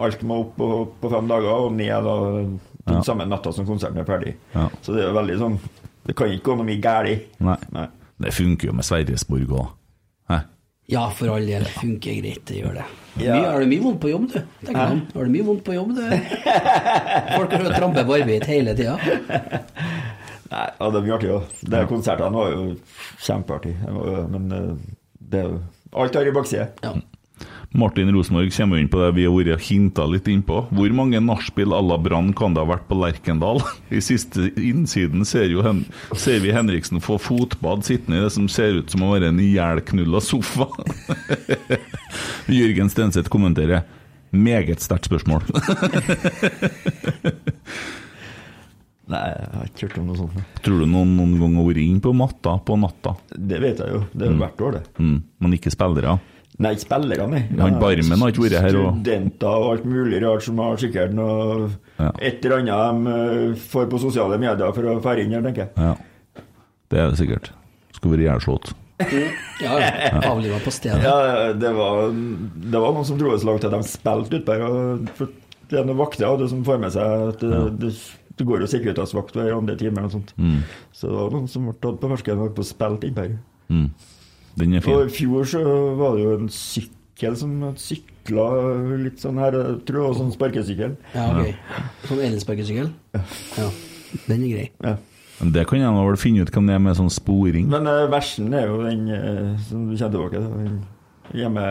Alt 0.00 0.22
må 0.26 0.40
opp 0.44 0.54
på, 0.56 0.68
på 1.02 1.10
fem 1.12 1.28
dager, 1.30 1.50
og 1.66 1.72
ned 1.76 2.06
da 2.08 2.14
den 2.40 2.60
Ja. 2.90 3.02
samme 3.06 3.26
natta 3.28 3.52
som 3.52 3.66
konserten 3.68 4.00
er 4.00 4.06
ferdig. 4.08 4.34
Ja. 4.54 4.68
Så 4.82 4.94
det 4.96 5.02
er 5.04 5.10
jo 5.10 5.16
veldig 5.18 5.34
sånn 5.38 5.58
Det 6.06 6.14
kan 6.16 6.30
ikke 6.32 6.46
gå 6.48 6.54
noe 6.56 6.64
mye 6.66 6.80
galt. 6.82 7.26
Nei. 7.44 7.56
Nei. 7.76 7.86
Det 8.20 8.32
funker 8.34 8.70
jo 8.70 8.72
med 8.72 8.84
Sverresborg 8.88 9.52
òg. 9.52 9.68
Ja, 10.90 11.04
for 11.14 11.28
all 11.30 11.44
del. 11.46 11.62
Det 11.62 11.70
funker 11.76 12.16
greit, 12.18 12.40
det 12.48 12.56
gjør 12.64 12.72
det. 12.80 12.84
Ja. 13.22 13.36
Mye, 13.36 13.50
har 13.52 13.60
du 13.62 13.66
mye 13.70 13.82
vondt 13.84 14.00
på 14.02 14.08
jobb, 14.10 14.24
du? 14.32 14.40
Tenker 14.66 14.88
man. 14.90 15.02
Har 15.14 15.28
du 15.28 15.30
mye 15.30 15.44
vondt 15.46 15.62
på 15.68 15.74
jobb, 15.76 15.92
du? 15.94 16.00
Folk 17.36 17.52
har 17.54 17.62
jo 17.62 17.70
trampet 17.76 18.08
på 18.08 18.16
arbeid 18.16 18.46
hele 18.50 18.74
tida. 18.74 18.96
Nei, 20.50 20.64
ja, 20.80 20.88
det 20.90 21.02
blir 21.04 21.14
artig 21.14 21.30
òg. 21.30 21.44
Konsertene 21.92 22.34
var 22.34 22.50
jo 22.56 22.64
kjempeartig. 23.22 23.76
Men 24.34 24.50
eh, 24.56 24.72
det 25.30 25.44
er 25.44 25.52
jo 25.52 25.60
Alt 26.00 26.14
har 26.18 26.26
i 26.26 26.34
bakside. 26.34 26.66
Ja. 26.82 26.92
Martin 27.70 28.10
Rosenborg 28.10 28.50
kommer 28.54 28.80
inn 28.80 28.88
på 28.90 28.98
det 28.98 29.12
vi 29.14 29.24
har 29.28 29.34
vært 29.34 29.62
hinta 29.68 30.06
litt 30.10 30.26
innpå. 30.30 30.64
Hvor 30.74 30.94
mange 30.96 31.20
nachspiel 31.22 31.70
à 31.76 31.80
la 31.84 31.98
Brann 32.02 32.32
kan 32.34 32.54
det 32.56 32.64
ha 32.64 32.70
vært 32.72 32.88
på 32.88 32.98
Lerkendal? 32.98 33.62
I 33.96 34.02
siste 34.02 34.50
innsiden 34.58 35.24
ser, 35.28 35.46
jo 35.52 35.62
Hen 35.66 35.84
ser 36.18 36.42
vi 36.42 36.54
Henriksen 36.54 37.02
få 37.04 37.18
fotbad 37.22 37.86
sittende 37.86 38.18
i 38.18 38.24
det 38.24 38.32
som 38.34 38.48
ser 38.50 38.80
ut 38.82 38.90
som 38.90 39.06
å 39.06 39.12
være 39.14 39.30
en 39.30 39.40
ihjelknulla 39.42 40.20
sofa. 40.24 40.66
Jørgen 42.60 42.90
Stenseth 42.90 43.30
kommenterer. 43.30 43.86
Meget 44.30 44.82
sterkt 44.82 45.06
spørsmål. 45.10 45.42
Nei, 49.10 49.26
jeg 49.26 49.46
har 49.56 49.66
ikke 49.66 49.86
hørt 49.88 49.96
om 49.98 50.04
noe 50.06 50.18
sånt. 50.18 50.58
Tror 50.62 50.82
du 50.82 50.86
noen 50.86 51.16
noen 51.18 51.32
gang 51.40 51.56
har 51.58 51.66
vært 51.66 51.82
inn 51.82 51.98
på 52.02 52.12
matta 52.14 52.52
på 52.62 52.76
natta? 52.78 53.16
Det 53.34 53.58
vet 53.62 53.80
jeg 53.82 53.94
jo. 53.96 54.04
Det 54.12 54.26
er 54.26 54.30
jo 54.30 54.42
hvert 54.42 54.62
år, 54.66 54.76
det. 54.78 54.82
Mm. 55.02 55.16
Men 55.42 55.56
ikke 55.56 55.72
spillere? 55.74 56.14
Nei, 56.60 56.74
spillere, 56.76 57.24
nei. 57.30 57.40
Han 57.56 57.78
Barmen 57.80 58.20
har 58.20 58.32
ikke 58.34 58.42
vært 58.44 58.60
her 58.66 58.76
og- 58.76 58.98
Studenter 58.98 59.48
og 59.48 59.70
alt 59.70 59.86
mulig 59.88 60.18
rart 60.22 60.44
som 60.44 60.58
har 60.60 60.76
sikkert 60.80 61.14
noe 61.16 61.70
Ja. 62.00 62.10
Et 62.20 62.44
eller 62.44 62.58
annet 62.60 63.04
de 63.04 63.14
eh, 63.14 63.54
får 63.72 63.88
på 63.92 64.00
sosiale 64.00 64.36
medier 64.40 64.72
for 64.76 64.82
å 64.92 65.00
ferde 65.04 65.24
inn 65.24 65.32
her, 65.36 65.42
tenker 65.44 65.66
jeg. 65.66 65.72
Ja. 65.76 65.94
Det 66.90 66.98
er 67.00 67.10
det 67.10 67.18
sikkert. 67.20 67.50
Skal 67.96 68.12
vært 68.12 68.24
jernslått. 68.26 68.72
Ja, 69.60 69.78
ja. 69.80 70.20
Avliva 70.28 70.58
på 70.60 70.72
stedet. 70.72 71.00
Ja, 71.04 71.52
det 71.56 71.72
var, 71.76 72.10
det 72.12 72.80
var 72.80 72.92
noen 72.96 73.06
som 73.08 73.16
dro 73.20 73.32
så 73.38 73.48
langt 73.48 73.64
at 73.64 73.72
de 73.72 73.80
spilte 73.88 74.40
utpå 74.40 74.56
her. 74.56 75.28
Det 75.70 75.78
er 75.78 75.86
noen 75.86 76.00
vakter 76.00 76.26
ja, 76.26 76.34
det 76.36 76.48
som 76.50 76.64
får 76.66 76.80
med 76.82 76.92
seg 76.92 77.28
at 77.30 77.40
det, 77.44 77.60
det, 77.80 77.92
det 78.36 78.46
går 78.48 78.64
jo 78.64 78.68
sikkerhetsvakt 78.72 79.36
hver 79.38 79.52
andre 79.56 79.76
time 79.80 79.96
eller 80.00 80.08
noe 80.10 80.16
sånt. 80.18 80.32
Mm. 80.36 80.58
Så 80.92 81.08
det 81.08 81.16
var 81.20 81.30
noen 81.36 81.48
som 81.52 81.68
ble 81.68 81.76
tatt 81.80 82.00
på 82.02 82.10
norsken 82.10 82.42
og 82.44 82.54
på 82.56 82.66
spilt 82.66 83.06
innpå 83.06 83.24
her. 83.28 83.36
Mm. 83.70 83.86
Den 84.58 84.74
er 84.74 84.88
Og 84.90 85.06
i 85.06 85.12
fjor 85.14 85.44
så 85.46 85.60
var 85.96 86.16
det 86.16 86.24
jo 86.24 86.32
en 86.38 86.48
sykkel 86.48 87.36
som 87.36 87.52
sykla 87.76 88.46
litt 89.04 89.20
sånn 89.22 89.38
her, 89.38 89.52
jeg 89.52 89.84
tror 89.86 90.00
det 90.00 90.06
var 90.08 90.18
sånn 90.18 90.32
sparkesykkel. 90.34 90.96
Ja, 91.14 91.28
ok. 91.36 91.54
Sånn 92.08 92.24
elsparkesykkel? 92.26 92.90
Ja. 93.14 93.70
Den 94.26 94.42
er 94.44 94.48
grei. 94.50 94.66
Ja. 94.82 94.96
Men 95.40 95.52
Det 95.52 95.66
kan 95.70 95.78
jeg 95.80 95.92
vel 95.94 96.16
finne 96.20 96.42
ut 96.44 96.50
hvem 96.52 96.66
det 96.68 96.74
er 96.74 96.82
med 96.84 96.96
sånn 96.98 97.10
sporing. 97.12 97.68
Men 97.70 97.86
uh, 97.88 98.08
versen 98.12 98.52
er 98.52 98.66
jo 98.68 98.82
den 98.84 99.06
uh, 99.08 99.54
som 99.68 99.86
du 99.88 99.94
kjenner 99.96 100.16
tilbake 100.18 100.42
til. 100.42 100.50
den 100.58 100.80
Hjemme 101.32 101.66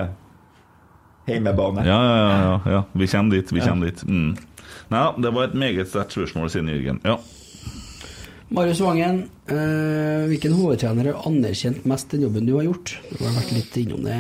Heimebane. 1.27 1.84
Ja, 1.86 1.97
ja, 1.99 2.15
ja, 2.17 2.38
ja, 2.39 2.71
ja. 2.71 2.84
Vi 2.97 3.07
kommer 3.07 3.36
dit. 3.36 3.51
Vi 3.53 3.59
Ja. 3.59 3.67
kommer 3.67 3.86
dit. 3.91 4.03
Mm. 4.07 4.38
Nei, 4.89 5.03
det 5.21 5.34
var 5.36 5.43
et 5.43 5.53
meget 5.53 5.88
sterkt 5.91 6.15
spørsmål, 6.15 6.49
sier 6.49 6.63
Jørgen. 6.65 7.01
Ja. 7.05 7.17
Marius 8.49 8.79
Vangen, 8.81 9.29
eh, 9.45 10.25
hvilken 10.25 10.55
hovedtrener 10.57 11.11
har 11.11 11.27
anerkjent 11.29 11.83
mest 11.85 12.09
den 12.09 12.23
jobben 12.25 12.47
du 12.47 12.55
har 12.55 12.65
gjort? 12.65 12.95
Du 13.11 13.21
har 13.21 13.35
vært 13.35 13.51
litt 13.53 13.77
innom 13.77 14.07
det. 14.07 14.17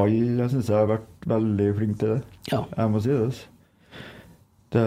Alle 0.00 0.48
syns 0.50 0.70
jeg 0.70 0.74
har 0.74 0.90
vært 0.90 1.28
veldig 1.30 1.68
flink 1.76 2.00
til 2.00 2.16
det. 2.16 2.20
Ja. 2.50 2.64
Jeg 2.74 2.90
må 2.90 3.02
si 3.04 3.14
det. 3.14 3.30
det 4.74 4.86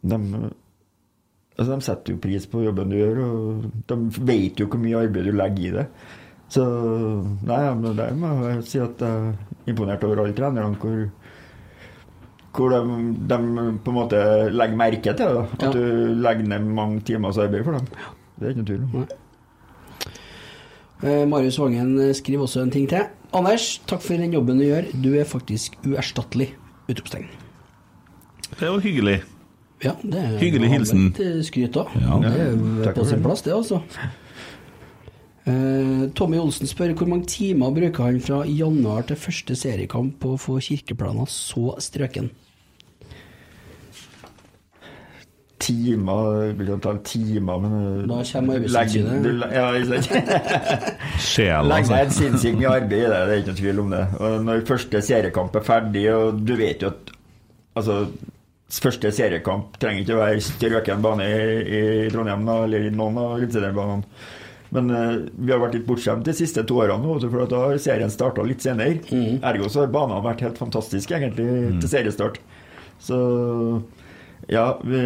de, 0.00 0.18
altså 1.58 1.68
de 1.74 1.84
setter 1.84 2.14
jo 2.14 2.22
pris 2.24 2.48
på 2.48 2.64
jobben 2.64 2.88
du 2.88 2.96
gjør, 2.96 3.20
og 3.26 3.68
de 3.92 4.24
vet 4.32 4.62
jo 4.62 4.68
hvor 4.70 4.80
mye 4.80 5.04
arbeid 5.04 5.28
du 5.28 5.36
legger 5.36 5.66
i 5.66 5.74
det. 5.76 5.86
Så 6.50 6.64
nei, 7.46 7.60
men 7.76 7.98
det 8.00 8.08
må 8.16 8.32
jeg 8.48 8.64
si 8.66 8.80
at 8.80 9.04
jeg 9.04 9.28
er 9.28 9.68
imponert 9.70 10.08
over 10.08 10.24
alle 10.24 10.34
trenerne. 10.34 10.80
hvor 10.80 11.04
hvor 12.56 12.72
de, 12.72 12.80
de 13.30 13.36
på 13.84 13.92
en 13.92 13.96
måte 13.96 14.20
legger 14.50 14.76
merke 14.76 15.02
til 15.14 15.16
det. 15.16 15.46
At 15.54 15.62
Ja. 15.62 15.70
du 15.72 16.14
legger 16.24 16.48
ned 16.50 16.64
mange 16.74 17.00
timers 17.06 17.38
arbeid 17.38 17.64
for 17.64 17.72
dem. 17.78 17.86
Det 18.40 18.46
er 18.46 18.54
ikke 18.54 18.62
noe 18.62 18.70
tvil 18.70 18.82
om. 18.82 19.08
Eh, 21.02 21.24
Marius 21.28 21.58
Vangen 21.58 21.94
eh, 22.00 22.12
skriver 22.16 22.42
også 22.44 22.62
en 22.64 22.70
ting 22.74 22.88
til. 22.90 23.06
Anders, 23.32 23.78
takk 23.88 24.02
for 24.04 24.18
den 24.20 24.32
jobben 24.34 24.58
du 24.60 24.64
gjør. 24.66 24.88
Du 25.02 25.12
er 25.16 25.24
faktisk 25.28 25.76
uerstattelig! 25.86 26.50
Utropstegn. 26.90 27.28
Det 28.50 28.66
er 28.66 28.72
jo 28.72 28.80
hyggelig. 28.82 29.20
Ja, 29.84 29.92
det 30.02 30.18
er 30.20 30.34
Hyggelig 30.42 30.68
hilsen. 30.74 31.06
eh, 31.22 31.38
Skryt 31.46 31.72
da. 31.78 31.86
Ja. 31.96 32.18
Det 32.20 32.88
er 32.90 32.92
på 32.98 33.04
sin 33.08 33.22
plass, 33.24 33.40
det, 33.46 33.54
altså. 33.54 33.80
Eh, 35.50 36.10
Tommy 36.14 36.38
Olsen 36.40 36.68
spør 36.68 36.92
hvor 36.98 37.08
mange 37.10 37.28
timer 37.30 37.72
bruker 37.74 38.06
han 38.06 38.20
fra 38.22 38.42
januar 38.46 39.06
til 39.08 39.18
første 39.18 39.56
seriekamp 39.56 40.18
på 40.22 40.34
å 40.34 40.40
få 40.40 40.58
kirkeplaner 40.62 41.28
så 41.30 41.74
strøken? 41.82 42.30
Timer 45.60 46.52
vil 46.56 46.70
ikke 46.70 46.80
ta 46.86 46.92
timer, 47.04 47.62
men 47.62 47.76
eh, 47.78 48.08
Da 48.08 48.20
kommer 48.32 48.60
Arbeidstilsynet. 48.60 49.46
Ja? 49.52 49.68
Sjela, 51.30 51.62
Legg 51.68 51.88
ned 51.90 51.96
altså. 51.98 52.18
sinnssykt 52.22 52.60
mye 52.60 52.74
arbeid 52.80 52.98
i 52.98 53.06
det, 53.06 53.14
det 53.14 53.36
er 53.36 53.40
ikke 53.42 53.54
noe 53.54 53.62
tvil 53.62 53.84
om 53.84 53.94
det. 53.94 54.02
Og 54.18 54.36
når 54.48 54.66
første 54.70 55.02
seriekamp 55.04 55.56
er 55.60 55.66
ferdig, 55.66 56.04
og 56.14 56.44
du 56.48 56.54
vet 56.60 56.84
jo 56.84 56.92
at 56.92 57.14
altså, 57.80 58.02
første 58.80 59.12
seriekamp 59.14 59.80
trenger 59.82 60.04
ikke 60.04 60.18
å 60.18 60.22
være 60.22 60.44
strøken 60.48 61.04
bane 61.04 61.26
i, 61.26 61.56
i 61.80 61.82
Trondheim 62.12 62.48
eller 62.56 62.86
i 62.88 62.94
noen 62.94 63.20
av 63.20 63.34
eliteseriebanene. 63.38 64.38
Men 64.70 64.90
uh, 64.94 65.16
vi 65.34 65.50
har 65.52 65.58
vært 65.62 65.74
litt 65.78 65.86
bortskjemt 65.88 66.24
de 66.28 66.34
siste 66.38 66.62
to 66.68 66.76
årene, 66.78 67.02
nå, 67.02 67.16
for 67.30 67.46
da 67.50 67.62
har 67.66 67.78
serien 67.82 68.10
starta 68.12 68.44
litt 68.46 68.62
senere. 68.62 69.00
Ergo 69.42 69.68
så 69.68 69.82
har 69.84 69.90
banene 69.94 70.22
vært 70.22 70.44
helt 70.46 70.58
fantastiske 70.62 71.16
egentlig 71.16 71.48
til 71.82 71.90
seriestart. 71.90 72.38
Så 73.02 73.18
ja, 74.50 74.66
vi, 74.84 75.00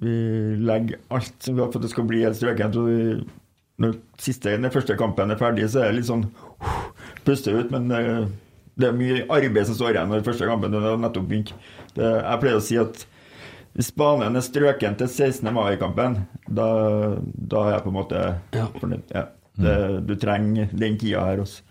vi 0.00 0.14
legger 0.62 0.98
alt 1.12 1.32
som 1.42 1.56
vi 1.56 1.62
har 1.64 1.70
for 1.72 1.80
at 1.80 1.86
det 1.86 1.92
skal 1.92 2.06
bli 2.08 2.22
helt 2.24 2.36
strøkent. 2.38 2.76
og 2.76 2.86
vi- 2.86 3.24
Når 3.78 3.96
siste, 4.18 4.56
den 4.56 4.70
første 4.72 4.96
kampen 4.96 5.30
er 5.30 5.36
ferdig, 5.36 5.66
så 5.68 5.82
er 5.82 5.90
det 5.92 5.96
litt 5.98 6.06
sånn 6.08 6.22
puste 7.26 7.52
ut, 7.52 7.70
men 7.70 7.88
det, 7.88 8.28
det 8.80 8.88
er 8.88 8.92
mye 8.96 9.26
arbeid 9.28 9.66
som 9.66 9.74
står 9.76 9.90
igjen 9.92 10.08
når 10.08 10.22
første 10.24 10.46
kampen 10.48 10.72
er 10.74 10.80
har 10.80 10.96
nettopp 10.96 11.26
begynt. 11.28 11.52
Jeg 11.96 12.40
pleier 12.40 12.56
å 12.56 12.62
si 12.64 12.78
at 12.80 13.04
hvis 13.76 13.90
banen 13.92 14.36
er 14.38 14.44
strøken 14.44 14.94
til 14.96 15.08
16. 15.08 15.50
mai-kampen, 15.52 16.18
da, 16.48 16.66
da 17.36 17.62
er 17.66 17.72
jeg 17.76 17.84
på 17.84 17.92
en 17.92 17.98
måte 17.98 18.20
Ja. 18.56 18.66
fornøyd. 18.80 19.02
Ja. 19.12 19.26
Det, 19.56 19.74
du 20.08 20.14
trenger 20.20 20.68
den 20.72 20.96
tida 21.00 21.22
her 21.24 21.40
også. 21.44 21.62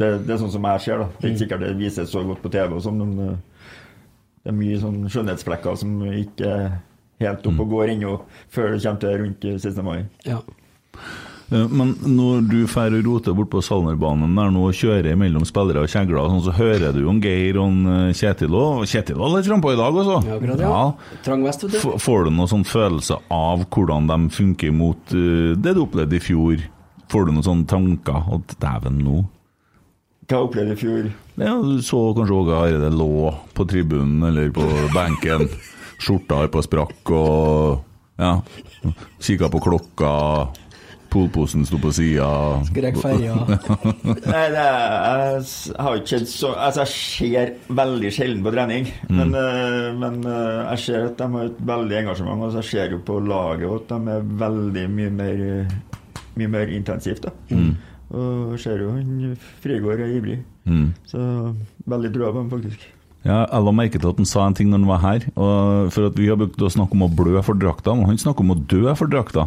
Det, 0.00 0.08
det 0.26 0.32
er 0.34 0.38
sånn 0.40 0.50
som 0.54 0.64
jeg 0.70 0.80
ser, 0.86 1.02
da. 1.02 1.08
Det 1.18 1.26
er 1.26 1.32
ikke 1.34 1.42
sikkert 1.44 1.60
det 1.66 1.72
vises 1.78 2.10
så 2.14 2.22
godt 2.24 2.40
på 2.42 2.50
TV, 2.54 2.72
og 2.78 2.82
sånn, 2.82 3.02
men 3.02 3.28
eh, 3.28 3.66
det 4.44 4.52
er 4.52 4.56
mye 4.56 4.78
sånn 4.80 5.02
skjønnhetsflekker 5.12 5.76
som 5.82 5.98
ikke 6.08 6.48
er 6.54 6.70
helt 7.20 7.46
opp 7.50 7.60
og 7.66 7.74
går 7.74 7.92
ennå, 7.92 8.14
før 8.48 8.70
det 8.72 8.80
kommer 8.86 9.02
til 9.02 9.18
rundt 9.24 9.44
16. 9.60 9.84
mai. 9.84 9.98
Ja. 10.24 10.38
Eh, 11.50 11.66
Men 11.68 11.94
når 12.06 12.44
du 12.46 12.58
drar 12.66 12.94
og 12.94 13.04
roter 13.06 13.34
bort 13.34 13.50
på 13.50 13.62
Salnerbanen 13.64 14.34
der 14.38 14.50
nå 14.54 14.68
og 14.68 14.76
kjører 14.78 15.16
mellom 15.18 15.42
spillere 15.48 15.82
og 15.82 15.90
kjegler, 15.90 16.28
sånn, 16.30 16.44
så 16.46 16.54
hører 16.54 16.92
du 16.94 17.02
om 17.10 17.18
Geir 17.22 17.58
og 17.58 17.68
en 17.72 17.86
eh, 18.10 18.12
Kjetil 18.14 18.54
òg. 18.54 18.84
Kjetil 18.90 19.18
var 19.18 19.34
litt 19.34 19.48
frampå 19.50 19.72
i 19.74 19.78
dag, 19.80 19.98
altså. 20.02 20.20
Ja, 20.28 20.36
akkurat, 20.38 20.62
ja. 20.62 21.18
Trang 21.26 21.42
vest, 21.46 21.64
vet 21.66 21.74
du. 21.74 21.78
F- 21.82 21.98
Får 22.06 22.24
du 22.28 22.30
noen 22.36 22.52
sånn 22.52 22.66
følelse 22.68 23.18
av 23.34 23.64
hvordan 23.68 24.06
de 24.12 24.20
funker 24.34 24.70
mot 24.74 25.16
uh, 25.16 25.56
det 25.58 25.74
du 25.74 25.82
opplevde 25.86 26.16
i 26.20 26.22
fjor? 26.22 26.62
Får 27.10 27.26
du 27.26 27.32
noen 27.34 27.46
sånne 27.46 27.66
tanker? 27.70 28.22
At 28.38 28.54
dæven, 28.62 29.00
nå 29.02 29.24
Hva 30.30 30.44
opplevde 30.46 30.76
du 30.76 30.78
i 30.78 30.80
fjor? 30.84 31.10
Ja, 31.40 31.56
Du 31.58 31.80
så 31.82 31.98
kanskje 32.14 32.36
Åge 32.36 32.54
Hareide 32.54 32.90
lå 32.94 33.32
på 33.56 33.64
tribunen 33.66 34.22
eller 34.28 34.50
på 34.54 34.62
benken. 34.94 35.48
Skjorta 36.00 36.44
på 36.52 36.62
sprakk 36.62 37.10
og 37.16 37.80
ja, 38.20 38.36
kikka 39.24 39.48
på 39.50 39.58
klokka. 39.64 40.12
Polposen 41.10 41.66
sto 41.66 41.78
på 41.82 41.90
sida. 41.94 42.28
Skrek 42.68 42.98
ferja. 43.02 43.34
Nei, 44.32 44.44
det 44.54 44.64
jeg, 44.64 45.42
har 45.82 45.98
ikke 45.98 46.12
sett 46.12 46.30
så 46.30 46.52
Altså, 46.54 46.84
jeg 46.84 46.92
ser 46.94 47.74
veldig 47.80 48.12
sjelden 48.14 48.44
på 48.46 48.52
trening, 48.54 48.90
men, 49.10 49.34
eh, 49.34 49.90
men 49.98 50.20
eh, 50.22 50.60
jeg 50.70 50.84
ser 50.84 51.08
at 51.08 51.18
de 51.18 51.28
har 51.34 51.50
et 51.50 51.62
veldig 51.72 51.98
engasjement. 52.04 52.46
Og 52.46 52.54
så 52.54 52.64
jeg 52.78 52.94
jo 52.94 53.02
på 53.06 53.18
laget 53.26 53.74
at 53.76 53.94
de 53.94 54.16
er 54.16 54.34
veldig 54.44 54.86
mye 54.98 55.14
mer 55.22 55.46
Mye 56.38 56.46
mer 56.48 56.70
intensivt. 56.72 57.26
da 57.26 57.58
Og 58.14 58.54
jeg 58.54 58.60
ser 58.62 58.84
jo 58.84 58.92
han 58.94 59.34
Frigård 59.60 60.00
er 60.00 60.14
ivrig. 60.14 60.38
Mm. 60.64 60.88
Så 61.10 61.20
veldig 61.90 62.14
trua 62.14 62.30
på 62.30 62.44
ham, 62.44 62.50
faktisk. 62.52 62.86
Ja, 63.20 63.42
jeg 63.44 63.64
la 63.66 63.72
merke 63.76 63.98
til 64.00 64.08
at 64.08 64.20
han 64.22 64.28
sa 64.28 64.46
en 64.48 64.54
ting 64.56 64.70
når 64.72 64.80
han 64.80 64.88
var 64.88 65.00
her. 65.02 65.24
Og 65.36 65.90
for 65.92 66.08
at 66.08 66.14
Vi 66.16 66.28
har 66.30 66.38
brukt 66.40 66.62
å 66.64 66.70
snakke 66.72 66.96
om 66.96 67.02
å 67.04 67.08
blø 67.12 67.42
for 67.44 67.58
drakta, 67.60 67.92
men 67.98 68.08
han 68.08 68.20
snakker 68.20 68.46
om 68.46 68.54
å 68.54 68.58
dø 68.70 68.94
for 68.96 69.12
drakta. 69.12 69.44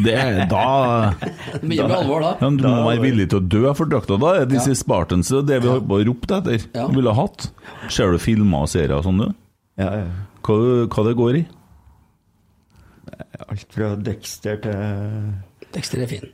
Det 0.00 0.14
er 0.16 0.38
da 0.54 0.62
Mye 1.60 1.84
med 1.84 1.92
alvor, 1.98 2.24
da. 2.24 2.30
ja, 2.40 2.48
men 2.48 2.56
Du 2.62 2.64
må 2.64 2.86
være 2.88 3.02
villig 3.04 3.26
til 3.34 3.42
å 3.42 3.44
dø 3.44 3.74
for 3.76 3.92
drakta. 3.92 4.16
Da 4.22 4.32
er 4.40 4.48
disse 4.48 4.72
Spartans 4.80 5.28
det 5.44 5.60
vi 5.66 5.68
har 5.74 5.84
ropt 6.08 6.32
etter. 6.38 6.64
Ja. 6.72 6.86
Ville 6.96 7.12
ha 7.12 7.26
hatt. 7.26 7.50
Ser 7.92 8.14
du 8.16 8.22
filmer 8.22 8.64
og 8.64 8.72
serier 8.72 8.96
og 8.96 9.04
sånn, 9.04 9.20
du? 9.20 9.36
Ja, 9.82 9.90
ja. 10.00 10.08
Hva, 10.44 10.56
hva 10.88 11.04
det 11.10 11.14
går 11.20 11.40
i? 11.42 11.44
Alt 13.44 13.68
fra 13.74 13.92
Dexter 14.00 14.56
til 14.64 15.68
Dexter 15.74 16.04
er 16.06 16.10
fin. 16.10 16.26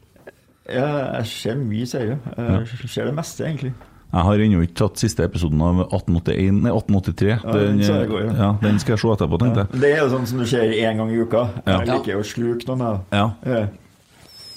Ja, 0.71 0.87
jeg 1.19 1.27
ser 1.33 1.59
mye 1.59 1.87
serier. 1.89 2.21
Jeg 2.39 2.91
ser 2.93 3.09
det 3.11 3.15
meste, 3.17 3.43
egentlig. 3.49 3.73
Jeg 4.11 4.27
har 4.27 4.41
ennå 4.43 4.61
ikke 4.67 4.75
tatt 4.81 4.99
siste 4.99 5.23
episoden 5.23 5.61
av 5.63 5.83
1881, 5.85 6.57
nei, 6.65 6.73
1883. 6.75 7.29
Ja, 7.31 7.53
den 7.55 7.83
så 7.87 7.99
jeg 8.01 8.09
går, 8.11 8.23
ja. 8.27 8.33
ja, 8.41 8.49
den 8.65 8.81
skal 8.83 8.97
jeg 8.97 9.03
se 9.05 9.11
etterpå, 9.15 9.39
tenkte 9.39 9.65
jeg. 9.65 9.81
Det 9.85 9.91
er 9.95 10.01
jo 10.03 10.09
sånn 10.17 10.27
som 10.27 10.41
du 10.43 10.47
ser 10.51 10.73
én 10.75 10.99
gang 10.99 11.13
i 11.15 11.21
uka. 11.21 11.45
Ja. 11.63 11.77
Jeg 11.79 11.91
liker 11.93 12.13
jo 12.17 12.23
å 12.25 12.27
sluke 12.27 12.67
noen 12.73 12.87
Ja. 13.15 13.27
Ja, 13.47 13.61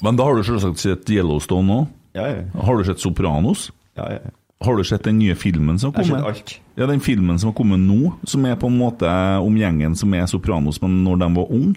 Men 0.04 0.18
da 0.20 0.26
har 0.28 0.36
du 0.40 0.44
selvsagt 0.48 0.82
sett 0.82 1.10
Yellowstone 1.14 1.78
òg. 1.84 1.92
ja. 2.18 2.26
ja. 2.34 2.64
Har 2.66 2.78
du 2.82 2.88
sett 2.90 3.00
Sopranos? 3.04 3.70
ja, 4.00 4.10
ja. 4.18 4.34
Har 4.64 4.78
du 4.80 4.84
sett 4.88 5.04
den 5.04 5.18
nye 5.20 5.36
filmen 5.36 5.76
som 5.80 5.92
har 5.92 5.98
kommet? 6.00 6.14
Jeg 6.16 6.24
har 6.24 6.34
sett 6.38 6.52
alt. 6.54 6.60
Ja, 6.80 6.86
den 6.88 7.02
filmen 7.04 7.40
som 7.40 7.50
har 7.52 7.56
kommet 7.58 7.82
nå, 7.84 8.14
som 8.24 8.46
er 8.48 8.56
på 8.56 8.70
en 8.72 8.78
måte 8.80 9.10
om 9.44 9.58
gjengen 9.60 9.96
som 10.00 10.14
er 10.16 10.24
Sopranos, 10.32 10.80
men 10.82 11.02
når 11.04 11.20
de 11.20 11.28
var 11.36 11.50
unge. 11.52 11.74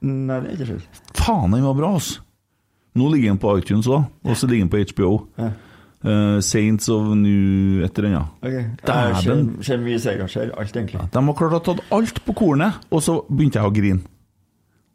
Nei, 0.00 0.38
det 0.40 0.54
er 0.54 0.54
ikke 0.56 0.78
sant. 0.78 1.02
Faen, 1.20 1.52
den 1.52 1.66
var 1.68 1.76
bra, 1.76 1.90
altså! 1.98 2.22
Nå 2.96 3.10
ligger 3.12 3.34
den 3.34 3.38
på 3.42 3.52
iTunes 3.60 3.86
òg, 3.92 4.08
og 4.24 4.38
så 4.40 4.48
ligger 4.48 4.64
den 4.66 4.72
på 4.72 4.80
HBO. 4.88 5.10
Ja. 5.38 5.50
Eh, 6.00 6.40
Saints 6.40 6.88
of 6.88 7.10
New 7.14 7.82
et 7.84 7.98
eller 7.98 8.08
annet. 8.08 8.28
Ok. 8.40 8.52
Jeg 8.52 8.70
Dæven. 8.86 9.50
ser, 9.62 9.82
mye 9.82 9.98
serier. 10.00 10.26
Ser 10.32 10.52
alt, 10.56 10.76
egentlig. 10.76 11.00
De 11.12 11.24
har 11.26 11.34
klart 11.36 11.52
å 11.52 11.58
ha 11.58 11.64
tatt 11.66 11.82
alt 11.92 12.22
på 12.24 12.34
kornet, 12.34 12.78
og 12.90 13.02
så 13.04 13.18
begynte 13.28 13.60
jeg 13.60 13.68
å 13.68 13.74
grine. 13.74 14.00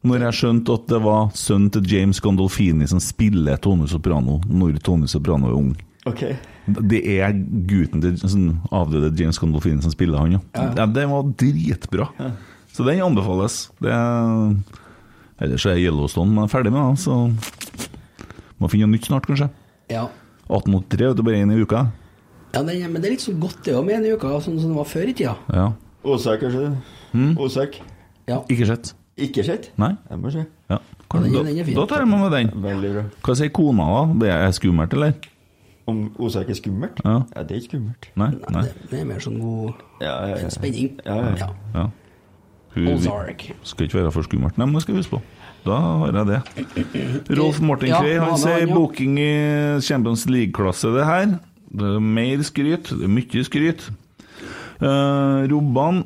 Når 0.06 0.22
jeg 0.28 0.38
skjønte 0.38 0.74
at 0.74 0.88
det 0.88 1.02
var 1.02 1.30
sønnen 1.34 1.72
til 1.74 1.86
James 1.90 2.20
Gandolfini 2.22 2.88
som 2.88 3.00
spiller 3.02 3.58
Tone 3.58 3.88
Soprano 3.90 4.40
når 4.46 4.78
Tone 4.86 5.08
Soprano 5.10 5.50
er 5.50 5.56
ung. 5.58 5.72
Ok. 6.06 6.22
Det 6.66 7.00
er 7.18 7.34
gutten 7.34 8.02
til 8.02 8.18
sånn 8.22 8.60
avdøde 8.74 9.14
James 9.18 9.40
Gandolfini 9.42 9.82
som 9.82 9.94
spiller 9.94 10.22
han, 10.22 10.38
ja. 10.38 10.42
ja. 10.78 10.86
Den 10.86 11.10
var 11.10 11.26
dritbra. 11.38 12.10
Så 12.74 12.86
den 12.86 13.02
anbefales. 13.02 13.72
Det 13.82 13.90
er 13.94 14.54
Ellers 15.42 15.66
er 15.68 15.82
Yellowstone 15.82 16.46
er 16.46 16.52
ferdig 16.52 16.72
med 16.72 16.94
det, 16.94 17.02
så 17.04 17.16
må 18.62 18.70
finne 18.72 18.88
noe 18.88 18.96
nytt 18.96 19.10
snart, 19.10 19.26
kanskje. 19.28 19.50
Ja. 19.92 20.06
1883 20.50 21.08
vet 21.10 21.18
du, 21.18 21.24
bare 21.24 21.42
én 21.42 21.52
i 21.54 21.62
uka. 21.62 21.86
ja 22.54 22.62
det, 22.64 22.76
men 22.90 23.02
det 23.02 23.10
er 23.10 23.16
litt 23.16 23.22
så 23.26 23.34
godt 23.40 23.64
det 23.66 23.74
òg 23.76 23.86
med 23.86 23.96
én 24.00 24.06
i 24.06 24.14
uka, 24.16 24.28
sånn 24.42 24.60
som 24.62 24.70
det 24.72 24.78
var 24.78 24.86
før 24.90 25.10
i 25.10 25.14
tida. 25.14 25.36
Ja. 25.52 25.72
Åsek, 26.06 26.40
kanskje? 26.46 26.78
Åsak? 27.42 27.80
Ja. 28.28 28.42
Ikke 28.50 28.66
sett. 28.70 28.94
Ikke 29.18 29.44
sett? 29.48 29.72
Nei? 29.80 29.96
Jeg 30.10 30.20
må 30.20 30.32
se. 30.32 30.46
Ja. 30.70 30.78
Ja, 31.14 31.20
den- 31.22 31.32
da, 31.34 31.44
den 31.44 31.74
da 31.76 31.86
tar 31.86 32.00
jeg 32.04 32.08
med 32.10 32.20
meg 32.20 32.32
den. 32.32 32.62
Veldig 32.64 32.92
bra. 32.94 33.04
Hva 33.24 33.36
sier 33.36 33.50
kona, 33.50 33.86
da? 33.94 34.14
Det 34.20 34.30
er 34.34 34.52
skummelt, 34.52 34.94
eller? 34.94 35.14
Om 35.88 36.00
Åsek 36.20 36.50
er 36.50 36.54
skummelt? 36.58 37.00
Ja. 37.06 37.20
det 37.44 37.52
er 37.52 37.56
ikke 37.62 37.70
skummelt. 37.70 38.08
Nei? 38.16 38.30
Nei. 38.50 38.62
Det, 38.64 38.90
det 38.92 39.00
er 39.00 39.06
mer 39.06 39.20
sånn 39.22 39.40
god 39.40 39.74
Ja, 40.02 40.16
ja, 40.28 40.38
ja. 40.42 40.50
spenning. 40.50 41.00
Ja, 41.06 41.16
ja. 41.16 41.36
Ja. 41.38 41.50
Ja. 41.76 41.90
Hun 42.76 43.00
skal 43.64 43.86
ikke 43.88 44.00
være 44.02 44.12
for 44.12 44.22
skummelt. 44.28 44.58
Nei, 44.58 44.66
men 44.66 44.74
det 44.76 44.82
skal 44.84 44.96
vi 44.96 45.00
huske 45.00 45.16
på. 45.16 45.22
Da 45.66 45.78
har 45.82 46.14
jeg 46.14 46.28
det. 46.30 46.40
Rolf 47.40 47.60
Morten 47.66 47.90
Krei 47.90 48.18
han 48.22 48.38
sier 48.38 48.70
booking 48.70 49.18
i 49.18 49.32
Champions 49.82 50.28
League-klasse, 50.30 50.92
det 50.94 51.06
her. 51.08 51.38
Det 51.76 51.96
er 51.98 52.04
mer 52.04 52.44
skryt. 52.46 52.92
Det 52.94 53.08
er 53.08 53.12
mye 53.12 53.46
skryt. 53.48 53.88
Uh, 54.84 55.48
Robban 55.50 56.04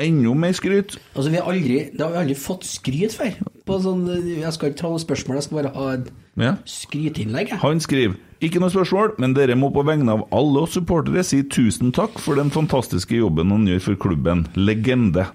enda 0.00 0.32
mer 0.38 0.54
skryt. 0.56 0.94
Altså, 1.16 1.28
vi 1.32 1.36
har 1.40 1.50
aldri, 1.50 1.80
det 1.92 2.00
har 2.00 2.14
vi 2.14 2.20
aldri 2.22 2.36
fått 2.38 2.64
skryt 2.68 3.16
før. 3.16 3.34
På 3.68 3.76
sånn, 3.82 4.06
jeg 4.38 4.52
skal 4.56 4.70
ikke 4.70 4.80
ta 4.80 4.92
noe 4.92 5.02
spørsmål, 5.02 5.40
jeg 5.40 5.46
skal 5.48 5.58
bare 5.60 5.72
ha 5.74 5.88
et 5.98 6.08
Ja. 6.40 6.54
skryteinnlegg. 6.64 7.52
Han 7.60 7.80
skriver 7.80 8.16
ikke 8.40 8.62
noe 8.62 8.70
spørsmål, 8.72 9.18
men 9.18 9.34
dere 9.34 9.58
må 9.58 9.68
på 9.74 9.84
vegne 9.84 10.08
av 10.14 10.24
alle 10.32 10.62
oss 10.62 10.78
supportere 10.78 11.24
si 11.26 11.42
tusen 11.42 11.92
takk 11.92 12.18
for 12.18 12.36
den 12.40 12.48
fantastiske 12.50 13.18
jobben 13.18 13.50
han 13.50 13.66
gjør 13.66 13.82
for 13.90 13.94
klubben. 13.96 14.46
Legende. 14.56 15.26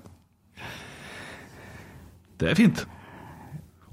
Det 2.39 2.49
er 2.49 2.55
fint. 2.55 2.85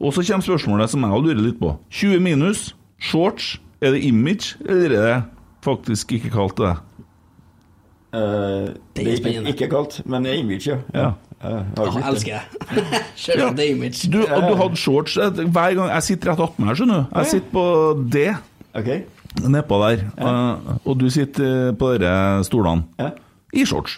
Og 0.02 0.12
så 0.16 0.24
kommer 0.26 0.42
spørsmålet 0.42 0.90
som 0.90 1.04
jeg 1.06 1.10
har 1.14 1.22
lurer 1.22 1.42
litt 1.44 1.60
på. 1.60 1.76
20 1.94 2.20
minus, 2.24 2.74
shorts, 2.98 3.52
er 3.80 3.94
det 3.94 4.02
image, 4.04 4.56
eller 4.66 4.90
er 4.98 5.04
det 5.06 5.22
faktisk 5.62 6.12
ikke 6.18 6.30
kalt 6.34 6.56
det? 6.58 6.72
Uh, 8.12 8.68
det 8.92 9.06
er 9.06 9.12
ikke, 9.16 9.32
ikke 9.54 9.68
kaldt, 9.72 10.02
men 10.04 10.26
det 10.26 10.34
er 10.34 10.40
image, 10.42 10.66
ja. 10.68 10.76
Ja. 10.92 11.12
Ja, 11.42 11.48
jeg 11.48 11.64
Ja, 11.76 11.84
blitt 11.86 11.94
det. 11.94 12.10
elsker 12.12 12.32
jeg. 12.36 13.54
Det 13.56 13.64
er 13.64 13.70
image? 13.74 14.10
Du, 14.12 14.18
og 14.22 14.42
du 14.50 14.54
hadde 14.60 14.76
shorts 14.78 15.16
eh, 15.18 15.30
hver 15.42 15.72
gang 15.74 15.88
Jeg 15.90 16.02
sitter 16.06 16.30
rett 16.30 16.42
attmed 16.44 16.68
her, 16.68 16.76
skjønner 16.78 17.00
du. 17.00 17.16
Jeg 17.18 17.26
sitter 17.32 17.48
på 17.56 17.64
det. 18.14 18.28
Okay. 18.78 19.00
nedpå 19.48 19.78
der, 19.82 20.04
Ja. 20.20 20.34
og 20.84 21.00
du 21.00 21.08
sitter 21.10 21.68
eh, 21.70 21.74
på 21.74 21.88
de 21.98 22.12
stolene 22.46 22.84
Ja. 23.00 23.08
i 23.54 23.64
shorts. 23.66 23.96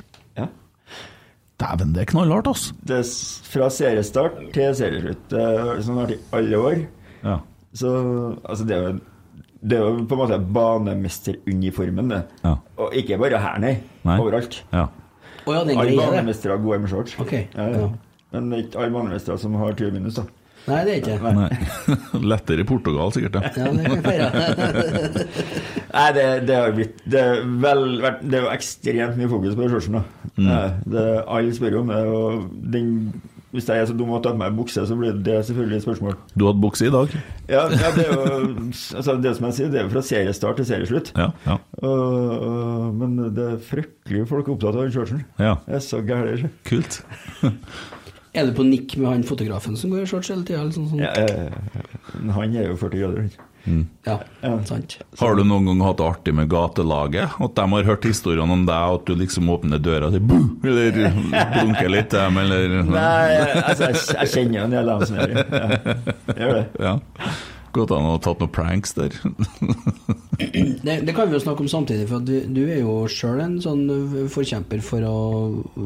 Dæven, 1.64 1.94
det 1.96 2.04
er 2.04 2.10
knallhardt, 2.12 2.50
altså. 2.50 2.74
Det 2.84 2.98
er 3.00 3.08
fra 3.48 3.70
seriestart 3.72 4.38
til 4.54 4.76
serieslutt. 4.76 5.24
Det 5.32 5.42
har 5.42 5.82
sånn 5.86 6.00
vært 6.02 6.14
i 6.16 6.20
alle 6.36 6.60
år. 6.60 6.78
Ja. 7.24 7.38
Så 7.74 7.90
altså, 8.44 8.68
det 8.68 8.76
er 8.76 8.86
jo 8.88 8.94
det 9.64 9.78
er 9.78 9.80
jo 9.80 10.02
på 10.04 10.16
en 10.16 10.20
måte 10.20 10.38
banemesteruniformen, 10.54 12.10
det. 12.12 12.20
Ja. 12.44 12.58
Og 12.76 12.92
ikke 13.00 13.16
bare 13.22 13.40
her, 13.40 13.60
nei. 13.62 13.78
Nei. 14.04 14.18
Overalt. 14.20 14.60
ja. 14.74 14.90
Oh, 15.44 15.52
ja, 15.52 15.60
Alle 15.60 15.96
banemestere 15.98 16.54
har 16.56 16.62
gode 16.62 16.78
med 16.80 16.88
shorts. 16.88 17.18
Okay. 17.20 17.46
Ja, 17.54 17.66
ja. 17.68 17.80
ja. 17.80 17.88
Men 18.32 18.46
det 18.50 18.58
er 18.58 18.62
ikke 18.64 18.78
alle 18.80 18.94
banemestere 18.94 19.36
som 19.38 19.56
har 19.60 19.74
20 19.76 19.90
minus, 19.92 20.16
da. 20.16 20.24
Nei, 20.64 20.78
det 20.86 20.92
er 20.94 21.00
ikke 21.02 21.16
det. 21.20 21.32
Nei. 21.36 21.48
Lettere 22.32 22.64
i 22.64 22.68
Portugal, 22.68 23.12
sikkert. 23.12 23.36
Ja. 23.36 23.50
Ja, 23.58 23.72
det 23.74 23.84
kan 23.90 24.04
feire. 24.06 24.28
Nei, 25.94 26.06
det, 26.16 26.24
det 26.48 26.56
har 26.56 26.72
blitt 26.74 27.04
Det 27.04 27.20
er, 27.20 27.44
vel, 27.62 27.84
vært- 28.02 28.24
det 28.24 28.38
er 28.38 28.46
jo 28.46 28.54
ekstremt 28.54 29.20
mye 29.20 29.30
fokus 29.30 29.58
på 29.58 29.68
da. 29.68 30.02
Mm. 30.34 30.48
Det, 30.90 31.04
alle 31.28 31.54
spør 31.54 31.78
om 31.82 31.92
det. 31.92 32.00
Og 32.08 32.46
den, 32.72 32.88
hvis 33.54 33.68
jeg 33.68 33.82
er 33.84 33.90
så 33.90 33.94
dum 33.94 34.14
å 34.16 34.20
ta 34.24 34.32
på 34.32 34.40
meg 34.40 34.56
bukse, 34.56 34.82
så 34.88 34.96
blir 34.98 35.14
det 35.26 35.36
selvfølgelig 35.46 35.76
et 35.78 35.84
spørsmål. 35.84 36.16
Du 36.34 36.46
hadde 36.48 36.62
bukse 36.64 36.88
i 36.88 36.94
dag? 36.94 37.12
Ja, 37.46 37.66
ja 37.70 37.90
det 37.94 38.06
er 38.08 38.14
jo 38.16 38.24
altså, 38.98 39.18
Det 39.22 39.34
som 39.36 39.46
jeg 39.50 39.58
sier, 39.58 39.68
det 39.70 39.82
er 39.82 39.84
jo 39.84 39.92
fra 39.92 40.02
seriestart 40.08 40.58
til 40.62 40.70
serieslutt. 40.72 41.12
Ja. 41.20 41.28
ja. 41.46 41.58
Og, 41.84 42.32
og, 42.48 42.88
men 43.02 43.18
det 43.36 43.50
er 43.52 43.60
fryktelig 43.68 44.24
folk 44.32 44.48
er 44.48 44.56
opptatt 44.56 44.80
av 44.80 44.86
den 44.86 44.96
shortsen. 44.96 45.22
ja. 45.38 45.58
Det 45.68 45.76
er 45.78 45.84
så 45.84 46.00
gæren. 46.08 46.50
Kult. 46.66 47.02
Er 48.34 48.48
du 48.48 48.54
på 48.56 48.66
nikk 48.66 48.96
med 48.98 49.10
han 49.10 49.26
fotografen 49.26 49.76
som 49.78 49.92
går 49.94 50.04
i 50.04 50.10
shorts 50.10 50.32
hele 50.32 50.42
tida? 50.46 50.64
Sånn, 50.74 50.88
sånn? 50.90 51.02
Ja, 51.04 51.12
eh, 51.14 52.30
han 52.34 52.56
er 52.56 52.72
jo 52.72 52.78
40 52.80 53.02
grader. 53.04 53.26
han. 53.28 53.50
Mm. 53.64 53.86
Ja. 54.04 54.18
sant. 54.68 54.98
Har 55.18 55.38
du 55.38 55.44
noen 55.46 55.64
gang 55.70 55.80
hatt 55.86 56.00
det 56.00 56.04
artig 56.04 56.34
med 56.36 56.50
gatelaget? 56.52 57.38
At 57.40 57.54
de 57.56 57.64
har 57.72 57.86
hørt 57.88 58.04
historiene 58.04 58.58
om 58.58 58.66
deg, 58.68 58.90
og 58.90 58.98
at 59.00 59.06
du 59.08 59.14
liksom 59.22 59.48
åpner 59.54 59.80
døra 59.80 60.10
til 60.12 60.20
sier! 60.26 60.68
Eller 60.68 60.98
blunker 61.54 61.88
litt 61.94 62.10
til 62.12 62.20
dem, 62.20 62.42
eller 62.42 62.76
Nei, 62.90 63.40
altså, 63.62 63.88
jeg, 63.88 64.02
jeg 64.18 64.32
kjenner 64.34 64.58
jo 64.58 64.66
en 64.66 64.76
del 64.76 64.92
av 64.92 65.00
dem 65.00 65.08
som 65.08 65.16
gjør 66.42 66.58
det. 66.58 66.66
Ja, 66.84 66.96
jeg 67.80 67.88
han 67.88 67.90
det. 67.90 67.98
An 67.98 68.08
å 68.08 68.14
ha 68.14 68.20
tatt 68.22 68.40
noen 68.42 68.52
pranks 68.54 68.94
der. 68.98 69.16
Det, 70.84 70.94
det 71.06 71.12
kan 71.14 71.28
vi 71.30 71.36
jo 71.36 71.40
snakke 71.44 71.62
om 71.62 71.68
samtidig, 71.70 72.08
for 72.10 72.18
at 72.18 72.26
du, 72.26 72.34
du 72.52 72.62
er 72.66 72.80
jo 72.82 72.94
sjøl 73.08 73.38
en 73.40 73.54
sånn 73.62 73.84
forkjemper 74.32 74.80
for 74.84 75.04
å, 75.06 75.12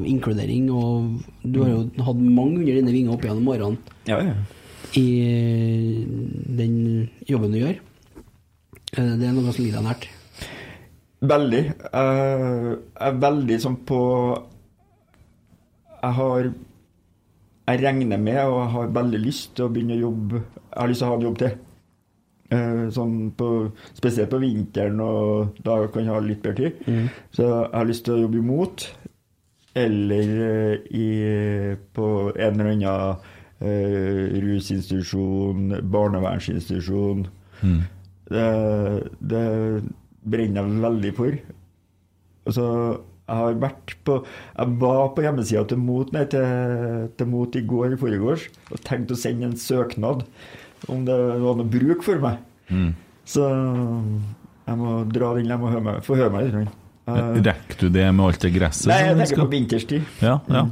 inkludering, 0.08 0.70
og 0.72 1.20
du 1.44 1.58
har 1.62 1.68
jo 1.74 1.82
hatt 2.06 2.22
mange 2.24 2.62
under 2.62 2.78
dine 2.80 2.94
vinger 2.94 3.12
opp 3.14 3.26
gjennom 3.28 3.50
årene 3.52 3.76
Ja, 4.08 4.18
ja. 4.24 4.32
i 4.96 5.04
den 6.58 6.78
jobben 7.28 7.52
du 7.54 7.60
gjør. 7.60 7.76
Eh, 8.96 9.12
Det 9.20 9.28
er 9.28 9.36
noe 9.36 9.52
som 9.52 9.60
ligger 9.62 9.78
deg 9.82 9.86
nært. 9.90 10.08
Veldig. 11.28 11.62
Jeg 11.68 12.74
er 13.04 13.20
veldig 13.28 13.56
sånn 13.62 13.78
på 13.88 14.00
Jeg 15.98 16.12
har 16.22 16.44
Jeg 17.68 17.80
regner 17.84 18.20
med, 18.22 18.38
og 18.46 18.60
jeg 18.62 18.72
har 18.76 18.92
veldig 19.02 19.20
lyst 19.24 19.50
til 19.58 19.66
å 19.66 19.72
begynne 19.74 19.96
å 19.98 20.04
jobbe 20.08 20.40
Jeg 20.40 20.78
har 20.78 20.88
lyst 20.92 21.02
til 21.02 21.08
å 21.08 21.12
ha 21.12 21.18
en 21.20 21.26
jobb 21.28 21.40
til. 21.44 21.56
Eh, 22.50 22.84
Sånn 22.94 23.16
på, 23.36 23.48
spesielt 23.98 24.30
på 24.32 24.38
vinteren, 24.40 25.00
og 25.04 25.58
da 25.66 25.82
kan 25.92 26.06
jeg 26.06 26.14
ha 26.14 26.20
litt 26.24 26.40
bedre 26.44 26.70
tid. 26.70 27.10
Så 27.36 27.44
jeg 27.44 27.74
har 27.74 27.88
lyst 27.88 28.06
til 28.06 28.14
å 28.16 28.22
jobbe 28.22 28.40
imot. 28.40 28.86
Eller 29.76 30.30
eh, 30.46 30.86
i, 30.96 31.08
på 31.94 32.06
en 32.32 32.56
eller 32.56 32.72
annen 32.72 33.28
eh, 33.60 34.38
rusinstitusjon, 34.46 35.76
barnevernsinstitusjon. 35.92 37.26
Det, 38.28 38.48
det 39.20 39.44
brenner 40.28 40.64
jeg 40.72 40.82
veldig 40.88 41.12
for. 41.20 41.38
Så 42.48 42.64
jeg 43.28 43.36
har 43.36 43.58
vært 43.60 43.92
på 44.08 44.14
Jeg 44.56 44.76
var 44.80 45.10
på 45.12 45.20
hjemmesida 45.24 45.66
til 45.68 45.80
Mot 45.84 46.08
nei, 46.16 46.22
til, 46.32 47.08
til 47.18 47.28
Mot 47.28 47.58
i 47.60 47.60
går 47.68 47.92
i 47.92 47.98
forgårs 48.00 48.46
og 48.72 48.80
tenkte 48.88 49.12
å 49.12 49.20
sende 49.20 49.50
en 49.50 49.58
søknad 49.60 50.22
om 50.88 51.04
det 51.04 51.16
var 51.42 51.56
noe 51.58 51.68
bruk 51.68 52.02
for 52.06 52.20
meg. 52.22 52.38
Så 53.28 53.44
jeg 54.68 54.76
må 54.80 54.98
dra 55.12 55.34
den, 55.36 55.48
jeg 55.50 55.58
må 55.60 55.70
høre 55.72 55.84
meg, 55.84 56.02
få 56.06 56.16
høre 56.20 56.30
meg 56.34 56.50
litt. 56.52 56.76
Uh, 57.08 57.38
Rekker 57.40 57.78
du 57.80 57.88
det 57.88 58.04
med 58.12 58.20
alt 58.26 58.42
det 58.44 58.50
gresset? 58.52 58.90
Nei, 58.90 58.98
jeg 59.06 59.16
tenker 59.16 59.30
skal- 59.32 59.46
på 59.46 59.52
vinterstid. 59.54 60.02
Ja, 60.20 60.34
ja. 60.52 60.66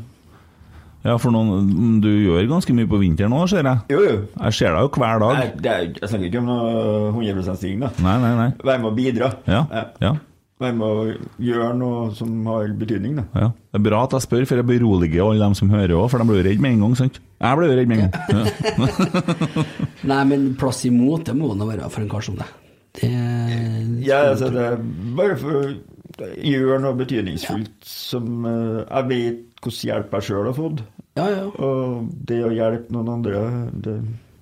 ja, 1.07 1.15
for 1.17 1.33
noen 1.33 2.01
Du 2.05 2.11
gjør 2.11 2.45
ganske 2.51 2.75
mye 2.77 2.87
på 2.91 2.99
vinteren 3.01 3.33
òg, 3.33 3.47
ser 3.49 3.65
jeg. 3.65 3.79
Jo, 3.95 4.03
jo. 4.05 4.17
Jeg 4.43 4.53
ser 4.59 4.77
deg 4.77 4.85
jo 4.85 4.91
hver 5.01 5.19
dag. 5.25 5.39
Nei, 5.41 5.47
det 5.65 5.73
er, 5.73 5.87
jeg 6.03 6.11
snakker 6.13 6.29
ikke 6.29 6.43
om 6.43 6.51
noe 6.51 7.13
100 7.15 7.57
stilling, 7.57 7.81
da. 7.87 7.91
Nei, 8.05 8.17
nei, 8.21 8.33
nei. 8.37 8.49
Være 8.69 8.83
med 8.85 8.91
og 8.91 8.97
bidra. 8.99 9.33
Ja, 9.49 9.63
ja. 10.05 10.13
Være 10.57 10.73
med 10.73 10.87
å 10.89 11.01
gjøre 11.45 11.73
noe 11.77 12.05
som 12.17 12.31
har 12.49 12.71
betydning, 12.81 13.19
da. 13.19 13.25
Ja. 13.37 13.49
Det 13.53 13.77
er 13.77 13.83
bra 13.85 13.99
at 14.07 14.15
jeg 14.17 14.25
spør, 14.25 14.47
for 14.49 14.61
jeg 14.63 14.69
beroliger 14.71 15.27
alle 15.27 15.43
dem 15.43 15.57
som 15.59 15.73
hører 15.73 15.93
òg, 15.99 16.07
for 16.09 16.23
de 16.23 16.29
blir 16.31 16.41
jo 16.41 16.47
redd 16.47 16.63
med 16.65 16.77
en 16.77 16.85
gang, 16.87 16.95
sant? 16.97 17.19
Jeg 17.37 17.59
jo 17.61 17.77
redd 17.77 17.91
med 17.91 17.99
en 17.99 18.07
gang. 18.07 18.15
Ja. 18.37 19.67
Nei, 20.07 20.23
men 20.31 20.47
plass 20.57 20.81
imot, 20.89 21.27
det 21.29 21.35
må 21.37 21.51
nå 21.53 21.69
være 21.69 21.91
for 21.93 22.05
en 22.05 22.09
kar 22.09 22.25
som 22.25 22.39
deg. 22.41 22.55
Det 22.97 23.11
Ja, 24.07 24.23
altså, 24.31 24.49
det 24.55 24.65
er 24.65 24.81
bare 25.19 25.37
for 25.41 25.61
å 25.61 25.65
gjøre 26.41 26.79
noe 26.81 26.97
betydningsfullt 26.97 27.85
som 27.85 28.47
eh, 28.49 28.79
Jeg 28.87 29.09
vet 29.11 29.43
hvordan 29.61 29.89
hjelp 29.91 30.15
jeg 30.17 30.27
sjøl 30.31 30.49
har 30.49 30.57
fått. 30.57 30.85
Ja, 31.19 31.27
ja. 31.33 31.45
Og 31.51 32.09
det 32.29 32.41
å 32.47 32.55
hjelpe 32.55 32.97
noen 32.97 33.13
andre, 33.19 33.43
det 33.85 33.97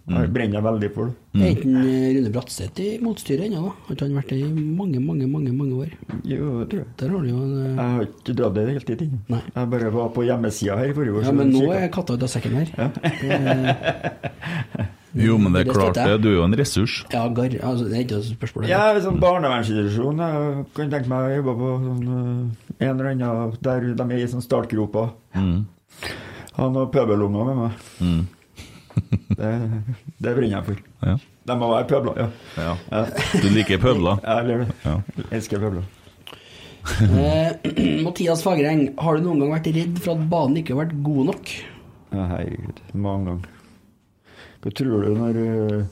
jeg 0.04 0.32
brenner 0.34 0.58
jeg 0.58 0.64
veldig 0.66 0.88
for. 0.92 1.06
det. 1.06 1.14
Mm. 1.34 1.44
en, 1.48 1.76
eh, 1.80 2.08
Rune 2.16 2.30
Bratseth 2.34 2.80
i 2.84 2.88
motstyret 3.00 3.46
ennå, 3.46 3.62
da? 3.64 3.70
Har 3.86 3.94
ikke 3.96 4.04
han 4.08 4.18
vært 4.18 4.28
det 4.34 4.38
i 4.38 4.48
mange, 4.52 5.00
mange 5.00 5.28
mange, 5.30 5.52
mange 5.56 5.78
år? 5.86 5.94
Jo, 6.28 6.50
det 6.60 6.66
tror 6.70 6.82
jeg. 6.82 6.88
Der 7.00 7.08
har 7.14 7.22
du 7.24 7.28
jo 7.30 7.38
en 7.40 7.54
eh, 7.54 7.70
Jeg 7.70 7.94
har 7.94 8.02
ikke 8.10 8.36
dratt 8.40 8.54
det 8.58 8.66
helt 8.68 8.86
dit 8.92 9.06
inn. 9.06 9.14
Nei. 9.32 9.40
Jeg 9.54 9.70
bare 9.76 9.94
var 9.94 10.10
på 10.14 10.26
hjemmesida 10.28 10.76
her 10.76 10.92
i 10.92 10.98
forrige 10.98 11.16
år. 11.16 11.24
Ja, 11.24 11.32
men 11.32 11.54
nå 11.56 11.64
er 11.72 11.88
katta 11.88 12.18
ute 12.18 12.28
av 12.28 12.34
sekken 12.34 12.60
her. 12.60 12.68
Eh, 13.24 14.84
Jo, 15.14 15.36
men 15.38 15.54
det 15.54 15.60
er 15.62 15.68
Det 15.68 15.74
klart 15.76 15.94
det. 15.94 16.22
Du 16.24 16.28
er 16.28 16.34
jo 16.40 16.44
en 16.44 16.56
ressurs. 16.58 16.94
Ja, 17.12 17.28
gar, 17.30 17.52
Altså, 17.62 17.86
det 17.86 17.94
er 17.96 18.02
ikke 18.02 18.18
noe 18.18 18.26
spørsmål. 18.34 18.66
Ja, 18.68 18.80
sånn 19.00 19.20
barnevernsinstitusjon. 19.22 20.22
Jeg 20.24 20.64
kan 20.74 20.90
tenke 20.90 21.10
meg 21.12 21.28
å 21.28 21.36
jobbe 21.38 21.54
på 21.60 21.68
sånn, 21.84 22.00
eh, 22.08 22.86
en 22.88 22.90
eller 22.98 23.10
annen 23.12 23.54
der 23.62 23.86
de 23.94 24.06
er 24.08 24.24
i 24.24 24.30
sånn 24.30 24.42
startgropa. 24.42 25.12
Mm. 25.38 25.66
Ha 26.56 26.68
noen 26.70 26.90
pøbelunger 26.90 27.46
med 27.50 27.60
meg. 27.62 27.84
Mm. 28.02 28.24
Det, 29.34 29.50
det 30.22 30.32
brenner 30.36 30.56
jeg 30.58 30.64
for. 30.68 30.80
Ja. 31.04 31.14
De 31.44 31.56
må 31.60 31.68
være 31.74 31.88
pøbler, 31.90 32.18
ja. 32.22 32.28
Ja. 32.56 32.74
ja. 32.92 33.02
Du 33.42 33.48
liker 33.52 33.80
pøbler? 33.82 34.20
Jeg 34.24 34.48
gjør 34.50 34.62
det. 34.64 34.76
Ja. 34.84 34.94
Jeg 35.18 35.30
elsker 35.40 35.62
pøbler. 35.64 35.84
Eh, 37.00 37.74
Mathias 38.06 38.42
Fagereng, 38.44 38.86
har 39.00 39.16
du 39.18 39.24
noen 39.26 39.40
gang 39.44 39.54
vært 39.56 39.70
redd 39.76 39.98
for 40.04 40.14
at 40.18 40.26
banen 40.32 40.60
ikke 40.60 40.74
har 40.76 40.82
vært 40.84 40.96
god 41.06 41.30
nok? 41.32 41.52
Ja, 42.14 42.26
herregud. 42.34 42.80
Mange 42.94 43.30
ganger. 43.32 43.50
Hva 44.64 44.72
tror 44.78 45.04
du 45.04 45.16
når, 45.18 45.38
eh, 45.44 45.82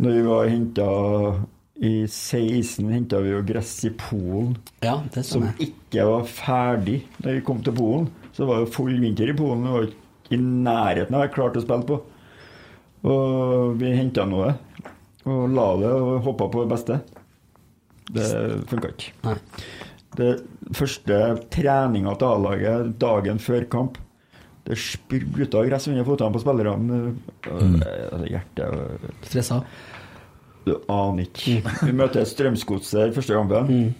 når 0.00 0.14
vi 0.18 0.22
var 0.28 0.48
henta 0.52 0.88
i 1.82 1.94
16 2.06 2.92
henta 2.92 3.18
vi 3.24 3.32
jo 3.32 3.40
gress 3.42 3.72
i 3.88 3.90
Polen 3.98 4.52
Ja, 4.84 5.00
det 5.12 5.24
som 5.26 5.42
jeg. 5.48 5.72
ikke 5.72 6.04
var 6.06 6.28
ferdig 6.30 7.00
da 7.18 7.32
vi 7.34 7.42
kom 7.44 7.60
til 7.64 7.74
Polen. 7.76 8.06
Så 8.32 8.44
det 8.44 8.50
var 8.52 8.62
jo 8.62 8.70
full 8.72 8.96
vinter 9.02 9.32
i 9.32 9.36
Polen. 9.36 9.64
Det 9.66 9.72
var 9.74 9.88
ikke 9.88 10.36
i 10.36 10.40
nærheten 10.40 11.12
av 11.12 11.18
å 11.18 11.24
være 11.26 11.34
klart 11.34 11.58
å 11.58 11.64
spille 11.64 11.88
på. 11.88 11.98
Og 13.02 13.74
vi 13.80 13.94
henta 13.96 14.26
noe 14.28 14.52
og 15.22 15.42
la 15.54 15.66
det 15.78 15.90
og 15.94 16.24
håpa 16.26 16.48
på 16.50 16.64
det 16.64 16.70
beste. 16.72 16.98
Det 18.12 18.28
funka 18.70 18.90
ikke. 18.90 19.12
Nei. 19.26 19.36
Det 20.18 20.30
første 20.76 21.18
treninga 21.54 22.14
til 22.20 22.28
A-laget 22.28 22.90
dagen 23.00 23.38
før 23.40 23.64
kamp 23.72 23.94
Det 24.66 24.76
spruta 24.76 25.62
gress 25.64 25.88
under 25.88 26.04
føttene 26.06 26.34
på 26.34 26.42
spillerne. 26.42 26.98
Mm. 27.48 27.78
Og 28.12 28.26
Hjertet 28.28 29.06
Stressa. 29.26 29.62
Du 30.62 30.76
aner 30.92 31.24
ikke. 31.24 31.56
Vi 31.88 31.94
møter 31.96 32.26
Strømsgodset 32.28 33.10
i 33.10 33.16
første 33.16 33.34
kampen. 33.34 33.94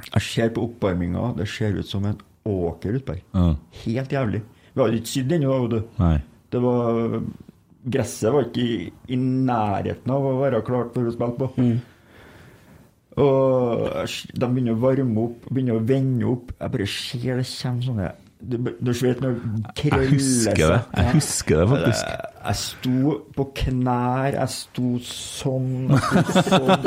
Jeg 0.00 0.22
ser 0.22 0.52
på 0.54 0.68
oppvarminga, 0.68 1.32
det 1.36 1.48
ser 1.50 1.74
ut 1.76 1.88
som 1.88 2.06
en 2.06 2.20
åker 2.46 3.00
utpå 3.00 3.16
her. 3.18 3.24
Mm. 3.34 3.56
Helt 3.82 4.14
jævlig. 4.14 4.42
Vi 4.70 4.82
hadde 4.82 5.00
ikke 5.00 5.12
sydd 5.16 5.34
ennå. 5.34 5.56
vet 5.64 5.74
du. 5.74 5.80
Det 6.50 6.62
var 6.62 7.18
Gresset 7.84 8.32
var 8.34 8.48
ikke 8.48 8.60
i, 8.60 8.90
i 9.08 9.16
nærheten 9.16 10.12
av 10.12 10.26
å 10.28 10.34
være 10.42 10.60
klart 10.66 10.92
for 10.94 11.08
å 11.08 11.14
spille 11.14 11.36
på. 11.38 11.50
Og 13.20 13.86
de 14.06 14.48
begynner 14.48 14.76
å 14.76 14.80
varme 14.80 15.22
opp, 15.24 15.46
begynner 15.50 15.78
å 15.80 15.84
vende 15.84 16.28
opp. 16.30 16.52
Jeg 16.60 16.74
bare 16.74 16.90
ser 16.94 17.40
det 17.40 17.46
kommer 17.50 17.86
sånne 17.86 18.10
Du, 18.40 18.54
du 18.56 18.92
vet 18.96 19.18
når 19.20 19.34
krøller 19.76 20.04
Jeg 20.06 20.12
husker 20.14 20.70
det. 20.72 20.78
Jeg 20.96 21.14
husker 21.16 21.58
det 21.60 21.66
faktisk. 21.72 22.06
Jeg, 22.06 22.30
jeg 22.46 22.60
sto 22.60 23.16
på 23.36 23.46
knær, 23.58 24.30
jeg 24.38 24.54
sto 24.54 24.92
sånn, 25.04 25.74
jeg 25.90 26.22
sto 26.30 26.46
sånn 26.46 26.86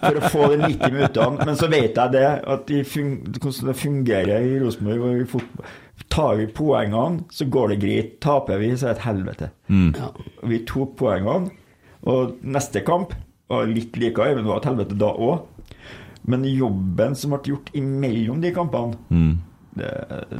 for 0.00 0.18
å 0.18 0.32
få 0.32 0.48
de 0.54 0.58
90 0.64 0.96
minuttene. 0.96 1.46
Men 1.46 1.60
så 1.60 1.70
vet 1.70 2.00
jeg 2.00 2.16
det, 2.16 2.26
at 2.56 2.66
de 2.70 2.80
hvordan 2.86 3.70
det 3.70 3.78
fungerer 3.84 4.48
i 4.48 4.58
Rosenborg 4.64 5.06
og 5.12 5.22
i 5.22 5.30
fotball. 5.36 5.78
Tar 6.10 6.40
vi 6.40 6.46
poengene, 6.50 7.24
så 7.30 7.46
går 7.46 7.74
det 7.74 7.80
greit. 7.84 8.14
Taper 8.24 8.58
vi, 8.58 8.72
så 8.74 8.88
er 8.88 8.94
det 8.94 8.98
et 8.98 9.06
helvete. 9.06 9.50
Mm. 9.70 9.90
Ja. 9.94 10.08
Vi 10.50 10.62
tok 10.66 10.96
poengene, 10.98 11.52
og 12.10 12.40
neste 12.42 12.82
kamp 12.86 13.14
var 13.50 13.70
litt 13.70 13.98
likere, 13.98 14.34
men 14.34 14.44
det 14.44 14.50
var 14.50 14.62
et 14.62 14.70
helvete 14.70 14.98
da 14.98 15.12
òg. 15.14 15.46
Men 16.30 16.44
jobben 16.44 17.14
som 17.16 17.32
ble 17.34 17.54
gjort 17.54 17.70
imellom 17.76 18.42
de 18.42 18.50
kampene 18.52 18.98
mm. 19.08 19.30
det, 19.80 19.88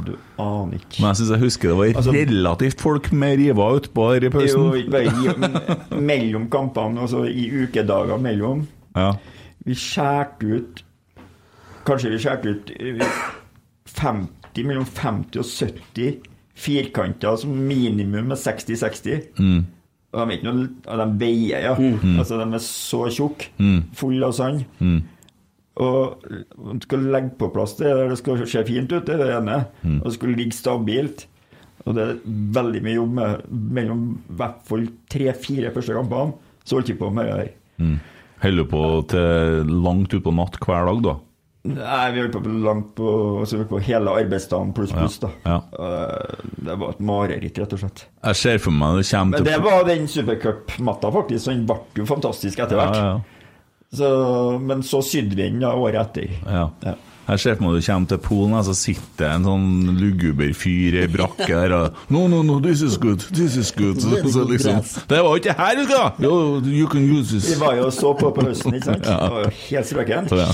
Du 0.04 0.10
aner 0.42 0.76
ikke. 0.76 0.98
Men 1.00 1.06
jeg 1.08 1.20
syns 1.22 1.30
jeg 1.32 1.42
husker 1.46 1.72
det 1.72 1.78
var 1.78 1.92
altså, 2.02 2.14
relativt 2.14 2.84
folk 2.84 3.08
med 3.16 3.38
riva 3.40 3.70
utpå 3.78 4.10
her 4.12 4.26
i 4.28 4.32
pausen. 4.34 4.66
Jo, 4.68 4.74
ikke 4.76 6.00
mellom 6.10 6.50
kampene, 6.52 7.06
altså 7.06 7.24
i 7.24 7.48
ukedager 7.62 8.20
mellom. 8.20 8.66
Ja. 8.98 9.14
Vi 9.64 9.76
skjærte 9.76 10.54
ut 10.56 10.84
Kanskje 11.86 12.10
vi 12.12 12.18
skjærte 12.20 12.50
ut 12.52 12.70
50 13.96 14.39
alltid 14.50 14.66
mellom 14.66 14.84
50 14.86 15.38
og 15.38 15.46
70 15.46 16.18
firkanter 16.60 17.36
som 17.40 17.54
minimum 17.54 18.32
er 18.34 18.40
60-60. 18.40 19.38
Mm. 19.38 19.62
Og 20.10 20.28
de, 20.28 20.36
noe, 20.42 20.66
og 20.90 20.98
de 20.98 21.06
veier, 21.20 21.62
ja. 21.62 21.74
Mm. 21.78 21.98
mm. 22.02 22.18
Altså, 22.18 22.36
de 22.40 22.54
er 22.54 22.64
så 22.64 23.08
tjukke. 23.08 23.50
Mm. 23.58 23.80
Full 23.94 24.24
av 24.24 24.34
sand. 24.34 24.64
Mm. 24.80 25.00
Og 25.80 26.26
man 26.58 26.80
skal 26.82 27.06
legge 27.14 27.36
på 27.38 27.48
plass 27.54 27.76
det 27.78 27.88
der 27.88 28.10
det 28.10 28.18
skal 28.18 28.42
se 28.44 28.64
fint 28.66 28.90
ut, 28.92 29.06
det 29.06 29.14
er 29.14 29.22
det 29.22 29.36
ene. 29.38 29.60
Og 30.00 30.10
det 30.10 30.16
skal 30.18 30.34
ligge 30.34 30.56
stabilt. 30.56 31.26
Og 31.86 31.96
det 31.96 32.02
er 32.04 32.18
veldig 32.58 32.82
mye 32.84 32.98
jobb 32.98 33.14
med, 33.16 33.46
mellom 33.48 34.02
i 34.18 34.36
hvert 34.36 34.60
fall 34.68 34.84
tre-fire 35.08 35.70
første 35.72 35.96
kampene. 35.96 36.36
Så 36.66 36.76
holdt 36.76 36.92
vi 36.92 36.98
på 36.98 37.08
med 37.14 37.30
det 37.30 37.38
her. 37.38 37.52
Mm. 37.80 37.96
Holder 38.42 38.66
på 38.68 38.82
til 39.14 39.72
langt 39.86 40.12
utpå 40.16 40.34
natt 40.34 40.58
hver 40.60 40.90
dag, 40.90 41.00
da? 41.06 41.14
Nei, 41.62 42.12
vi 42.14 42.22
holdt 42.22 42.36
på 42.40 42.52
langt 42.64 42.94
på, 42.96 43.08
altså, 43.42 43.58
vi 43.60 43.66
på 43.68 43.80
hele 43.84 44.14
arbeidsdagen 44.22 44.70
pluss 44.72 44.94
pluss, 44.96 45.18
da. 45.20 45.28
Ja. 45.44 45.58
Og 45.76 46.62
Det 46.64 46.76
var 46.80 46.94
et 46.94 47.02
mareritt, 47.04 47.60
rett 47.60 47.74
og 47.76 47.82
slett. 47.82 48.06
Jeg 48.24 48.38
ser 48.40 48.62
for 48.64 48.72
meg 48.72 49.02
det 49.02 49.04
kommer 49.10 49.36
Men 49.36 49.48
det 49.50 49.58
var 49.66 49.84
den 49.88 50.08
supercup-matta, 50.08 51.12
faktisk. 51.12 51.44
Så 51.44 51.52
den 51.52 51.66
ble 51.68 51.76
jo 52.00 52.08
fantastisk 52.08 52.64
etter 52.64 52.80
hvert. 52.80 52.96
Ja, 52.96 53.12
ja. 53.12 53.20
Så, 53.92 54.08
men 54.62 54.84
så 54.86 55.02
sydde 55.04 55.36
vi 55.36 55.50
den 55.50 55.64
året 55.66 56.00
etter. 56.00 56.32
Ja. 56.46 56.96
Jeg 57.30 57.40
ser 57.42 57.54
for 57.58 57.64
meg 57.68 57.76
du 57.78 57.86
kommer 57.86 58.08
til 58.10 58.18
Polen, 58.24 58.54
og 58.58 58.64
så 58.66 58.74
sitter 58.74 59.22
det 59.22 59.28
en 59.36 59.44
sånn 59.46 59.66
luguber 60.00 60.50
fyr 60.56 60.96
i 61.02 61.06
brakke 61.12 61.46
der 61.48 61.74
og 61.76 61.98
No, 62.10 62.24
no, 62.32 62.40
no, 62.42 62.56
this 62.64 62.82
is 62.82 62.96
good, 62.98 63.22
this 63.36 63.54
is 63.60 63.70
good. 63.76 64.00
Så, 64.02 64.18
så 64.34 64.44
liksom 64.50 64.80
Det 65.10 65.20
var 65.22 65.36
ikke 65.38 65.54
her 65.58 65.76
du 65.78 65.84
skal! 65.86 66.08
ha! 66.10 66.30
you 66.66 66.88
can 66.90 67.06
use 67.06 67.30
this. 67.30 67.50
Vi 67.54 67.60
var 67.60 67.76
jo 67.78 67.86
og 67.86 67.92
så 67.94 68.12
på 68.18 68.32
på 68.34 68.46
høsten, 68.48 68.74
ikke 68.74 68.90
sant? 68.90 69.06
Ja. 69.06 69.18
Det 69.22 69.30
var 69.36 69.46
jo 69.46 69.52
helt 69.60 69.90
strøkent. 69.92 70.34
Ja. 70.40 70.48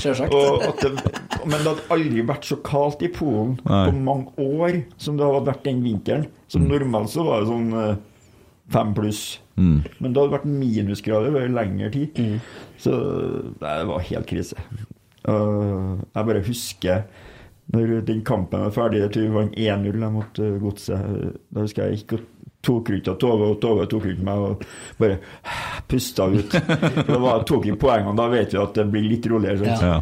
Men 1.47 1.57
det 1.63 1.71
hadde 1.71 1.87
aldri 1.93 2.23
vært 2.27 2.45
så 2.47 2.57
kaldt 2.65 3.01
i 3.05 3.09
Polen 3.13 3.57
Nei. 3.65 3.81
på 3.89 3.95
mange 3.97 4.31
år 4.43 4.81
som 5.01 5.17
det 5.17 5.25
hadde 5.27 5.47
vært 5.49 5.65
den 5.67 5.81
vinteren. 5.85 6.27
Som 6.47 6.63
Mm. 6.63 6.69
normalt 6.71 7.09
så 7.11 7.23
var 7.27 7.41
det 7.41 7.49
sånn 7.49 7.73
eh, 7.73 7.95
fem 8.71 8.93
pluss. 8.95 9.39
Mm. 9.57 9.83
Men 9.99 10.13
det 10.13 10.21
hadde 10.21 10.35
vært 10.37 10.45
minusgrader 10.45 11.29
over 11.33 11.47
lengre 11.49 11.89
tid. 11.91 12.39
Så 12.79 12.91
det 13.59 13.87
var 13.89 13.99
helt 14.05 14.27
krise. 14.29 14.55
Jeg 15.27 16.27
bare 16.31 16.43
husker 16.47 17.03
når 17.73 17.97
den 18.07 18.21
kampen 18.23 18.61
var 18.63 18.71
ferdig, 18.71 19.01
jeg 19.03 19.11
tror 19.11 19.25
vi 19.25 19.35
vant 19.35 19.57
1-0 19.59 19.97
da 19.99 20.09
mot 20.13 20.37
eh, 20.39 20.53
Godset. 20.61 21.33
Da 21.51 21.65
husker 21.65 21.89
jeg 21.89 21.97
ikke 21.99 22.19
tok 22.63 22.89
rundt 22.93 23.09
av 23.11 23.17
Tove, 23.19 23.49
og 23.51 23.57
Tove 23.63 23.87
tok 23.91 24.05
rundt 24.07 24.21
meg 24.23 24.43
og 24.45 24.63
bare 25.01 25.17
pusta 25.91 26.29
ut. 26.31 26.55
For 26.55 27.11
da 27.11 27.19
var- 27.25 27.43
tok 27.47 27.67
vi 27.67 27.75
poengene, 27.79 28.15
da 28.15 28.29
vet 28.31 28.55
vi 28.55 28.61
at 28.61 28.73
det 28.79 28.87
blir 28.93 29.09
litt 29.11 29.27
roligere. 29.27 29.75
Ja. 29.83 29.99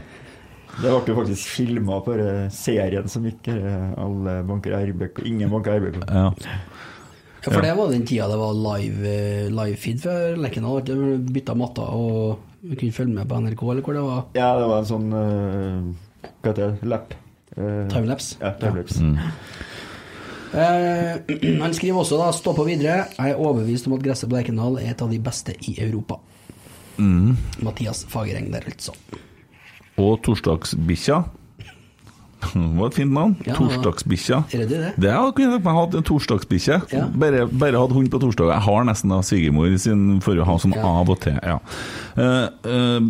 Det 0.75 0.91
ble 0.91 1.13
jo 1.13 1.17
faktisk 1.23 1.51
filma 1.55 1.97
på 2.05 2.15
serien 2.53 3.09
som 3.09 3.25
gikk, 3.25 3.47
eh, 3.49 3.91
alle 3.97 4.37
banker 4.45 4.75
RBK. 4.91 5.23
Ingen 5.25 5.49
banker 5.49 5.79
RBK. 5.79 6.01
Ja. 6.05 6.29
Ja, 7.45 7.51
for 7.53 7.61
det 7.61 7.75
var 7.77 7.91
den 7.93 8.05
tida 8.09 8.25
det 8.31 8.37
var 8.41 8.55
live, 8.57 9.05
eh, 9.05 9.47
live 9.53 9.77
feed 9.77 9.99
for 10.01 10.37
Lerkendal. 10.41 10.81
Du 10.85 10.95
bytta 11.29 11.53
matta 11.57 11.85
og 11.93 12.39
vi 12.65 12.77
kunne 12.79 12.95
følge 12.95 13.13
med 13.13 13.29
på 13.29 13.37
NRK, 13.37 13.61
eller 13.71 13.85
hvor 13.85 13.93
det 13.93 14.01
var. 14.01 14.23
Ja, 14.33 14.47
det 14.57 14.69
var 14.71 14.79
en 14.81 14.87
sånn 14.89 15.11
uh, 15.13 16.29
Hva 16.41 16.49
heter 16.49 16.61
det? 16.63 16.89
Lapp. 16.89 17.13
Uh, 17.53 17.85
timelapse. 17.91 18.39
Ja, 18.41 18.55
timelapse. 18.57 19.11
Eh, 20.55 21.59
han 21.63 21.77
skriver 21.77 22.01
også 22.01 22.17
da, 22.17 22.31
stå 22.33 22.55
på 22.57 22.65
videre. 22.65 23.05
Jeg 23.19 23.35
er 23.35 23.37
overbevist 23.37 23.85
om 23.89 23.99
at 23.99 24.05
gresset 24.07 24.31
på 24.31 24.39
Lerkendal 24.39 24.79
er 24.81 24.95
et 24.95 25.05
av 25.05 25.13
de 25.13 25.21
beste 25.21 25.53
i 25.69 25.77
Europa. 25.85 26.17
Mathias 26.97 28.05
Fagereng 28.09 28.49
der, 28.53 28.65
altså. 28.71 28.95
Og 30.01 30.17
torsdagsbikkja. 30.25 31.21
Det 32.55 32.79
var 32.79 32.89
et 32.91 32.97
fint 32.97 33.13
navn. 33.15 33.35
Ja. 33.45 33.55
Torsdagsbikkja. 33.57 34.41
Er 34.53 34.65
det 34.65 34.69
det? 34.69 34.91
Det 35.01 35.13
kunne 35.37 35.57
jeg 35.57 35.75
hatt. 35.77 35.95
en 35.95 36.05
torsdagsbikkje. 36.07 36.81
Ja. 36.93 37.05
Bare, 37.15 37.45
bare 37.51 37.81
hatt 37.81 37.95
hund 37.95 38.11
på 38.13 38.21
torsdag. 38.21 38.51
Jeg 38.53 38.65
har 38.67 38.87
nesten 38.87 39.13
da 39.13 39.21
svigermor 39.25 39.77
sin 39.81 40.21
for 40.25 40.37
å 40.39 40.47
ha 40.47 40.57
sånn 40.61 40.75
Ja. 40.75 40.85
av 40.85 41.09
og 41.09 41.19
til. 41.23 41.39
Ja. 41.43 41.59
Eh, 42.15 42.47
uh, 42.65 43.01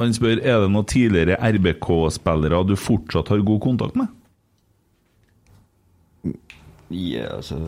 han 0.00 0.14
spør 0.16 0.40
er 0.40 0.62
det 0.62 0.70
noen 0.72 0.88
tidligere 0.88 1.36
RBK-spillere 1.36 2.62
du 2.66 2.76
fortsatt 2.76 3.28
har 3.28 3.42
god 3.44 3.60
kontakt 3.60 3.98
med. 4.00 4.08
Ja, 6.90 7.36
altså 7.36 7.60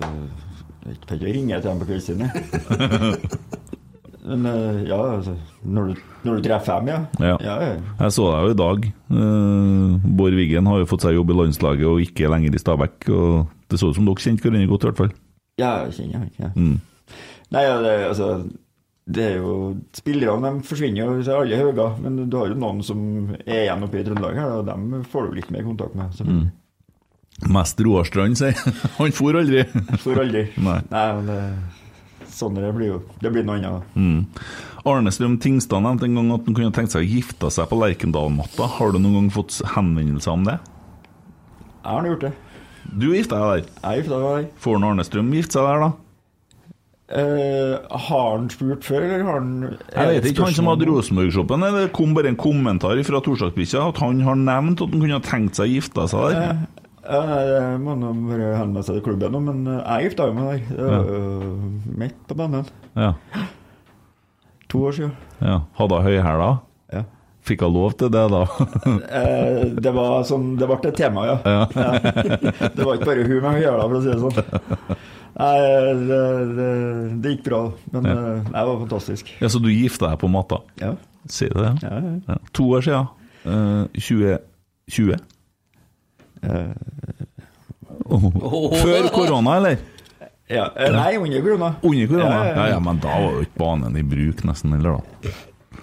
Jeg 0.83 0.97
vet 0.97 1.05
ikke 1.15 1.33
ringe 1.37 1.61
til 1.61 1.69
dem 1.71 1.79
på 1.79 1.87
kveldstid. 1.93 3.79
Men 4.23 4.47
eh, 4.47 4.83
ja, 4.87 4.99
altså 5.17 5.33
Når 5.67 5.89
du, 5.91 6.01
når 6.23 6.37
du 6.39 6.45
treffer 6.47 6.79
dem, 6.85 6.91
ja. 6.93 7.01
Ja. 7.19 7.37
ja. 7.43 7.73
Jeg 8.05 8.15
så 8.15 8.29
deg 8.31 8.45
jo 8.47 8.53
i 8.55 8.59
dag. 8.61 8.87
Eh, 9.19 10.09
Bård 10.21 10.37
Wiggen 10.39 10.69
har 10.71 10.79
jo 10.83 10.89
fått 10.93 11.03
seg 11.07 11.17
jobb 11.17 11.33
i 11.35 11.39
landslaget 11.41 11.89
og 11.91 12.03
ikke 12.05 12.31
lenger 12.31 12.55
i 12.55 12.63
Stabæk. 12.63 13.09
Og 13.11 13.51
det 13.73 13.81
så 13.81 13.91
ut 13.91 13.99
som 13.99 14.07
dere 14.07 14.23
kjente 14.23 14.47
hverandre 14.47 14.71
godt, 14.71 14.87
i 14.87 14.91
hvert 14.93 15.03
fall. 15.03 15.13
Ja, 15.61 15.73
jeg 15.89 15.97
kjenner 15.99 16.23
jeg. 16.27 16.35
Ja. 16.39 16.53
Mm. 16.55 16.79
Nei, 17.53 17.65
ja, 17.67 17.75
det, 17.83 17.95
altså 18.13 18.29
det 19.13 19.25
er 19.27 19.41
jo 19.43 19.55
Spillerne 19.99 20.53
de 20.55 20.63
forsvinner 20.65 21.03
jo 21.03 21.17
til 21.27 21.35
alle 21.35 21.59
høyder, 21.59 21.97
men 22.05 22.21
du 22.31 22.37
har 22.39 22.53
jo 22.53 22.57
noen 22.63 22.79
som 22.87 23.01
er 23.43 23.65
igjen 23.65 23.83
oppe 23.85 23.99
i 23.99 24.05
Trøndelag, 24.07 24.39
her, 24.39 24.53
og 24.61 24.69
dem 24.71 25.03
får 25.11 25.27
du 25.27 25.35
litt 25.41 25.51
mer 25.53 25.67
kontakt 25.67 25.99
med. 25.99 26.15
selvfølgelig. 26.15 26.53
Mest 27.53 27.81
Roar 27.83 28.07
Strand, 28.07 28.39
sier 28.39 28.55
han. 29.01 29.15
for 29.17 29.35
aldri. 29.41 29.65
For 30.05 30.21
aldri. 30.23 30.45
Nei. 30.63 30.79
men 30.95 31.27
det, 31.27 31.39
sånn 32.37 32.59
det 32.59 32.71
blir 32.77 32.95
jo 32.95 33.01
Det 33.23 33.33
blir 33.33 33.47
noe 33.47 33.59
annet. 33.61 33.97
Mm. 33.97 34.25
Arne 34.89 35.13
Strøm 35.15 35.39
Tingstad 35.43 35.85
nevnte 35.85 36.09
en 36.09 36.19
gang 36.19 36.31
at 36.35 36.47
han 36.49 36.57
kunne 36.59 36.75
tenkt 36.75 36.95
seg 36.95 37.05
å 37.05 37.11
gifte 37.11 37.51
seg 37.55 37.69
på 37.71 37.79
Lerkendal-matta. 37.79 38.69
Har 38.79 38.95
du 38.95 38.99
noen 38.99 39.21
gang 39.21 39.35
fått 39.35 39.61
henvendelser 39.77 40.35
om 40.35 40.47
det? 40.49 40.59
Jeg 41.83 41.91
har 41.91 42.09
gjort 42.13 42.27
det. 42.29 42.33
Du 42.93 43.13
gifta 43.13 43.39
deg 43.39 43.51
der. 43.53 43.69
Jeg 43.83 44.03
gifta 44.03 44.23
meg 44.23 44.33
der. 44.33 44.49
Får 44.63 44.79
Arnestrøm 44.79 44.91
Arne 44.91 45.07
Strøm 45.07 45.37
gifte 45.39 45.59
seg 45.59 45.69
der, 45.69 45.85
da? 45.87 45.93
Uh, 47.13 47.77
har 47.91 48.29
han 48.39 48.47
spurt 48.49 48.87
før, 48.89 49.03
eller 49.05 49.25
har 49.27 49.35
han 49.37 49.57
Jeg 49.93 50.09
vet 50.09 50.27
ikke, 50.31 50.47
han 50.47 50.55
som 50.57 50.71
hadde 50.71 50.87
Rosenborg-shoppen. 50.89 51.67
Det 51.77 51.91
kom 51.93 52.15
bare 52.17 52.31
en 52.33 52.39
kommentar 52.41 53.03
fra 53.05 53.21
Torsdagsbikkja 53.21 53.83
at 53.91 54.01
han 54.01 54.23
har 54.25 54.39
nevnt 54.41 54.81
at 54.81 54.95
han 54.95 55.03
kunne 55.03 55.19
tenkt 55.27 55.61
seg 55.61 55.69
å 55.69 55.75
gifte 55.75 56.07
seg 56.09 56.33
der. 56.33 56.55
Eh, 56.55 56.82
Nei, 57.03 57.39
det 57.49 57.63
må 57.83 57.95
nå 57.99 58.13
bare 58.29 58.51
henvende 58.61 58.83
seg 58.87 58.99
til 59.01 59.05
klubben 59.09 59.35
men 59.45 59.63
eh, 59.67 59.81
jeg 59.83 60.11
gifta 60.11 60.29
meg 60.37 60.69
der. 60.71 60.85
Ja. 60.87 61.01
midt 61.99 62.21
på 62.29 62.37
banen. 62.39 62.69
Ja. 62.95 63.13
To 64.71 64.85
år 64.89 64.93
siden. 64.97 65.17
ja. 65.43 65.57
Hadde 65.79 65.99
hun 65.99 66.07
høyhæla? 66.07 66.51
Ja. 66.95 67.03
Fikk 67.43 67.65
hun 67.67 67.73
lov 67.75 67.97
til 67.99 68.13
det, 68.15 68.23
da? 68.31 68.45
Eh, 69.23 69.65
det 69.83 69.93
var 69.97 70.23
sånn, 70.29 70.53
det 70.61 70.69
ble 70.71 70.79
et 70.93 70.97
tema, 71.01 71.25
ja. 71.27 71.35
Ja. 71.43 71.65
Det 72.77 72.85
var 72.87 72.95
ikke 73.01 73.09
bare 73.11 73.27
hun 73.27 73.43
med 73.43 73.59
høyhæla, 73.59 73.89
for 73.89 73.99
å 73.99 74.03
si 74.05 74.13
det 74.13 74.21
sånn. 74.23 75.01
Nei, 75.33 75.57
det, 76.07 76.21
det, 76.57 76.69
det 77.25 77.31
gikk 77.35 77.45
bra, 77.49 77.61
men 77.97 78.07
Ja. 78.07 78.15
eh, 78.15 78.47
det 78.53 78.65
var 78.69 78.79
fantastisk. 78.85 79.35
ja, 79.43 79.49
Så 79.51 79.59
du 79.65 79.69
gifta 79.73 80.13
deg 80.13 80.21
på 80.23 80.31
matta? 80.31 80.61
Ja. 80.81 80.95
Sier 81.27 81.51
du 81.55 81.61
det? 81.67 81.75
Ja, 81.83 81.99
ja. 82.31 82.39
To 82.55 82.71
år 82.79 82.87
siden. 82.87 83.11
Eh, 83.43 83.85
2020. 83.99 85.19
Oh. 88.13 88.75
Før 88.77 89.09
korona, 89.15 89.57
eller? 89.61 89.77
Ja, 90.53 90.67
eh, 90.77 90.91
nei, 90.93 91.17
under 91.17 91.41
korona. 91.45 91.71
Under 91.87 92.07
korona? 92.11 92.29
Ja, 92.29 92.45
ja, 92.45 92.51
Ja, 92.51 92.67
ja. 92.67 92.69
ja, 92.75 92.79
men 92.85 92.99
da 93.01 93.09
var 93.09 93.33
jo 93.39 93.47
ikke 93.47 93.59
banen 93.63 93.97
i 93.97 94.03
bruk, 94.05 94.43
nesten, 94.45 94.75
eller 94.77 94.99
da? 94.99 95.33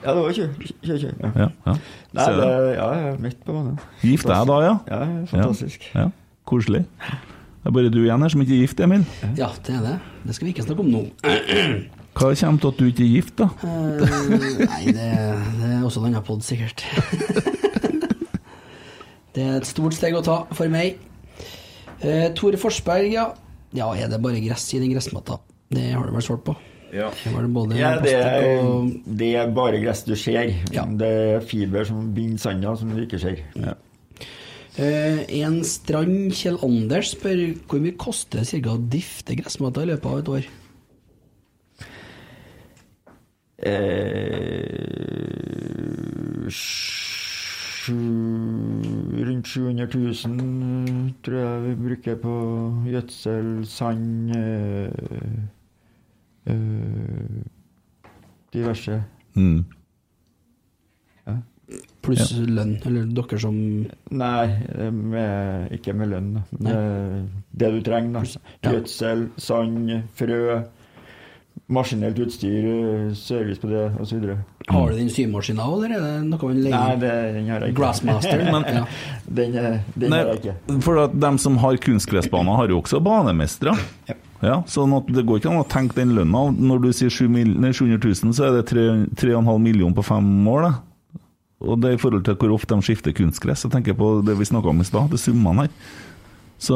Ja, 0.03 0.13
det 0.13 0.21
var 0.23 0.35
kjør, 0.35 0.51
kjør. 0.85 1.05
Ja. 1.09 1.31
Ja, 1.35 1.47
ja. 1.65 1.73
Nei, 2.15 2.27
det, 2.37 2.49
ja, 2.75 2.89
ja, 2.99 3.15
midt 3.19 3.41
på 3.45 3.55
banen. 3.55 3.79
Gift 4.03 4.29
deg 4.29 4.45
da, 4.51 4.59
ja? 4.63 4.75
Ja, 4.91 4.99
ja, 5.03 5.25
fantastisk. 5.31 5.89
Ja, 5.93 6.07
ja. 6.07 6.11
Koselig. 6.49 6.85
Det 7.59 7.67
er 7.67 7.75
bare 7.75 7.89
du 7.91 7.99
igjen 8.03 8.23
her 8.23 8.31
som 8.31 8.41
ikke 8.41 8.55
er 8.55 8.61
gift, 8.63 8.79
Emil. 8.83 9.03
Ja, 9.37 9.49
det 9.65 9.75
er 9.75 9.81
det. 9.83 9.95
Det 10.25 10.35
skal 10.37 10.47
vi 10.47 10.53
ikke 10.55 10.63
snakke 10.67 10.85
om 10.85 10.91
nå. 10.93 11.01
Hva 12.19 12.31
kommer 12.35 12.61
til 12.63 12.71
at 12.71 12.79
du 12.79 12.85
ikke 12.89 13.03
er 13.05 13.11
gift, 13.11 13.35
da? 13.39 13.49
Uh, 13.63 13.99
nei, 14.63 14.93
det, 14.95 15.09
det 15.59 15.71
er 15.75 15.83
også 15.83 16.01
en 16.03 16.11
annen 16.13 16.25
pod, 16.25 16.41
sikkert. 16.45 16.83
det 19.35 19.43
er 19.45 19.59
et 19.59 19.67
stort 19.69 19.93
steg 19.97 20.15
å 20.17 20.23
ta 20.25 20.39
for 20.57 20.71
meg. 20.73 20.97
Eh, 22.01 22.29
Tore 22.37 22.57
Forsberg, 22.59 23.11
ja. 23.13 23.27
Ja, 23.75 23.91
er 23.93 24.09
det 24.09 24.21
bare 24.23 24.39
gress 24.41 24.65
i 24.73 24.79
den 24.81 24.93
gressmatta? 24.95 25.37
Det 25.69 25.91
har 25.93 26.07
du 26.07 26.15
vel 26.15 26.25
svart 26.25 26.43
på? 26.47 26.55
Ja. 26.89 27.11
Det 27.23 27.29
var 27.35 27.43
det 27.45 27.51
både 27.53 27.75
Ja, 27.77 27.91
det 28.01 28.15
er, 28.17 28.63
det 29.05 29.27
er 29.37 29.51
bare 29.53 29.77
gress 29.83 30.01
du 30.07 30.15
ser. 30.17 30.49
Ja. 30.73 30.87
Det 30.89 31.09
er 31.35 31.43
fiber 31.45 31.85
som 31.85 32.07
binder 32.15 32.41
sanda, 32.41 32.73
som 32.79 32.89
du 32.95 33.03
ikke 33.03 33.19
ser. 33.21 33.43
Ja. 33.59 33.75
Eh, 34.79 35.21
En 35.41 35.59
Strand 35.67 36.31
Kjell 36.33 36.57
Anders 36.65 37.11
spør 37.13 37.43
hvor 37.69 37.83
mye 37.83 37.97
koster 37.99 38.41
det 38.41 38.47
cirka 38.49 38.73
å 38.73 38.81
difte 38.89 39.35
gressmatta 39.37 39.83
i 39.85 39.91
løpet 39.91 40.09
av 40.09 40.23
et 40.23 40.33
år? 40.39 40.49
Eh, 45.99 46.49
rundt 47.87 49.47
700 49.47 49.87
000 49.93 50.11
eh, 50.11 51.11
tror 51.23 51.37
jeg 51.37 51.63
vi 51.63 51.75
bruker 51.87 52.15
på 52.15 52.35
gjødsel, 52.85 53.65
sand 53.67 54.37
øh, 54.37 54.91
øh, 56.47 57.43
Diverse. 58.53 59.03
Mm. 59.33 59.65
Pluss 62.01 62.31
lønn, 62.33 62.79
eller 62.87 63.09
dere 63.13 63.37
som 63.39 63.55
Nei, 64.17 64.45
eh, 64.73 64.93
med, 64.93 65.67
ikke 65.75 65.93
med 65.93 66.09
lønn. 66.09 66.31
Med 66.57 67.27
det 67.51 67.71
du 67.75 67.81
trenger. 67.85 68.23
da. 68.63 68.71
Gjødsel, 68.71 69.27
sand, 69.37 69.91
frø, 70.17 70.63
maskinelt 71.69 72.17
utstyr, 72.19 72.65
eh, 72.65 73.13
service 73.13 73.59
på 73.61 73.69
det 73.69 73.83
osv. 74.01 74.23
Har 74.69 74.89
du 74.89 74.95
den 74.97 75.09
symaskina 75.13 75.65
òg, 75.69 75.85
eller 75.85 75.97
er 75.99 76.15
det 76.19 76.29
noe 76.29 76.39
man 76.49 76.55
Nei, 76.57 76.63
legger 76.69 76.99
det, 77.03 77.11
den 77.35 77.49
har 77.49 77.59
jeg 77.65 77.73
ikke. 77.73 77.77
Grassmaster? 77.81 78.43
Men- 78.53 78.65
ja. 78.75 78.85
Den, 79.29 79.55
eh, 79.55 79.79
den 79.95 80.09
Nei, 80.09 80.17
har 80.23 80.33
jeg 80.33 80.41
ikke. 80.43 80.81
for 80.85 81.03
at 81.03 81.19
dem 81.19 81.37
som 81.37 81.57
har 81.61 81.77
kunstgressbaner, 81.77 82.55
har 82.57 82.67
jo 82.73 82.81
også 82.81 83.01
banemestere. 83.05 83.77
Ja. 84.09 84.17
Ja, 84.41 84.53
sånn 84.71 84.93
at 84.95 85.09
det 85.11 85.25
går 85.27 85.41
ikke 85.41 85.49
an 85.51 85.59
å 85.59 85.67
tenke 85.67 85.97
den 85.97 86.13
lønna. 86.15 86.45
Når 86.55 86.81
du 86.85 86.89
sier 86.95 87.09
7 87.11 87.25
mil, 87.27 87.49
nei, 87.59 87.73
700 87.75 87.99
000, 88.23 88.31
så 88.37 88.45
er 88.47 88.61
det 88.61 88.69
3,5 89.19 89.59
millioner 89.59 89.97
på 89.97 90.05
fem 90.07 90.29
år. 90.47 90.61
Da. 90.69 91.25
Og 91.67 91.81
det 91.83 91.89
er 91.89 91.97
i 91.97 91.99
forhold 91.99 92.23
til 92.23 92.37
hvor 92.39 92.53
ofte 92.55 92.71
de 92.71 92.85
skifter 92.87 93.11
kunstgress. 93.17 93.65
Jeg 93.67 93.73
tenker 93.73 93.97
på 93.99 94.13
det 94.23 94.37
vi 94.39 94.47
snakka 94.47 94.71
om 94.71 94.79
i 94.79 94.87
stad, 94.87 95.09
det 95.11 95.19
er 95.19 95.25
summene 95.25 95.65
her. 95.67 95.73
Så, 96.59 96.75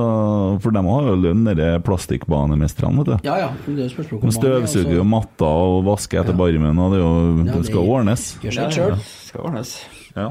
for 0.63 0.71
de 0.71 0.79
har 0.87 1.07
jo 1.09 1.15
lønn, 1.19 1.43
de 1.59 1.65
plastikkbanemestrene, 1.83 3.03
vet 3.03 3.09
du. 3.09 3.27
ja 3.27 3.35
ja, 3.41 3.49
det 3.65 3.83
er 3.83 3.97
jo 4.11 4.19
De 4.21 4.31
støvsuger 4.31 4.95
jo 4.95 5.03
matta 5.03 5.43
og 5.49 5.83
vasker 5.89 6.21
etter 6.21 6.37
barmen, 6.39 6.79
og 6.79 6.93
det, 6.93 7.01
er 7.01 7.03
jo, 7.03 7.11
Ja, 7.43 7.43
det 7.51 7.57
det- 7.57 7.65
skal 7.67 7.91
ordnes. 7.97 8.23
Gjør 8.43 8.55
seg 8.59 8.71
sjøl. 8.77 8.95
Skal 9.27 9.41
ordnes. 9.49 9.73
Ja. 10.15 10.29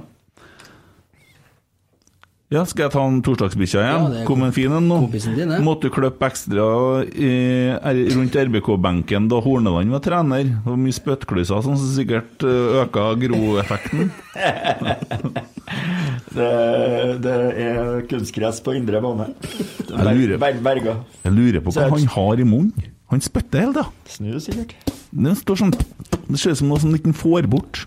Ja, 2.52 2.62
skal 2.68 2.84
jeg 2.84 2.92
ta 2.92 3.02
en 3.08 3.22
torsdagsbikkja 3.24 3.80
igjen? 3.80 4.16
Ja, 4.18 4.24
Kom 4.28 4.42
en 4.44 4.52
fin 4.52 4.72
en 4.76 4.84
nå? 4.90 4.98
din, 5.10 5.38
ja. 5.54 5.60
Måtte 5.64 5.88
du 5.88 5.94
klippe 5.94 6.26
ekstra 6.28 6.66
i, 7.08 7.30
er- 7.72 8.00
rundt 8.12 8.36
RBK-benken 8.36 9.28
da 9.32 9.38
Horneland 9.40 9.88
var 9.94 10.02
trener. 10.04 10.44
Det 10.44 10.66
var 10.68 10.76
mye 10.76 10.92
spyttklyser 10.92 11.62
som 11.64 11.78
sikkert 11.80 12.44
ø, 12.44 12.82
øka 12.84 13.06
groeffekten. 13.24 14.10
Det, 16.32 16.48
det 17.22 17.32
er 17.60 18.02
kunstgress 18.08 18.60
på 18.64 18.72
indre 18.76 19.00
bane. 19.04 19.26
Jeg 19.88 20.16
lurer- 20.16 20.60
berga. 20.64 20.94
Jeg 21.24 21.32
lurer 21.36 21.60
på 21.64 21.72
hva 21.74 21.88
han 21.92 22.06
har 22.14 22.40
i 22.40 22.44
munnen. 22.48 22.72
Han 23.12 23.20
spytter 23.20 23.60
hele 23.66 23.74
tida. 23.76 23.86
Snur 24.08 24.38
sikkert. 24.40 24.74
Det 25.12 25.34
står 25.42 25.58
sånn 25.60 25.74
Det 25.76 26.38
ser 26.40 26.54
ut 26.54 26.60
som 26.62 26.68
noe 26.72 26.80
som 26.80 26.94
ikke 26.96 27.12
får 27.16 27.48
bort. 27.52 27.82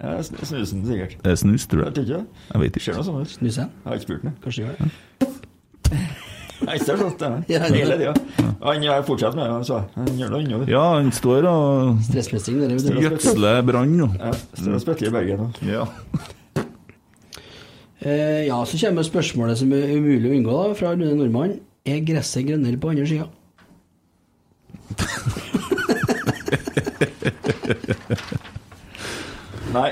Ja, 0.00 0.14
sn- 0.24 0.40
snusen, 0.48 0.84
sikkert. 0.88 1.16
Det 1.22 1.30
er 1.32 1.36
snus, 1.36 1.66
tror 1.68 1.84
Jeg 1.84 1.92
jeg. 1.92 1.94
vet 1.94 2.08
ikke. 2.08 2.20
Jeg 2.54 2.60
vet 2.62 2.72
Ser 2.80 2.80
ikke. 2.80 2.96
noe 2.96 3.04
sånn 3.10 3.20
ut. 3.20 3.28
Snuse? 3.34 3.60
Jeg 3.60 3.68
har 3.84 3.94
ikke 3.98 4.06
spurt 4.08 4.22
den. 4.22 4.32
Kanskje 4.44 4.60
gjør 4.64 4.74
det. 4.80 4.90
Jeg 6.60 6.80
ser 6.84 6.96
sånn, 7.00 7.14
det. 7.20 7.28
Ja, 7.48 7.60
ja. 7.60 7.68
Hele 7.74 7.96
tida. 8.00 8.14
Han 8.62 8.82
fortsatt 9.08 9.34
med 9.36 9.44
det, 9.44 9.52
han 9.52 9.64
sa. 9.68 9.78
Han 9.96 10.06
gjør 10.18 10.28
noe 10.34 10.40
annet. 10.44 10.68
Ja, 10.72 10.82
han 10.96 11.08
står 11.16 11.46
og 11.50 12.00
Stressmestring, 12.08 12.56
det 12.60 12.66
er 12.68 12.74
det. 12.76 13.04
gjødsler 13.06 13.62
brann 13.68 13.94
nå. 13.96 14.08
Ja, 14.20 14.32
står 14.60 14.74
og 14.76 14.82
spytter 14.84 15.06
i 15.08 15.14
Bergen 15.18 15.38
nå. 15.44 15.48
Ja. 15.68 15.84
Eh, 18.00 18.46
ja, 18.46 18.56
så 18.64 18.78
kommer 18.80 19.04
spørsmålet 19.04 19.58
som 19.60 19.68
er 19.76 19.90
umulig 19.92 20.30
å 20.30 20.32
unngå, 20.38 20.52
da, 20.56 20.72
fra 20.78 20.94
Rune 20.94 21.12
Nordmann. 21.18 21.50
Er 21.84 21.98
gresset 22.00 22.46
grønnere 22.48 22.80
på 22.80 22.88
andre 22.94 23.04
sida? 23.04 23.26
Nei, 29.74 29.90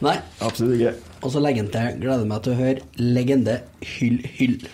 Nei. 0.00 0.16
absolutt 0.40 0.78
ikke. 0.78 0.94
Og 1.20 1.32
så 1.34 1.40
legger 1.44 1.64
han 1.66 1.72
til 1.74 2.00
'Gleder 2.00 2.26
meg 2.28 2.42
til 2.44 2.52
å 2.54 2.60
høre 2.60 2.84
legende 2.96 3.58
hyll, 3.84 4.20
hyll'. 4.38 4.68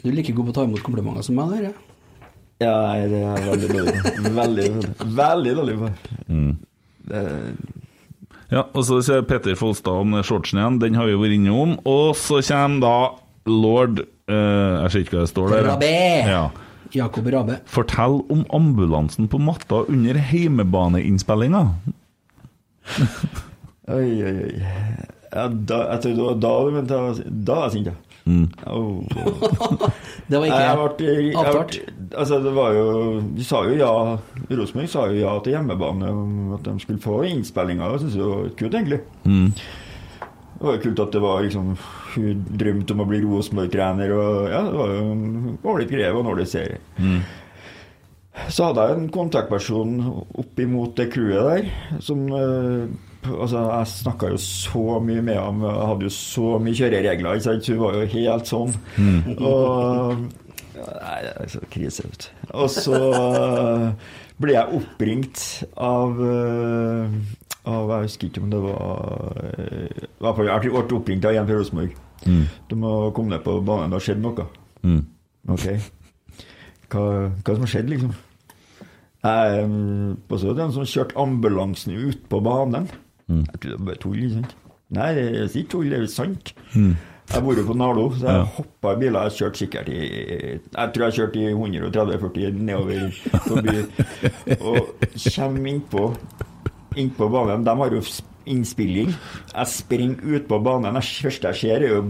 Du 0.00 0.08
er 0.08 0.16
like 0.16 0.32
god 0.32 0.46
på 0.48 0.52
å 0.54 0.56
ta 0.56 0.64
imot 0.64 0.82
komplimenter 0.86 1.26
som 1.26 1.36
meg, 1.36 1.50
der, 1.52 1.62
ja. 1.68 1.72
Ja, 2.60 2.72
nei, 2.84 3.08
det 3.08 3.20
er 3.24 3.44
veldig 3.50 3.68
dårlig. 3.72 3.92
Veldig, 4.36 4.36
veldig, 4.36 4.66
veldig 5.20 5.52
dårlig 5.56 5.76
på. 5.80 5.90
Mm. 6.28 6.50
Det, 7.08 7.22
Ja, 8.50 8.64
og 8.74 8.82
så 8.82 8.96
ser 9.06 9.22
Petter 9.22 9.54
Folstad 9.54 10.00
om 10.02 10.10
den 10.16 10.24
shortsen 10.26 10.58
igjen, 10.58 10.80
den 10.82 10.96
har 10.98 11.06
vi 11.06 11.14
vært 11.20 11.36
innom. 11.36 11.76
Og 11.86 12.16
så 12.18 12.40
kommer 12.42 12.80
da 12.82 12.96
lord 13.46 14.00
eh, 14.00 14.82
Jeg 14.82 14.90
ser 14.90 15.04
ikke 15.04 15.16
hva 15.16 15.22
det 15.22 15.30
står 15.30 15.54
der. 15.54 15.68
Rabé. 15.70 15.92
Ja. 16.28 16.42
Jakob 16.94 17.26
Rabe. 17.32 17.60
Fortell 17.70 18.20
om 18.30 18.44
ambulansen 18.56 19.28
på 19.30 19.38
matta 19.40 19.84
under 19.88 20.14
heimebaneinnspillinga. 20.14 21.64
oi, 23.90 24.22
oi, 24.24 24.36
oi. 24.44 24.54
Ja, 25.30 25.44
da, 25.46 25.76
jeg 25.94 26.00
tror 26.02 26.14
det 26.16 26.24
var 26.26 26.38
da 26.42 26.52
du 26.66 26.70
mente 26.74 26.96
jeg 26.96 27.02
var- 27.06 27.34
Da 27.46 27.54
var 27.54 27.68
jeg 27.68 27.72
sint, 27.76 27.86
ja. 27.86 27.98
Mm. 28.26 28.48
Oh. 28.66 29.02
Det 30.30 30.38
var 30.38 30.46
ikke 30.46 30.96
ble, 30.98 31.06
jeg 31.06 31.34
avtalt. 31.40 31.76
altså 32.20 32.36
det 32.44 32.50
var 32.54 32.74
jo 32.76 32.84
De 33.34 33.44
sa 33.44 33.62
jo 33.64 33.72
ja 33.80 33.88
Rosenborg 34.50 34.88
sa 34.92 35.06
jo 35.08 35.16
ja 35.22 35.32
til 35.42 35.54
hjemmebane, 35.56 36.10
om 36.10 36.52
at 36.54 36.62
de 36.68 36.74
skulle 36.82 37.00
få 37.02 37.22
innspillinga. 37.26 37.88
Det 37.94 38.00
syns 38.04 38.18
jeg 38.20 38.28
var 38.28 38.50
kult, 38.60 38.74
egentlig. 38.76 39.00
Mm. 39.24 39.48
Det 40.60 40.66
var 40.68 40.74
jo 40.76 40.82
kult 40.84 41.00
at 41.00 41.14
det 41.14 41.20
var 41.24 41.44
liksom 41.44 41.68
Hun 42.14 42.40
drømte 42.60 42.92
om 42.92 43.00
å 43.00 43.06
bli 43.08 43.20
Rosenborg-trener, 43.24 44.10
og 44.12 44.50
ja, 44.52 44.64
det 44.66 44.74
var 44.76 44.90
jo 44.92 45.04
en 45.14 45.28
ålreit 45.64 45.92
greie 45.94 46.10
og 46.12 46.20
en 46.20 46.32
ålreit 46.34 46.50
serie. 46.50 46.80
Mm. 47.00 47.22
Så 48.50 48.66
hadde 48.68 48.84
jeg 48.84 48.98
en 48.98 49.06
kontaktperson 49.14 49.94
oppimot 50.42 50.92
det 50.98 51.08
crewet 51.14 51.48
der, 51.48 51.70
som 52.04 52.26
eh, 52.34 52.90
Altså, 53.20 53.60
jeg 53.68 53.88
snakka 53.90 54.30
jo 54.32 54.36
så 54.40 54.82
mye 55.04 55.20
med 55.20 55.36
ham, 55.36 55.58
jeg 55.60 55.88
hadde 55.90 56.06
jo 56.06 56.12
så 56.14 56.52
mye 56.64 56.78
kjøreregler, 56.78 57.34
ikke 57.36 57.44
sant, 57.44 57.66
hun 57.68 57.82
var 57.82 57.98
jo 57.98 58.06
helt 58.14 58.48
sånn. 58.48 58.72
Og 59.44 60.22
Nei, 60.80 61.18
det 61.26 61.32
er 61.34 61.50
så 61.52 61.60
krise, 61.68 62.06
vet 62.08 62.24
du. 62.24 62.46
Og 62.56 62.70
så 62.72 63.00
eh, 63.18 64.14
ble 64.40 64.54
jeg 64.56 64.80
oppringt 64.80 65.42
av 65.76 66.22
eh, 66.24 67.18
av, 67.68 67.90
Jeg 67.90 68.08
husker 68.08 68.28
ikke 68.30 68.42
om 68.44 68.50
det 68.52 68.60
var 68.64 69.42
eh, 69.44 70.04
i 70.06 70.08
hvert 70.24 70.36
fall 70.38 70.48
Jeg 70.48 70.64
ble 70.64 70.98
oppringt 70.98 71.24
av 71.28 71.36
en 71.36 71.46
fra 71.50 71.58
Rosenborg. 71.60 71.96
Mm. 72.26 72.42
Du 72.70 72.74
må 72.80 72.94
komme 73.16 73.34
ned 73.34 73.44
på 73.44 73.58
banen, 73.64 73.90
det 73.92 73.98
har 74.00 74.06
skjedd 74.08 74.22
noe. 74.24 74.46
Mm. 74.84 75.02
Ok. 75.48 75.66
Hva, 76.90 77.04
hva 77.30 77.54
som 77.54 77.64
har 77.66 77.72
skjedd, 77.74 77.92
liksom? 77.92 78.16
Jeg 79.20 79.64
um, 79.68 80.16
også 80.32 80.54
den 80.56 80.72
som 80.72 80.88
kjørte 80.88 81.16
ambulansen 81.20 81.92
ut 82.08 82.22
på 82.32 82.40
banen. 82.44 82.88
Mm. 83.28 83.44
Jeg 83.44 83.60
trodde 83.60 83.74
det 83.74 83.78
var 83.78 83.88
bare 83.90 84.02
tull, 84.02 84.24
sant? 84.32 84.56
Nei, 84.90 85.10
det 85.14 85.24
er 85.28 85.52
ikke 85.60 85.70
tull, 85.76 85.90
det 85.92 86.00
er 86.00 86.08
sant. 86.10 86.54
Mm. 86.74 86.94
Jeg 87.30 87.44
bor 87.46 87.54
jo 87.54 87.62
på 87.68 87.74
Nardo, 87.78 88.08
så 88.18 88.26
jeg 88.26 88.38
Ja. 88.40 88.46
hoppa 88.56 88.92
i 88.92 88.98
biler. 89.04 89.28
Jeg 89.28 89.36
kjørte 89.38 89.58
sikkert 89.60 89.88
i 89.88 90.00
Jeg 90.74 90.92
tror 90.94 91.04
jeg 91.04 91.14
kjørte 91.14 91.38
i 91.38 91.52
130-40 91.52 92.56
nedover 92.58 93.10
forbi. 93.46 93.76
Og 94.66 94.88
kommer 95.36 95.70
innpå 95.70 96.08
innpå 96.98 97.28
banen. 97.32 97.64
De 97.66 97.76
har 97.78 97.96
jo 97.96 98.02
innspilling. 98.50 99.12
Jeg 99.54 99.66
springer 99.70 100.36
ut 100.36 100.48
på 100.48 100.58
banen. 100.64 100.96
Det 100.98 101.04
første 101.04 101.52
jeg 101.52 101.60
ser, 101.60 101.84
er 101.84 101.94
jo 101.94 102.02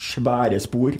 svære 0.00 0.60
spor. 0.62 0.98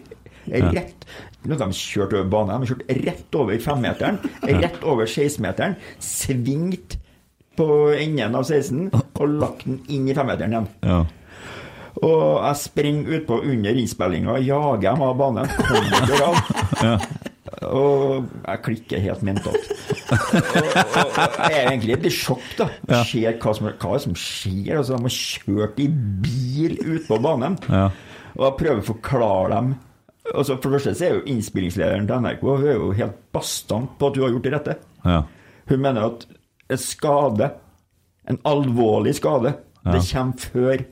Rett 0.50 1.06
de 1.44 1.68
kjørt 1.76 2.14
over 2.16 2.30
banen. 2.32 2.50
De 2.50 2.58
har 2.58 2.72
kjørt 2.72 3.06
rett 3.06 3.38
over 3.38 3.62
femmeteren, 3.62 4.18
rett 4.42 4.82
over 4.84 5.08
16-meteren, 5.08 5.76
svingt 6.02 6.98
på 7.60 7.66
enden 7.92 8.36
av 8.38 8.46
16 8.48 8.88
og 8.94 9.34
lagt 9.40 9.66
den 9.66 9.80
inn 9.92 10.08
i 10.08 10.16
femmeteren 10.16 10.54
igjen. 10.54 10.68
Ja. 10.86 11.00
Og 12.00 12.22
jeg 12.40 12.60
springer 12.62 13.18
utpå 13.18 13.40
under 13.44 13.76
innspillinga 13.76 14.38
jager 14.44 14.84
dem 14.86 15.02
av 15.04 15.16
banen. 15.20 15.50
Kommer 15.58 16.22
av. 16.28 17.00
Og 17.66 18.28
jeg 18.46 18.62
klikker 18.66 19.02
helt 19.02 19.22
mentalt. 19.26 19.70
Og, 20.10 20.22
og, 20.36 21.18
og 21.18 21.36
jeg 21.50 21.56
er 21.56 21.68
egentlig 21.68 21.92
litt 21.94 22.08
i 22.08 22.12
sjokk, 22.14 22.46
da. 22.58 22.66
Ja. 22.90 23.02
Ser 23.06 23.36
hva 23.42 23.54
som, 23.56 23.68
hva 23.82 24.00
som 24.02 24.16
skjer. 24.18 24.80
Altså, 24.80 24.96
de 24.96 25.06
har 25.06 25.14
kjørt 25.16 25.82
i 25.82 25.88
bil 26.24 26.76
ut 26.82 27.08
på 27.08 27.18
banen. 27.22 27.58
Ja. 27.68 27.88
Og 28.36 28.44
jeg 28.46 28.58
prøver 28.60 28.82
å 28.82 28.88
forklare 28.92 29.54
dem 29.56 29.72
altså 30.30 30.54
For 30.60 30.70
det 30.70 30.78
første 30.78 30.92
så 30.94 31.06
er 31.08 31.16
jo 31.16 31.22
innspillingslederen 31.32 32.04
til 32.06 32.20
NRK 32.22 32.42
Hun 32.44 32.66
er 32.68 32.76
jo 32.76 32.90
helt 32.94 33.16
bastant 33.34 33.96
på 33.98 34.10
at 34.10 34.18
hun 34.18 34.22
har 34.22 34.34
gjort 34.36 34.44
det 34.46 34.52
rette. 34.54 34.76
Ja. 35.02 35.16
Hun 35.70 35.82
mener 35.82 36.06
at 36.06 36.26
en 36.70 36.78
skade, 36.78 37.48
en 38.30 38.38
alvorlig 38.46 39.16
skade, 39.18 39.56
det 39.88 40.02
kommer 40.06 40.44
før 40.52 40.84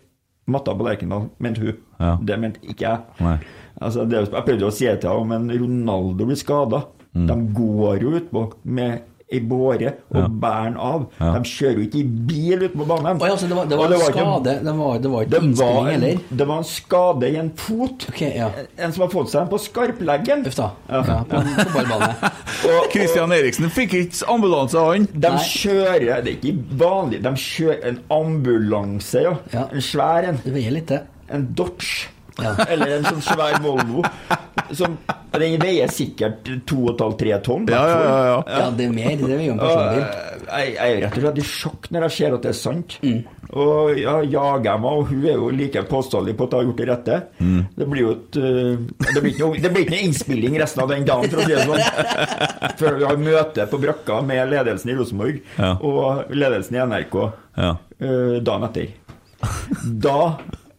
matta 0.51 0.75
på 0.75 0.87
Lerkendal, 0.87 1.29
mente 1.39 1.63
hun. 1.63 1.79
Det 2.27 2.39
mente 2.41 2.63
ikke 2.67 2.89
jeg. 2.89 3.19
Nei. 3.23 3.37
Altså, 3.81 4.05
det, 4.09 4.25
jeg 4.33 4.45
prøvde 4.49 4.67
å 4.67 4.73
si 4.75 4.87
til 4.87 5.09
ham, 5.11 5.29
men 5.29 5.51
Ronaldo 5.61 6.25
blir 6.27 6.37
skada. 6.41 6.85
Mm. 7.15 7.27
De 7.31 7.39
går 7.63 8.03
jo 8.03 8.17
utpå 8.19 8.49
med 8.65 9.05
ei 9.31 9.41
båre 9.45 9.91
og 10.09 10.17
Ja. 10.17 10.27
bærer 10.29 10.65
den 10.71 10.77
av. 10.81 11.03
Ja. 11.21 11.33
De 11.35 11.41
kjører 11.45 11.75
jo 11.77 11.83
ikke 11.85 11.99
i 12.01 12.05
bil 12.31 12.63
ute 12.63 12.79
på 12.79 12.87
banen. 12.89 13.19
Oi, 13.21 13.29
altså, 13.29 13.47
det 13.51 13.57
var, 13.59 13.67
det 13.69 13.77
var 13.77 13.85
en 13.85 13.93
ikke- 13.93 14.13
skade, 14.15 14.55
det 14.65 14.73
var, 14.79 14.99
det 15.05 15.11
var 15.13 15.23
ikke 15.27 15.31
det 15.35 15.43
innspilling 15.43 15.75
var, 15.77 15.91
heller? 15.91 16.21
det 16.41 16.47
var 16.49 16.57
en 16.63 16.65
skade 16.65 17.29
i 17.29 17.37
en 17.37 17.51
fot. 17.51 18.07
Okay, 18.09 18.31
ja. 18.39 18.49
En 18.79 18.93
som 18.93 19.03
har 19.05 19.11
fått 19.13 19.29
seg 19.35 19.43
en 19.43 19.49
på 19.53 19.59
skarpleggen. 19.61 20.47
Uff 20.49 20.57
da. 20.57 20.71
Ja. 20.89 21.03
Ja, 21.11 21.19
på 21.29 21.37
en 21.43 21.53
fotballbane. 21.61 22.33
Og- 22.73 22.91
Christian 22.93 23.33
Eriksen 23.37 23.69
fikk 23.71 23.93
ikke 24.01 24.25
ambulanse, 24.33 24.81
han. 24.81 25.05
De 25.13 25.29
Nei. 25.29 25.45
kjører 25.45 26.25
Det 26.25 26.33
er 26.33 26.37
ikke 26.41 26.79
vanlig. 26.81 27.23
De 27.23 27.35
kjører 27.37 27.85
en 27.93 28.01
ambulanse, 28.11 29.23
ja. 29.29 29.37
Ja. 29.53 29.67
En 29.73 29.81
svær 29.85 30.25
en. 30.33 30.41
Det 30.45 30.55
veier 30.57 30.73
litt, 30.73 30.87
det. 30.89 31.03
En 31.31 31.45
Dodge. 31.53 32.09
Ja. 32.39 32.53
Eller 32.69 32.97
en 32.99 33.09
sånn 33.09 33.23
svær 33.27 33.57
Volvo. 33.65 34.03
Som, 34.77 34.99
den 35.39 35.55
veier 35.63 35.89
sikkert 35.91 36.45
2,5-3 36.69 37.39
tonn. 37.47 37.65
Ja, 37.73 37.81
ja, 37.89 37.99
ja. 38.05 38.19
ja. 38.29 38.59
Ja, 38.59 38.67
det 38.77 38.85
er 38.89 38.93
mer. 38.93 39.15
Det 39.17 39.29
veier 39.31 39.47
jo 39.47 39.55
en 39.55 39.63
personbil. 39.63 40.03
eh, 40.03 40.35
jeg, 40.49 40.75
jeg 40.75 40.93
er 40.97 41.01
rett 41.07 41.17
og 41.19 41.23
slett 41.25 41.39
i 41.41 41.47
sjokk 41.49 41.89
når 41.95 42.07
jeg 42.07 42.15
ser 42.19 42.37
at 42.37 42.45
det 42.47 42.51
er 42.53 42.59
sant. 42.59 42.97
Mm. 43.03 43.19
Og 43.49 43.97
ja, 43.97 44.15
jager 44.29 44.81
meg, 44.83 44.99
og 45.01 45.09
hun 45.09 45.23
er 45.25 45.39
jo 45.41 45.49
like 45.57 45.83
påståelig 45.89 46.35
på 46.37 46.45
at 46.49 46.53
jeg 46.53 46.61
har 46.61 46.69
gjort 46.69 46.83
det 46.83 46.89
rette. 46.91 47.19
Mm. 47.41 47.61
Det 47.79 47.89
blir 47.95 48.03
jo 48.05 48.11
et 48.13 48.39
eh, 48.43 48.85
det, 49.15 49.23
blir 49.25 49.33
ikke 49.33 49.47
noe, 49.47 49.63
det 49.65 49.73
blir 49.73 49.87
ikke 49.87 49.95
noe 49.97 50.05
innspilling 50.11 50.59
resten 50.61 50.85
av 50.85 50.93
den 50.93 51.09
dagen, 51.09 51.33
for 51.33 51.41
å 51.41 51.49
si 51.49 51.57
det 51.57 51.65
sånn. 51.65 52.77
Før 52.83 52.99
vi 53.01 53.09
har 53.09 53.23
møte 53.25 53.69
på 53.73 53.81
brakka 53.87 54.21
med 54.29 54.53
ledelsen 54.53 54.93
i 54.93 54.99
Rosenborg 55.01 55.41
Ja. 55.57 55.73
og 55.81 56.35
ledelsen 56.37 56.77
i 56.77 56.85
NRK 56.93 57.19
Ja. 57.57 57.73
eh, 58.05 58.37
dagen 58.45 58.69
etter. 58.69 58.93
Da 59.83 60.19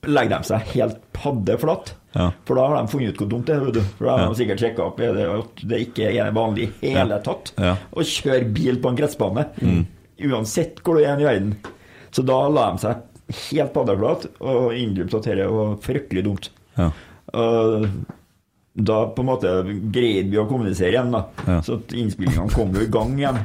legger 0.07 0.38
de 0.39 0.47
seg 0.47 0.67
helt 0.76 0.99
paddeflatt. 1.13 1.93
Ja. 2.15 2.30
For 2.47 2.55
da 2.57 2.67
har 2.71 2.77
de 2.80 2.91
funnet 2.91 3.13
ut 3.13 3.19
hvor 3.21 3.30
dumt 3.30 3.45
det 3.49 3.55
er. 3.55 3.71
du. 3.76 3.81
For 3.97 4.05
da 4.07 4.15
har 4.17 4.30
de 4.31 4.38
sikkert 4.39 4.63
sjekka 4.63 4.85
opp 4.88 4.97
det 4.97 5.26
at 5.27 5.63
det 5.69 5.81
ikke 5.88 6.07
er 6.13 6.31
vanlig 6.34 6.69
i 6.81 6.93
hele 6.95 7.19
tatt 7.21 7.51
tatt 7.53 7.59
Ja. 7.61 7.76
å 7.93 8.01
kjøre 8.05 8.47
bil 8.53 8.80
på 8.81 8.89
en 8.89 8.97
gressbane. 8.97 9.45
Uansett 10.19 10.81
hvor 10.84 10.97
du 10.97 11.03
er 11.05 11.19
i 11.21 11.27
verden. 11.27 11.53
Så 12.11 12.23
da 12.26 12.39
la 12.49 12.71
de 12.73 12.81
seg 12.81 13.03
helt 13.51 13.73
paddeflat 13.76 14.26
og 14.41 14.71
innrømte 14.73 15.19
at 15.19 15.27
dette 15.30 15.49
var 15.53 15.76
fryktelig 15.85 16.23
dumt. 16.26 16.49
Ja. 16.80 16.89
Og 17.38 17.85
da 18.80 18.97
på 19.13 19.21
en 19.21 19.27
måte 19.30 19.51
greide 19.91 20.31
vi 20.31 20.39
å 20.39 20.47
kommunisere 20.49 20.93
igjen, 20.95 21.11
da. 21.13 21.59
Så 21.65 21.77
innspillingene 21.93 22.49
kom 22.55 22.73
jo 22.73 22.81
i 22.85 22.89
gang 22.91 23.13
igjen. 23.19 23.39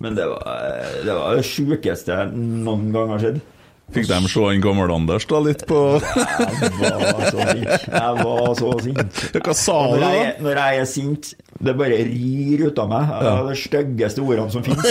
Men 0.00 0.14
det 0.16 0.24
var 0.26 0.44
det, 1.04 1.12
var 1.14 1.36
det 1.36 1.44
sjukeste 1.46 2.16
jeg 2.16 2.32
noen 2.64 2.90
gang 2.94 3.10
har 3.14 3.20
sett. 3.22 3.40
Fikk 3.90 4.06
de 4.06 4.18
se 4.30 4.42
han 4.44 4.60
Gammel-Anders 4.62 5.24
da 5.26 5.40
litt 5.42 5.64
på 5.66 5.78
Jeg 6.00 6.98
var 7.00 7.24
så 7.26 7.46
sint. 7.50 7.86
Jeg 7.90 8.12
var 8.20 8.52
så 8.58 8.70
sint. 8.84 9.20
Hva 9.40 9.54
sa 9.58 9.78
du 9.90 9.96
da? 9.98 10.10
jeg, 10.14 10.34
når 10.44 10.60
jeg 10.60 10.82
er 10.82 10.88
sint, 10.90 11.30
det 11.60 11.74
bare 11.76 11.98
rir 12.06 12.62
ut 12.68 12.78
av 12.80 12.86
meg. 12.92 13.10
Det 13.10 13.32
er 13.32 13.48
de 13.50 13.56
styggeste 13.64 14.22
ordene 14.24 14.50
som 14.54 14.62
fins. 14.64 14.84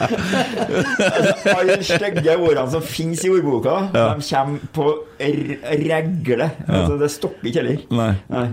altså, 0.00 1.54
alle 1.58 1.76
de 1.76 1.84
stygge 1.90 2.36
ordene 2.38 2.66
som 2.72 2.82
fins 2.84 3.24
i 3.26 3.30
ordboka, 3.32 3.76
de 3.94 4.26
kommer 4.30 4.58
på 4.76 4.88
regle. 5.20 6.50
Altså, 6.66 6.98
det 7.04 7.10
stopper 7.14 7.50
ikke 7.52 7.62
heller. 7.62 7.86
Nei. 8.00 8.12
Nei. 8.32 8.48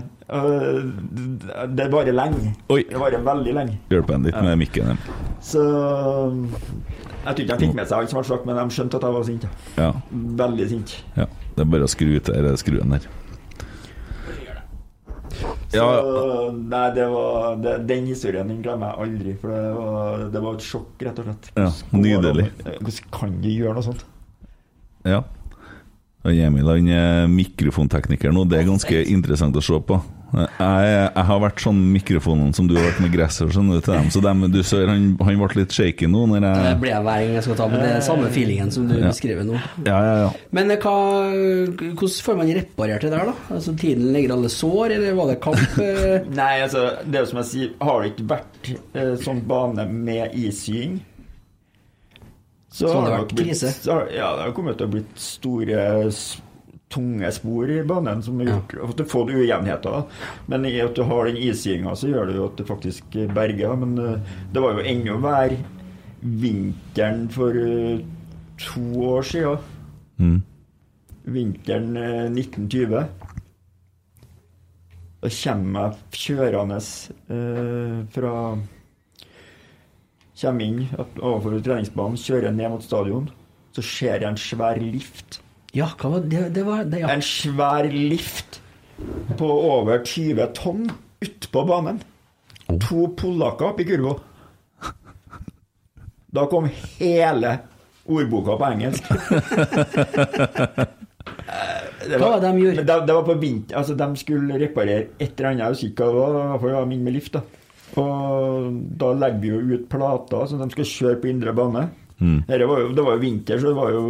Det 1.72 1.86
varer 1.92 2.12
lenge. 2.12 2.52
Oi. 2.74 2.82
Det 2.90 3.00
varer 3.00 3.22
veldig 3.24 3.54
lenge. 3.56 3.78
Hjelp 3.92 4.10
henne 4.12 4.28
litt 4.28 4.42
med 4.44 4.60
mikken. 4.60 5.00
Så 5.40 5.62
Jeg 7.28 7.36
tror 7.36 7.44
ikke 7.44 7.56
de 7.58 7.66
fikk 7.66 7.74
med 7.76 7.88
seg 7.90 7.98
alt 7.98 8.10
som 8.12 8.18
ble 8.22 8.28
sagt, 8.30 8.46
men 8.48 8.56
de 8.56 8.74
skjønte 8.74 8.96
at 8.98 9.04
jeg 9.04 9.16
var 9.18 9.24
sint. 9.28 9.44
ja. 9.44 9.82
Ja. 9.84 9.90
Veldig 10.42 10.68
sint. 10.70 10.94
ja. 11.18 11.26
Det 11.58 11.64
er 11.64 11.70
bare 11.72 11.86
å 11.88 11.90
skru 11.90 12.12
ut 12.16 12.28
den 12.30 12.56
skruen 12.60 12.92
der. 12.94 13.08
Så, 15.68 15.76
Ja, 15.76 15.86
nei, 16.52 16.84
det 16.96 17.04
var 17.12 17.56
det, 17.60 17.74
Den 17.86 18.06
historien 18.08 18.48
den 18.48 18.62
glemmer 18.64 18.94
jeg 18.94 19.04
aldri. 19.04 19.34
For 19.42 19.52
det 19.52 19.72
var, 19.76 20.22
det 20.32 20.42
var 20.46 20.54
et 20.56 20.64
sjokk, 20.64 20.94
rett 21.04 21.18
og 21.20 21.26
slett. 21.28 21.50
Ja, 21.58 21.66
nydelig. 21.92 22.46
Hvordan 22.64 23.10
kan 23.18 23.34
du 23.42 23.48
gjøre 23.52 23.74
noe 23.76 23.86
sånt? 23.90 24.06
ja. 25.04 25.22
Emil 26.26 26.66
han 26.66 26.88
er 26.92 27.26
mikrofontekniker 27.30 28.32
nå, 28.34 28.42
det 28.50 28.58
er 28.60 28.66
ganske 28.68 29.02
interessant 29.08 29.56
å 29.56 29.62
se 29.64 29.78
på. 29.86 30.00
Jeg, 30.28 30.48
jeg 30.58 31.24
har 31.24 31.38
vært 31.40 31.62
sånn 31.62 31.78
mikrofonen 31.94 32.50
som 32.52 32.66
du 32.68 32.74
har 32.76 32.84
vært 32.90 32.98
med 33.00 33.12
gresset, 33.14 33.48
sånn, 33.54 33.70
du, 33.72 33.78
til 33.80 33.94
dem. 33.94 34.10
Så 34.12 34.20
dem, 34.20 34.42
du 34.52 34.58
ser, 34.66 34.84
han, 34.90 35.06
han 35.24 35.38
ble 35.40 35.62
litt 35.62 35.72
shaky 35.72 36.08
nå 36.10 36.26
når 36.28 36.44
Det 36.44 36.50
jeg 36.66 36.80
blir 36.82 36.92
jeg 36.92 37.06
hver 37.06 37.22
gang 37.22 37.36
jeg 37.38 37.46
skal 37.46 37.58
ta, 37.62 37.68
men 37.72 37.80
det 37.80 37.90
er 37.94 38.04
samme 38.04 38.28
feelingen 38.34 38.74
som 38.74 38.88
du 38.90 38.96
Ja. 38.98 39.06
beskriver 39.08 39.46
nå. 39.48 39.56
Ja, 39.86 39.96
ja, 40.04 40.14
ja. 40.26 40.30
Men 40.58 40.74
eh, 40.74 40.82
hva, 40.82 40.96
hvordan 41.78 42.16
får 42.28 42.38
man 42.42 42.52
reparert 42.58 43.06
det 43.06 43.12
der, 43.14 43.30
da? 43.30 43.36
Altså 43.56 43.76
Tiden 43.80 44.10
legger 44.12 44.34
alle 44.36 44.50
sår, 44.52 44.96
eller 44.98 45.16
var 45.16 45.32
det 45.32 45.38
kamp? 45.46 45.78
eh? 45.86 46.28
Nei, 46.36 46.54
altså, 46.66 46.84
det 47.06 47.22
er 47.22 47.24
jo 47.24 47.30
som 47.32 47.40
jeg 47.44 47.50
sier, 47.54 47.72
har 47.88 48.02
det 48.04 48.12
ikke 48.12 48.28
vært 48.34 48.72
eh, 48.74 49.14
sånn 49.24 49.40
bane 49.48 49.88
med 49.94 50.36
issying 50.36 50.98
så, 52.68 52.84
Så 52.84 52.92
hadde 52.92 53.06
det 53.06 53.14
har 53.14 53.24
vært 53.24 53.38
krise? 53.38 53.72
så 53.72 54.02
Ja, 54.12 54.34
det 54.36 54.44
har 54.44 54.52
kommet 54.56 54.78
til 54.78 54.88
å 54.88 54.92
blitt 54.92 55.16
store, 55.20 55.86
tunge 56.88 57.30
spor 57.32 57.70
i 57.70 57.82
banen 57.84 58.22
som 58.24 58.38
har 58.40 58.48
gjort 58.48 58.74
at 58.88 59.00
du 59.00 59.04
får 59.08 59.32
ujevnheter. 59.36 60.04
Men 60.48 60.64
i 60.68 60.76
at 60.80 60.96
du 60.96 61.02
har 61.08 61.28
den 61.28 61.40
isgjenga, 61.40 61.94
så 61.96 62.08
gjør 62.08 62.30
det 62.30 62.36
jo 62.38 62.46
at 62.48 62.60
det 62.60 62.68
faktisk 62.68 63.18
berger. 63.34 63.74
Men 63.76 63.98
eh, 64.00 64.36
det 64.52 64.62
var 64.64 64.78
jo 64.78 64.86
ennå 64.92 65.18
vær 65.24 65.56
vinteren 66.22 67.26
for 67.32 67.56
eh, 67.60 68.00
to 68.64 68.84
år 69.12 69.28
siden. 69.28 69.58
Mm. 70.18 70.38
Vinteren 71.28 71.96
eh, 71.96 72.24
1920. 72.32 73.04
Da 75.18 75.30
kommer 75.34 75.80
jeg 75.82 76.24
kjørende 76.24 76.80
eh, 76.80 77.94
fra 78.14 78.34
Kommer 80.38 80.64
inn 80.64 80.84
overfor 81.18 81.58
treningsbanen, 81.66 82.18
kjører 82.20 82.54
ned 82.54 82.70
mot 82.70 82.84
stadion. 82.84 83.26
Så 83.74 83.82
ser 83.82 84.22
jeg 84.22 84.28
en 84.28 84.38
svær 84.38 84.78
lift. 84.78 85.40
Ja, 85.76 85.90
hva 85.98 86.14
var 86.14 86.28
det? 86.30 86.44
Det 86.54 86.64
var 86.66 86.84
det, 86.88 87.02
ja. 87.02 87.10
En 87.12 87.24
svær 87.24 87.88
lift 87.92 88.60
på 89.38 89.48
over 89.48 90.00
20 90.06 90.46
tonn 90.58 90.86
utpå 91.24 91.64
banen. 91.68 91.98
To 92.86 93.08
polakker 93.18 93.72
oppi 93.72 93.86
kurva. 93.88 94.14
Da 96.34 96.44
kom 96.50 96.68
hele 96.98 97.54
ordboka 98.08 98.58
på 98.60 98.70
engelsk. 98.72 99.04
Det 102.08 102.16
Hva 102.20 102.28
var 102.30 102.40
det 102.40 102.50
de 102.54 102.60
gjorde? 102.62 102.82
Det, 102.86 102.94
det 103.08 103.14
var 103.16 103.24
på 103.26 103.34
vinter, 103.40 103.76
altså 103.76 103.94
De 103.98 104.06
skulle 104.16 104.58
reparere 104.60 105.08
et 105.18 105.32
eller 105.34 105.48
annet, 105.50 105.60
jeg 105.64 105.74
husker 105.74 105.88
ikke 105.90 106.06
hva 106.06 106.28
det 106.30 106.36
var. 106.38 106.58
for 106.60 106.70
det 106.70 106.76
var 106.78 106.86
min 106.88 107.02
med 107.04 107.16
lift. 107.18 107.34
da. 107.34 107.42
Og 107.98 108.76
da 109.00 109.12
legger 109.18 109.40
vi 109.42 109.52
jo 109.52 109.62
ut 109.74 109.88
plater 109.90 110.50
som 110.50 110.60
de 110.62 110.68
skal 110.74 110.90
kjøre 110.92 111.20
på 111.22 111.30
indre 111.32 111.54
bane. 111.56 111.88
Mm. 112.18 112.38
var 112.48 112.82
jo, 112.82 112.92
det 112.94 113.04
var 113.06 113.16
jo 113.16 113.22
vinter, 113.22 113.58
så 113.58 113.70
det 113.70 113.78
var 113.78 113.94
jo 113.94 114.04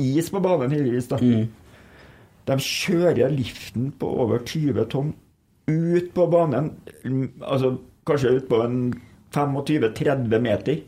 is 0.00 0.30
på 0.30 0.40
banen, 0.44 0.72
heldigvis. 0.72 1.08
da. 1.12 1.20
De 2.44 2.56
kjører 2.60 3.32
liften 3.32 3.92
på 3.98 4.08
over 4.24 4.42
20 4.44 4.88
tonn 4.92 5.14
ut 5.64 6.10
på 6.12 6.26
banen, 6.28 6.70
mm, 7.04 7.40
altså 7.40 7.70
kanskje 8.04 8.34
ut 8.36 8.48
på 8.50 8.60
en 8.60 8.80
25-30 9.32 10.42
meter, 10.44 10.82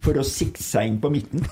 for 0.00 0.18
å 0.20 0.22
sikte 0.26 0.62
seg 0.62 0.92
inn 0.92 1.00
på 1.02 1.10
midten. 1.10 1.42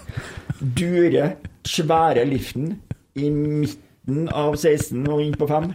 Dure, 0.79 1.33
svære 1.67 2.23
liften 2.29 2.77
i 3.19 3.31
midten 3.31 4.29
av 4.31 4.55
16 4.55 5.03
og 5.11 5.25
inn 5.25 5.35
på 5.35 5.49
5. 5.51 5.73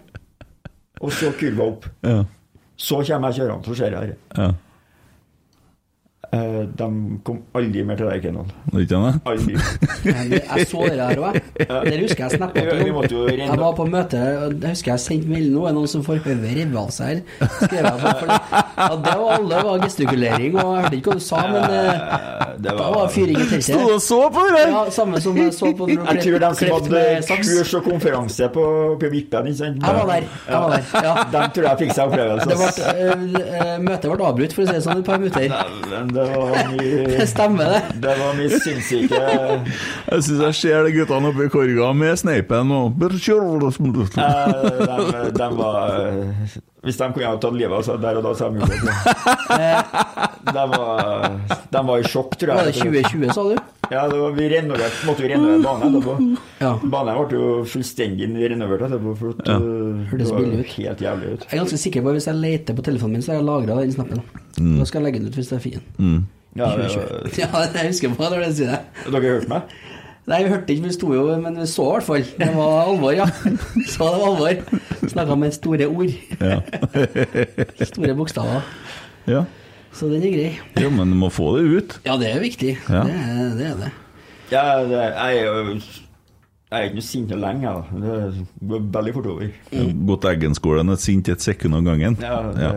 Og 1.02 1.12
så 1.16 1.32
kurva 1.40 1.68
opp. 1.74 1.86
Ja. 2.04 2.24
Så 2.80 3.02
kommer 3.04 3.30
jeg 3.34 3.42
kjørende, 3.42 3.66
så 3.68 3.76
ser 3.82 3.96
jeg 3.98 4.14
det. 4.14 4.18
ja. 4.40 4.52
Eh, 6.30 6.62
de 6.78 6.88
kom 7.26 7.40
aldri 7.58 7.82
mer 7.90 7.98
til 7.98 8.06
Lerkendal. 8.06 8.50
Er? 8.70 9.16
Aldri. 9.32 9.56
Jeg, 10.06 10.66
så 10.70 10.84
det 10.86 11.00
her 11.02 11.18
òg, 11.18 11.38
jeg. 11.40 11.66
Det 11.90 11.96
husker 12.04 12.22
jeg 12.28 12.38
snappa 12.38 12.62
renne- 12.68 13.38
Jeg 13.40 13.58
var 13.58 13.72
på 13.80 13.86
møte, 13.90 14.20
jeg 14.22 14.70
husker 14.70 14.92
jeg 14.94 15.02
sendte 15.02 15.32
melding 15.32 15.56
nå. 15.56 15.64
Er 15.66 15.74
noen 15.74 15.90
som 15.90 16.04
får 16.06 16.20
hodet 16.28 16.52
revet 16.54 16.78
av 16.78 16.92
seg 16.94 17.08
her? 17.10 17.48
Skrev 17.64 17.88
jeg 17.88 17.96
på, 18.04 18.12
for 18.20 18.30
ja, 18.30 18.90
det 19.08 19.16
var 19.24 19.34
alle 19.40 19.62
var 19.66 19.82
gestikulering, 19.88 20.54
og 20.62 20.70
jeg 20.70 20.84
hørte 20.86 21.00
ikke 21.00 21.10
hva 21.10 21.18
du 21.18 21.26
sa, 21.26 21.40
men 21.50 21.64
eh, 21.80 22.54
det 22.68 22.76
da 22.78 22.90
var 22.94 23.10
fyring 23.16 23.42
i 23.42 23.62
Sto 23.66 23.80
og 23.96 23.98
så 24.06 24.20
på 24.38 24.46
det 24.46 24.54
der? 24.60 24.70
Ja, 24.76 24.84
samme 25.00 25.24
som 25.26 25.42
jeg 25.42 25.54
så 25.58 25.74
på 25.82 25.90
Jeg 25.90 25.98
tror 26.28 26.40
de 26.46 26.52
som 26.62 26.76
hadde 26.76 27.42
kurs 27.50 27.74
og 27.80 27.90
konferanse 27.90 28.52
på, 28.54 28.68
på 29.02 29.12
Vippen, 29.16 29.50
ikke 29.50 29.62
sant? 29.64 29.82
Jeg 29.82 29.98
var 29.98 30.14
der. 30.14 30.30
Jeg 30.46 30.62
var 30.62 30.78
der. 30.78 30.84
Ja. 31.10 31.18
De 31.34 31.44
tror 31.58 31.70
jeg 31.72 31.82
fikk 31.82 31.98
seg 31.98 32.14
opplevelse. 32.14 32.86
Eh, 32.94 33.28
eh, 33.50 33.76
møtet 33.90 34.14
ble 34.14 34.30
avbrutt, 34.30 34.54
for 34.54 34.62
å 34.62 34.70
si 34.70 34.78
det 34.78 34.86
sånn, 34.86 35.02
et 35.02 35.10
par 35.10 35.18
minutter. 35.18 36.19
Det 36.20 36.36
var 36.36 36.72
mye 36.74 37.04
Det 37.16 37.28
stemmer, 37.34 37.74
det. 37.74 37.82
Det 38.06 38.16
var 38.20 38.38
mye 38.40 38.60
sinnssyke 38.64 39.22
Jeg 39.24 40.24
syns 40.26 40.42
jeg 40.48 40.58
ser 40.62 40.88
de 40.90 40.94
guttene 40.98 41.32
oppe 41.32 41.48
i 41.48 41.52
Korga 41.54 41.92
med 41.98 42.20
sneipen 42.22 42.74
og 42.76 42.98
Eh, 44.20 44.54
de, 44.80 45.22
de 45.40 45.50
var 45.58 46.06
Hvis 46.86 47.00
de 47.00 47.10
kunne 47.16 47.28
ha 47.28 47.38
tatt 47.44 47.56
livet 47.60 47.76
av 47.80 47.84
seg 47.88 48.00
der 48.04 48.20
og 48.20 48.24
da, 48.28 48.32
så 48.40 48.48
hadde 48.48 48.60
de 48.60 48.68
gjort 48.70 48.86
det. 48.86 48.94
De 50.50 50.64
var, 50.72 51.26
de 51.76 51.82
var 51.90 52.00
i 52.00 52.08
sjokk, 52.08 52.38
tror 52.40 52.54
jeg. 52.54 52.60
Var 52.60 52.70
det 52.70 52.78
2020, 52.80 53.34
sa 53.36 53.44
du? 53.50 53.58
Ja, 53.90 54.04
det 54.08 54.20
var, 54.22 54.32
vi 54.38 54.46
renovert, 54.52 55.00
måtte 55.08 55.24
vi 55.26 55.30
renovere 55.34 55.60
banen 55.66 55.96
etterpå. 55.98 56.14
Ja. 56.62 56.72
Banen 56.94 57.18
ble 57.20 57.40
jo 57.42 57.50
fullstendig 57.68 58.30
renovert 58.54 58.86
etterpå, 58.88 59.16
for 59.20 59.34
at, 59.34 59.44
Ja. 59.50 59.58
det 59.60 60.12
Hørtes 60.14 60.32
var 60.32 60.46
helt 60.78 61.04
jævlig 61.04 61.34
ut. 61.34 61.46
Jeg 61.50 61.58
er 61.58 61.64
ganske 61.64 61.82
sikker 61.84 62.06
på 62.06 62.14
at 62.14 62.20
hvis 62.20 62.30
jeg 62.30 62.40
leter 62.40 62.78
på 62.80 62.86
telefonen 62.86 63.18
min, 63.18 63.26
så 63.26 63.34
har 63.34 63.42
jeg 63.42 63.48
lagra 63.50 63.80
den 63.82 63.96
snappen. 63.98 64.24
Da 64.60 64.88
skal 64.90 65.02
jeg 65.02 65.08
legge 65.08 65.22
den 65.24 65.30
ut 65.32 65.38
hvis 65.40 65.52
det 65.52 65.58
er 65.58 65.64
fin. 65.64 65.86
Mm. 65.98 66.20
Ja, 66.60 66.72
det 66.76 66.90
2020. 66.92 67.24
det 67.24 67.40
Ja, 67.44 67.64
jeg 67.76 67.92
husker 67.94 68.16
på 68.18 68.30
når 68.34 68.44
du 68.46 68.58
sier 68.58 68.74
det. 68.74 68.82
dere 69.06 69.22
har 69.22 69.38
hørt 69.40 69.50
meg? 69.52 69.78
Nei, 70.30 70.44
vi 70.46 70.50
hørte 70.52 70.74
ikke, 70.76 70.86
vi 70.86 70.94
sto 70.94 71.08
jo, 71.16 71.24
men 71.42 71.56
vi 71.58 71.66
så 71.70 71.86
i 71.88 71.94
hvert 71.96 72.06
fall. 72.06 72.26
Det 72.38 72.50
var 72.54 72.76
alvor, 72.84 73.14
ja. 73.18 73.26
Så 73.94 74.06
det 74.06 74.20
var 74.20 74.26
alvor. 74.28 74.84
Snakka 75.10 75.38
med 75.42 75.56
store 75.56 75.88
ord. 75.90 76.12
Ja. 76.38 76.60
Store 77.94 78.18
bokstaver. 78.20 78.68
ja. 79.30 79.46
Så 79.92 80.06
den 80.12 80.22
er 80.22 80.36
grei. 80.36 80.52
ja, 80.78 80.90
men 80.94 81.10
du 81.10 81.18
må 81.18 81.32
få 81.34 81.48
det 81.58 81.64
ut. 81.66 81.96
Ja, 82.06 82.14
det 82.22 82.30
er 82.30 82.44
viktig. 82.44 82.76
Ja. 82.86 83.02
Det, 83.08 83.16
er, 83.18 83.50
det 83.58 83.66
er 83.72 83.80
det. 83.80 83.90
Ja, 84.52 84.62
det, 84.86 85.02
jeg 85.02 85.42
er 85.42 85.74
jeg 86.70 86.78
er 86.78 86.86
ikke 86.86 87.00
noe 87.00 87.06
sint 87.08 87.32
lenge, 87.34 87.72
da. 87.74 88.02
Det 88.06 88.70
går 88.70 88.84
veldig 88.94 89.14
fort 89.16 89.28
over. 89.32 89.54
Gått 90.12 90.26
Eggen-skolen 90.30 90.94
et 90.94 91.02
sint 91.02 91.32
et 91.34 91.42
sekund 91.42 91.74
av 91.80 91.88
gangen. 91.88 92.18
Ja, 92.22 92.36
det, 92.54 92.68
Ja. 92.68 92.74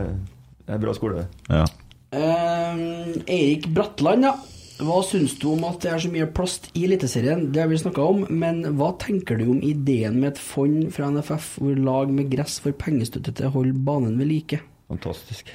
Det 0.67 0.75
er 0.77 0.83
bra 0.83 0.95
skole. 0.97 1.27
Ja. 1.51 1.65
Eh, 2.13 2.83
Eirik 3.27 3.69
Bratland, 3.75 4.27
ja. 4.29 4.35
Hva 4.83 4.99
syns 5.07 5.37
du 5.39 5.47
om 5.53 5.63
at 5.69 5.83
det 5.85 5.91
er 5.93 6.01
så 6.03 6.11
mye 6.11 6.27
plast 6.35 6.71
i 6.75 6.85
Eliteserien? 6.89 7.45
Det 7.55 7.61
har 7.63 7.69
vi 7.71 7.79
snakka 7.79 8.03
om, 8.03 8.25
men 8.35 8.63
hva 8.79 8.91
tenker 8.99 9.39
du 9.39 9.45
om 9.53 9.61
ideen 9.63 10.17
med 10.19 10.33
et 10.33 10.41
fond 10.43 10.89
fra 10.95 11.11
NFF 11.13 11.53
hvor 11.63 11.77
lag 11.79 12.11
med 12.11 12.31
gress 12.33 12.57
får 12.65 12.75
pengestøtte 12.81 13.35
til 13.39 13.47
å 13.47 13.55
holde 13.59 13.79
banen 13.87 14.17
ved 14.19 14.31
like? 14.33 14.59
Fantastisk. 14.91 15.53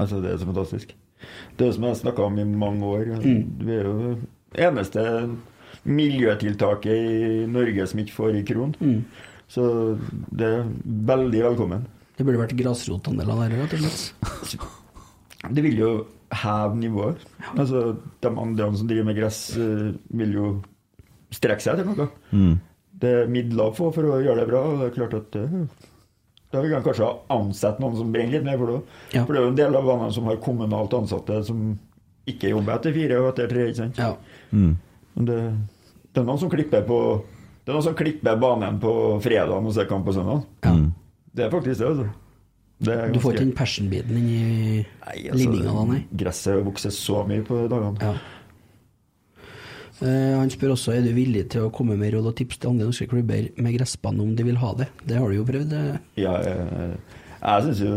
Altså, 0.00 0.20
det 0.22 0.30
er 0.30 0.38
så 0.40 0.48
fantastisk. 0.48 0.94
Det 1.58 1.66
er 1.66 1.72
som 1.76 1.84
jeg 1.84 1.96
har 1.96 2.02
snakka 2.04 2.28
om 2.28 2.38
i 2.38 2.46
mange 2.48 2.86
år. 2.86 3.10
Vi 3.20 3.74
er 3.74 3.88
jo 3.88 4.14
eneste 4.56 5.02
miljøtiltaket 5.84 6.92
i 6.94 7.46
Norge 7.50 7.86
som 7.88 8.00
ikke 8.02 8.16
får 8.16 8.38
i 8.38 8.44
kron. 8.46 8.72
Så 9.50 9.64
det 10.30 10.46
er 10.46 10.70
veldig 11.10 11.42
velkommen. 11.50 11.84
Det 12.20 12.26
burde 12.28 12.42
vært 12.42 12.56
grasrotandeler 12.58 13.38
der, 13.46 13.54
rett 13.62 13.76
og 13.78 13.84
slett. 13.88 14.64
Det 15.56 15.62
vil 15.64 15.78
jo 15.80 15.90
heve 16.36 16.76
nivået. 16.76 17.22
Altså, 17.56 17.94
de 18.20 18.28
andre 18.28 18.66
som 18.76 18.90
driver 18.90 19.06
med 19.08 19.16
gress, 19.16 19.38
eh, 19.56 19.86
vil 20.20 20.34
jo 20.36 20.50
strekke 21.32 21.64
seg 21.64 21.80
etter 21.80 21.88
noe. 21.88 22.10
Mm. 22.28 22.58
Det 23.00 23.14
er 23.22 23.32
midler 23.32 23.70
å 23.70 23.74
få 23.74 23.88
for 23.94 24.04
å 24.04 24.18
gjøre 24.20 24.42
det 24.42 24.50
bra, 24.50 24.60
og 24.68 24.82
det 24.82 24.90
er 24.90 24.98
klart 24.98 25.16
at 25.16 25.38
da 26.50 26.60
vil 26.60 26.74
man 26.74 26.84
kanskje 26.84 27.08
ansette 27.32 27.80
noen 27.80 27.96
som 27.96 28.12
brenner 28.12 28.36
litt 28.36 28.46
mer 28.46 28.60
for 28.60 28.74
det. 28.74 28.78
Ja. 29.14 29.24
For 29.24 29.32
det 29.32 29.40
er 29.40 29.44
jo 29.46 29.50
en 29.54 29.58
del 29.62 29.80
av 29.80 29.86
banene 29.86 30.14
som 30.14 30.28
har 30.28 30.40
kommunalt 30.44 30.96
ansatte 30.98 31.40
som 31.46 31.66
ikke 32.30 32.50
jobber 32.52 32.76
etter 32.76 32.94
fire 32.94 33.20
og 33.22 33.28
etter 33.32 33.50
tre. 33.50 33.66
ikke 33.70 33.80
sant? 33.80 34.00
Ja. 34.02 34.12
Mm. 34.52 34.74
Det, 35.30 35.38
det 36.10 36.20
er 36.20 36.26
noen 36.26 36.42
som 36.42 36.52
klipper 36.52 36.84
på 36.84 36.98
det 37.60 37.70
er 37.70 37.76
noen 37.76 37.86
som 37.86 37.96
klipper 37.96 38.38
banen 38.40 38.78
på 38.82 38.92
fredagen 39.22 39.68
og 39.68 39.74
ser 39.76 39.86
kamp 39.88 40.06
på 40.08 40.14
søndag. 40.16 40.42
Ja. 40.66 40.74
Mm. 40.74 40.90
Det 41.36 41.46
er 41.46 41.52
faktisk 41.52 41.78
det, 41.82 41.86
altså. 41.92 42.08
Det 42.80 42.94
er 42.96 43.12
Du 43.12 43.20
får 43.20 43.34
ikke 43.36 43.44
den 43.44 43.54
passion-biten 43.58 44.16
inn 44.16 44.28
i 44.32 44.42
Nei, 44.80 45.16
altså, 45.28 45.36
linninga 45.36 45.72
da, 45.76 45.82
nei? 45.92 45.98
Gresset 46.22 46.62
vokser 46.64 46.94
så 46.96 47.22
mye 47.28 47.44
på 47.46 47.58
dagene. 47.68 48.00
Ja. 48.00 48.14
Eh, 50.00 50.32
han 50.40 50.48
spør 50.52 50.72
også 50.78 50.94
er 50.96 51.02
du 51.04 51.10
villig 51.12 51.42
til 51.52 51.66
å 51.66 51.72
komme 51.76 51.96
med 52.00 52.14
råd 52.14 52.30
og 52.30 52.36
tips 52.38 52.56
til 52.62 52.70
andre 52.72 52.86
norske 52.88 53.04
klubber 53.10 53.50
med 53.60 53.74
gressbane 53.76 54.24
om 54.24 54.30
de 54.38 54.46
vil 54.48 54.56
ha 54.62 54.70
det. 54.78 54.86
Det 55.04 55.18
har 55.20 55.28
du 55.28 55.36
jo 55.36 55.44
prøvd. 55.48 55.74
eh. 55.76 55.98
Ja, 56.22 56.38
jeg, 56.40 56.94
jeg 57.40 57.66
syns 57.66 57.82
jo 57.84 57.92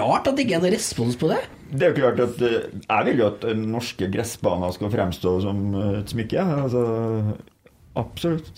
Rart 0.00 0.30
at 0.30 0.36
det 0.38 0.46
ikke 0.46 0.56
er 0.56 0.64
noen 0.64 0.74
respons 0.76 1.20
på 1.20 1.28
det. 1.32 1.42
Det 1.76 1.82
er 1.84 1.92
jo 1.92 1.98
klart 2.00 2.20
at 2.24 2.40
eh, 2.46 2.56
Jeg 2.88 3.06
vil 3.10 3.20
jo 3.20 3.28
at 3.34 3.44
eh, 3.50 3.60
norske 3.76 4.08
gressbaner 4.16 4.72
skal 4.76 4.92
fremstå 4.96 5.36
som 5.44 5.62
eh, 5.74 6.00
et 6.00 6.16
smykke. 6.16 6.48
Altså, 6.64 6.82
absolutt. 8.00 8.56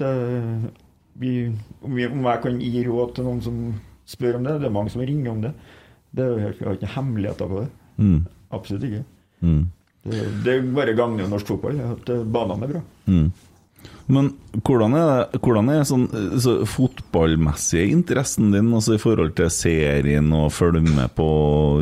Vi, 1.19 1.35
om 1.83 1.99
jeg 1.99 2.43
kan 2.47 2.61
gi 2.63 2.87
råd 2.87 3.15
til 3.19 3.27
noen 3.27 3.43
som 3.43 3.61
spør 4.09 4.39
om 4.39 4.47
det 4.47 4.59
Det 4.63 4.69
er 4.71 4.75
mange 4.75 4.93
som 4.95 5.03
ringer 5.05 5.31
om 5.33 5.43
det. 5.45 5.53
Det 6.17 6.25
er 6.25 6.31
jo 6.33 6.45
helt, 6.47 6.61
jeg 6.63 6.69
har 6.69 6.79
ikke 6.79 6.95
hemmeligheter 6.95 7.51
på 7.51 7.61
det. 7.61 7.69
Mm. 7.99 8.21
Absolutt 8.57 8.87
ikke. 8.89 9.03
Mm. 9.45 9.61
Det, 10.09 10.25
det 10.47 10.57
bare 10.75 10.97
gagner 10.97 11.25
jo 11.27 11.31
norsk 11.35 11.51
fotball, 11.53 11.81
at 11.85 12.11
eh, 12.15 12.25
banene 12.25 12.65
er 12.65 12.73
bra. 12.73 12.83
Mm. 13.11 13.29
Men 14.09 14.31
hvordan 14.65 14.95
er 14.97 15.09
det 15.35 15.41
hvordan 15.45 15.69
er 15.71 15.83
sånn 15.87 16.07
så 16.41 16.55
fotballmessige 16.67 17.91
interessen 17.93 18.49
din 18.55 18.71
altså 18.73 18.97
i 18.97 19.03
forhold 19.03 19.35
til 19.37 19.51
serien 19.53 20.31
og 20.35 20.49
følge 20.57 20.81
med 20.87 21.13
på 21.17 21.27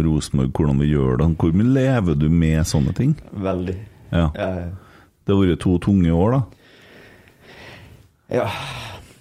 Rosenborg, 0.05 0.51
hvordan 0.59 0.83
vi 0.83 0.91
gjør 0.91 1.23
det? 1.23 1.29
Hvor 1.39 1.55
mye 1.55 1.77
lever 1.79 2.19
du 2.19 2.27
med 2.33 2.67
sånne 2.67 2.95
ting? 2.99 3.15
Veldig. 3.31 3.77
Ja. 4.11 4.27
Jeg, 4.35 4.67
Det 5.27 5.35
har 5.35 5.43
vært 5.43 5.63
to 5.63 5.79
tunge 5.83 6.13
år, 6.15 6.35
da. 6.37 6.43
Ja, 8.37 8.49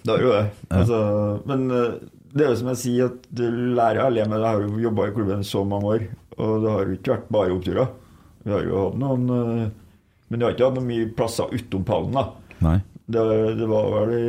det 0.02 0.12
har 0.12 0.22
jo 0.22 0.34
det. 0.34 0.44
Altså, 0.74 0.98
men 1.46 1.64
eh, 1.70 1.96
det 2.36 2.44
er 2.44 2.52
jo 2.52 2.58
som 2.60 2.70
jeg 2.72 2.80
sier, 2.82 3.10
at 3.10 3.26
du 3.32 3.44
lærer 3.76 4.04
alle 4.04 4.26
men 4.28 4.38
Jeg 4.42 4.48
har 4.52 4.62
jo 4.66 4.82
jobba 4.82 5.08
i 5.08 5.14
klubben 5.16 5.44
så 5.46 5.64
mange 5.64 5.92
år, 5.94 6.06
og 6.36 6.54
det 6.62 6.70
har 6.74 6.84
jo 6.84 6.96
ikke 6.98 7.14
vært 7.14 7.32
bare 7.32 7.56
oppturer. 7.56 7.90
Vi 8.46 8.54
har 8.54 8.62
jo 8.68 8.84
hatt 8.84 9.00
noen 9.00 9.26
eh, 9.34 9.66
Men 10.28 10.38
vi 10.38 10.44
har 10.44 10.54
ikke 10.54 10.68
hatt 10.68 10.78
noen 10.78 10.88
mye 10.90 11.08
plasser 11.18 11.52
utom 11.56 11.84
pallen, 11.88 12.14
da. 12.14 12.26
Nei. 12.66 12.78
Det, 13.06 13.22
det 13.58 13.68
var 13.70 13.90
vel 13.94 14.14
i 14.16 14.24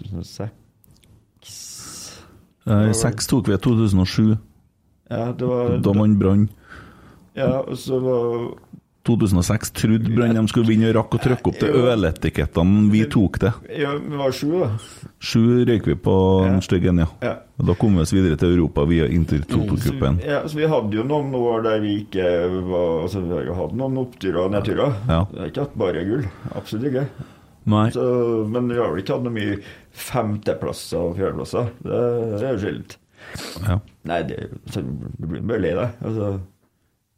2006 0.00 0.52
Eh, 2.64 2.92
Seks 2.96 3.26
tok 3.28 3.48
vi 3.50 3.56
i 3.56 3.60
2007. 3.60 4.36
Ja, 5.12 5.32
det 5.36 5.48
var 5.48 5.74
Da 5.84 5.92
man 5.92 6.14
Brann. 6.18 6.46
Ja, 7.36 7.60
og 7.60 7.76
så 7.76 7.98
var 8.00 8.54
2006 9.04 9.70
trodde 9.76 10.12
Brann 10.16 10.36
de 10.38 10.42
skulle 10.48 10.70
vinne 10.70 10.88
og 10.88 10.94
rakk 10.96 11.16
å 11.18 11.20
trykke 11.20 11.50
opp 11.50 11.58
til 11.60 11.76
øletikettene. 11.92 12.86
Vi 12.92 13.02
tok 13.12 13.36
det. 13.42 13.52
Ja, 13.76 13.92
vi 14.00 14.16
var 14.16 14.32
sju, 14.32 14.48
da. 14.62 14.70
Sju 15.20 15.42
røyk 15.68 15.90
vi 15.90 15.96
på 16.06 16.14
en 16.48 16.62
styggen, 16.64 17.02
ja. 17.02 17.08
Ja. 17.24 17.34
Da 17.68 17.76
kom 17.78 17.98
vi 17.98 18.02
oss 18.04 18.14
videre 18.16 18.38
til 18.40 18.54
Europa 18.56 18.86
via 18.88 19.06
Inter-Toto-cupen. 19.12 20.22
Ja, 20.24 20.40
så 20.48 20.56
Vi 20.58 20.70
hadde 20.72 20.96
jo 20.96 21.04
noen 21.06 21.34
år 21.36 21.62
der 21.68 21.84
vi 21.84 21.98
ikke 22.02 22.24
var 22.70 23.04
Altså, 23.04 23.20
vi 23.28 23.36
har 23.36 23.54
hatt 23.58 23.76
noen 23.76 24.00
oppturer 24.00 24.40
og 24.46 24.54
nedturer. 24.56 24.96
Ja. 25.10 25.20
Vi 25.30 25.40
har 25.42 25.52
ikke 25.52 25.66
hatt 25.66 25.78
bare 25.84 26.04
gull. 26.08 26.24
Absolutt 26.56 26.88
ikke. 26.90 27.06
Nei. 27.74 27.86
Så, 27.94 28.04
men 28.52 28.68
vi 28.72 28.78
har 28.80 28.92
vel 28.92 29.02
ikke 29.04 29.16
hatt 29.18 29.24
noe 29.24 29.36
mye 29.36 29.58
femteplasser 29.96 31.00
og 31.00 31.18
fjerdeplasser. 31.20 31.70
Det, 31.84 32.00
det 32.34 32.48
er 32.48 32.56
jo 32.56 32.62
sjeldent. 32.64 32.96
Ja. 33.64 33.78
Nei, 34.08 34.20
det, 34.28 34.40
så 34.72 34.82
du 34.84 35.28
blir 35.28 35.44
bare 35.48 35.62
lei 35.64 35.72
deg. 35.76 36.00
Altså, 36.04 36.32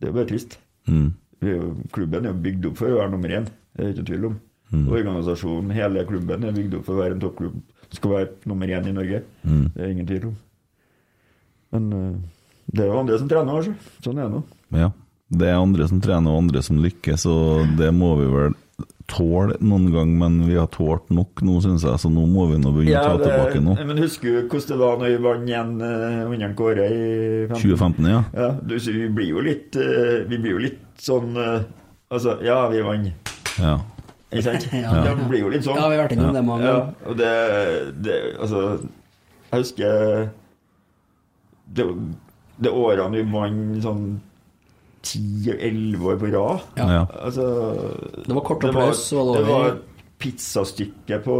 det 0.00 0.10
er 0.10 0.18
bare 0.18 0.30
trist. 0.30 0.58
Mm. 0.90 1.08
Klubben 1.40 2.24
er 2.24 2.32
jo 2.32 2.42
bygd 2.46 2.68
opp 2.70 2.78
for 2.80 2.90
å 2.90 3.00
være 3.00 3.12
nummer 3.12 3.32
én, 3.38 3.48
det 3.76 3.84
er 3.84 3.94
ikke 3.94 4.06
tvil 4.10 4.28
om. 4.30 4.36
Mm. 4.72 4.86
Organisasjonen, 4.98 5.74
hele 5.76 6.04
klubben 6.08 6.46
er 6.46 6.54
bygd 6.56 6.78
opp 6.78 6.86
for 6.88 6.96
å 6.96 7.02
være 7.04 7.16
en 7.16 7.22
toppklubb. 7.22 7.58
Skal 7.94 8.14
være 8.14 8.50
nummer 8.50 8.72
én 8.72 8.88
i 8.88 8.94
Norge. 8.94 9.22
Mm. 9.46 9.66
Det 9.74 9.84
er 9.84 9.92
ingen 9.92 10.08
tvil 10.08 10.28
om. 10.32 10.36
Men 11.76 11.88
eh, 11.92 12.14
det 12.72 12.84
er 12.84 12.90
jo 12.90 13.00
andre 13.02 13.18
som 13.20 13.30
trener, 13.30 13.60
altså. 13.60 13.74
Sånn 14.04 14.18
er 14.18 14.26
det 14.26 14.38
nå. 14.38 14.42
Ja. 14.80 14.92
Det 15.26 15.48
er 15.50 15.58
andre 15.58 15.86
som 15.90 16.00
trener 16.02 16.32
og 16.32 16.44
andre 16.44 16.62
som 16.62 16.78
lykkes, 16.82 17.26
og 17.30 17.76
det 17.78 17.90
må 17.94 18.12
vi 18.20 18.28
vel 18.30 18.54
tåle 19.10 19.56
noen 19.62 19.86
gang, 19.94 20.12
men 20.18 20.38
vi 20.46 20.56
har 20.58 20.66
tålt 20.74 21.10
nok 21.14 21.42
nå, 21.46 21.60
syns 21.62 21.84
jeg, 21.86 21.98
så 22.02 22.10
nå 22.10 22.24
må 22.30 22.48
vi 22.50 22.58
nå 22.58 22.72
begynne 22.74 23.02
å 23.06 23.14
ta 23.14 23.28
tilbake 23.28 23.62
nå. 23.62 23.76
men 23.86 24.02
husker 24.02 24.26
du 24.26 24.48
hvordan 24.50 24.66
det 24.72 24.78
var 24.80 24.98
når 25.00 25.12
vi 25.12 25.20
vant 25.26 25.50
igjen 25.52 25.72
uh, 25.78 26.32
under 26.34 26.56
Kåre 26.58 26.88
i 26.90 27.04
15? 27.46 27.60
2015, 27.62 28.08
ja. 28.10 28.22
Ja, 28.34 28.48
du, 28.58 28.74
vi 28.82 29.06
blir 29.14 29.30
jo 29.30 29.44
litt 29.46 29.78
eh, 29.78 30.26
Vi 30.26 30.40
blir 30.42 30.56
jo 30.56 30.64
litt 30.64 30.82
sånn 31.02 31.36
eh, 31.36 31.62
Altså, 32.10 32.36
ja, 32.46 32.68
vi 32.70 32.80
vant. 32.86 33.32
Ja. 33.58 33.80
Ikke 34.30 34.42
sant? 34.46 34.66
Ja. 34.78 34.92
Det 35.02 35.28
blir 35.28 35.40
jo 35.42 35.48
litt 35.50 35.64
sånn. 35.66 35.74
Ja, 35.78 35.88
vi 35.90 35.96
har 35.96 36.04
vært 36.04 36.12
innom 36.14 36.32
det 36.36 36.42
mange 36.46 36.66
Ja, 36.68 36.76
og 37.06 37.16
det, 37.18 37.32
det 38.06 38.18
Altså, 38.38 38.60
jeg 39.50 39.60
husker 39.64 40.28
det, 41.76 41.86
det 42.62 42.70
årene 42.70 43.10
vi 43.18 43.24
vant 43.32 43.82
sånn 43.82 44.04
10-11 45.06 46.02
år 46.10 46.16
på 46.18 46.30
rad. 46.34 46.62
Ja. 46.78 46.86
Ja. 46.96 47.02
Altså, 47.22 47.44
Det 48.26 48.34
var 48.34 48.42
kort 48.46 48.64
applaus, 48.66 49.02
det 49.10 49.16
det 49.18 49.42
var- 49.46 49.50
var 49.50 49.68
et 49.72 49.82
pizzastykke 50.18 51.18
på 51.24 51.36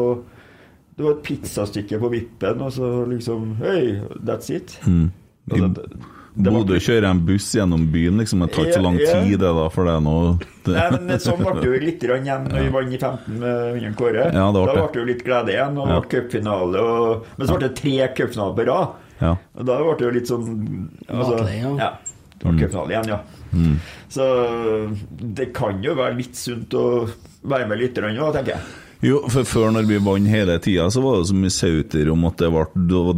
Det 0.97 1.05
var 1.05 1.13
et 1.13 1.23
pizzastykke 1.23 1.99
på 2.01 2.09
vippen, 2.11 2.61
og 2.63 2.73
så 2.73 3.05
liksom 3.07 3.57
Hei, 3.61 4.01
that's 4.25 4.51
it. 4.51 4.79
Mm. 4.87 5.11
Altså, 5.51 5.69
var- 5.69 6.16
Bodø 6.37 6.77
kjører 6.77 7.07
en 7.09 7.21
buss 7.25 7.47
gjennom 7.57 7.87
byen, 7.93 8.19
liksom. 8.21 8.43
Det 8.45 8.51
tar 8.53 8.67
ikke 8.67 8.77
så 8.77 8.85
lang 8.85 8.99
tid, 9.01 9.39
det, 9.41 9.53
da, 9.57 9.67
for 9.73 9.89
det 9.89 9.95
er 9.97 10.03
noe 10.05 10.35
det, 10.37 10.75
Nei, 10.77 10.99
men 11.07 11.23
Sånn 11.23 11.41
ble 11.41 11.55
det 11.63 11.71
jo 11.71 11.79
litt 11.87 12.05
igjen 12.05 12.45
når 12.45 12.59
vi 12.59 12.73
vant 12.75 12.93
i 12.93 12.99
15 13.01 13.39
med 13.41 13.63
under 13.79 13.95
Kåre. 14.01 14.27
Ja, 14.27 14.45
det 14.53 14.65
ble 14.67 14.67
da 14.67 14.75
ble 14.77 14.87
det. 14.93 15.01
jo 15.01 15.07
litt 15.13 15.25
glede 15.25 15.55
igjen, 15.55 15.81
og 15.81 15.93
Ja. 15.95 15.99
cupfinale. 16.13 16.83
Og... 16.83 17.31
Men 17.39 17.49
så 17.49 17.57
ble 17.57 17.69
det 17.69 17.77
tre 17.81 17.97
cupfinaler 18.19 18.59
på 18.59 18.67
rad. 18.69 19.03
Ja. 19.23 19.33
Og 19.57 19.71
da 19.71 19.79
ble 19.81 19.95
det 19.97 20.07
jo 20.09 20.13
litt 20.19 20.33
sånn 20.35 20.49
altså, 21.09 21.39
ja. 21.49 21.73
ja. 21.81 21.91
Det 22.37 22.45
var 22.51 22.59
cupfinale 22.61 22.93
igjen, 22.97 23.13
ja. 23.15 23.21
Mm. 23.57 23.77
Så 24.13 24.25
det 25.41 25.47
kan 25.57 25.81
jo 25.85 25.95
være 25.97 26.19
litt 26.19 26.37
sunt 26.37 26.75
å 26.77 26.85
være 27.49 27.71
med 27.71 27.81
litt 27.81 27.97
grann 27.97 28.19
òg, 28.21 28.35
tenker 28.37 28.59
jeg. 28.59 28.75
Jo, 29.05 29.19
for 29.29 29.45
før 29.45 29.75
når 29.75 29.89
vi 29.91 29.99
vant 30.01 30.31
hele 30.31 30.57
tida, 30.63 30.87
så 30.93 31.03
var 31.05 31.19
det 31.19 31.29
så 31.29 31.37
mye 31.37 31.53
sauter 31.53 32.09
om 32.13 32.25
at 32.29 32.41
det, 32.41 32.49
var 32.49 32.71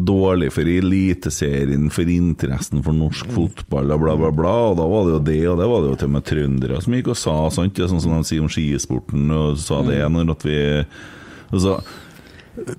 dårlig 0.08 0.50
for 0.54 0.70
Eliteserien, 0.70 1.86
for 1.94 2.10
interessen 2.10 2.82
for 2.82 2.96
norsk 2.96 3.30
fotball 3.34 3.94
og 3.94 4.02
bla, 4.02 4.16
bla, 4.18 4.32
bla. 4.34 4.54
Og 4.72 4.78
da 4.80 4.88
var 4.90 5.06
det 5.06 5.14
jo 5.14 5.22
det, 5.30 5.40
og 5.52 5.60
det 5.62 5.70
var 5.70 5.84
det 5.84 5.92
jo 5.92 5.98
til 6.00 6.10
og 6.10 6.16
med 6.16 6.28
trøndere 6.32 6.80
som 6.82 6.98
gikk 6.98 7.12
og 7.14 7.20
sa, 7.20 7.36
sant? 7.54 7.76
Det 7.76 7.86
er 7.86 7.92
sånn 7.92 8.02
som 8.02 8.16
de 8.16 8.26
sier 8.26 8.42
om 8.42 8.50
skisporten, 8.52 9.28
og 9.34 9.60
sa 9.62 9.84
det 9.86 10.02
når 10.12 10.34
at 10.34 10.48
vi 10.48 10.62
Altså 11.48 11.78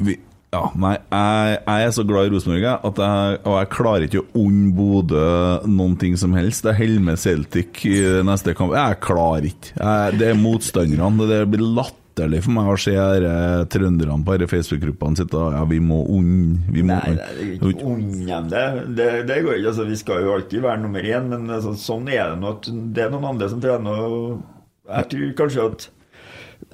vi, 0.03 0.13
ja, 0.53 0.63
nei, 0.77 0.91
jeg, 0.97 1.55
jeg 1.61 1.85
er 1.85 1.91
så 1.95 2.03
glad 2.05 2.27
i 2.27 2.33
Rosenborg, 2.33 2.65
jeg, 2.65 3.39
og 3.47 3.55
jeg 3.55 3.69
klarer 3.73 4.05
ikke 4.05 4.21
å 4.21 4.43
unne 4.43 4.73
Bodø 4.75 5.23
noen 5.69 5.95
ting 6.01 6.17
som 6.19 6.35
helst. 6.37 6.67
Jeg 6.67 6.77
holder 6.81 7.05
med 7.07 7.21
Celtic 7.21 7.83
i 7.89 7.95
neste 8.27 8.53
kamp. 8.57 8.75
Jeg 8.77 8.99
klarer 9.05 9.47
ikke. 9.49 9.71
Jeg, 9.77 10.19
det 10.19 10.29
er 10.29 10.37
motstanderne. 10.41 11.29
Det 11.31 11.39
blir 11.53 11.65
latterlig 11.65 12.08
for 12.43 12.53
meg 12.55 12.69
å 12.71 12.77
se 12.79 12.93
eh, 12.95 13.65
trønderne 13.71 14.17
på 14.25 14.37
Facebook-gruppene 14.51 15.19
sitte 15.19 15.37
og 15.39 15.53
Ja, 15.55 15.63
vi 15.69 15.79
må 15.83 16.01
vi 16.07 16.83
må, 16.83 16.97
Nei, 16.97 17.13
det 17.15 17.27
er 17.29 17.69
ikke 17.71 17.85
unn 17.85 18.49
det. 18.49 18.65
det. 18.97 19.11
Det 19.29 19.37
går 19.45 19.59
ikke. 19.59 19.69
Altså, 19.71 19.85
vi 19.89 19.99
skal 19.99 20.25
jo 20.25 20.33
alltid 20.35 20.65
være 20.65 20.81
nummer 20.83 21.05
én, 21.05 21.29
men 21.31 21.47
altså, 21.49 21.75
sånn 21.79 22.09
er 22.11 22.33
det 22.33 22.41
nå. 22.41 22.55
Det 22.95 23.05
er 23.05 23.13
noen 23.13 23.29
andre 23.33 23.49
som 23.51 23.61
trener. 23.63 24.03
og 24.03 24.43
Jeg 24.89 25.09
tror 25.13 25.31
kanskje 25.43 25.69
at 25.69 25.89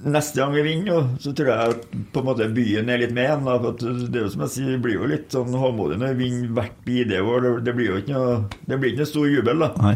neste 0.06 0.42
gang 0.42 0.54
vi 0.56 0.64
vinner, 0.66 1.12
så 1.22 1.32
tror 1.36 1.52
jeg 1.52 1.76
at 1.76 1.86
på 2.14 2.22
en 2.22 2.28
måte 2.28 2.50
byen 2.56 2.90
er 2.90 3.04
litt 3.04 3.14
med 3.16 3.30
igjen. 3.30 3.46
for 3.46 3.70
at 3.72 3.86
Det 4.12 4.20
er 4.20 4.26
jo 4.26 4.34
som 4.34 4.46
jeg 4.46 4.54
sier, 4.56 4.74
det 4.74 4.82
blir 4.84 4.98
jo 5.00 5.12
litt 5.12 5.30
sånn 5.34 5.54
håndmodig 5.54 6.00
når 6.02 6.16
vi 6.18 6.30
vinner 6.30 6.58
hvert 6.58 6.82
bidige 6.88 7.22
år. 7.24 7.46
Det, 7.46 7.54
det 7.70 7.78
blir 7.78 7.92
jo 7.94 8.02
ikke 8.02 8.18
noe, 8.18 8.36
det 8.66 8.80
blir 8.82 8.94
ikke 8.94 9.04
noe 9.06 9.14
stor 9.14 9.32
jubel, 9.32 9.66
da. 9.66 9.72
Nei. 9.86 9.96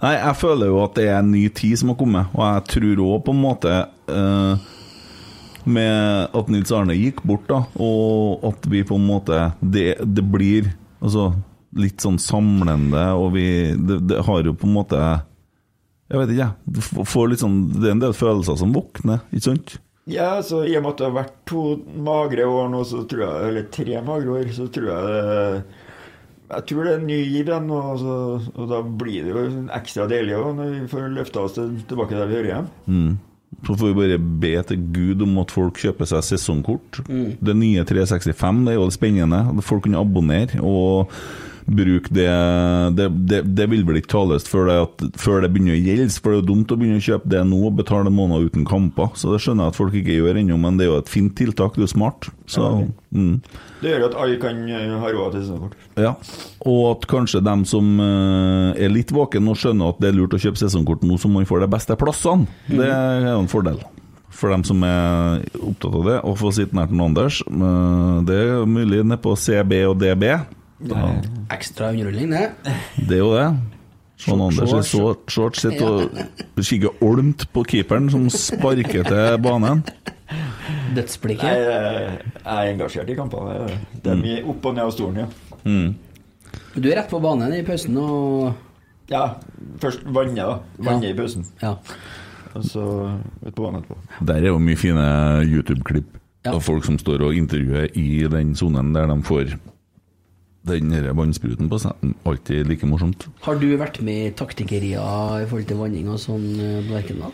Nei, 0.00 0.14
jeg 0.16 0.36
føler 0.40 0.70
jo 0.70 0.78
at 0.80 0.94
det 0.96 1.08
er 1.10 1.18
en 1.18 1.32
ny 1.34 1.42
tid 1.52 1.76
som 1.76 1.90
har 1.92 1.98
kommet, 2.00 2.30
og 2.32 2.40
jeg 2.46 2.68
tror 2.72 3.02
òg 3.04 3.18
på 3.26 3.34
en 3.36 3.42
måte 3.42 3.72
eh, 4.10 4.68
Med 5.70 6.36
at 6.36 6.50
Nils 6.52 6.72
Arne 6.72 6.96
gikk 6.96 7.22
bort, 7.28 7.46
da, 7.50 7.62
og 7.80 8.46
at 8.48 8.68
vi 8.72 8.84
på 8.86 8.96
en 8.96 9.06
måte 9.08 9.50
Det, 9.60 9.94
det 10.02 10.24
blir 10.24 10.72
altså 11.00 11.30
litt 11.78 12.02
sånn 12.02 12.18
samlende, 12.18 13.02
og 13.14 13.36
vi 13.36 13.44
det, 13.78 14.00
det 14.10 14.24
har 14.26 14.40
jo 14.42 14.56
på 14.58 14.66
en 14.66 14.74
måte 14.74 14.98
Jeg 16.10 16.18
vet 16.18 16.32
ikke, 16.34 16.48
jeg. 16.48 17.04
Får 17.12 17.30
litt 17.30 17.44
sånn 17.44 17.60
Det 17.76 17.86
er 17.86 17.94
en 17.94 18.02
del 18.02 18.16
følelser 18.16 18.58
som 18.58 18.74
våkner, 18.74 19.22
ikke 19.30 19.48
sant? 19.52 19.76
Ja, 20.10 20.40
så 20.42 20.64
I 20.66 20.74
og 20.78 20.82
med 20.82 20.94
at 20.94 20.98
det 20.98 21.06
har 21.06 21.18
vært 21.20 21.36
to 21.46 21.62
magre 22.02 22.48
år 22.48 22.72
nå, 22.72 22.80
så 22.88 23.04
tror 23.06 23.22
jeg, 23.22 23.50
eller 23.50 23.70
tre 23.70 24.00
magre 24.02 24.40
år, 24.40 24.50
så 24.56 24.66
tror 24.72 24.90
jeg 24.90 25.12
det 25.12 25.62
jeg 26.50 26.66
tror 26.66 26.86
det 26.86 26.92
er 26.92 26.98
en 26.98 27.06
ny 27.06 27.16
giv 27.20 27.46
igjen, 27.46 27.68
og, 27.70 27.90
så, 28.00 28.14
og 28.58 28.70
da 28.72 28.80
blir 28.82 29.26
det 29.26 29.34
jo 29.34 29.42
ekstra 29.76 30.08
deilig 30.10 30.38
når 30.58 30.72
vi 30.72 30.88
får 30.90 31.04
løfta 31.14 31.44
oss 31.46 31.54
tilbake 31.54 32.16
der 32.16 32.26
vi 32.26 32.38
hører 32.40 32.48
hjemme. 32.50 32.72
Mm. 32.90 33.12
Så 33.66 33.76
får 33.76 33.90
vi 33.90 33.98
bare 33.98 34.18
be 34.18 34.54
til 34.70 34.80
Gud 34.94 35.22
om 35.26 35.38
at 35.42 35.52
folk 35.52 35.78
kjøper 35.82 36.08
seg 36.08 36.24
sesongkort. 36.24 37.02
Det 37.06 37.56
nye 37.56 37.84
365 37.84 38.64
det 38.66 38.74
er 38.74 38.80
jo 38.80 38.88
spennende. 38.94 39.42
Folk 39.66 39.84
kan 39.84 39.98
abonnere 40.00 40.62
og 40.64 41.12
bruke 41.66 42.12
det 42.14 42.28
Det, 42.96 43.06
det, 43.28 43.40
det 43.56 43.66
vil 43.70 43.84
vel 43.86 44.00
ikke 44.00 44.12
tales 44.14 44.46
før 44.48 44.68
det, 44.68 44.76
at, 44.84 45.04
før 45.20 45.44
det 45.44 45.50
begynner 45.52 45.76
å 45.76 45.80
gjelde, 45.80 46.18
for 46.22 46.34
det 46.34 46.42
er 46.42 46.48
dumt 46.50 46.72
å 46.72 46.78
begynne 46.80 47.00
å 47.00 47.04
kjøpe 47.04 47.30
det 47.32 47.42
nå 47.48 47.60
og 47.68 47.76
betale 47.78 48.12
måneder 48.12 48.50
uten 48.50 48.66
kamper. 48.68 49.12
Så 49.18 49.32
det 49.32 49.42
skjønner 49.44 49.68
jeg 49.68 49.74
at 49.74 49.80
folk 49.80 49.96
ikke 50.00 50.16
gjør 50.16 50.40
ennå, 50.40 50.58
men 50.60 50.78
det 50.78 50.86
er 50.86 50.92
jo 50.92 50.98
et 51.00 51.12
fint 51.12 51.34
tiltak. 51.36 51.78
Det 51.78 51.86
er 51.86 51.92
smart. 51.92 52.30
Så, 52.50 52.66
mm. 53.14 53.36
Det 53.82 53.92
gjør 53.92 54.08
at 54.08 54.18
alle 54.24 54.40
kan 54.42 54.60
eh, 54.66 54.96
ha 55.02 55.12
råd 55.14 55.36
til 55.36 55.46
sesongkort. 55.46 55.78
Ja, 56.00 56.14
og 56.66 56.82
at 56.90 57.06
kanskje 57.10 57.44
dem 57.46 57.64
som 57.68 57.94
eh, 58.02 58.82
er 58.84 58.92
litt 58.92 59.14
våken 59.14 59.48
og 59.50 59.58
skjønner 59.60 59.94
at 59.94 60.02
det 60.02 60.10
er 60.10 60.18
lurt 60.18 60.36
å 60.36 60.42
kjøpe 60.42 60.60
sesongkort 60.60 61.06
nå, 61.06 61.18
så 61.20 61.30
man 61.32 61.48
får 61.48 61.64
de 61.64 61.72
beste 61.76 61.96
plassene. 62.00 62.48
Det 62.70 62.86
er 62.90 63.32
jo 63.32 63.40
en 63.44 63.50
fordel. 63.50 63.82
For 64.30 64.52
dem 64.52 64.62
som 64.64 64.80
er 64.86 65.42
opptatt 65.58 65.96
av 65.98 66.06
det, 66.06 66.16
å 66.24 66.32
få 66.38 66.52
sitte 66.54 66.76
nært 66.78 66.94
Anders. 66.94 67.40
Det 68.26 68.36
er 68.38 68.68
mulig 68.68 69.02
nede 69.02 69.18
på 69.20 69.34
CB 69.36 69.74
og 69.90 69.98
DB. 70.00 70.24
Da, 70.80 71.20
Ekstra 71.52 71.90
underholdning, 71.92 72.30
det. 72.30 72.74
det 73.08 73.16
er 73.18 73.20
jo 73.20 73.34
det. 73.36 73.48
Sånn 74.20 74.40
Anders 74.44 74.68
i 74.72 74.82
shorts. 74.96 75.32
short- 75.32 75.56
sitter 75.56 75.86
og 75.86 76.62
kikker 76.64 77.02
olmt 77.04 77.46
på 77.52 77.62
keeperen 77.68 78.10
som 78.12 78.28
sparker 78.30 79.04
til 79.08 79.38
banen. 79.44 79.82
Dødsblikket. 80.94 81.44
jeg 81.44 82.18
er 82.44 82.70
engasjert 82.72 83.10
i 83.10 83.14
kampene. 83.18 83.68
Det 84.02 84.12
er 84.12 84.20
mye 84.20 84.42
opp 84.48 84.66
og 84.66 84.74
ned 84.76 84.84
av 84.84 84.92
stolen, 84.94 85.16
ja. 85.22 85.26
Mm. 85.64 85.94
Du 86.76 86.88
er 86.90 86.96
rett 87.00 87.10
på 87.10 87.20
banen 87.22 87.52
i 87.54 87.62
pausen 87.66 87.96
og 88.00 88.54
Ja, 89.10 89.24
først 89.82 90.04
vannet, 90.06 90.36
da. 90.36 90.58
Vannet 90.78 91.08
Ja. 91.08 91.10
i 91.10 91.16
pausen. 91.18 91.44
Ja. 91.62 91.72
Og 92.54 92.62
så 92.64 92.84
ut 93.46 93.54
på 93.54 93.62
banen 93.64 93.82
etterpå. 93.82 93.96
Der 94.24 94.34
er 94.36 94.46
jo 94.52 94.58
mye 94.58 94.76
fine 94.76 95.06
YouTube-klipp 95.44 96.04
Ja. 96.44 96.52
av 96.54 96.60
folk 96.62 96.84
som 96.84 96.96
står 96.98 97.20
og 97.26 97.34
intervjuer 97.34 97.90
i 97.96 98.26
den 98.28 98.54
sonen 98.54 98.92
der 98.94 99.06
de 99.06 99.22
får 99.22 99.58
den 100.68 100.92
vannspruten 101.16 101.70
på 101.70 101.78
seg. 101.80 102.10
Alltid 102.28 102.68
like 102.68 102.86
morsomt. 102.88 103.28
Har 103.46 103.56
du 103.60 103.70
vært 103.80 104.02
med 104.04 104.26
i 104.26 104.34
taktikkerier 104.36 105.40
i 105.40 105.46
forhold 105.48 105.70
til 105.70 105.80
vanning 105.80 106.10
og 106.12 106.20
sånn 106.20 106.50
eh, 106.60 106.82
på 106.84 106.94
Lerkendal? 106.98 107.32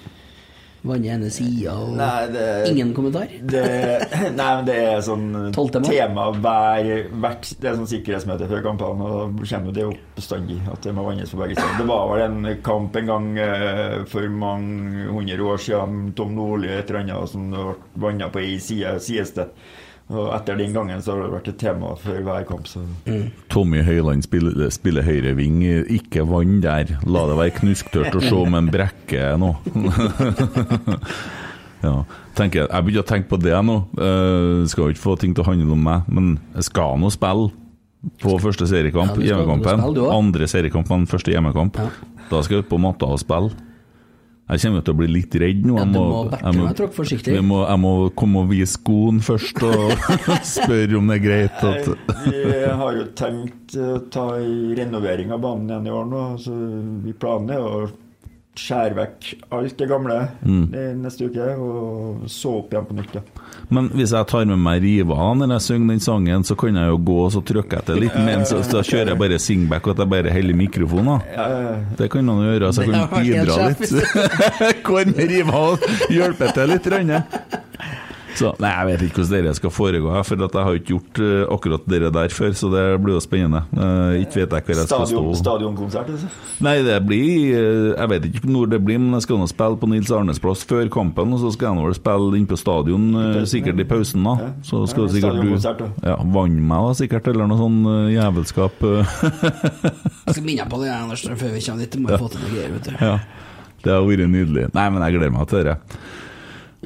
Vanne 0.86 1.08
ene 1.16 1.30
sida 1.34 1.72
og 1.82 1.96
Nei, 1.98 2.26
det- 2.30 2.68
Ingen 2.70 2.92
kommentar? 2.94 3.26
Det, 3.42 3.62
nei, 4.38 4.50
men 4.58 4.66
det 4.68 4.76
er 4.76 5.00
sånn 5.02 5.50
tema 5.82 6.28
hver 6.36 7.08
hvert, 7.10 7.48
Det 7.58 7.70
er 7.72 7.78
sånn 7.80 7.88
sikkerhetsmøte 7.90 8.46
før 8.46 8.62
kampene, 8.68 9.08
og 9.08 9.34
da 9.40 9.48
kommer 9.50 9.74
det 9.74 9.86
opp 9.88 10.04
bestandig 10.20 10.60
at 10.70 10.86
det 10.86 10.94
må 10.94 11.02
vannes 11.08 11.32
på 11.32 11.40
begge 11.42 11.56
sider. 11.58 11.80
Det 11.80 11.88
var 11.90 12.04
vel 12.12 12.22
en 12.28 12.62
kamp 12.62 12.94
en 13.00 13.10
gang 13.10 13.26
eh, 13.42 13.96
for 14.12 14.28
mange 14.30 15.08
hundre 15.10 15.50
år 15.50 15.58
siden, 15.66 16.12
Tom 16.14 16.36
Nordli 16.38 16.70
et 16.76 16.86
eller 16.92 17.02
annet, 17.02 17.34
som 17.34 17.50
ble 17.50 17.74
vanna 18.06 18.30
på 18.30 18.44
ei 18.44 18.54
side, 18.62 18.94
sies 19.02 19.34
det. 19.34 19.48
Og 20.06 20.28
etter 20.30 20.58
den 20.60 20.74
gangen 20.74 21.00
så 21.02 21.16
har 21.16 21.24
det 21.24 21.32
vært 21.32 21.48
et 21.50 21.58
tema 21.58 21.88
før 21.98 22.20
hver 22.28 22.44
kamp. 22.46 22.68
Så. 22.70 22.84
Tommy 23.50 23.80
Høiland 23.82 24.22
spiller, 24.22 24.68
spiller 24.70 25.02
høyreving. 25.02 25.58
Ikke 25.96 26.22
vann 26.28 26.60
der. 26.62 26.92
La 27.10 27.24
det 27.26 27.38
være 27.40 27.56
knusktørt 27.58 28.14
å 28.14 28.22
se 28.22 28.34
om 28.38 28.54
en 28.54 28.70
brekker 28.70 29.34
nå. 29.42 29.50
ja, 31.86 31.96
tenker 32.38 32.62
jeg, 32.62 32.70
begynner 32.86 33.02
å 33.02 33.10
tenke 33.10 33.32
på 33.34 33.40
det 33.42 33.58
nå. 33.66 33.80
Uh, 33.98 34.62
skal 34.70 34.86
jo 34.86 34.94
ikke 34.94 35.06
få 35.08 35.18
ting 35.18 35.34
til 35.34 35.42
å 35.42 35.50
handle 35.50 35.74
om 35.74 35.86
meg, 35.90 36.06
men 36.06 36.36
jeg 36.54 36.70
skal 36.70 37.02
nå 37.02 37.10
spille 37.14 37.50
på 38.22 38.36
første 38.38 38.68
seriekamp, 38.70 39.16
Ja, 39.18 39.34
hjemmekampen. 39.34 39.82
Andre 40.06 40.46
seriekamp, 40.46 40.86
men 40.92 41.10
første 41.10 41.34
hjemmekamp. 41.34 41.82
Ja. 41.82 41.90
Da 42.30 42.46
skal 42.46 42.60
jeg 42.60 42.66
ut 42.66 42.70
på 42.70 42.78
matta 42.78 43.10
og 43.10 43.18
spille. 43.22 43.50
Jeg 44.46 44.62
kommer 44.62 44.82
til 44.86 44.94
å 44.94 44.98
bli 45.00 45.06
litt 45.10 45.34
redd 45.42 45.64
nå. 45.66 45.74
Jeg 45.80 45.88
må, 45.90 46.02
må, 46.06 46.18
må 46.22 46.36
jeg 46.38 46.54
må, 46.54 46.66
jeg 47.34 47.42
må, 47.42 47.56
jeg 47.66 47.80
må 47.82 47.92
komme 48.14 48.44
og 48.44 48.52
vise 48.52 48.76
skoen 48.76 49.18
først 49.26 49.58
og 49.66 49.90
spørre 50.56 51.00
om 51.00 51.10
det 51.10 51.16
er 51.16 51.24
greit. 51.24 51.64
At, 51.66 51.88
Vi 52.28 52.60
har 52.62 53.00
jo 53.00 53.06
tenkt 53.18 53.74
å 53.74 53.96
ta 54.14 54.28
i 54.38 54.76
renovering 54.78 55.34
av 55.34 55.42
banen 55.42 55.72
igjen 55.72 55.90
i 55.90 55.94
år 55.98 56.06
nå. 56.12 56.22
Så 56.44 56.54
vi 57.02 57.16
planer 57.18 57.58
er 57.58 57.66
å 57.66 57.88
skjære 58.56 58.96
vekk 58.96 59.26
alt 59.52 59.74
det 59.78 59.86
gamle 59.90 60.14
i 60.46 60.84
neste 60.96 61.26
uke 61.28 61.46
og 61.60 62.22
så 62.32 62.54
opp 62.62 62.72
igjen 62.72 62.86
på 62.88 62.96
nytt. 62.96 63.18
Ja. 63.18 63.22
Men 63.68 63.90
hvis 63.92 64.14
jeg 64.14 64.28
tar 64.30 64.46
med 64.48 64.60
meg 64.62 64.80
Riva 64.84 65.28
når 65.36 65.56
jeg 65.56 65.64
synger 65.66 65.92
den 65.94 66.00
sangen, 66.04 66.44
så 66.46 66.56
kan 66.58 66.76
jeg 66.78 66.88
jo 66.92 66.98
gå 67.08 67.18
og 67.26 67.32
så 67.34 67.42
trykke 67.46 67.80
etter 67.82 68.00
litt, 68.00 68.16
men 68.16 68.46
så, 68.48 68.62
så 68.66 68.82
kjører 68.86 69.12
jeg 69.14 69.20
bare 69.20 69.38
singback 69.42 69.86
og 69.86 69.96
at 69.96 70.04
jeg 70.04 70.12
bare 70.14 70.32
heller 70.34 70.56
mikrofonen. 70.58 71.20
da. 71.34 71.46
Det 71.98 72.10
kan 72.12 72.26
noen 72.26 72.46
gjøre, 72.48 72.72
så 72.72 72.86
jeg 72.86 72.96
kan 72.96 73.12
bidra 73.20 73.70
litt. 73.70 74.82
Går 74.86 75.10
med 75.16 75.24
Riva 75.34 75.62
og 75.72 75.86
hjelper 76.12 76.56
til 76.56 76.74
litt. 76.74 76.90
Rønne. 76.96 77.22
Så, 78.36 78.50
nei, 78.60 78.70
Jeg 78.70 78.86
vet 78.90 79.04
ikke 79.06 79.22
hvordan 79.22 79.46
det 79.48 79.54
skal 79.56 79.72
foregå, 79.72 80.10
for 80.28 80.44
at 80.46 80.56
jeg 80.58 80.66
har 80.68 80.78
ikke 80.78 80.92
gjort 80.92 81.20
eh, 81.24 81.42
akkurat 81.56 81.86
det 81.88 82.00
der 82.14 82.34
før. 82.36 82.52
Så 82.56 82.70
det 82.72 82.84
blir 83.02 83.16
jo 83.16 83.22
spennende. 83.24 83.62
Eh, 83.72 84.22
ikke 84.24 84.42
vet 84.42 84.56
jeg 84.56 84.66
hvor 84.66 84.80
jeg 84.80 84.90
skal 84.90 85.06
stå. 85.10 85.22
Stadionkonsert, 85.40 86.10
altså. 86.12 86.28
Nei, 86.66 86.74
det 86.86 86.98
blir 87.08 87.56
eh, 87.56 87.94
Jeg 87.94 88.10
vet 88.12 88.28
ikke 88.30 88.50
når 88.52 88.74
det 88.74 88.80
blir, 88.84 89.00
men 89.02 89.16
jeg 89.16 89.26
skal 89.26 89.40
nå 89.40 89.48
spille 89.50 89.80
på 89.80 89.90
Nils 89.90 90.12
Arnes 90.12 90.42
plass 90.42 90.66
før 90.68 90.90
kampen. 90.92 91.32
Og 91.36 91.42
så 91.44 91.54
skal 91.56 91.70
jeg 91.70 91.80
nå 91.80 91.86
vel 91.88 91.96
spille 91.98 92.40
inn 92.40 92.48
på 92.50 92.60
stadion, 92.60 93.08
sikkert 93.48 93.80
i 93.80 93.88
pausen, 93.88 94.26
da. 94.26 94.52
Så 94.66 94.84
skal 94.90 95.08
du 95.08 95.16
sikkert 95.16 95.40
du 95.40 95.86
ja, 96.06 96.16
vanne 96.20 96.60
meg, 96.60 96.90
da, 96.90 96.94
sikkert, 97.00 97.32
eller 97.32 97.48
noe 97.50 97.60
sånn 97.60 97.80
jævelskap. 98.12 98.84
Jeg 98.86 100.36
skal 100.36 100.44
minne 100.44 100.62
deg 100.64 100.70
på 100.72 100.80
det 100.82 100.92
Anders, 100.92 101.24
før 101.26 101.52
vi 101.54 101.64
kommer 101.64 101.84
dit. 101.84 101.96
Du 101.96 102.02
må 102.04 102.12
jo 102.12 102.22
få 102.26 102.32
til 102.32 102.44
noe 102.44 102.52
greier, 102.52 102.76
vet 102.76 102.88
du. 102.90 102.96
ja. 103.00 103.18
Det 103.86 103.92
har 103.94 104.02
vært 104.02 104.26
nydelig. 104.26 104.70
Nei, 104.74 104.86
men 104.90 105.04
jeg 105.04 105.14
gleder 105.14 105.34
meg 105.36 105.50
til 105.50 105.68
det. 105.68 105.76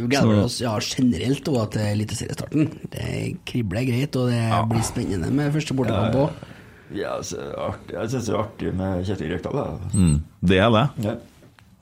Vi 0.01 0.11
gleder 0.11 0.45
oss 0.45 0.61
ja, 0.63 0.73
generelt 0.85 1.49
også 1.51 1.67
til 1.77 1.87
Eliteseriestarten. 1.89 2.71
Det 2.93 3.11
kribler 3.49 3.87
greit, 3.89 4.17
og 4.17 4.33
det 4.33 4.63
blir 4.71 4.87
spennende 4.87 5.31
med 5.35 5.53
første 5.55 5.77
bortekamp 5.77 6.19
òg. 6.25 6.49
Ja, 6.91 7.17
altså, 7.21 7.39
artig. 7.55 7.95
Jeg 7.95 8.11
syns 8.11 8.27
det 8.27 8.35
er 8.35 8.41
artig 8.41 8.73
med 8.75 9.05
Kjetil 9.07 9.35
Rekdal. 9.37 9.75
Mm, 9.95 10.17
det 10.51 10.59
er 10.59 10.71
det. 10.75 10.87
Ja. 11.05 11.13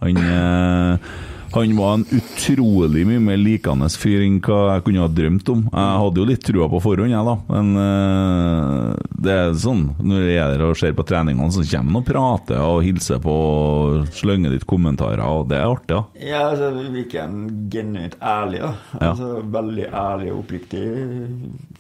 Han, 0.03 0.19
eh, 0.21 1.15
han 1.53 1.77
var 1.79 1.95
en 1.97 2.05
utrolig 2.19 3.05
mye 3.09 3.23
mer 3.23 3.39
likende 3.41 3.89
fyr 3.99 4.25
enn 4.25 4.39
hva 4.45 4.59
jeg 4.75 4.85
kunne 4.87 5.05
ha 5.05 5.11
drømt 5.13 5.53
om. 5.53 5.65
Jeg 5.69 6.01
hadde 6.03 6.21
jo 6.23 6.27
litt 6.29 6.45
trua 6.47 6.69
på 6.73 6.81
forhånd, 6.85 7.13
jeg, 7.13 7.25
da. 7.29 7.37
Men 7.49 7.83
eh, 7.83 9.07
det 9.27 9.35
er 9.35 9.55
sånn 9.59 9.85
når 9.99 10.27
jeg 10.27 10.43
er 10.45 10.55
der 10.57 10.67
og 10.69 10.81
ser 10.81 10.97
på 10.99 11.07
treningene, 11.09 11.51
så 11.55 11.65
kommer 11.65 11.95
han 11.95 12.01
og 12.03 12.09
prater 12.09 12.63
og 12.65 12.83
hilser 12.87 13.23
på 13.25 13.37
og 13.39 14.11
slenger 14.15 14.55
litt 14.55 14.67
kommentarer, 14.69 15.25
og 15.25 15.49
det 15.51 15.59
er 15.59 15.69
artig, 15.69 15.97
ja. 15.97 16.03
Ja, 16.29 16.43
altså, 16.51 16.71
virker 16.95 17.25
en 17.25 17.69
genuint 17.73 18.19
ærlig, 18.21 18.63
da. 18.65 18.73
Ja. 18.99 19.11
Altså, 19.13 19.31
veldig 19.59 19.89
ærlig 19.89 20.33
og 20.33 20.43
oppriktig. 20.43 20.85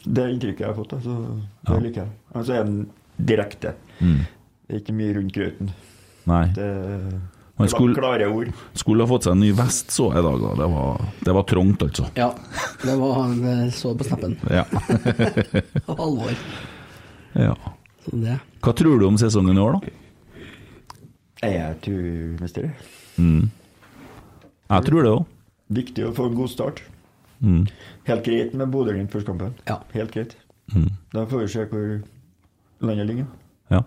Det 0.04 0.24
er 0.24 0.32
inntrykket 0.34 0.64
jeg 0.64 0.70
har 0.70 0.78
fått. 0.78 0.96
Altså, 0.98 1.18
det 1.68 1.80
liker 1.84 2.04
jeg. 2.04 2.14
Altså 2.34 2.54
er 2.54 2.62
han 2.64 2.78
direkte. 3.28 3.74
Mm. 3.98 4.20
Det 4.68 4.76
er 4.76 4.82
ikke 4.82 4.98
mye 4.98 5.16
rundt 5.16 5.34
grøten. 5.34 5.74
Nei. 6.28 6.44
Det 6.56 6.68
Han 7.58 7.68
skulle- 7.68 7.94
klare 7.98 8.26
ord. 8.30 8.52
Skulle 8.78 9.02
ha 9.02 9.08
fått 9.10 9.24
seg 9.26 9.32
en 9.34 9.40
ny 9.42 9.50
vest 9.52 9.90
så 9.90 10.08
i 10.12 10.22
dag, 10.22 10.40
da. 10.42 10.54
Det 10.62 10.68
var, 10.72 11.00
det 11.26 11.32
var 11.34 11.42
trangt, 11.50 11.82
altså. 11.82 12.06
Ja, 12.14 12.28
det 12.84 12.94
var 13.00 13.14
han 13.22 13.70
så 13.74 13.94
på 13.98 14.04
snappen. 14.06 14.36
Ja. 14.50 14.64
Alvor. 15.98 16.30
ja. 17.34 17.56
Så 18.04 18.16
det. 18.22 18.36
Hva 18.62 18.72
tror 18.78 18.98
du 19.02 19.06
om 19.08 19.18
sesongen 19.18 19.58
i 19.58 19.60
år, 19.60 19.78
da? 19.80 19.96
Jeg 21.48 21.74
tror 21.84 22.06
turmester? 22.38 22.70
Mm. 23.18 23.50
Jeg 24.68 24.84
tror 24.88 25.02
det 25.06 25.10
òg. 25.16 25.26
Viktig 25.78 26.06
å 26.08 26.14
få 26.16 26.28
en 26.30 26.38
god 26.38 26.50
start. 26.50 26.82
Mm. 27.42 27.66
Helt 28.08 28.24
greit 28.26 28.54
med 28.58 28.70
Bodø-Glimt 28.72 29.12
første 29.12 29.28
kampen. 29.30 29.52
Ja. 29.68 29.76
Helt 29.94 30.14
greit. 30.14 30.36
Mm. 30.74 30.88
Da 31.12 31.26
får 31.30 31.42
vi 31.44 31.50
se 31.52 31.66
hvor 31.70 31.90
landet 32.86 33.06
ligger. 33.10 33.26
Ja. 33.70 33.82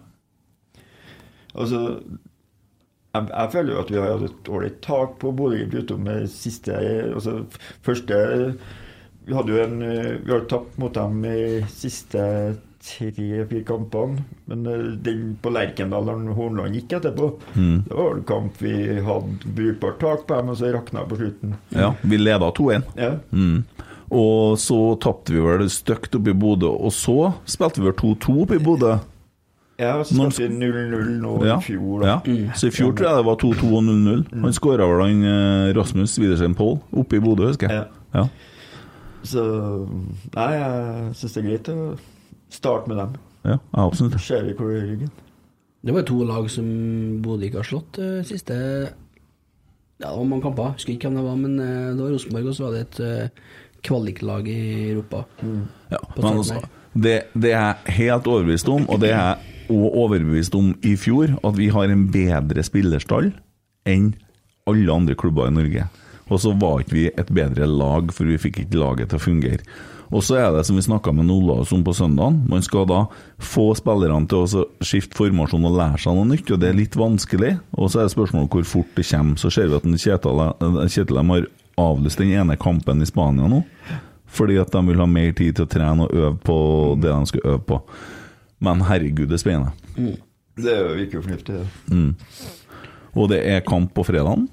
Altså, 1.56 1.82
jeg, 3.14 3.28
jeg 3.32 3.52
føler 3.52 3.74
jo 3.74 3.82
at 3.84 3.92
vi 3.92 4.00
har 4.00 4.12
hatt 4.16 4.28
et 4.30 4.50
ålreit 4.56 4.82
tak 4.86 5.18
på 5.20 5.32
Bodø-Glimt 5.36 5.74
utom 5.84 6.06
det 6.08 6.20
siste 6.32 6.78
altså, 7.16 7.42
Første 7.84 8.20
Vi 9.28 9.36
hadde 9.38 9.52
jo 9.56 9.64
en 9.66 9.80
Vi 10.26 10.32
har 10.32 10.46
tapt 10.50 10.78
mot 10.82 10.94
dem 10.96 11.24
i 11.28 11.40
siste 11.70 12.24
tre-fire 12.82 13.62
kampene. 13.64 14.24
Men 14.50 14.66
eh, 14.66 14.86
den 15.06 15.36
på 15.42 15.52
Lerkendal, 15.54 16.08
når 16.08 16.34
Hornland 16.34 16.74
gikk 16.74 16.96
etterpå, 16.98 17.28
Mm. 17.54 17.84
det 17.86 17.94
var 17.94 18.16
en 18.16 18.24
kamp 18.24 18.58
vi 18.62 18.74
hadde 19.06 19.52
brukbart 19.56 20.00
tak 20.02 20.26
på 20.28 20.40
og 20.42 20.58
så 20.58 20.72
rakna 20.74 21.04
på 21.06 21.20
slutten. 21.20 21.56
ja. 21.70 21.94
Vi 22.02 22.18
leda 22.18 22.50
2-1. 22.52 22.82
Ja. 22.98 23.12
Mm. 23.32 23.64
Og 24.12 24.58
så 24.60 24.98
tapte 25.00 25.32
vi 25.32 25.40
vel 25.40 25.70
stygt 25.70 26.16
oppe 26.16 26.32
i 26.34 26.34
Bodø, 26.34 26.68
og 26.68 26.92
så 26.92 27.34
spilte 27.46 27.80
vi 27.80 27.86
vel 27.88 27.94
2-2 28.02 28.42
oppe 28.44 28.56
i 28.56 28.64
Bodø. 28.66 28.98
Ja, 29.82 29.96
og 29.98 30.06
så 30.06 30.14
skal 30.14 30.32
spilte 30.36 30.68
vi 30.70 30.84
0-0 30.94 31.08
nå 31.24 31.32
i 31.42 31.56
fjor. 31.66 32.04
ja. 32.06 32.20
Så 32.54 32.70
i 32.70 32.74
fjor 32.76 32.92
tror 32.94 33.08
jeg 33.08 33.18
det 33.18 33.26
var 33.26 33.38
2-2 33.42 33.70
og 33.74 33.84
0-0. 33.88 34.24
Han 34.44 34.54
skåra 34.54 34.86
vel 34.92 35.02
han 35.08 35.24
eh, 35.26 35.72
Rasmus 35.78 36.14
Widersen 36.22 36.54
Pohl 36.58 36.78
oppe 37.02 37.18
i 37.18 37.24
Bodø, 37.24 37.48
husker 37.50 37.72
jeg. 37.74 37.88
Ja. 38.14 38.28
Så 39.26 39.42
Nei, 40.36 40.48
jeg 40.54 41.16
syns 41.18 41.34
det 41.36 41.42
er 41.42 41.48
greit 41.50 41.72
å 41.74 41.78
starte 42.54 42.92
med 42.92 43.00
dem. 43.02 43.16
Ja, 43.48 43.58
absolutt. 43.82 44.20
Ser 44.22 44.46
vi 44.46 44.54
hvor 44.58 44.70
det 44.70 44.84
ligger. 44.86 45.10
Det 45.82 45.96
var 45.96 46.06
to 46.06 46.20
lag 46.30 46.50
som 46.54 46.68
Bodø 47.26 47.48
ikke 47.48 47.64
har 47.64 47.70
slått 47.72 47.98
eh, 48.02 48.20
siste 48.28 48.58
Ja, 50.02 50.12
det 50.12 50.18
var 50.18 50.28
mange 50.30 50.46
kamper. 50.46 50.76
Husker 50.78 50.94
ikke 50.94 51.10
hvem 51.10 51.18
det 51.22 51.26
var, 51.26 51.40
men 51.42 51.58
eh, 51.62 51.90
det 51.96 52.04
var 52.04 52.14
Rosenborg, 52.14 52.52
og 52.52 52.58
så 52.58 52.68
var 52.68 52.78
det 52.78 52.84
et 52.86 53.42
kvaliklag 53.82 54.46
i 54.54 54.60
Europa. 54.92 55.24
Ja, 55.90 55.98
men 56.18 56.28
altså, 56.36 56.60
det, 56.94 57.16
det 57.34 57.54
er 57.56 57.72
jeg 57.88 57.96
helt 57.98 58.30
overbevist 58.30 58.70
om, 58.70 58.86
og 58.90 59.02
det 59.02 59.10
er 59.10 59.24
jeg 59.32 59.38
òg 59.72 59.98
overbevist 60.06 60.56
om 60.58 60.74
i 60.86 60.96
fjor, 61.00 61.38
at 61.42 61.58
vi 61.58 61.72
har 61.74 61.92
en 61.92 62.08
bedre 62.14 62.64
spillerstall 62.66 63.32
enn 63.90 64.12
alle 64.70 64.94
andre 64.94 65.18
klubber 65.18 65.50
i 65.50 65.56
Norge. 65.56 65.88
Og 66.32 66.40
så 66.40 66.54
var 66.56 66.84
ikke 66.84 66.96
vi 66.96 67.08
et 67.10 67.32
bedre 67.34 67.68
lag, 67.68 68.12
for 68.16 68.30
vi 68.30 68.40
fikk 68.40 68.62
ikke 68.64 68.80
laget 68.80 69.12
til 69.12 69.20
å 69.20 69.26
fungere. 69.26 69.66
Og 70.12 70.24
så 70.28 70.36
er 70.42 70.50
det 70.52 70.66
som 70.68 70.76
vi 70.76 70.84
snakka 70.84 71.14
med 71.16 71.32
Olaus 71.32 71.72
om 71.72 71.84
på 71.88 71.94
søndagen, 71.96 72.42
man 72.52 72.64
skal 72.64 72.84
da 72.90 73.06
få 73.40 73.70
spillerne 73.80 74.28
til 74.28 74.44
å 74.44 74.66
skifte 74.84 75.16
formasjon 75.16 75.68
og 75.70 75.78
lære 75.80 76.02
seg 76.04 76.18
noe 76.18 76.28
nytt, 76.34 76.52
og 76.52 76.60
det 76.60 76.68
er 76.68 76.78
litt 76.78 76.98
vanskelig. 77.00 77.54
Og 77.80 77.92
så 77.92 78.02
er 78.02 78.10
det 78.10 78.16
spørsmålet 78.16 78.52
hvor 78.52 78.68
fort 78.68 78.92
det 78.98 79.08
kommer. 79.08 79.40
Så 79.40 79.52
ser 79.56 79.72
vi 79.72 79.80
at 79.80 79.88
Kjetil 80.92 81.22
har 81.32 81.48
avlyst 81.80 82.20
den 82.20 82.34
ene 82.36 82.60
kampen 82.60 83.04
i 83.04 83.08
Spania 83.08 83.48
nå, 83.48 83.62
fordi 84.32 84.60
at 84.60 84.72
de 84.76 84.84
vil 84.88 85.00
ha 85.00 85.08
mer 85.08 85.32
tid 85.36 85.56
til 85.56 85.68
å 85.68 85.72
trene 85.72 86.08
og 86.08 86.16
øve 86.16 86.36
på 86.44 86.58
det 87.00 87.12
de 87.12 87.32
skal 87.32 87.48
øve 87.54 87.64
på. 87.72 87.80
Men 88.62 88.82
herregud, 88.86 89.28
det 89.28 89.34
er 89.40 89.42
spennende. 89.42 89.72
Det 90.62 90.74
virker 90.98 91.18
jo 91.20 91.22
fornuftig. 91.26 91.56
Ja. 91.60 91.96
Mm. 91.96 92.16
Og 93.16 93.30
det 93.32 93.40
er 93.48 93.60
kamp 93.66 93.94
på 93.98 94.04
fredagen 94.08 94.50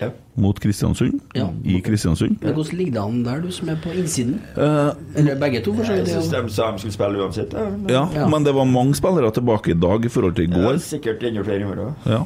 Ja. 0.00 0.08
mot 0.40 0.56
Kristiansund. 0.60 1.18
Ja. 1.36 1.46
I 1.64 1.80
Kristiansund. 1.84 2.38
Men 2.42 2.54
hvordan 2.56 2.76
ligger 2.78 2.92
det 2.94 3.00
an 3.02 3.18
der, 3.24 3.40
du 3.44 3.50
som 3.52 3.68
er 3.68 3.76
på 3.82 3.90
innsiden? 3.92 4.38
Uh, 4.56 4.92
Eller 5.14 5.36
begge 5.40 5.60
to, 5.64 5.74
for 5.76 5.84
så 5.84 5.92
Jeg 5.92 6.06
vidt. 6.06 6.14
syns 6.14 6.32
ja. 6.32 6.40
de 6.42 6.48
sa 6.54 6.70
de 6.72 6.78
skulle 6.78 6.92
spille 6.94 7.20
uansett. 7.20 7.52
Ja. 7.52 7.64
men- 7.70 7.90
ja, 7.90 8.06
Ja. 8.14 8.28
men 8.28 8.44
det 8.44 8.54
var 8.54 8.64
mange 8.64 8.94
spillere 8.94 9.30
tilbake 9.30 9.70
i 9.70 9.74
dag 9.80 10.04
i 10.04 10.08
forhold 10.08 10.34
til 10.36 10.44
i 10.44 10.52
Ja, 10.56 10.62
går. 10.72 10.78
sikkert 10.78 11.22
enda 11.22 11.42
flere 11.42 11.60
i 11.60 11.64
morgen. 11.64 11.94
Ja. 12.06 12.22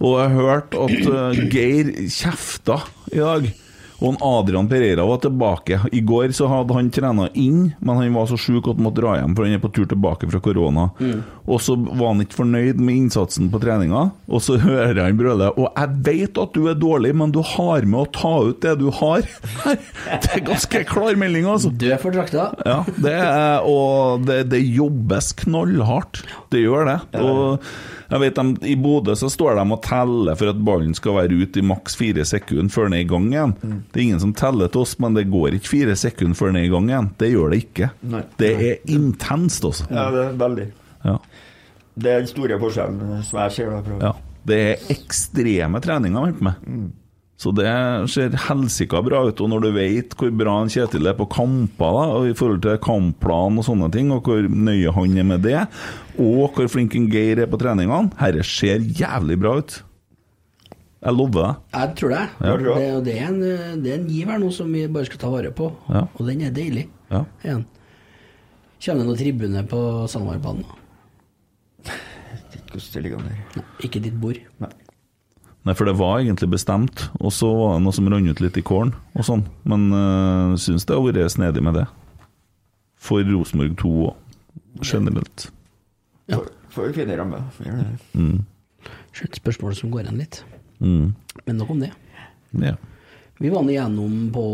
Og 0.00 0.20
jeg 0.20 0.30
hørte 0.30 0.78
at 0.78 0.90
eh, 1.36 1.50
Geir 1.50 1.92
kjefta 2.08 2.78
i 3.12 3.16
dag. 3.18 3.52
Og 4.00 4.16
Adrian 4.24 4.68
Pereira 4.68 5.04
var 5.04 5.20
tilbake. 5.20 5.80
I 5.92 6.00
går 6.00 6.32
så 6.36 6.48
hadde 6.48 6.76
han 6.76 6.88
trena 6.94 7.28
inn, 7.36 7.70
men 7.78 7.98
han 8.00 8.14
var 8.16 8.30
så 8.30 8.38
sjuk 8.40 8.68
at 8.70 8.78
han 8.78 8.86
måtte 8.86 9.02
dra 9.02 9.16
hjem, 9.18 9.34
for 9.36 9.44
han 9.46 9.56
er 9.56 9.62
på 9.62 9.72
tur 9.76 9.88
tilbake 9.90 10.28
fra 10.30 10.40
korona. 10.44 10.86
Og 11.50 11.60
så 11.60 11.76
var 11.76 12.14
han 12.14 12.24
ikke 12.24 12.38
fornøyd 12.38 12.80
med 12.80 13.02
innsatsen 13.02 13.50
på 13.52 13.60
treninga, 13.62 14.06
og 14.30 14.44
så 14.44 14.56
hører 14.64 15.02
han 15.04 15.18
brøle 15.20 15.50
Og 15.56 15.68
jeg 15.68 16.00
vet 16.06 16.40
at 16.40 16.56
du 16.56 16.70
er 16.72 16.78
dårlig, 16.80 17.12
men 17.20 17.34
du 17.34 17.42
har 17.44 17.84
med 17.84 18.00
å 18.00 18.10
ta 18.16 18.34
ut 18.48 18.60
det 18.64 18.76
du 18.80 18.88
har. 19.00 19.26
Det 20.20 20.32
er 20.36 20.44
ganske 20.46 20.82
klar 20.88 21.16
melding, 21.18 21.46
altså. 21.50 21.70
Du 21.70 21.86
er 21.90 22.00
for 22.00 22.14
drakta. 22.14 22.50
Ja, 22.66 22.80
det 23.00 23.12
er, 23.14 23.66
og 23.68 24.24
det, 24.26 24.42
det 24.52 24.60
jobbes 24.64 25.32
knallhardt. 25.44 26.22
Det 26.52 26.62
gjør 26.64 26.88
det. 26.88 26.98
Og 27.20 27.66
jeg 28.10 28.20
vet 28.24 28.38
de, 28.40 28.44
I 28.72 28.76
Bodø 28.80 29.14
så 29.18 29.28
står 29.30 29.54
de 29.60 29.64
og 29.76 29.82
teller 29.86 30.38
for 30.38 30.50
at 30.52 30.62
ballen 30.66 30.94
skal 30.98 31.14
være 31.20 31.36
ute 31.44 31.60
i 31.62 31.66
maks 31.66 31.94
fire 31.98 32.24
sekunder 32.26 32.72
før 32.74 32.88
den 32.88 32.96
er 32.98 33.04
i 33.04 33.08
gang 33.10 33.28
igjen. 33.30 33.54
Det 33.92 34.00
er 34.00 34.04
ingen 34.08 34.22
som 34.24 34.32
teller 34.36 34.70
til 34.72 34.82
oss, 34.82 34.96
men 35.02 35.14
det 35.18 35.28
går 35.30 35.56
ikke 35.58 35.70
fire 35.70 35.94
sekunder 35.98 36.38
før 36.38 36.50
den 36.52 36.60
er 36.62 36.66
i 36.66 36.72
gang 36.72 36.90
igjen. 36.90 37.10
Det 37.22 37.30
gjør 37.30 37.54
det 37.54 37.60
ikke. 37.64 37.90
Nei. 38.14 38.22
Det 38.40 38.50
er 38.56 38.90
intenst, 38.96 39.64
altså. 39.68 39.86
Ja, 39.90 40.08
det 40.14 40.24
er 40.24 40.40
veldig. 40.42 40.66
Ja. 41.04 41.16
Det 42.00 42.10
er 42.12 42.24
den 42.24 42.30
store 42.32 42.58
forskjellen 42.62 43.22
som 43.28 43.40
jeg 43.44 43.56
ser. 43.58 43.70
da. 43.76 44.00
Ja. 44.08 44.12
Det 44.50 44.58
er 44.70 44.90
ekstreme 44.94 45.80
treninger, 45.84 46.26
vet 46.30 46.38
du 46.40 46.44
med. 46.48 46.90
Så 47.40 47.54
det 47.56 47.64
ser 48.12 48.34
helsika 48.48 49.00
bra 49.00 49.22
ut. 49.30 49.38
Og 49.40 49.48
når 49.48 49.62
du 49.64 49.68
vet 49.72 50.12
hvor 50.20 50.32
bra 50.36 50.58
en 50.60 50.68
Kjetil 50.68 51.08
er 51.08 51.14
på 51.16 51.24
kamper, 51.32 51.94
da, 51.96 52.02
og 52.18 52.26
i 52.28 52.34
forhold 52.36 52.60
til 52.66 52.76
kampplan 52.84 53.56
og 53.56 53.64
sånne 53.64 53.88
ting, 53.94 54.10
og 54.12 54.26
hvor 54.28 54.44
nøye 54.44 54.92
han 54.92 55.16
er 55.22 55.24
med 55.30 55.40
det, 55.46 55.62
og 56.20 56.50
hvor 56.58 56.68
flink 56.68 56.98
en 56.98 57.06
Geir 57.08 57.40
er 57.40 57.48
på 57.48 57.56
treningene, 57.62 58.12
herre 58.20 58.44
ser 58.44 58.84
jævlig 58.84 59.38
bra 59.40 59.54
ut. 59.62 59.78
Jeg 61.00 61.16
lover 61.16 61.46
det. 61.46 61.52
Jeg 61.78 61.94
tror 61.96 62.12
det. 62.12 62.24
Ja. 62.44 62.56
Det, 62.60 62.88
og 62.98 63.04
det, 63.08 63.14
er 63.16 63.28
en, 63.32 63.40
det 63.86 63.92
er 63.94 63.98
en 64.02 64.08
giv 64.12 64.28
her 64.34 64.42
nå 64.42 64.50
som 64.52 64.68
vi 64.76 64.84
bare 64.92 65.08
skal 65.08 65.22
ta 65.22 65.30
vare 65.32 65.54
på, 65.56 65.70
Ja. 65.88 66.02
og 66.12 66.26
den 66.28 66.42
er 66.44 66.52
deilig. 66.52 66.90
Ja. 67.08 67.22
Igjen. 67.40 67.64
Kommer 68.84 69.00
det 69.00 69.08
noen 69.08 69.18
tribune 69.20 69.64
på 69.72 69.80
Sandmarbanen? 70.12 70.68
Ikke 72.52 72.76
hvordan 72.76 72.92
det 72.92 73.02
ligger 73.06 73.18
an 73.24 73.30
der. 73.32 73.64
Ikke 73.88 74.00
ditt 74.04 74.20
bord. 74.20 74.38
Nei, 74.60 74.70
for 75.76 75.84
det 75.84 75.96
var 75.98 76.20
egentlig 76.22 76.48
bestemt, 76.54 77.08
og 77.20 77.32
så 77.36 77.48
var 77.52 77.74
det 77.76 77.82
noe 77.84 77.92
som 77.92 78.08
rant 78.08 78.30
ut 78.30 78.40
litt 78.40 78.56
i 78.56 78.62
kålen 78.64 78.94
og 79.14 79.26
sånn. 79.26 79.42
Men 79.68 79.90
øh, 79.92 80.54
syns 80.56 80.86
det 80.88 80.96
har 80.96 81.04
vært 81.04 81.34
snedig 81.34 81.62
med 81.62 81.74
det. 81.76 81.86
For 83.00 83.20
Rosenborg 83.24 83.76
2 83.80 83.90
òg, 84.08 84.14
generelt. 84.84 85.50
Ja. 86.30 86.38
Får- 86.40 86.56
Får 86.70 86.86
jo 86.86 86.92
fine 86.94 87.16
rammer. 87.18 87.42
Mm. 88.14 88.44
Et 89.24 89.34
spørsmål 89.40 89.72
som 89.74 89.90
går 89.90 90.04
igjen 90.06 90.20
litt. 90.22 90.36
Mm. 90.78 91.08
Men 91.46 91.56
nok 91.58 91.70
om 91.74 91.80
det. 91.82 91.88
Ja. 92.62 92.76
Vi 93.40 93.50
var 93.50 93.64
nå 93.66 93.72
igjennom 93.74 94.28
på 94.32 94.44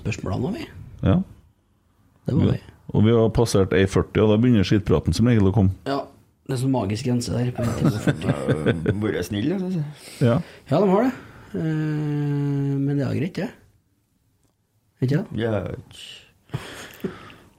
spørsmålene 0.00 0.54
vi. 0.56 0.64
Ja. 1.04 1.18
Det 2.26 2.34
var 2.34 2.52
vi. 2.54 2.58
Og 2.96 3.04
vi 3.04 3.12
har 3.12 3.28
passert 3.36 3.74
1,40, 3.76 4.22
og 4.24 4.30
da 4.32 4.38
begynner 4.40 4.64
skittpraten 4.66 5.12
som 5.14 5.28
regel 5.28 5.50
å 5.50 5.52
komme. 5.54 5.74
Ja. 5.86 6.00
Det 6.46 6.54
er 6.54 6.60
sånn 6.62 6.70
magisk 6.74 7.08
grense 7.08 7.32
der. 7.34 7.48
på 7.56 7.62
1 7.64 7.78
time 7.80 7.90
og 7.90 8.02
40. 8.06 9.00
Vært 9.02 9.26
snill, 9.26 9.48
jeg. 9.50 9.84
Ja. 10.22 10.36
Ja, 10.70 10.78
de 10.82 10.90
har 10.92 11.02
det. 11.08 11.12
Eh, 11.58 12.76
men 12.78 12.92
det 13.00 13.06
er 13.06 13.16
greit, 13.18 13.34
det. 13.40 13.48
Ikke 15.02 15.18
det? 15.18 15.40
Ja, 15.42 15.50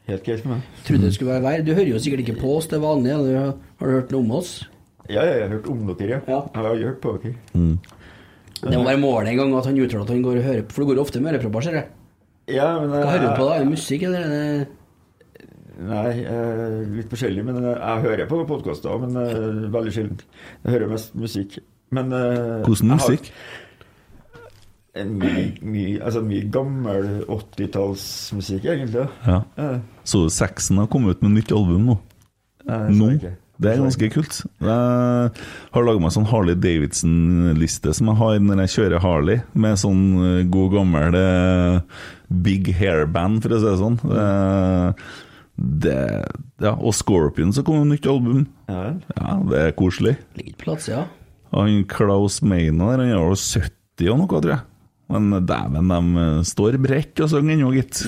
helt 0.07 0.23
greit 0.23 0.41
for 0.45 0.53
meg. 0.55 0.63
Trodde 0.87 1.03
det 1.03 1.13
skulle 1.17 1.33
være 1.35 1.43
verre. 1.43 1.65
Du 1.67 1.73
hører 1.75 1.91
jo 1.91 1.99
sikkert 2.01 2.23
ikke 2.23 2.37
på 2.39 2.55
oss 2.57 2.69
til 2.71 2.79
vanlig. 2.83 3.11
eller 3.17 3.53
Har 3.81 3.91
du 3.91 3.93
hørt 3.97 4.11
noe 4.15 4.23
om 4.23 4.31
oss? 4.39 4.53
Ja, 5.09 5.21
ja, 5.23 5.33
jeg 5.35 5.43
har 5.49 5.53
hørt 5.57 5.67
om 5.71 5.83
dere, 5.91 6.07
ja. 6.15 6.21
Ja. 6.27 6.39
Jeg 6.55 6.63
har 6.63 6.81
hørt 6.87 7.01
på 7.03 7.13
dere. 7.19 7.35
Det 8.57 8.73
må 8.73 8.87
være 8.87 8.99
målet 9.03 9.29
en 9.33 9.37
gang 9.37 9.53
at 9.59 9.67
han 9.69 9.77
uttaler 9.77 10.03
at 10.07 10.09
han 10.15 10.23
går 10.25 10.39
og 10.39 10.47
hører 10.47 10.63
på, 10.65 10.73
for 10.73 10.83
det 10.83 10.89
går 10.95 11.01
ofte 11.03 11.21
med 11.21 11.35
ørepropper, 11.35 11.67
ser 11.67 11.77
jeg. 11.77 11.87
Ja, 12.55 12.71
men 12.79 12.89
Hva 12.95 13.03
hører 13.11 13.25
du 13.27 13.29
på 13.35 13.45
da? 13.49 13.55
Er 13.57 13.65
det 13.65 13.73
musikk, 13.75 14.03
eller 14.07 14.23
er 14.23 14.31
det 14.31 14.67
Nei, 15.77 16.23
eh, 16.25 16.81
litt 16.89 17.11
forskjellig. 17.11 17.45
Men 17.45 17.61
eh, 17.61 17.77
jeg 17.77 18.05
hører 18.07 18.29
på 18.29 18.41
podkaster 18.49 18.97
men 19.03 19.17
eh, 19.21 19.69
veldig 19.73 19.93
sjelden. 19.93 20.19
Jeg 20.63 20.73
hører 20.73 20.93
mest 20.95 21.15
musikk. 21.17 21.57
Men 21.93 22.13
eh, 22.15 22.65
Hvordan 22.65 22.93
musikk? 22.95 23.31
Mye, 24.97 25.51
mye, 25.61 25.97
altså 26.01 26.23
mye 26.25 26.47
gammel 26.49 27.03
80-tallsmusikk, 27.29 28.63
egentlig. 28.65 29.03
Ja. 29.27 29.43
Ja. 29.59 29.67
Så 30.07 30.23
du 30.25 30.31
Sexen 30.33 30.79
har 30.81 30.89
kommet 30.89 31.17
ut 31.19 31.27
med 31.27 31.35
nytt 31.35 31.53
album 31.53 31.91
nå? 31.91 31.97
Nei, 32.65 32.79
Nå? 32.97 33.11
ikke. 33.19 33.35
Det 33.61 33.69
er 33.71 33.79
ganske 33.81 34.07
kult. 34.13 34.39
Jeg 34.61 35.29
har 35.73 35.85
laga 35.85 36.01
meg 36.01 36.11
sånn 36.13 36.27
Harley 36.29 36.57
Davidson-liste 36.61 37.93
som 37.97 38.11
jeg 38.11 38.19
har 38.19 38.35
når 38.43 38.59
jeg 38.63 38.73
kjører 38.75 39.01
Harley, 39.01 39.39
med 39.57 39.79
sånn 39.81 40.03
god 40.53 40.75
gammel 40.75 41.17
big 42.45 42.69
hair-band, 42.77 43.41
for 43.41 43.55
å 43.55 43.61
si 43.61 43.65
det 43.65 43.79
sånn. 43.81 43.97
Det, 45.57 45.97
ja, 46.61 46.75
og 46.77 46.93
Scorpion 46.93 47.49
så 47.55 47.63
kom 47.65 47.79
det 47.81 47.95
nytt 47.97 48.07
album. 48.11 48.43
Ja. 48.69 48.91
Ja, 49.17 49.37
det 49.49 49.61
er 49.63 49.71
koselig. 49.77 50.15
Ligger 50.37 50.53
på 50.59 50.63
plass, 50.67 50.87
ja. 50.91 51.05
Han 51.55 51.79
Klaus 51.89 52.41
Meina 52.45 52.91
der, 52.91 53.01
han 53.01 53.07
er 53.07 53.15
jo 53.15 53.33
70 53.33 54.11
og 54.13 54.19
noe, 54.21 54.29
tror 54.43 54.53
jeg. 54.53 54.63
Men 55.07 55.31
dæven, 55.47 55.87
de 55.89 56.21
eh, 56.25 56.41
står 56.45 56.77
bredt 56.83 57.21
og 57.23 57.31
synger 57.31 57.55
ennå, 57.55 57.71
gitt. 57.77 58.03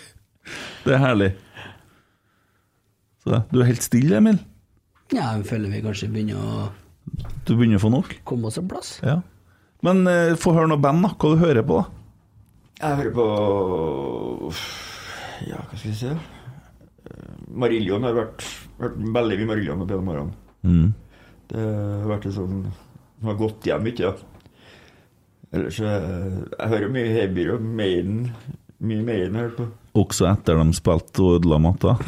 det 0.86 0.94
er 0.94 1.02
herlig. 1.02 1.30
Så 3.20 3.42
du 3.50 3.60
er 3.60 3.68
helt 3.68 3.84
stille, 3.84 4.16
Emil. 4.16 4.38
Ja, 5.12 5.34
jeg 5.36 5.44
føler 5.50 5.72
vi 5.74 5.82
kanskje 5.84 6.08
begynner 6.14 6.38
å 6.40 6.68
Du 7.44 7.56
begynner 7.58 7.80
å 7.80 7.82
få 7.82 7.90
nok. 7.92 8.14
komme 8.24 8.48
oss 8.48 8.56
en 8.62 8.68
plass. 8.70 8.94
Ja. 9.04 9.18
Men 9.84 10.04
eh, 10.08 10.36
få 10.38 10.54
høre 10.56 10.70
noe 10.70 10.80
band, 10.80 11.02
da. 11.04 11.12
Hva 11.18 11.34
du 11.34 11.42
hører 11.42 11.66
på, 11.66 11.82
da? 11.82 11.96
Jeg 12.80 13.00
hører 13.02 13.16
på 13.18 13.26
Ja, 15.50 15.60
hva 15.66 15.76
skal 15.76 15.90
vi 15.90 15.96
si? 15.98 16.14
Eh, 17.50 17.56
Marillion 17.64 18.06
har 18.06 18.14
vært, 18.16 18.44
vært 18.80 18.96
veldig 19.18 19.38
mye 19.40 19.50
Marillion 19.52 19.82
opp 19.84 19.90
gjennom 19.94 20.12
årene. 20.14 20.32
Mm. 20.62 20.88
Det 21.50 21.64
har 21.66 22.08
vært 22.12 22.28
sånn 22.30 22.56
som 22.70 23.28
har 23.28 23.36
gått 23.40 23.66
hjem, 23.68 23.82
mye, 23.84 23.98
ja. 24.00 24.12
Ellers 25.50 25.80
så 25.80 25.84
jeg, 25.90 26.00
hører 26.70 26.92
mye 26.94 27.10
Herbie 27.10 27.50
og 27.56 27.60
Maiden. 27.64 28.20
Mye 28.80 29.02
Maiden 29.04 29.34
jeg 29.34 29.42
hører 29.42 29.56
på. 29.58 29.66
Også 30.00 30.28
etter 30.30 30.60
de 30.60 30.76
spilte 30.78 31.24
og 31.26 31.40
ødela 31.40 31.58
matta. 31.58 31.96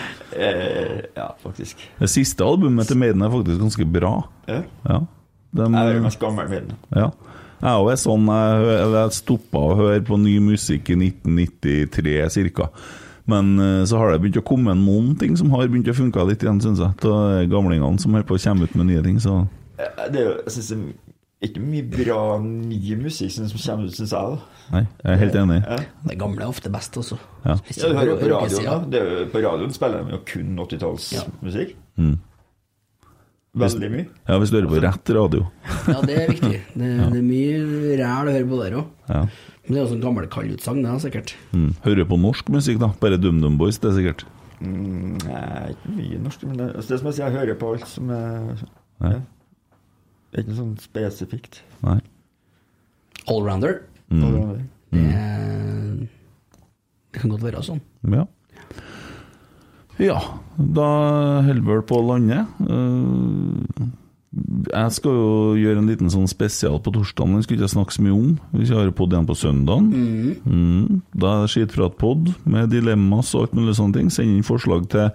Eh, 0.40 1.00
ja, 1.14 1.36
faktisk. 1.42 1.80
Det 1.98 2.08
siste 2.08 2.44
albumet 2.46 2.86
til 2.88 2.96
Maiden 2.96 3.22
er 3.26 3.32
faktisk 3.32 3.58
ganske 3.60 3.84
bra. 3.92 4.12
Ja. 4.48 4.60
Ja. 4.86 5.00
De, 5.50 5.64
Jeg 5.66 5.74
hører 5.74 6.04
mest 6.04 6.20
gammel 6.22 6.48
Maiden. 6.48 6.76
ja. 6.96 7.10
Jeg 7.60 7.76
òg 7.82 7.90
er 7.92 8.00
sånn 8.00 8.24
Jeg, 8.32 8.88
jeg 8.94 9.12
stoppa 9.18 9.58
å 9.60 9.76
høre 9.76 10.00
på 10.06 10.16
ny 10.20 10.38
musikk 10.40 10.90
i 10.94 10.96
1993 10.96 12.50
ca. 12.56 12.70
Men 13.30 13.52
eh, 13.60 13.84
så 13.86 14.00
har 14.00 14.10
det 14.14 14.22
begynt 14.24 14.40
å 14.40 14.46
komme 14.48 14.74
noen 14.74 15.12
ting 15.20 15.36
som 15.38 15.52
har 15.54 15.68
begynt 15.68 15.88
å 15.92 15.94
funke 15.94 16.24
litt 16.26 16.42
igjen, 16.42 16.60
syns 16.64 16.80
jeg. 16.82 16.96
Det 17.04 17.12
er 17.12 17.50
gamlingene 17.52 18.00
som 18.00 18.16
holder 18.16 18.26
på 18.26 18.38
å 18.38 18.42
komme 18.42 18.66
ut 18.66 18.74
med 18.80 18.90
nye 18.90 19.04
ting, 19.06 19.20
så 19.22 19.42
Eh, 19.80 20.10
Det 20.12 20.20
er 20.20 20.26
jo, 20.26 20.34
jeg 20.44 20.52
synes 20.56 20.68
det 20.70 20.78
er 21.40 21.48
ikke 21.48 21.62
mye 21.64 21.84
bra 21.88 22.16
ny 22.44 22.96
musikk 23.00 23.30
som 23.32 23.46
kommer 23.48 23.86
ut, 23.88 23.94
syns 23.96 24.10
jeg. 24.12 24.34
da. 24.34 24.64
Nei, 24.74 24.82
jeg 25.04 25.12
er 25.14 25.20
helt 25.22 25.38
enig. 25.40 25.60
Ja. 25.64 25.78
Det 26.10 26.16
gamle 26.20 26.44
er 26.44 26.50
ofte 26.52 26.72
best 26.72 26.98
også. 27.00 27.16
Ja. 27.46 27.54
Ja, 27.56 27.88
du 27.88 27.94
hører 27.96 28.18
på 28.20 28.28
radioen, 28.28 28.66
da. 28.66 28.74
Det 28.92 29.00
er 29.00 29.30
på 29.32 29.40
radioen 29.46 29.72
spiller 29.72 30.04
de 30.04 30.12
jo 30.16 30.20
kun 30.28 30.50
80-tallsmusikk. 30.66 31.72
Mm. 31.96 32.18
Veldig 33.58 33.88
mye. 33.90 34.04
Ja, 34.28 34.36
hvis 34.38 34.50
du 34.52 34.56
hører 34.60 34.68
på 34.70 34.80
rett 34.84 35.10
radio. 35.16 35.46
Ja, 35.90 36.00
det 36.06 36.16
er 36.22 36.28
viktig. 36.30 36.58
Det, 36.80 36.90
det 37.10 37.18
er 37.18 37.24
mye 37.26 37.96
ræl 37.98 38.28
å 38.30 38.34
høre 38.36 38.46
på 38.52 38.58
der 38.60 38.76
òg. 38.78 38.92
Ja. 39.10 39.22
Men 39.64 39.74
det 39.74 39.80
er 39.80 39.84
også 39.88 39.96
en 39.96 40.04
gammel 40.04 40.28
kallutsagn, 40.30 40.82
det, 40.84 40.90
er 40.92 41.02
sikkert. 41.02 41.32
Mm. 41.54 41.72
Hører 41.84 42.06
på 42.12 42.18
norsk 42.22 42.48
musikk, 42.54 42.78
da. 42.82 42.92
Bare 43.02 43.18
DumDum 43.20 43.58
Boys, 43.60 43.78
det 43.82 43.90
er 43.90 43.96
sikkert. 43.98 44.22
Mm, 44.60 45.18
nei, 45.24 45.72
ikke 45.74 45.92
mye 45.96 46.20
norsk. 46.28 46.46
Men 46.46 46.56
det, 46.60 46.68
altså, 46.76 46.86
det 46.88 46.94
er 46.96 47.02
som 47.02 47.10
jeg 47.10 47.16
sier, 47.18 47.26
jeg 47.26 47.38
hører 47.40 47.58
på 47.60 47.72
alt 47.74 47.86
som 47.90 48.10
er 48.14 48.64
Ja. 49.00 49.10
ja. 49.16 49.20
Det 50.30 50.38
er 50.38 50.44
ikke 50.44 50.52
noe 50.54 50.60
sånn 50.62 50.74
spesifikt. 50.84 51.60
Nei. 51.82 51.98
Allrounder. 53.30 53.80
Mm. 54.10 54.20
Det, 54.94 55.00
er- 55.10 56.06
det 57.10 57.22
kan 57.24 57.32
godt 57.34 57.42
være 57.48 57.62
sånn. 57.66 57.80
Ja. 58.14 58.24
Ja, 60.00 60.20
da 60.56 60.90
holder 61.46 61.66
vel 61.66 61.82
på 61.88 61.98
å 62.00 62.06
lande. 62.10 62.44
Eh, 62.66 63.88
Jeg 64.70 64.94
skal 64.94 65.10
jo 65.16 65.30
gjøre 65.58 65.80
en 65.82 65.88
liten 65.90 66.10
sånn 66.12 66.28
spesial 66.30 66.76
på 66.78 66.92
torsdagen, 66.94 67.34
den 67.34 67.42
skulle 67.42 67.64
ikke 67.64 67.72
snakke 67.74 67.96
så 67.96 68.04
mye 68.04 68.14
om. 68.14 68.34
Vi 68.54 68.68
har 68.70 68.86
ha 68.86 68.94
pod 68.94 69.10
igjen 69.10 69.26
på 69.26 69.34
søndagen. 69.34 69.88
Mm. 70.46 71.00
Da 71.18 71.32
er 71.32 71.40
det 71.42 71.50
skitpratpod 71.50 72.30
med 72.46 72.70
dilemmas 72.70 73.34
og 73.34 73.48
alt 73.48 73.56
mulig 73.58 73.74
sånne 73.74 73.98
ting. 73.98 74.12
Send 74.14 74.36
inn 74.36 74.46
forslag 74.46 74.86
til 74.92 75.10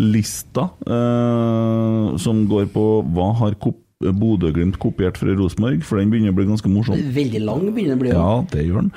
lista 0.00 0.68
eh, 0.84 2.18
som 2.20 2.44
går 2.48 2.68
på 2.74 2.84
hva 3.14 3.30
har 3.40 3.56
kop 3.60 3.80
Bodø-Glimt 4.00 4.78
kopiert 4.80 5.18
fra 5.20 5.34
Rosenborg, 5.36 5.82
for 5.84 6.00
den 6.00 6.08
begynner 6.12 6.32
å 6.32 6.36
bli 6.38 6.46
ganske 6.48 6.70
morsom. 6.72 7.00
Veldig 7.16 7.42
lang 7.44 7.66
begynner 7.68 7.96
den 7.96 7.98
å 7.98 8.00
bli. 8.00 8.12
Ja, 8.14 8.30
det 8.52 8.62
gjør 8.64 8.86
den. 8.86 8.94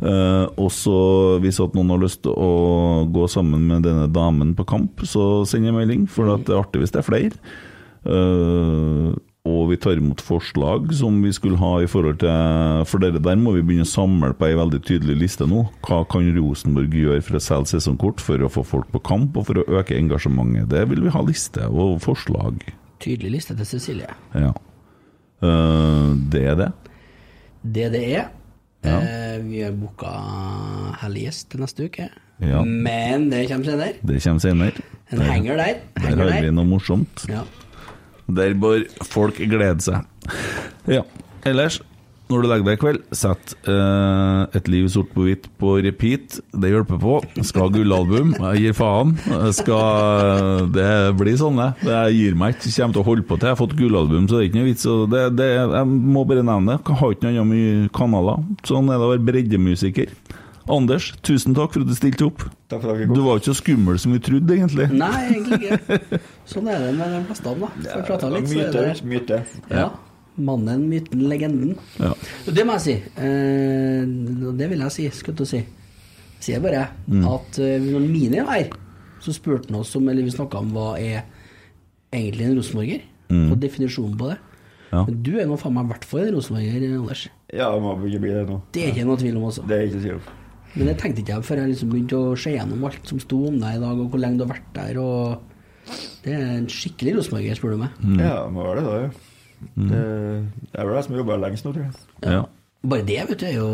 Eh, 0.00 0.46
og 0.56 0.70
så 0.72 0.98
hvis 1.44 1.60
at 1.60 1.74
noen 1.76 1.92
har 1.92 2.00
lyst 2.00 2.22
til 2.24 2.32
å 2.32 3.06
gå 3.12 3.26
sammen 3.28 3.66
med 3.68 3.84
denne 3.84 4.08
damen 4.12 4.54
på 4.56 4.64
kamp, 4.68 5.02
så 5.04 5.42
send 5.48 5.68
en 5.68 5.76
melding, 5.76 6.06
for 6.08 6.32
at 6.32 6.46
det 6.48 6.56
er 6.56 6.62
artig 6.62 6.84
hvis 6.84 6.94
det 6.94 7.02
er 7.02 7.10
flere. 7.10 7.56
Uh, 8.00 9.12
og 9.44 9.66
vi 9.68 9.76
tar 9.80 9.98
imot 10.00 10.22
forslag 10.24 10.86
som 10.96 11.18
vi 11.20 11.34
skulle 11.36 11.58
ha 11.60 11.74
i 11.84 11.88
forhold 11.88 12.16
til 12.22 12.86
For 12.88 13.02
dere 13.02 13.20
der 13.20 13.36
må 13.36 13.52
vi 13.52 13.64
begynne 13.64 13.84
å 13.84 13.90
samle 13.90 14.30
på 14.36 14.46
ei 14.46 14.56
veldig 14.56 14.80
tydelig 14.88 15.18
liste 15.20 15.44
nå. 15.48 15.66
Hva 15.84 15.98
kan 16.08 16.28
Rosenborg 16.36 16.96
gjøre 16.96 17.20
for 17.24 17.36
å 17.36 17.42
selge 17.44 17.74
sesongkort, 17.74 18.24
for 18.24 18.40
å 18.40 18.48
få 18.52 18.64
folk 18.64 18.88
på 18.92 19.02
kamp 19.04 19.36
og 19.36 19.48
for 19.50 19.60
å 19.60 19.66
øke 19.80 19.98
engasjementet? 20.00 20.70
Det 20.72 20.86
vil 20.92 21.04
vi 21.04 21.12
ha 21.12 21.24
liste 21.24 21.68
og 21.68 22.00
forslag. 22.04 22.64
Tydelig 23.04 23.36
liste 23.36 23.56
til 23.60 23.68
Cecilie. 23.68 24.16
Ja. 24.32 24.52
Uh, 25.44 26.16
det 26.32 26.44
er 26.52 26.60
det. 26.60 26.70
Det 27.60 27.88
det 27.92 28.04
er 28.16 28.28
Ja. 28.84 28.96
eh, 29.00 29.38
Vi 29.44 29.62
har 29.64 29.72
booka 29.76 30.10
hellig 31.02 31.26
gjest 31.28 31.48
til 31.52 31.60
neste 31.64 31.86
uke. 31.90 32.08
Ja. 32.40 32.62
Men 32.64 33.28
det 33.30 33.42
kommer 33.50 33.64
senere. 33.68 33.94
Det 34.02 34.22
kommer 34.24 34.40
senere. 34.40 34.72
En 35.12 35.20
henger 35.26 35.56
der. 35.60 35.80
Der 36.00 36.16
har 36.16 36.40
vi 36.40 36.50
noe 36.54 36.64
morsomt. 36.64 37.26
Ja. 37.28 37.42
Der 38.30 38.54
bør 38.54 38.84
folk 39.10 39.36
glede 39.42 39.80
seg. 39.82 40.04
Ja. 40.88 41.02
Ellers, 41.44 41.80
når 42.30 42.42
du 42.42 42.48
legger 42.50 42.66
deg 42.68 42.76
i 42.78 42.80
kveld, 42.80 43.00
sett 43.16 43.54
uh, 43.66 44.46
Et 44.56 44.70
liv 44.70 44.86
sort 44.92 45.10
på 45.14 45.26
hvitt 45.26 45.48
på 45.60 45.74
repeat. 45.84 46.38
Det 46.54 46.70
hjelper 46.70 47.00
på. 47.02 47.18
Skal 47.42 47.66
ha 47.66 47.70
gullalbum. 47.74 48.34
Jeg 48.38 48.64
gir 48.64 48.76
faen. 48.78 49.16
Jeg 49.26 49.54
Skal 49.60 50.70
Det 50.74 50.90
blir 51.18 51.38
sånn, 51.40 51.58
det. 51.60 51.70
Jeg 51.90 52.18
gir 52.18 52.38
meg 52.38 52.56
ikke. 52.56 52.74
Kommer 52.80 52.96
til 52.96 53.02
å 53.02 53.08
holde 53.10 53.26
på 53.26 53.38
til 53.38 53.50
jeg 53.50 53.56
har 53.56 53.60
fått 53.60 53.78
gullalbum, 53.78 54.28
så 54.28 54.38
det 54.38 54.42
er 54.42 54.50
ikke 54.50 54.60
noe 54.60 54.68
vits. 54.70 54.86
Så 54.86 54.96
det, 55.10 55.24
det, 55.38 55.48
jeg 55.58 55.88
må 55.90 56.24
bare 56.28 56.44
nevne 56.46 56.76
det. 56.76 56.98
Har 57.00 57.16
ikke 57.16 57.30
noe 57.30 57.48
mye 57.50 57.88
kanaler. 57.96 58.44
Sånn 58.68 58.88
er 58.90 59.00
det 59.00 59.08
å 59.08 59.12
være 59.14 59.26
breddemusiker. 59.30 60.14
Anders, 60.70 61.10
tusen 61.26 61.56
takk 61.56 61.74
for 61.74 61.82
at 61.82 61.90
du 61.90 61.96
stilte 61.98 62.28
opp. 62.28 62.44
Takk 62.70 62.84
for 62.84 62.92
at 62.94 63.14
Du 63.16 63.22
var 63.24 63.40
ikke 63.40 63.50
så 63.50 63.56
skummel 63.58 63.98
som 63.98 64.14
vi 64.14 64.20
trodde, 64.22 64.54
egentlig. 64.54 64.86
Nei, 64.94 65.16
egentlig 65.32 65.72
ikke. 65.72 66.20
Sånn 66.52 66.70
er 66.70 66.84
det 66.84 66.92
med 66.98 67.16
de 67.16 67.24
fleste 67.30 67.48
da. 67.50 67.56
da. 67.64 67.90
Får 67.96 68.06
prata 68.06 68.30
litt, 68.34 68.52
så 68.52 68.62
er 68.68 68.78
det 68.78 69.10
myte. 69.10 69.42
Ja. 69.72 69.88
Mannen, 70.38 70.88
myten, 70.88 71.20
legenden. 71.28 71.74
Ja. 71.98 72.12
Det 72.46 72.64
må 72.66 72.76
jeg 72.78 72.84
si. 72.86 72.94
Eh, 73.20 74.04
det 74.56 74.68
vil 74.70 74.78
jeg 74.86 74.92
si, 74.94 75.08
skal 75.10 75.34
å 75.34 75.46
si. 75.46 75.64
Sier 76.40 76.60
bare 76.60 76.86
Mm. 77.08 77.24
at 77.28 77.58
eh, 77.58 77.78
når 77.80 78.00
Mini 78.08 78.40
var 78.40 78.54
her, 78.56 78.70
så 79.20 79.32
spurte 79.34 79.68
han 79.68 79.80
oss 79.80 79.94
om 79.96 80.08
Eller 80.08 80.22
vi 80.22 80.30
snakka 80.30 80.58
om 80.58 80.70
hva 80.72 80.98
er 80.98 81.24
egentlig 82.12 82.46
en 82.46 82.56
rosenborger, 82.56 83.02
Mm. 83.30 83.52
og 83.52 83.60
definisjonen 83.60 84.16
på 84.18 84.28
det. 84.30 84.38
Ja. 84.92 85.04
Men 85.04 85.22
du 85.22 85.38
er 85.38 85.46
nå 85.46 85.56
faen 85.58 85.74
meg 85.74 85.84
i 85.84 85.88
hvert 85.92 86.04
fall 86.04 86.20
en 86.26 86.34
rosenborger, 86.34 86.98
Anders. 86.98 87.28
Ja, 87.52 87.70
det 87.74 87.82
må 87.82 87.92
ikke 88.08 88.20
bli 88.20 88.30
det 88.34 88.48
nå. 88.48 88.60
Det 88.72 88.82
er 88.84 88.92
ikke 88.94 89.06
noe 89.06 89.16
tvil 89.20 89.36
om, 89.36 89.44
altså. 89.44 89.66
Det 89.68 89.76
er 89.76 89.86
ikke 89.86 90.00
tvil 90.02 90.14
om. 90.14 90.20
Men 90.74 90.86
det 90.86 90.98
tenkte 90.98 91.20
ikke 91.22 91.34
jeg 91.34 91.42
før 91.46 91.56
jeg 91.60 91.68
liksom 91.74 91.90
begynte 91.90 92.16
å 92.18 92.38
se 92.38 92.50
gjennom 92.56 92.84
alt 92.86 93.06
som 93.06 93.18
sto 93.20 93.46
om 93.48 93.58
deg 93.60 93.76
i 93.76 93.80
dag, 93.80 93.98
og 94.00 94.10
hvor 94.10 94.18
lenge 94.20 94.38
du 94.38 94.44
har 94.46 94.54
vært 94.56 94.72
der. 94.74 94.98
og 94.98 95.40
Det 96.24 96.32
er 96.34 96.56
en 96.58 96.66
skikkelig 96.66 97.16
rosenborger, 97.16 97.54
spør 97.58 97.70
du 97.70 97.76
meg. 97.78 97.90
Mm. 98.02 98.18
Ja, 98.20 98.44
det 98.46 98.52
må 98.54 98.64
være 98.66 98.80
det, 98.80 98.84
da. 98.84 99.00
Ja. 99.00 99.10
Det, 99.60 100.00
det 100.72 100.80
er 100.80 100.86
vel 100.88 100.96
jeg 100.96 101.06
som 101.06 101.14
har 101.14 101.22
jobba 101.22 101.38
lengst 101.44 101.66
nå, 101.66 101.72
tror 101.76 101.86
jeg. 101.86 101.94
Ja. 102.24 102.42
Bare 102.90 103.04
det, 103.04 103.18
vet 103.28 103.40
du, 103.42 103.46
er 103.46 103.56
jo 103.58 103.70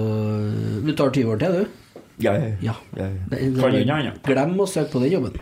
Du 0.82 0.92
tar 0.98 1.12
20 1.14 1.34
år 1.34 1.42
til, 1.42 1.60
du? 1.60 2.00
Ja, 2.24 2.32
ja. 2.32 2.48
Ja. 2.64 2.74
ja. 2.96 3.08
Det, 3.30 3.42
Kan 3.58 3.76
ikke 3.76 3.98
annet. 4.00 4.22
Glem 4.26 4.56
å 4.62 4.66
søke 4.70 4.90
på 4.96 5.02
den 5.04 5.12
jobben. 5.12 5.36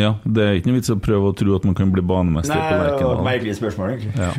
Ja. 0.00 0.10
Det 0.24 0.42
er 0.46 0.58
ikke 0.58 0.70
noe 0.70 0.78
vits 0.80 0.90
å 0.92 0.96
prøve 1.02 1.30
å 1.30 1.34
tro 1.36 1.54
at 1.58 1.66
man 1.68 1.76
kan 1.78 1.90
bli 1.94 2.02
banemester 2.06 2.56
Nei, 2.56 2.62
på 2.64 2.70
det 2.70 2.78
var 2.80 2.86
et 2.88 2.94
Lerkendal. 2.96 3.24
merkelig 3.26 3.54
spørsmål, 3.58 3.92
egentlig. 3.94 4.14
Ja. 4.16 4.30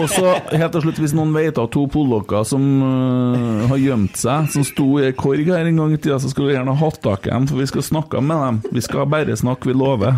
Og 0.00 0.06
så 0.12 0.24
helt 0.54 0.72
til 0.76 0.84
slutt, 0.86 1.00
hvis 1.04 1.14
noen 1.16 1.34
vet 1.36 1.60
av 1.60 1.68
to 1.74 1.84
pollokker 1.90 2.46
som 2.48 2.62
uh, 2.84 3.66
har 3.72 3.82
gjemt 3.82 4.16
seg, 4.20 4.48
som 4.54 4.66
sto 4.66 4.86
i 5.00 5.08
ei 5.10 5.16
korg 5.18 5.50
her 5.50 5.66
en 5.68 5.82
gang 5.82 5.94
i 5.96 6.00
tida, 6.00 6.18
så 6.22 6.30
skulle 6.32 6.52
vi 6.52 6.56
gjerne 6.58 6.76
hatt 6.80 7.00
tak 7.04 7.28
i 7.28 7.32
dem, 7.34 7.48
for 7.50 7.60
vi 7.60 7.68
skal 7.70 7.86
snakke 7.90 8.22
med 8.24 8.44
dem. 8.46 8.62
Vi 8.78 8.84
skal 8.84 9.06
bare 9.10 9.36
snakke, 9.38 9.70
vi 9.70 9.76
lover. 9.76 10.14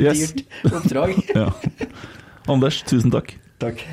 yes. 0.00 0.32
Dyrt 0.34 0.72
oppdrag. 0.74 1.16
Ja. 1.34 1.48
Anders, 2.50 2.82
tusen 2.88 3.12
takk. 3.14 3.36
Takk. 3.62 3.84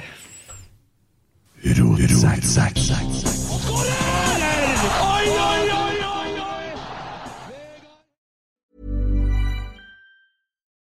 Oi, 1.68 3.37